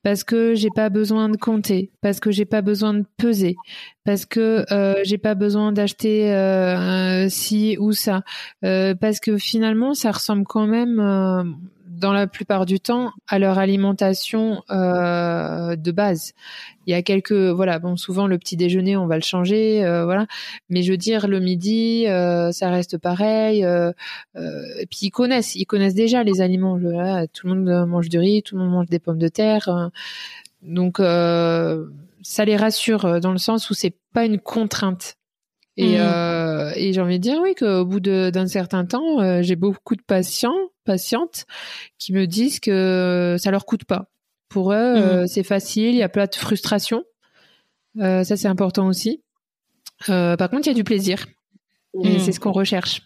parce 0.02 0.24
que 0.24 0.54
j'ai 0.54 0.70
pas 0.70 0.88
besoin 0.88 1.28
de 1.28 1.36
compter, 1.36 1.90
parce 2.00 2.20
que 2.20 2.30
j'ai 2.30 2.46
pas 2.46 2.62
besoin 2.62 2.94
de 2.94 3.04
peser, 3.18 3.56
parce 4.04 4.24
que 4.24 4.64
euh, 4.72 5.00
j'ai 5.04 5.18
pas 5.18 5.34
besoin 5.34 5.72
d'acheter 5.72 6.32
euh, 6.32 7.28
ci 7.28 7.76
ou 7.78 7.92
ça, 7.92 8.22
euh, 8.64 8.94
parce 8.94 9.20
que 9.20 9.36
finalement 9.36 9.94
ça 9.94 10.10
ressemble 10.10 10.44
quand 10.44 10.66
même 10.66 10.98
euh, 11.00 11.44
dans 12.00 12.12
la 12.12 12.26
plupart 12.26 12.66
du 12.66 12.80
temps 12.80 13.12
à 13.28 13.38
leur 13.38 13.58
alimentation 13.58 14.62
euh, 14.70 15.76
de 15.76 15.90
base. 15.92 16.32
Il 16.86 16.92
y 16.92 16.94
a 16.94 17.02
quelques 17.02 17.32
voilà 17.32 17.78
bon 17.78 17.96
souvent 17.96 18.26
le 18.26 18.38
petit 18.38 18.56
déjeuner 18.56 18.96
on 18.96 19.06
va 19.06 19.16
le 19.16 19.22
changer 19.22 19.84
euh, 19.84 20.04
voilà. 20.04 20.26
Mais 20.70 20.82
je 20.82 20.92
veux 20.92 20.96
dire 20.96 21.28
le 21.28 21.38
midi 21.38 22.06
euh, 22.08 22.50
ça 22.52 22.70
reste 22.70 22.96
pareil 22.98 23.64
euh, 23.64 23.92
et 24.34 24.86
puis 24.86 25.00
ils 25.02 25.10
connaissent 25.10 25.54
ils 25.54 25.66
connaissent 25.66 25.94
déjà 25.94 26.24
les 26.24 26.40
aliments. 26.40 26.78
Tout 27.32 27.46
le 27.46 27.54
monde 27.54 27.86
mange 27.86 28.08
du 28.08 28.18
riz 28.18 28.42
tout 28.42 28.56
le 28.56 28.62
monde 28.62 28.72
mange 28.72 28.88
des 28.88 28.98
pommes 28.98 29.18
de 29.18 29.28
terre 29.28 29.90
donc 30.62 30.98
ça 30.98 32.44
les 32.44 32.56
rassure 32.56 33.20
dans 33.20 33.32
le 33.32 33.38
sens 33.38 33.68
où 33.70 33.74
c'est 33.74 33.94
pas 34.12 34.24
une 34.24 34.40
contrainte 34.40 35.16
et, 35.80 35.98
mmh. 35.98 36.72
et 36.76 36.92
j'ai 36.92 37.00
envie 37.00 37.18
de 37.18 37.22
dire 37.22 37.40
oui 37.42 37.54
qu'au 37.54 37.84
bout 37.84 38.00
d'un 38.00 38.46
certain 38.46 38.84
temps, 38.84 39.42
j'ai 39.42 39.56
beaucoup 39.56 39.96
de 39.96 40.02
patients 40.02 40.56
patientes 40.84 41.46
qui 41.98 42.12
me 42.12 42.26
disent 42.26 42.60
que 42.60 43.36
ça 43.38 43.50
leur 43.50 43.64
coûte 43.64 43.84
pas. 43.84 44.10
Pour 44.48 44.72
eux, 44.72 44.76
euh, 44.76 45.22
mmh. 45.22 45.26
c'est 45.28 45.44
facile, 45.44 45.90
il 45.90 45.96
y 45.96 46.02
a 46.02 46.08
pas 46.08 46.26
de 46.26 46.34
frustration. 46.34 47.04
Euh, 48.00 48.24
ça, 48.24 48.36
c'est 48.36 48.48
important 48.48 48.88
aussi. 48.88 49.22
Euh, 50.08 50.36
par 50.36 50.50
contre, 50.50 50.66
il 50.66 50.70
y 50.70 50.72
a 50.72 50.74
du 50.74 50.82
plaisir. 50.82 51.26
Et 52.02 52.16
mmh. 52.16 52.18
c'est 52.18 52.32
ce 52.32 52.40
qu'on 52.40 52.52
recherche. 52.52 53.02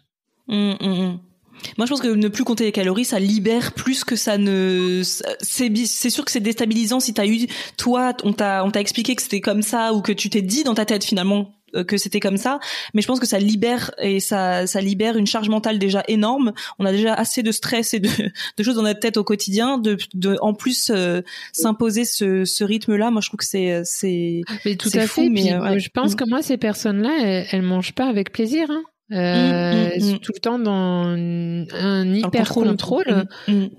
Moi, 0.48 1.86
je 1.86 1.90
pense 1.90 2.00
que 2.00 2.08
ne 2.08 2.28
plus 2.28 2.44
compter 2.44 2.64
les 2.64 2.72
calories, 2.72 3.04
ça 3.04 3.18
libère 3.18 3.72
plus 3.72 4.04
que 4.04 4.16
ça 4.16 4.38
ne. 4.38 5.02
C'est 5.40 6.10
sûr 6.10 6.24
que 6.24 6.30
c'est 6.30 6.40
déstabilisant 6.40 7.00
si 7.00 7.14
t'as 7.14 7.26
eu 7.26 7.46
toi, 7.76 8.12
on 8.24 8.32
t'a 8.32 8.64
on 8.64 8.70
t'a 8.70 8.80
expliqué 8.80 9.14
que 9.14 9.22
c'était 9.22 9.40
comme 9.40 9.62
ça 9.62 9.92
ou 9.92 10.00
que 10.02 10.12
tu 10.12 10.30
t'es 10.30 10.42
dit 10.42 10.64
dans 10.64 10.74
ta 10.74 10.84
tête 10.84 11.04
finalement 11.04 11.40
euh, 11.40 11.63
que 11.82 11.96
c'était 11.96 12.20
comme 12.20 12.36
ça. 12.36 12.58
Mais 12.94 13.02
je 13.02 13.06
pense 13.06 13.20
que 13.20 13.26
ça 13.26 13.38
libère 13.38 13.90
et 13.98 14.20
ça 14.20 14.66
ça 14.66 14.80
libère 14.80 15.16
une 15.16 15.26
charge 15.26 15.48
mentale 15.48 15.78
déjà 15.78 16.02
énorme. 16.08 16.52
On 16.78 16.84
a 16.84 16.92
déjà 16.92 17.14
assez 17.14 17.42
de 17.42 17.52
stress 17.52 17.94
et 17.94 18.00
de, 18.00 18.08
de 18.56 18.62
choses 18.62 18.76
dans 18.76 18.82
notre 18.82 19.00
tête 19.00 19.16
au 19.16 19.24
quotidien. 19.24 19.78
De, 19.78 19.96
de 20.14 20.36
en 20.40 20.54
plus 20.54 20.90
euh, 20.90 21.22
s'imposer 21.52 22.04
ce, 22.04 22.44
ce 22.44 22.64
rythme-là, 22.64 23.10
moi 23.10 23.20
je 23.20 23.28
trouve 23.28 23.38
que 23.38 23.46
c'est 23.46 23.82
c'est. 23.84 24.42
Mais 24.64 24.76
tout 24.76 24.90
à 24.94 25.06
fou, 25.06 25.22
fait. 25.22 25.28
Mais 25.28 25.52
euh, 25.52 25.78
je 25.78 25.88
pense 25.88 26.12
mm. 26.12 26.16
que 26.16 26.28
moi 26.28 26.42
ces 26.42 26.56
personnes-là, 26.56 27.18
elles, 27.20 27.46
elles 27.50 27.62
mangent 27.62 27.94
pas 27.94 28.06
avec 28.06 28.32
plaisir. 28.32 28.70
Hein. 28.70 28.82
Euh, 29.14 29.90
mmh, 29.96 30.00
mmh, 30.00 30.14
mmh. 30.14 30.18
tout 30.18 30.32
le 30.34 30.40
temps 30.40 30.58
dans 30.58 31.04
un 31.06 32.14
hyper 32.14 32.48
contrôle. 32.48 33.26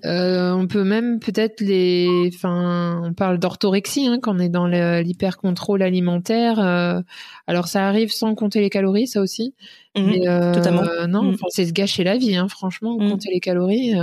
Euh, 0.06 0.52
on 0.54 0.68
peut 0.68 0.84
même 0.84 1.20
peut-être 1.20 1.60
les, 1.60 2.32
enfin, 2.34 3.02
on 3.04 3.14
parle 3.14 3.38
d'orthorexie 3.38 4.08
hein, 4.08 4.20
quand 4.22 4.36
on 4.36 4.40
est 4.40 4.50
dans 4.50 4.68
l'hyper 4.68 5.38
contrôle 5.38 5.82
alimentaire. 5.82 6.60
Euh, 6.60 7.02
alors 7.48 7.68
ça 7.68 7.88
arrive 7.88 8.12
sans 8.12 8.34
compter 8.34 8.62
les 8.62 8.70
calories, 8.70 9.08
ça 9.08 9.22
aussi. 9.22 9.54
Mais, 9.98 10.28
euh, 10.28 10.54
totalement. 10.54 10.84
non, 11.08 11.36
c'est 11.50 11.66
se 11.66 11.74
gâcher 11.74 12.04
la 12.04 12.18
vie, 12.18 12.36
hein, 12.36 12.48
franchement, 12.48 12.98
compter 12.98 13.30
les 13.32 13.40
calories. 13.40 13.94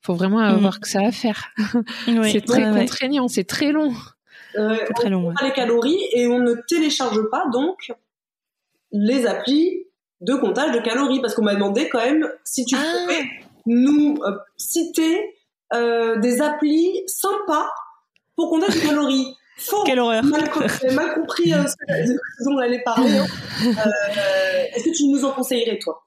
faut 0.00 0.14
vraiment 0.14 0.38
avoir 0.38 0.80
que 0.80 0.88
ça 0.88 1.00
à 1.06 1.12
faire. 1.12 1.50
c'est 2.24 2.44
très 2.44 2.64
contraignant, 2.64 3.28
c'est 3.28 3.44
très 3.44 3.70
long. 3.70 3.92
c'est 4.54 4.94
très 4.94 5.08
long. 5.08 5.26
On 5.26 5.28
ouais. 5.28 5.34
les 5.48 5.52
calories 5.52 6.00
et 6.12 6.26
on 6.26 6.40
ne 6.40 6.54
télécharge 6.68 7.20
pas 7.30 7.44
donc 7.52 7.92
les 8.92 9.26
applis 9.26 9.86
de 10.22 10.34
comptage 10.34 10.72
de 10.72 10.80
calories 10.80 11.20
parce 11.20 11.34
qu'on 11.34 11.42
m'a 11.42 11.54
demandé 11.54 11.88
quand 11.88 12.00
même 12.00 12.28
si 12.44 12.64
tu 12.64 12.76
ah. 12.76 12.82
pouvais 13.02 13.28
nous 13.66 14.16
euh, 14.24 14.36
citer 14.56 15.34
euh, 15.74 16.18
des 16.20 16.40
applis 16.40 17.02
sympas 17.06 17.70
pour 18.36 18.50
compter 18.50 18.72
des 18.72 18.80
calories. 18.80 19.36
Faux. 19.58 19.84
Quelle 19.84 20.00
horreur. 20.00 20.24
Mal, 20.24 20.50
mal 20.92 21.14
compris 21.14 21.52
euh, 21.52 21.64
ce 21.66 22.44
dont 22.44 22.54
on 22.54 22.58
allait 22.58 22.82
parler. 22.82 23.18
Hein. 23.18 23.26
Euh, 23.64 24.64
Est-ce 24.74 24.84
que 24.84 24.96
tu 24.96 25.06
nous 25.06 25.24
en 25.24 25.30
conseillerais 25.30 25.78
toi? 25.78 26.02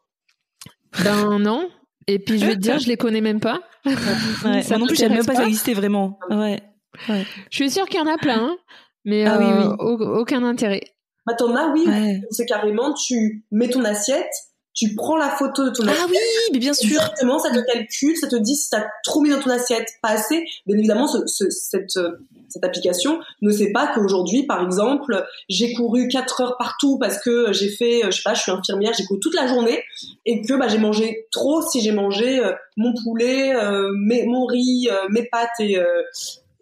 Ben 1.03 1.39
non. 1.39 1.69
Et 2.07 2.19
puis 2.19 2.37
je 2.37 2.45
vais 2.45 2.55
te 2.55 2.59
dire, 2.59 2.79
je 2.79 2.87
les 2.87 2.97
connais 2.97 3.21
même 3.21 3.39
pas. 3.39 3.61
Ouais, 3.85 4.61
ça 4.61 4.77
non 4.77 4.87
plus, 4.87 4.95
je 4.95 5.01
savais 5.01 5.15
même 5.15 5.25
pas, 5.25 5.35
ça 5.35 5.45
existait 5.45 5.73
vraiment. 5.73 6.19
Ouais. 6.29 6.59
ouais. 7.07 7.25
Je 7.49 7.55
suis 7.55 7.69
sûre 7.69 7.85
qu'il 7.85 7.99
y 7.99 8.03
en 8.03 8.07
a 8.07 8.17
plein, 8.17 8.43
hein, 8.43 8.57
mais 9.05 9.25
ah, 9.25 9.37
oui, 9.39 9.45
oui. 9.79 10.05
aucun 10.05 10.43
intérêt. 10.43 10.81
Maintenant, 11.25 11.73
oui, 11.73 11.87
c'est 12.31 12.45
carrément, 12.45 12.93
tu 12.93 13.43
mets 13.51 13.69
ton 13.69 13.83
assiette, 13.83 14.31
tu 14.75 14.93
prends 14.93 15.15
la 15.15 15.29
photo 15.29 15.63
de 15.63 15.69
ton 15.69 15.87
assiette. 15.87 16.01
Ah 16.03 16.07
oui, 16.11 16.17
mais 16.51 16.59
bien 16.59 16.73
sûr. 16.73 17.01
Exactement, 17.01 17.39
ça 17.39 17.49
te 17.49 17.59
calcule, 17.59 18.15
ça 18.17 18.27
te 18.27 18.35
dit 18.35 18.55
si 18.55 18.69
t'as 18.69 18.85
trop 19.03 19.21
mis 19.21 19.29
dans 19.29 19.39
ton 19.39 19.49
assiette, 19.49 19.87
pas 20.01 20.09
assez. 20.09 20.45
Bien 20.67 20.77
évidemment, 20.77 21.07
ce, 21.07 21.19
ce, 21.27 21.49
cette, 21.49 21.95
euh, 21.95 22.11
cette 22.49 22.65
application 22.65 23.19
ne 23.41 23.51
sait 23.51 23.71
pas 23.71 23.87
qu'aujourd'hui, 23.95 24.45
par 24.45 24.61
exemple, 24.61 25.25
j'ai 25.47 25.73
couru 25.73 26.09
4 26.09 26.41
heures 26.41 26.55
partout 26.59 26.99
parce 26.99 27.19
que 27.19 27.53
j'ai 27.53 27.69
fait, 27.69 28.03
euh, 28.03 28.11
je 28.11 28.17
sais 28.17 28.23
pas, 28.23 28.33
je 28.33 28.41
suis 28.41 28.51
infirmière, 28.51 28.91
j'ai 28.97 29.05
couru 29.05 29.21
toute 29.21 29.35
la 29.35 29.47
journée 29.47 29.81
et 30.25 30.41
que 30.41 30.53
bah, 30.55 30.67
j'ai 30.67 30.77
mangé 30.77 31.25
trop 31.31 31.61
si 31.61 31.79
j'ai 31.79 31.93
mangé 31.93 32.39
euh, 32.39 32.51
mon 32.75 32.93
poulet, 33.01 33.53
mes, 33.95 34.25
mon 34.25 34.45
riz, 34.45 34.89
mes 35.09 35.23
pâtes 35.23 35.49
et, 35.59 35.77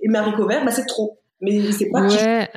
et 0.01 0.07
mes 0.07 0.19
haricots 0.19 0.47
verts, 0.47 0.63
bah 0.63 0.71
c'est 0.71 0.85
trop. 0.85 1.17
Mais 1.41 1.71
c'est 1.71 1.89
pas 1.89 2.07
ouais. 2.07 2.49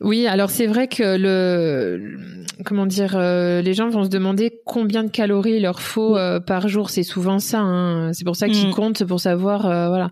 Oui, 0.00 0.26
alors 0.26 0.50
c'est 0.50 0.66
vrai 0.66 0.88
que 0.88 1.16
le 1.16 2.36
comment 2.64 2.86
dire, 2.86 3.16
euh, 3.16 3.60
les 3.60 3.74
gens 3.74 3.88
vont 3.88 4.04
se 4.04 4.08
demander 4.08 4.60
combien 4.64 5.04
de 5.04 5.10
calories 5.10 5.56
il 5.56 5.62
leur 5.62 5.80
faut 5.80 6.16
euh, 6.16 6.40
par 6.40 6.68
jour. 6.68 6.90
C'est 6.90 7.02
souvent 7.02 7.38
ça. 7.38 7.60
Hein. 7.60 8.12
C'est 8.12 8.24
pour 8.24 8.36
ça 8.36 8.48
qu'ils 8.48 8.68
mm. 8.68 8.74
comptent 8.74 9.04
pour 9.04 9.20
savoir. 9.20 9.66
Euh, 9.66 9.88
voilà. 9.88 10.10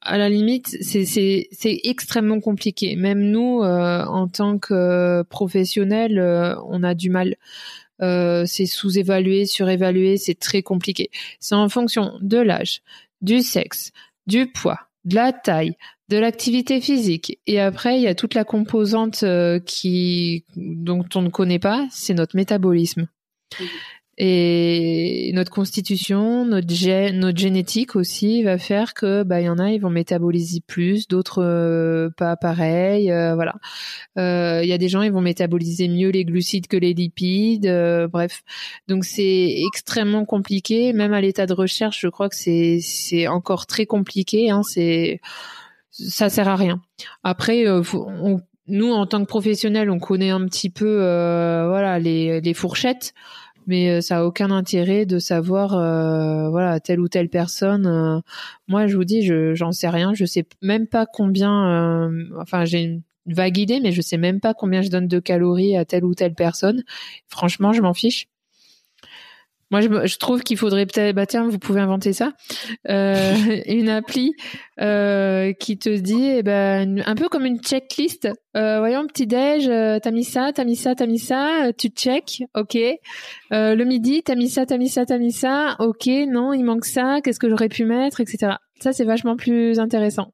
à 0.00 0.18
la 0.18 0.28
limite, 0.28 0.76
c'est 0.80 1.04
c'est 1.04 1.48
c'est 1.52 1.80
extrêmement 1.84 2.40
compliqué. 2.40 2.96
Même 2.96 3.30
nous, 3.30 3.62
en 3.62 4.28
tant 4.28 4.58
que 4.58 5.22
professionnels, 5.22 6.20
on 6.68 6.82
a 6.82 6.94
du 6.94 7.10
mal. 7.10 7.36
c'est 8.00 8.66
sous-évalué, 8.66 9.46
surévalué, 9.46 10.16
c'est 10.16 10.38
très 10.38 10.62
compliqué. 10.62 11.10
C'est 11.40 11.54
en 11.54 11.68
fonction 11.68 12.18
de 12.20 12.38
l'âge, 12.38 12.82
du 13.20 13.40
sexe, 13.42 13.92
du 14.26 14.50
poids, 14.50 14.78
de 15.04 15.16
la 15.16 15.32
taille, 15.32 15.76
de 16.12 16.18
l'activité 16.18 16.82
physique. 16.82 17.38
Et 17.46 17.58
après, 17.58 17.96
il 17.96 18.02
y 18.02 18.06
a 18.06 18.14
toute 18.14 18.34
la 18.34 18.44
composante 18.44 19.22
euh, 19.22 19.58
qui 19.60 20.44
dont 20.56 21.06
on 21.14 21.22
ne 21.22 21.30
connaît 21.30 21.58
pas, 21.58 21.86
c'est 21.90 22.12
notre 22.12 22.36
métabolisme. 22.36 23.08
Et 24.18 25.32
notre 25.34 25.50
constitution, 25.50 26.44
notre, 26.44 27.10
notre 27.12 27.38
génétique 27.38 27.96
aussi 27.96 28.42
va 28.42 28.58
faire 28.58 28.92
que 28.92 29.22
bah 29.22 29.40
il 29.40 29.46
y 29.46 29.48
en 29.48 29.58
a 29.58 29.70
ils 29.70 29.80
vont 29.80 29.88
métaboliser 29.88 30.60
plus, 30.60 31.08
d'autres 31.08 31.42
euh, 31.42 32.10
pas 32.18 32.36
pareil. 32.36 33.10
Euh, 33.10 33.34
voilà, 33.34 33.54
il 34.16 34.68
y 34.68 34.72
a 34.72 34.78
des 34.78 34.90
gens 34.90 35.00
ils 35.00 35.12
vont 35.12 35.22
métaboliser 35.22 35.88
mieux 35.88 36.10
les 36.10 36.26
glucides 36.26 36.66
que 36.66 36.76
les 36.76 36.92
lipides. 36.92 37.66
bref, 38.12 38.42
donc 38.86 39.06
c'est 39.06 39.56
extrêmement 39.66 40.26
compliqué. 40.26 40.92
Même 40.92 41.14
à 41.14 41.22
l'état 41.22 41.46
de 41.46 41.54
recherche, 41.54 42.00
je 42.00 42.08
crois 42.08 42.28
que 42.28 42.36
c'est 42.36 42.80
c'est 42.82 43.28
encore 43.28 43.66
très 43.66 43.86
compliqué. 43.86 44.50
Hein, 44.50 44.60
c'est 44.62 45.20
ça 45.92 46.30
sert 46.30 46.48
à 46.48 46.56
rien. 46.56 46.80
Après, 47.22 47.66
euh, 47.66 47.82
nous 48.66 48.92
en 48.92 49.06
tant 49.06 49.20
que 49.20 49.28
professionnels, 49.28 49.90
on 49.90 49.98
connaît 49.98 50.30
un 50.30 50.44
petit 50.46 50.70
peu, 50.70 51.02
euh, 51.02 51.68
voilà, 51.68 51.98
les, 51.98 52.40
les 52.40 52.54
fourchettes, 52.54 53.12
mais 53.66 53.90
euh, 53.90 54.00
ça 54.00 54.18
a 54.18 54.24
aucun 54.24 54.50
intérêt 54.50 55.06
de 55.06 55.18
savoir, 55.18 55.70
voilà, 56.50 56.80
telle 56.80 57.00
ou 57.00 57.08
telle 57.08 57.28
personne. 57.28 58.22
moi, 58.68 58.86
je 58.86 58.96
vous 58.96 59.04
dis, 59.04 59.22
je 59.22 59.54
j'en 59.54 59.72
sais 59.72 59.88
rien. 59.88 60.14
Je 60.14 60.24
sais 60.24 60.46
même 60.62 60.86
pas 60.86 61.06
combien. 61.06 62.10
enfin, 62.40 62.64
j'ai 62.64 62.82
une 62.82 63.02
vague 63.26 63.58
idée, 63.58 63.80
mais 63.80 63.92
je 63.92 64.00
sais 64.02 64.16
même 64.18 64.40
pas 64.40 64.54
combien 64.54 64.82
je 64.82 64.88
donne 64.88 65.06
de 65.06 65.20
calories 65.20 65.76
à 65.76 65.84
telle 65.84 66.04
ou 66.04 66.14
telle 66.14 66.34
personne. 66.34 66.82
Franchement, 67.28 67.72
je 67.72 67.82
m'en 67.82 67.94
fiche. 67.94 68.28
Moi, 69.72 69.80
je, 69.80 69.88
je 70.06 70.18
trouve 70.18 70.42
qu'il 70.42 70.58
faudrait 70.58 70.84
peut-être, 70.84 71.16
bah 71.16 71.24
tiens, 71.24 71.48
vous 71.48 71.58
pouvez 71.58 71.80
inventer 71.80 72.12
ça, 72.12 72.34
euh, 72.90 73.34
une 73.66 73.88
appli 73.88 74.34
euh, 74.80 75.54
qui 75.54 75.78
te 75.78 75.88
dit, 75.88 76.26
eh 76.26 76.42
ben, 76.42 77.02
un 77.04 77.14
peu 77.14 77.28
comme 77.28 77.46
une 77.46 77.58
checklist. 77.58 78.28
Euh, 78.54 78.78
voyons, 78.80 79.06
petit 79.06 79.26
déj, 79.26 79.66
euh, 79.68 79.98
t'as 79.98 80.10
mis 80.10 80.24
ça, 80.24 80.52
t'as 80.54 80.64
mis 80.64 80.76
ça, 80.76 80.94
t'as 80.94 81.06
mis 81.06 81.18
ça, 81.18 81.72
tu 81.76 81.88
check, 81.88 82.42
ok. 82.54 82.76
Euh, 82.76 83.74
le 83.74 83.84
midi, 83.84 84.22
t'as 84.22 84.34
mis 84.34 84.50
ça, 84.50 84.66
t'as 84.66 84.76
mis 84.76 84.90
ça, 84.90 85.06
t'as 85.06 85.16
mis 85.18 85.32
ça, 85.32 85.76
ok. 85.78 86.06
Non, 86.28 86.52
il 86.52 86.64
manque 86.64 86.84
ça. 86.84 87.20
Qu'est-ce 87.22 87.40
que 87.40 87.48
j'aurais 87.48 87.70
pu 87.70 87.86
mettre, 87.86 88.20
etc. 88.20 88.56
Ça, 88.80 88.92
c'est 88.92 89.04
vachement 89.04 89.36
plus 89.36 89.80
intéressant. 89.80 90.32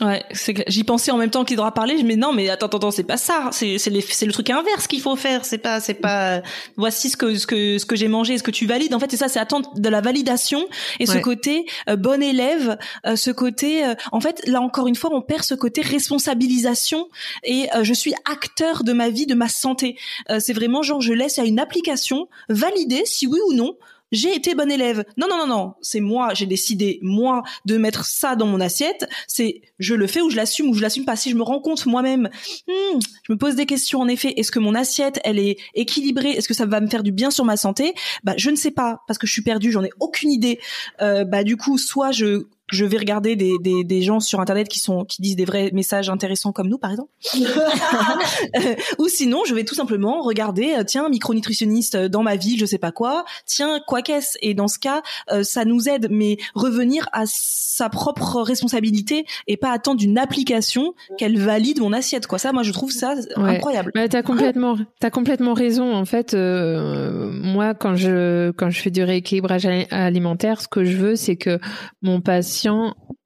Ouais, 0.00 0.24
j'y 0.68 0.84
pensais 0.84 1.10
en 1.10 1.18
même 1.18 1.28
temps 1.28 1.44
qu'il 1.44 1.56
devra 1.56 1.74
parler, 1.74 2.02
mais 2.02 2.16
non, 2.16 2.32
mais 2.32 2.48
attends, 2.48 2.66
attends, 2.66 2.90
c'est 2.90 3.04
pas 3.04 3.18
ça, 3.18 3.50
c'est 3.52 3.76
c'est 3.76 3.90
le 3.90 4.32
truc 4.32 4.48
inverse 4.48 4.86
qu'il 4.86 5.02
faut 5.02 5.16
faire, 5.16 5.44
c'est 5.44 5.58
pas 5.58 5.80
c'est 5.80 5.92
pas 5.92 6.40
voici 6.76 7.10
ce 7.10 7.16
que 7.18 7.36
ce 7.36 7.46
que 7.46 7.76
ce 7.76 7.84
que 7.84 7.94
j'ai 7.94 8.08
mangé, 8.08 8.38
ce 8.38 8.42
que 8.42 8.50
tu 8.50 8.64
valides. 8.66 8.94
En 8.94 8.98
fait, 8.98 9.10
c'est 9.10 9.18
ça, 9.18 9.28
c'est 9.28 9.38
attendre 9.38 9.70
de 9.76 9.88
la 9.90 10.00
validation 10.00 10.66
et 10.98 11.04
ce 11.04 11.18
côté 11.18 11.66
euh, 11.90 11.96
bon 11.96 12.22
élève, 12.22 12.78
euh, 13.06 13.16
ce 13.16 13.30
côté 13.30 13.84
euh, 13.84 13.94
en 14.12 14.20
fait, 14.20 14.42
là 14.46 14.62
encore 14.62 14.86
une 14.86 14.94
fois, 14.94 15.10
on 15.12 15.20
perd 15.20 15.42
ce 15.42 15.54
côté 15.54 15.82
responsabilisation 15.82 17.08
et 17.44 17.68
je 17.82 17.92
suis 17.92 18.14
acteur 18.24 18.84
de 18.84 18.94
ma 18.94 19.10
vie, 19.10 19.26
de 19.26 19.34
ma 19.34 19.48
santé. 19.48 19.98
c'est 20.38 20.54
vraiment 20.54 20.82
genre 20.82 21.02
je 21.02 21.12
laisse 21.12 21.38
à 21.38 21.44
une 21.44 21.60
application 21.60 22.28
valider 22.48 23.02
si 23.04 23.26
oui 23.26 23.38
ou 23.48 23.52
non 23.52 23.76
j'ai 24.12 24.34
été 24.34 24.54
bon 24.54 24.70
élève. 24.70 25.04
Non, 25.16 25.26
non, 25.28 25.38
non, 25.38 25.46
non. 25.46 25.74
C'est 25.80 26.00
moi, 26.00 26.34
j'ai 26.34 26.46
décidé, 26.46 26.98
moi, 27.02 27.42
de 27.64 27.76
mettre 27.78 28.04
ça 28.04 28.36
dans 28.36 28.46
mon 28.46 28.60
assiette. 28.60 29.08
C'est, 29.26 29.62
je 29.78 29.94
le 29.94 30.06
fais 30.06 30.20
ou 30.20 30.30
je 30.30 30.36
l'assume 30.36 30.68
ou 30.68 30.74
je 30.74 30.82
l'assume 30.82 31.04
pas. 31.04 31.16
Si 31.16 31.30
je 31.30 31.36
me 31.36 31.42
rends 31.42 31.60
compte 31.60 31.84
moi-même, 31.86 32.28
hmm, 32.68 32.98
je 33.26 33.32
me 33.32 33.38
pose 33.38 33.56
des 33.56 33.66
questions, 33.66 34.00
en 34.00 34.08
effet. 34.08 34.34
Est-ce 34.36 34.52
que 34.52 34.58
mon 34.58 34.74
assiette, 34.74 35.18
elle 35.24 35.38
est 35.38 35.56
équilibrée? 35.74 36.30
Est-ce 36.30 36.48
que 36.48 36.54
ça 36.54 36.66
va 36.66 36.80
me 36.80 36.88
faire 36.88 37.02
du 37.02 37.12
bien 37.12 37.30
sur 37.30 37.44
ma 37.44 37.56
santé? 37.56 37.94
Bah, 38.22 38.34
je 38.36 38.50
ne 38.50 38.56
sais 38.56 38.70
pas 38.70 39.00
parce 39.06 39.18
que 39.18 39.26
je 39.26 39.32
suis 39.32 39.42
perdue, 39.42 39.72
j'en 39.72 39.82
ai 39.82 39.90
aucune 39.98 40.30
idée. 40.30 40.60
Euh, 41.00 41.24
bah, 41.24 41.42
du 41.42 41.56
coup, 41.56 41.78
soit 41.78 42.12
je 42.12 42.44
je 42.72 42.84
vais 42.86 42.96
regarder 42.96 43.36
des, 43.36 43.58
des, 43.60 43.84
des, 43.84 44.02
gens 44.02 44.18
sur 44.18 44.40
internet 44.40 44.66
qui 44.66 44.78
sont 44.78 45.04
qui 45.04 45.20
disent 45.20 45.36
des 45.36 45.44
vrais 45.44 45.70
messages 45.72 46.08
intéressants 46.08 46.52
comme 46.52 46.68
nous 46.68 46.78
par 46.78 46.90
exemple. 46.90 47.10
Ou 48.98 49.08
sinon 49.08 49.42
je 49.46 49.54
vais 49.54 49.64
tout 49.64 49.74
simplement 49.74 50.22
regarder 50.22 50.74
euh, 50.78 50.84
tiens 50.84 51.08
micronutritionniste 51.08 51.96
dans 51.96 52.22
ma 52.22 52.36
vie 52.36 52.56
je 52.58 52.64
sais 52.64 52.78
pas 52.78 52.90
quoi. 52.90 53.24
Tiens 53.46 53.78
quoi 53.86 54.00
qu'est-ce? 54.00 54.38
Et 54.40 54.54
dans 54.54 54.68
ce 54.68 54.78
cas 54.78 55.02
euh, 55.30 55.42
ça 55.42 55.64
nous 55.64 55.88
aide 55.88 56.08
mais 56.10 56.38
revenir 56.54 57.08
à 57.12 57.24
sa 57.26 57.90
propre 57.90 58.40
responsabilité 58.40 59.26
et 59.46 59.58
pas 59.58 59.70
attendre 59.70 60.02
une 60.02 60.18
application 60.18 60.94
qu'elle 61.18 61.38
valide 61.38 61.80
mon 61.80 61.92
assiette 61.92 62.26
quoi. 62.26 62.38
Ça 62.38 62.52
moi 62.52 62.62
je 62.62 62.72
trouve 62.72 62.90
ça 62.90 63.14
incroyable. 63.36 63.92
Bah, 63.94 64.08
t'as 64.08 64.22
complètement 64.22 64.78
t'as 64.98 65.10
complètement 65.10 65.52
raison. 65.52 65.94
En 65.94 66.06
fait 66.06 66.32
euh, 66.32 67.30
moi 67.30 67.74
quand 67.74 67.96
je 67.96 68.50
quand 68.52 68.70
je 68.70 68.80
fais 68.80 68.90
du 68.90 69.04
rééquilibrage 69.04 69.66
alimentaire 69.90 70.62
ce 70.62 70.68
que 70.68 70.84
je 70.84 70.96
veux 70.96 71.16
c'est 71.16 71.36
que 71.36 71.58
mon 72.00 72.22
patient 72.22 72.61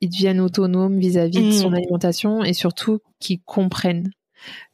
ils 0.00 0.08
deviennent 0.08 0.40
autonomes 0.40 0.98
vis-à-vis 0.98 1.46
de 1.46 1.50
son 1.52 1.70
mmh. 1.70 1.74
alimentation 1.74 2.44
et 2.44 2.52
surtout 2.52 3.00
qu'ils 3.20 3.40
comprennent. 3.42 4.10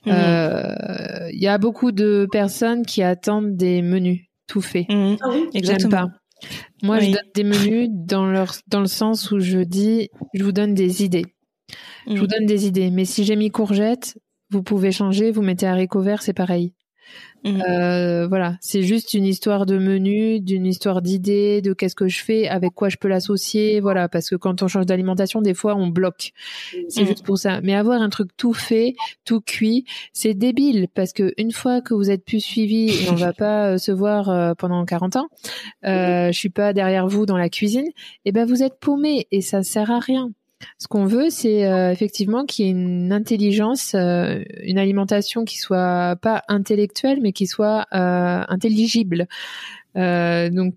Mmh. 0.06 0.10
Euh, 0.10 1.30
il 1.32 1.40
y 1.40 1.48
a 1.48 1.58
beaucoup 1.58 1.92
de 1.92 2.26
personnes 2.30 2.84
qui 2.84 3.02
attendent 3.02 3.56
des 3.56 3.82
menus 3.82 4.26
tout 4.46 4.60
fait. 4.60 4.86
Mmh. 4.88 5.16
Ah 5.20 5.28
oui, 5.30 5.48
exactement. 5.54 5.90
pas. 5.90 6.08
Moi, 6.82 6.98
je 6.98 7.12
donne 7.12 7.30
des 7.34 7.44
menus 7.44 7.88
dans 7.92 8.26
leur 8.26 8.54
dans 8.66 8.80
le 8.80 8.86
sens 8.86 9.30
où 9.30 9.38
je 9.38 9.58
dis, 9.58 10.08
je 10.34 10.42
vous 10.42 10.52
donne 10.52 10.74
des 10.74 11.04
idées. 11.04 11.26
Je 12.08 12.16
vous 12.16 12.24
mmh. 12.24 12.26
donne 12.26 12.46
des 12.46 12.66
idées. 12.66 12.90
Mais 12.90 13.04
si 13.04 13.24
j'ai 13.24 13.36
mis 13.36 13.50
courgette, 13.50 14.18
vous 14.50 14.62
pouvez 14.62 14.90
changer. 14.90 15.30
Vous 15.30 15.42
mettez 15.42 15.66
haricots 15.66 16.02
verts, 16.02 16.22
c'est 16.22 16.32
pareil. 16.32 16.74
Mhm. 17.44 17.62
Euh, 17.68 18.26
voilà, 18.28 18.56
c'est 18.60 18.82
juste 18.82 19.14
une 19.14 19.24
histoire 19.24 19.66
de 19.66 19.76
menu, 19.76 20.40
d'une 20.40 20.66
histoire 20.66 21.02
d'idée, 21.02 21.60
de 21.60 21.72
qu'est-ce 21.72 21.96
que 21.96 22.06
je 22.06 22.22
fais, 22.22 22.48
avec 22.48 22.72
quoi 22.74 22.88
je 22.88 22.96
peux 22.96 23.08
l'associer, 23.08 23.80
voilà, 23.80 24.08
parce 24.08 24.30
que 24.30 24.36
quand 24.36 24.62
on 24.62 24.68
change 24.68 24.86
d'alimentation, 24.86 25.42
des 25.42 25.54
fois 25.54 25.74
on 25.74 25.88
bloque. 25.88 26.32
C'est 26.88 27.02
mhm. 27.02 27.08
juste 27.08 27.24
pour 27.24 27.38
ça. 27.38 27.60
Mais 27.62 27.74
avoir 27.74 28.00
un 28.00 28.10
truc 28.10 28.30
tout 28.36 28.54
fait, 28.54 28.94
tout 29.24 29.40
cuit, 29.40 29.84
c'est 30.12 30.34
débile 30.34 30.86
parce 30.94 31.12
que 31.12 31.32
une 31.36 31.52
fois 31.52 31.80
que 31.80 31.94
vous 31.94 32.10
êtes 32.10 32.24
plus 32.24 32.40
suivi 32.40 32.90
et 32.90 33.10
on 33.10 33.14
va 33.14 33.32
pas 33.32 33.72
euh, 33.72 33.78
se 33.78 33.90
voir 33.90 34.28
euh, 34.28 34.54
pendant 34.54 34.84
40 34.84 35.16
ans, 35.16 35.28
euh, 35.84 36.30
je 36.30 36.38
suis 36.38 36.50
pas 36.50 36.72
derrière 36.72 37.08
vous 37.08 37.26
dans 37.26 37.36
la 37.36 37.48
cuisine, 37.48 37.88
et 38.24 38.32
ben 38.32 38.46
vous 38.46 38.62
êtes 38.62 38.78
paumé 38.78 39.26
et 39.30 39.40
ça 39.40 39.62
sert 39.62 39.90
à 39.90 39.98
rien. 39.98 40.30
Ce 40.78 40.88
qu'on 40.88 41.04
veut, 41.04 41.30
c'est 41.30 41.66
euh, 41.66 41.90
effectivement 41.90 42.44
qu'il 42.44 42.66
y 42.66 42.68
ait 42.68 42.72
une 42.72 43.12
intelligence, 43.12 43.94
euh, 43.94 44.42
une 44.62 44.78
alimentation 44.78 45.44
qui 45.44 45.58
soit 45.58 46.16
pas 46.20 46.42
intellectuelle, 46.48 47.18
mais 47.22 47.32
qui 47.32 47.46
soit 47.46 47.86
euh, 47.92 48.42
intelligible. 48.48 49.26
donc 49.94 50.74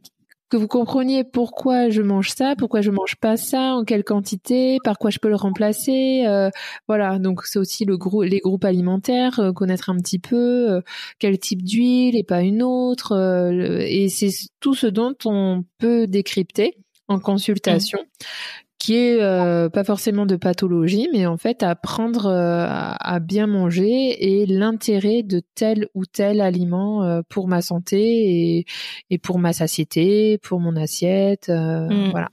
que 0.47 0.57
vous 0.57 0.67
compreniez 0.67 1.23
pourquoi 1.23 1.89
je 1.89 2.03
mange 2.03 2.29
ça, 2.29 2.53
pourquoi 2.55 2.81
je 2.81 2.91
mange 2.91 3.15
pas 3.15 3.35
ça, 3.35 3.73
en 3.73 3.83
quelle 3.83 4.03
quantité, 4.03 4.77
par 4.83 4.99
quoi 4.99 5.09
je 5.09 5.17
peux 5.17 5.27
le 5.27 5.35
remplacer. 5.35 6.23
voilà, 6.87 7.17
donc 7.17 7.43
c'est 7.45 7.57
aussi 7.57 7.83
le 7.83 7.97
les 8.23 8.39
groupes 8.39 8.63
alimentaires, 8.63 9.51
connaître 9.55 9.89
un 9.89 9.97
petit 9.97 10.19
peu 10.19 10.83
quel 11.17 11.39
type 11.39 11.63
d'huile 11.63 12.15
et 12.15 12.23
pas 12.23 12.41
une 12.41 12.61
autre. 12.61 13.17
et 13.87 14.07
c'est 14.07 14.29
tout 14.59 14.75
ce 14.75 14.85
dont 14.85 15.15
on 15.25 15.65
peut 15.79 16.05
décrypter 16.05 16.77
en 17.07 17.19
consultation. 17.19 17.99
Mmh 17.99 18.64
qui 18.85 18.93
est 18.97 19.19
euh, 19.19 19.67
pas 19.67 19.83
forcément 19.83 20.27
de 20.27 20.35
pathologie, 20.35 21.09
mais 21.11 21.25
en 21.25 21.37
fait 21.37 21.63
apprendre 21.63 22.27
euh, 22.27 22.67
à, 22.69 23.19
bien 23.19 23.47
manger 23.47 24.41
et 24.41 24.45
l'intérêt 24.45 25.23
de 25.23 25.41
tel 25.55 25.87
ou 25.95 26.05
tel 26.05 26.39
aliment 26.39 27.03
euh, 27.03 27.21
pour 27.27 27.47
ma 27.47 27.63
santé 27.63 28.59
et, 28.59 28.65
et, 29.09 29.17
pour 29.17 29.39
ma 29.39 29.53
satiété, 29.53 30.37
pour 30.37 30.59
mon 30.59 30.75
assiette, 30.75 31.49
mmh. 31.49 32.11
voilà. 32.11 32.29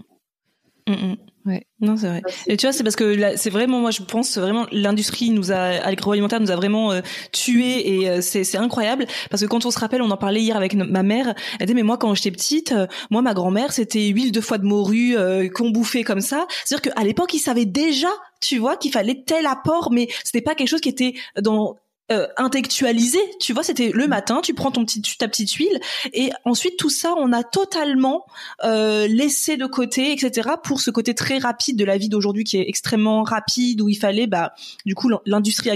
Mmh, 0.86 0.92
mmh. 0.92 1.16
Ouais, 1.44 1.66
non, 1.80 1.96
c'est 1.96 2.06
vrai. 2.06 2.22
Et 2.46 2.56
tu 2.56 2.66
vois, 2.66 2.72
c'est 2.72 2.84
parce 2.84 2.94
que 2.94 3.36
c'est 3.36 3.50
vraiment, 3.50 3.80
moi, 3.80 3.90
je 3.90 4.02
pense 4.02 4.38
vraiment, 4.38 4.66
l'industrie 4.70 5.30
nous 5.30 5.50
a, 5.50 5.56
agroalimentaire 5.84 6.40
nous 6.40 6.52
a 6.52 6.56
vraiment 6.56 6.92
euh, 6.92 7.00
tué 7.32 7.94
et 7.94 8.08
euh, 8.08 8.20
c'est, 8.20 8.44
c'est 8.44 8.58
incroyable 8.58 9.06
parce 9.28 9.42
que 9.42 9.48
quand 9.48 9.66
on 9.66 9.72
se 9.72 9.78
rappelle, 9.80 10.02
on 10.02 10.10
en 10.12 10.16
parlait 10.16 10.40
hier 10.40 10.56
avec 10.56 10.74
ma 10.74 11.02
mère. 11.02 11.34
Elle 11.58 11.66
disait, 11.66 11.74
mais 11.74 11.82
moi, 11.82 11.98
quand 11.98 12.14
j'étais 12.14 12.30
petite, 12.30 12.70
euh, 12.70 12.86
moi, 13.10 13.22
ma 13.22 13.34
grand-mère, 13.34 13.72
c'était 13.72 14.06
huile 14.06 14.30
de 14.30 14.40
foie 14.40 14.58
de 14.58 14.64
morue 14.64 15.16
qu'on 15.52 15.70
bouffait 15.70 16.04
comme 16.04 16.20
ça. 16.20 16.46
C'est-à-dire 16.64 16.92
qu'à 16.92 17.02
l'époque, 17.02 17.34
ils 17.34 17.40
savaient 17.40 17.66
déjà, 17.66 18.08
tu 18.40 18.58
vois, 18.58 18.76
qu'il 18.76 18.92
fallait 18.92 19.24
tel 19.26 19.46
apport, 19.46 19.90
mais 19.90 20.08
c'était 20.24 20.42
pas 20.42 20.54
quelque 20.54 20.68
chose 20.68 20.80
qui 20.80 20.90
était 20.90 21.14
dans 21.40 21.76
euh, 22.10 22.26
intellectualisé, 22.36 23.20
tu 23.40 23.52
vois, 23.52 23.62
c'était 23.62 23.90
le 23.94 24.06
matin, 24.08 24.40
tu 24.42 24.54
prends 24.54 24.70
ton 24.70 24.84
petit, 24.84 25.00
ta 25.18 25.28
petite 25.28 25.52
huile, 25.52 25.80
et 26.12 26.30
ensuite 26.44 26.76
tout 26.76 26.90
ça, 26.90 27.14
on 27.16 27.32
a 27.32 27.44
totalement 27.44 28.26
euh, 28.64 29.06
laissé 29.06 29.56
de 29.56 29.66
côté, 29.66 30.12
etc. 30.12 30.50
Pour 30.62 30.80
ce 30.80 30.90
côté 30.90 31.14
très 31.14 31.38
rapide 31.38 31.76
de 31.76 31.84
la 31.84 31.96
vie 31.96 32.08
d'aujourd'hui 32.08 32.44
qui 32.44 32.58
est 32.58 32.68
extrêmement 32.68 33.22
rapide, 33.22 33.80
où 33.80 33.88
il 33.88 33.94
fallait, 33.94 34.26
bah, 34.26 34.52
du 34.84 34.94
coup, 34.94 35.10
l'industrie 35.26 35.70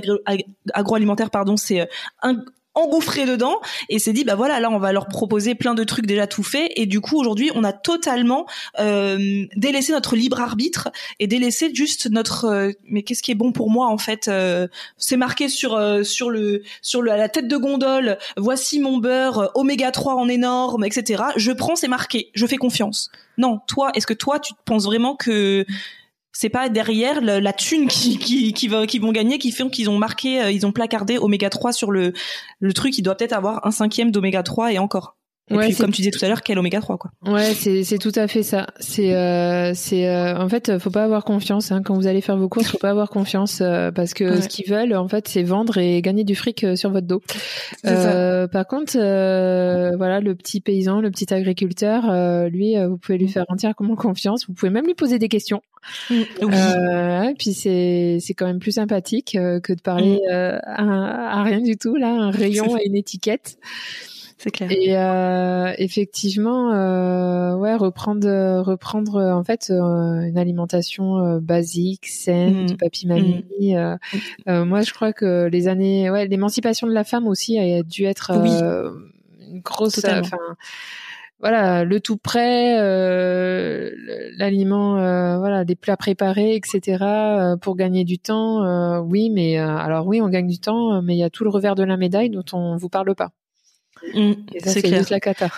agroalimentaire, 0.74 1.30
pardon, 1.30 1.56
c'est 1.56 1.82
euh, 1.82 1.86
un, 2.22 2.42
engouffré 2.76 3.26
dedans 3.26 3.58
et 3.88 3.98
s'est 3.98 4.12
dit 4.12 4.24
bah 4.24 4.34
voilà 4.34 4.60
là 4.60 4.70
on 4.70 4.78
va 4.78 4.92
leur 4.92 5.08
proposer 5.08 5.54
plein 5.54 5.74
de 5.74 5.84
trucs 5.84 6.06
déjà 6.06 6.26
tout 6.26 6.42
faits. 6.42 6.70
Et 6.76 6.86
du 6.86 7.00
coup 7.00 7.18
aujourd'hui 7.18 7.50
on 7.54 7.64
a 7.64 7.72
totalement 7.72 8.46
euh, 8.78 9.46
délaissé 9.56 9.92
notre 9.92 10.14
libre 10.14 10.40
arbitre 10.40 10.90
et 11.18 11.26
délaissé 11.26 11.70
juste 11.74 12.10
notre 12.10 12.44
euh, 12.44 12.72
mais 12.88 13.02
qu'est-ce 13.02 13.22
qui 13.22 13.30
est 13.30 13.36
bon 13.36 13.52
pour 13.52 13.70
moi 13.70 13.88
en 13.88 13.98
fait 13.98 14.28
euh, 14.28 14.68
c'est 14.96 15.16
marqué 15.16 15.48
sur 15.48 15.74
euh, 15.74 16.02
sur 16.02 16.30
le 16.30 16.62
sur 16.82 17.02
le, 17.02 17.10
à 17.10 17.16
la 17.16 17.28
tête 17.28 17.48
de 17.48 17.56
gondole 17.56 18.18
voici 18.36 18.78
mon 18.78 18.98
beurre 18.98 19.50
oméga 19.54 19.90
3 19.90 20.14
en 20.14 20.28
énorme 20.28 20.84
etc 20.84 21.24
je 21.36 21.52
prends 21.52 21.76
c'est 21.76 21.88
marqué. 21.88 22.30
Je 22.34 22.46
fais 22.46 22.56
confiance. 22.56 23.10
Non 23.38 23.60
toi 23.66 23.90
est-ce 23.94 24.06
que 24.06 24.14
toi 24.14 24.38
tu 24.38 24.52
penses 24.64 24.84
vraiment 24.84 25.16
que 25.16 25.64
c'est 26.38 26.50
pas 26.50 26.68
derrière 26.68 27.22
la 27.22 27.52
thune 27.54 27.88
qui 27.88 28.18
qui 28.18 28.52
qui, 28.52 28.68
va, 28.68 28.86
qui 28.86 28.98
vont 28.98 29.10
gagner 29.10 29.38
qui 29.38 29.52
font 29.52 29.70
qu'ils 29.70 29.88
ont 29.88 29.96
marqué 29.96 30.42
euh, 30.42 30.50
ils 30.50 30.66
ont 30.66 30.72
placardé 30.72 31.16
oméga 31.16 31.48
3 31.48 31.72
sur 31.72 31.90
le 31.90 32.12
le 32.60 32.72
truc. 32.74 32.98
Il 32.98 33.02
doit 33.02 33.16
peut-être 33.16 33.32
avoir 33.32 33.66
un 33.66 33.70
cinquième 33.70 34.10
d'oméga 34.10 34.42
3 34.42 34.74
et 34.74 34.78
encore 34.78 35.15
et 35.48 35.56
puis, 35.58 35.76
comme 35.76 35.92
tu 35.92 36.02
disais 36.02 36.10
tout 36.10 36.24
à 36.24 36.28
l'heure, 36.28 36.42
quel 36.42 36.58
oméga 36.58 36.80
3 36.80 36.98
quoi. 36.98 37.12
Ouais, 37.24 37.54
c'est 37.54 37.84
c'est 37.84 37.98
tout 37.98 38.12
à 38.16 38.26
fait 38.26 38.42
ça. 38.42 38.66
C'est 38.80 39.14
euh, 39.14 39.72
c'est 39.74 40.08
euh, 40.08 40.36
en 40.36 40.48
fait, 40.48 40.78
faut 40.78 40.90
pas 40.90 41.04
avoir 41.04 41.24
confiance 41.24 41.70
hein. 41.70 41.82
quand 41.84 41.94
vous 41.94 42.08
allez 42.08 42.20
faire 42.20 42.36
vos 42.36 42.48
courses, 42.48 42.68
faut 42.68 42.78
pas 42.78 42.90
avoir 42.90 43.10
confiance 43.10 43.60
euh, 43.60 43.92
parce 43.92 44.12
que 44.12 44.40
ce 44.40 44.48
qu'ils 44.48 44.68
veulent 44.68 44.94
en 44.96 45.06
fait, 45.06 45.28
c'est 45.28 45.44
vendre 45.44 45.78
et 45.78 46.02
gagner 46.02 46.24
du 46.24 46.34
fric 46.34 46.64
euh, 46.64 46.74
sur 46.74 46.90
votre 46.90 47.06
dos. 47.06 47.22
par 47.84 48.66
contre, 48.66 48.94
voilà, 48.96 50.20
le 50.20 50.34
petit 50.34 50.60
paysan, 50.60 51.00
le 51.00 51.10
petit 51.12 51.32
agriculteur, 51.32 52.48
lui, 52.48 52.74
vous 52.84 52.98
pouvez 52.98 53.18
lui 53.18 53.28
faire 53.28 53.44
entièrement 53.48 53.94
confiance. 53.94 54.46
Vous 54.48 54.54
pouvez 54.54 54.70
même 54.70 54.86
lui 54.86 54.94
poser 54.94 55.18
des 55.20 55.28
questions. 55.28 55.62
Mm. 56.10 56.22
et 57.30 57.34
puis 57.38 57.52
c'est 57.52 58.18
c'est 58.18 58.34
quand 58.34 58.46
même 58.46 58.58
plus 58.58 58.72
sympathique 58.72 59.38
que 59.62 59.72
de 59.72 59.80
parler 59.80 60.18
mm. 60.28 60.32
à, 60.32 61.38
à, 61.38 61.42
rien 61.44 61.60
du 61.60 61.76
tout 61.76 61.94
là, 61.94 62.08
un 62.08 62.32
rayon 62.32 62.76
et 62.76 62.86
une 62.86 62.96
étiquette 62.96 63.58
c'est 64.38 64.50
clair. 64.50 64.70
Et 64.70 64.96
euh, 64.96 65.72
effectivement, 65.78 66.72
euh, 66.72 67.56
ouais, 67.56 67.74
reprendre, 67.74 68.28
reprendre 68.60 69.18
en 69.18 69.42
fait 69.42 69.68
euh, 69.70 70.20
une 70.20 70.36
alimentation 70.36 71.18
euh, 71.18 71.40
basique, 71.40 72.06
saine, 72.06 72.72
mmh. 72.72 72.76
papy 72.76 73.06
mamie. 73.06 73.44
Mmh. 73.60 73.96
Euh, 74.48 74.64
moi, 74.66 74.82
je 74.82 74.92
crois 74.92 75.14
que 75.14 75.48
les 75.50 75.68
années, 75.68 76.10
ouais, 76.10 76.26
l'émancipation 76.26 76.86
de 76.86 76.92
la 76.92 77.04
femme 77.04 77.26
aussi 77.26 77.58
a 77.58 77.82
dû 77.82 78.04
être 78.04 78.30
une 78.32 79.60
grosse. 79.60 80.04
Enfin, 80.04 80.38
voilà, 81.40 81.84
le 81.84 82.00
tout 82.00 82.18
prêt, 82.18 82.74
l'aliment, 84.36 84.96
voilà, 85.38 85.64
des 85.64 85.76
plats 85.76 85.96
préparés, 85.96 86.56
etc. 86.56 87.56
pour 87.62 87.76
gagner 87.76 88.04
du 88.04 88.18
temps. 88.18 89.00
oui, 89.00 89.30
mais 89.30 89.56
alors 89.56 90.06
oui, 90.06 90.20
on 90.20 90.28
gagne 90.28 90.46
du 90.46 90.58
temps, 90.58 91.00
mais 91.00 91.14
il 91.14 91.18
y 91.18 91.24
a 91.24 91.30
tout 91.30 91.44
le 91.44 91.50
revers 91.50 91.74
de 91.74 91.84
la 91.84 91.96
médaille 91.96 92.28
dont 92.28 92.44
on 92.52 92.76
vous 92.76 92.90
parle 92.90 93.14
pas. 93.14 93.30
Mm, 94.14 94.32
c'est 94.64 94.82
clair. 94.82 94.98
Juste 94.98 95.10
la 95.10 95.20
cata. 95.20 95.50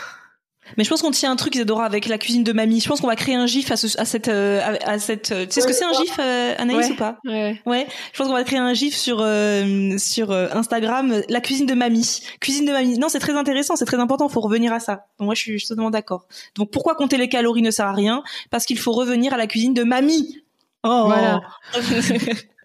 Mais 0.77 0.85
je 0.85 0.91
pense 0.91 1.03
qu'on 1.03 1.11
tient 1.11 1.31
un 1.31 1.37
truc 1.37 1.55
Isadora 1.55 1.85
avec 1.87 2.07
la 2.07 2.19
cuisine 2.19 2.45
de 2.45 2.53
mamie. 2.53 2.81
Je 2.81 2.89
pense 2.89 3.01
qu'on 3.01 3.07
va 3.07 3.17
créer 3.17 3.35
un 3.35 3.47
gif 3.47 3.71
à, 3.71 3.77
ce, 3.77 3.99
à 3.99 4.05
cette 4.05 4.29
euh, 4.29 4.61
à, 4.85 4.99
cette. 4.99 5.33
Euh, 5.33 5.47
tu 5.47 5.53
sais 5.53 5.61
ce 5.63 5.67
que 5.67 5.73
c'est 5.73 5.85
un 5.85 5.93
gif, 5.93 6.17
euh, 6.19 6.55
Anaïs 6.59 6.91
ou 6.91 6.97
pas? 6.97 7.19
ouais. 7.25 7.61
ouais. 7.65 7.87
Je 8.13 8.19
pense 8.19 8.27
qu'on 8.27 8.35
va 8.35 8.45
créer 8.45 8.59
un 8.59 8.75
gif 8.75 8.95
sur 8.95 9.19
sur 9.99 10.33
Instagram. 10.33 11.23
La 11.29 11.41
cuisine 11.41 11.67
de 11.67 11.75
mamie. 11.75 12.21
Cuisine 12.41 12.67
de 12.67 12.73
mamie. 12.73 12.99
Non, 12.99 13.09
c'est 13.09 13.19
très 13.19 13.35
intéressant, 13.35 13.77
c'est 13.77 13.87
très 13.87 13.99
important. 13.99 14.29
Faut 14.29 14.41
revenir 14.41 14.73
à 14.73 14.81
ça. 14.81 15.07
Donc 15.19 15.27
moi, 15.27 15.35
je 15.35 15.41
suis, 15.41 15.63
totalement 15.63 15.91
d'accord. 15.91 16.27
Donc 16.57 16.71
pourquoi 16.71 16.95
compter 16.95 17.17
les 17.17 17.29
calories 17.29 17.63
ne 17.63 17.71
sert 17.71 17.87
à 17.87 17.93
rien? 17.93 18.23
Parce 18.51 18.67
qu'il 18.67 18.79
faut 18.79 18.93
revenir 18.93 19.33
à 19.33 19.37
la 19.37 19.47
cuisine 19.47 19.75
de 19.75 19.85
mamie. 19.85 20.43
Oh. 20.85 21.05
Voilà. 21.07 21.41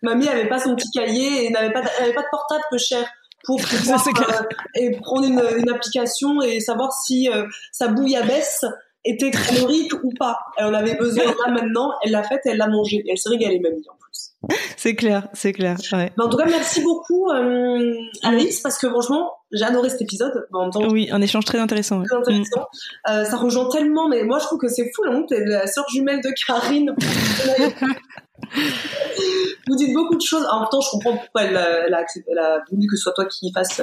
mamie 0.02 0.28
avait 0.28 0.48
pas 0.48 0.60
son 0.60 0.76
petit 0.76 0.90
cahier 0.92 1.46
et 1.46 1.50
n'avait 1.50 1.72
pas 1.72 1.82
avait 2.00 2.14
pas 2.14 2.22
de 2.22 2.28
portable 2.30 2.64
peu 2.70 2.78
cher 2.78 3.10
pour 3.44 3.62
pouvoir 3.62 4.06
euh, 4.08 4.44
et 4.76 4.92
prendre 4.92 5.28
une, 5.28 5.42
une, 5.58 5.70
application 5.70 6.42
et 6.42 6.60
savoir 6.60 6.94
si 6.94 7.30
euh, 7.30 7.46
sa 7.72 7.88
bouille 7.90 8.16
à 8.16 8.24
baisse 8.24 8.66
était 9.06 9.32
calorique 9.32 9.94
ou 10.04 10.12
pas. 10.18 10.40
Elle 10.58 10.68
en 10.68 10.74
avait 10.74 10.96
besoin 10.96 11.26
là 11.26 11.52
maintenant, 11.52 11.92
elle 12.04 12.12
l'a 12.12 12.24
faite, 12.24 12.42
elle 12.46 12.58
l'a 12.58 12.68
mangée. 12.68 13.04
Elle 13.10 13.18
s'est 13.18 13.30
régalée 13.30 13.60
même 13.60 13.74
en 13.74 13.96
plus. 13.98 14.32
C'est 14.78 14.96
clair, 14.96 15.28
c'est 15.34 15.54
clair. 15.54 15.78
Ouais. 15.94 16.12
en 16.20 16.30
tout 16.30 16.38
cas, 16.38 16.46
merci 16.46 16.82
beaucoup 16.82 17.30
euh, 17.30 17.94
Alice 18.24 18.60
parce 18.62 18.78
que 18.78 18.90
franchement, 18.90 19.32
j'ai 19.52 19.64
adoré 19.64 19.90
cet 19.90 20.02
épisode. 20.02 20.48
En 20.52 20.70
temps, 20.70 20.90
oui, 20.90 21.10
un 21.12 21.22
échange 21.22 21.46
très 21.46 21.60
intéressant. 21.60 22.04
Très 22.04 22.18
intéressant. 22.18 22.62
Mm. 22.62 23.12
Euh, 23.12 23.26
ça 23.26 23.38
rejoint 23.38 23.70
tellement, 23.70 24.10
mais 24.10 24.24
moi 24.24 24.40
je 24.40 24.46
trouve 24.46 24.60
que 24.60 24.68
c'est 24.68 24.92
fou 24.94 25.04
là. 25.04 25.22
T'es 25.28 25.44
la 25.46 25.68
sœur 25.68 25.86
jumelle 25.90 26.22
de 26.22 26.30
Karine. 26.46 26.96
Vous 29.68 29.76
dites 29.76 29.94
beaucoup 29.94 30.16
de 30.16 30.22
choses. 30.22 30.46
En 30.52 30.60
même 30.62 30.70
temps, 30.70 30.82
je 30.82 30.90
comprends 30.90 31.18
pourquoi 31.18 31.44
elle, 31.44 31.58
elle, 31.58 31.94
a, 32.40 32.60
voulu 32.70 32.88
que 32.88 32.96
ce 32.98 33.04
soit 33.04 33.14
toi 33.14 33.26
qui 33.26 33.52
fasse 33.54 33.82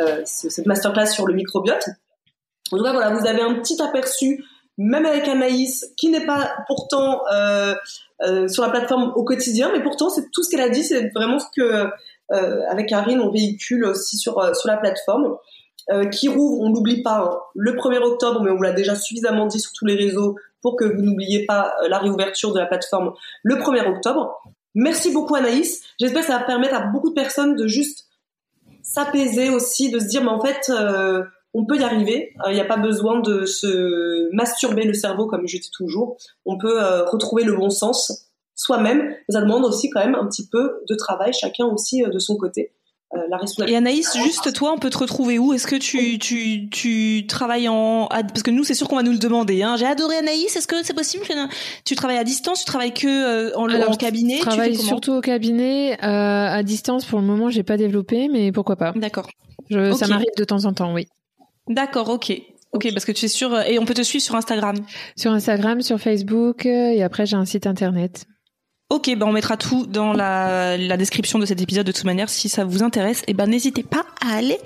euh, 0.00 0.22
cette 0.24 0.66
masterclass 0.66 1.06
sur 1.06 1.26
le 1.26 1.34
microbiote. 1.34 1.88
En 2.72 2.76
tout 2.76 2.84
cas, 2.84 2.92
voilà, 2.92 3.10
vous 3.10 3.26
avez 3.26 3.42
un 3.42 3.54
petit 3.54 3.80
aperçu, 3.80 4.44
même 4.76 5.06
avec 5.06 5.28
Anaïs, 5.28 5.86
qui 5.96 6.08
n'est 6.08 6.26
pas 6.26 6.52
pourtant 6.66 7.20
euh, 7.32 7.74
euh, 8.22 8.48
sur 8.48 8.62
la 8.62 8.70
plateforme 8.70 9.12
au 9.14 9.24
quotidien, 9.24 9.70
mais 9.72 9.82
pourtant, 9.82 10.10
c'est 10.10 10.30
tout 10.32 10.42
ce 10.42 10.50
qu'elle 10.50 10.60
a 10.60 10.68
dit, 10.68 10.82
c'est 10.82 11.10
vraiment 11.14 11.38
ce 11.38 11.46
que, 11.56 11.90
avec 12.68 12.88
Karine, 12.88 13.20
on 13.20 13.30
véhicule 13.30 13.84
aussi 13.84 14.16
sur, 14.16 14.34
sur 14.56 14.68
la 14.68 14.76
plateforme. 14.76 15.36
Qui 16.12 16.28
rouvre, 16.28 16.60
on 16.60 16.70
n'oublie 16.70 17.02
pas, 17.02 17.18
hein, 17.18 17.38
le 17.56 17.72
1er 17.72 17.98
octobre, 17.98 18.42
mais 18.42 18.52
on 18.52 18.56
vous 18.56 18.62
l'a 18.62 18.70
déjà 18.70 18.94
suffisamment 18.94 19.46
dit 19.46 19.58
sur 19.58 19.72
tous 19.72 19.86
les 19.86 19.96
réseaux 19.96 20.36
pour 20.62 20.76
que 20.76 20.84
vous 20.84 21.02
n'oubliez 21.02 21.46
pas 21.46 21.74
euh, 21.82 21.88
la 21.88 21.98
réouverture 21.98 22.52
de 22.52 22.58
la 22.58 22.66
plateforme 22.66 23.12
le 23.42 23.56
1er 23.56 23.88
octobre. 23.88 24.42
Merci 24.74 25.12
beaucoup 25.12 25.34
Anaïs. 25.34 25.82
J'espère 25.98 26.22
que 26.22 26.28
ça 26.28 26.38
va 26.38 26.44
permettre 26.44 26.74
à 26.74 26.86
beaucoup 26.86 27.10
de 27.10 27.14
personnes 27.14 27.56
de 27.56 27.66
juste 27.66 28.06
s'apaiser 28.82 29.50
aussi, 29.50 29.90
de 29.90 29.98
se 29.98 30.06
dire 30.06 30.22
mais 30.22 30.30
en 30.30 30.40
fait 30.40 30.70
euh, 30.70 31.22
on 31.52 31.66
peut 31.66 31.76
y 31.76 31.82
arriver. 31.82 32.32
Il 32.46 32.54
n'y 32.54 32.60
a 32.60 32.64
pas 32.64 32.76
besoin 32.76 33.20
de 33.20 33.44
se 33.44 34.32
masturber 34.32 34.84
le 34.84 34.94
cerveau, 34.94 35.26
comme 35.26 35.48
je 35.48 35.58
dis 35.58 35.70
toujours. 35.72 36.16
On 36.46 36.56
peut 36.56 36.80
retrouver 37.10 37.42
le 37.42 37.56
bon 37.56 37.70
sens 37.70 38.30
soi-même. 38.54 39.12
Ça 39.28 39.40
demande 39.40 39.64
aussi 39.64 39.90
quand 39.90 39.98
même 39.98 40.14
un 40.14 40.28
petit 40.28 40.46
peu 40.46 40.80
de 40.88 40.94
travail, 40.94 41.32
chacun 41.32 41.66
aussi 41.66 42.02
de 42.02 42.18
son 42.20 42.36
côté. 42.36 42.72
Euh, 43.14 43.66
Et 43.66 43.76
Anaïs, 43.76 44.16
juste 44.22 44.52
toi, 44.52 44.72
on 44.72 44.78
peut 44.78 44.90
te 44.90 44.98
retrouver 44.98 45.38
où? 45.38 45.52
Est-ce 45.52 45.66
que 45.66 45.76
tu, 45.76 46.18
tu, 46.18 46.68
tu 46.70 47.26
travailles 47.26 47.68
en... 47.68 48.06
Parce 48.06 48.44
que 48.44 48.52
nous, 48.52 48.62
c'est 48.62 48.74
sûr 48.74 48.88
qu'on 48.88 48.96
va 48.96 49.02
nous 49.02 49.10
le 49.10 49.18
demander. 49.18 49.62
Hein. 49.62 49.76
J'ai 49.76 49.86
adoré 49.86 50.16
Anaïs, 50.16 50.54
est-ce 50.54 50.68
que 50.68 50.84
c'est 50.84 50.94
possible? 50.94 51.24
Tu 51.84 51.96
travailles 51.96 52.18
à 52.18 52.24
distance 52.24 52.60
Tu 52.60 52.66
travailles 52.66 52.94
que 52.94 53.08
euh, 53.08 53.56
en, 53.56 53.68
en, 53.68 53.96
cabinet 53.96 54.36
Je 54.38 54.42
travaille 54.42 54.76
surtout 54.76 55.12
au 55.12 55.20
cabinet. 55.20 55.94
Euh, 56.04 56.06
à 56.06 56.62
distance, 56.62 57.04
pour 57.04 57.18
le 57.18 57.26
moment, 57.26 57.50
j'ai 57.50 57.64
pas 57.64 57.76
développé, 57.76 58.28
mais 58.28 58.52
pourquoi 58.52 58.76
pas 58.76 58.92
D'accord. 58.92 59.28
Ça 59.70 60.06
m'arrive 60.06 60.30
de 60.36 60.44
temps 60.44 60.64
en 60.64 60.72
temps, 60.72 60.94
oui. 60.94 61.06
D'accord, 61.68 62.08
ok. 62.10 62.32
Ok, 62.72 62.92
parce 62.92 63.04
que 63.04 63.12
tu 63.12 63.24
es 63.24 63.28
sûr... 63.28 63.58
Et 63.62 63.80
on 63.80 63.84
peut 63.84 63.94
te 63.94 64.02
suivre 64.02 64.22
sur 64.22 64.36
Instagram 64.36 64.76
Sur 65.16 65.32
Instagram, 65.32 65.82
sur 65.82 65.98
Facebook, 65.98 66.64
et 66.64 67.02
après 67.02 67.26
j'ai 67.26 67.36
un 67.36 67.44
site 67.44 67.66
internet. 67.66 68.26
Ok, 68.90 69.08
ben 69.16 69.26
on 69.26 69.32
mettra 69.32 69.56
tout 69.56 69.86
dans 69.86 70.12
la, 70.12 70.76
la, 70.76 70.96
description 70.96 71.38
de 71.38 71.46
cet 71.46 71.60
épisode 71.60 71.86
de 71.86 71.92
toute 71.92 72.04
manière. 72.04 72.28
Si 72.28 72.48
ça 72.48 72.64
vous 72.64 72.82
intéresse, 72.82 73.20
et 73.20 73.24
eh 73.28 73.34
ben 73.34 73.46
n'hésitez 73.46 73.84
pas 73.84 74.04
à 74.20 74.34
aller 74.34 74.58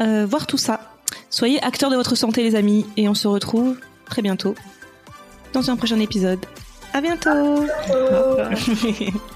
euh, 0.00 0.24
voir 0.26 0.46
tout 0.46 0.56
ça. 0.56 0.80
Soyez 1.28 1.62
acteurs 1.62 1.90
de 1.90 1.96
votre 1.96 2.14
santé, 2.14 2.42
les 2.42 2.54
amis, 2.54 2.86
et 2.96 3.06
on 3.06 3.14
se 3.14 3.28
retrouve 3.28 3.76
très 4.06 4.22
bientôt 4.22 4.54
dans 5.52 5.70
un 5.70 5.76
prochain 5.76 6.00
épisode. 6.00 6.38
À 6.94 7.02
bientôt. 7.02 7.66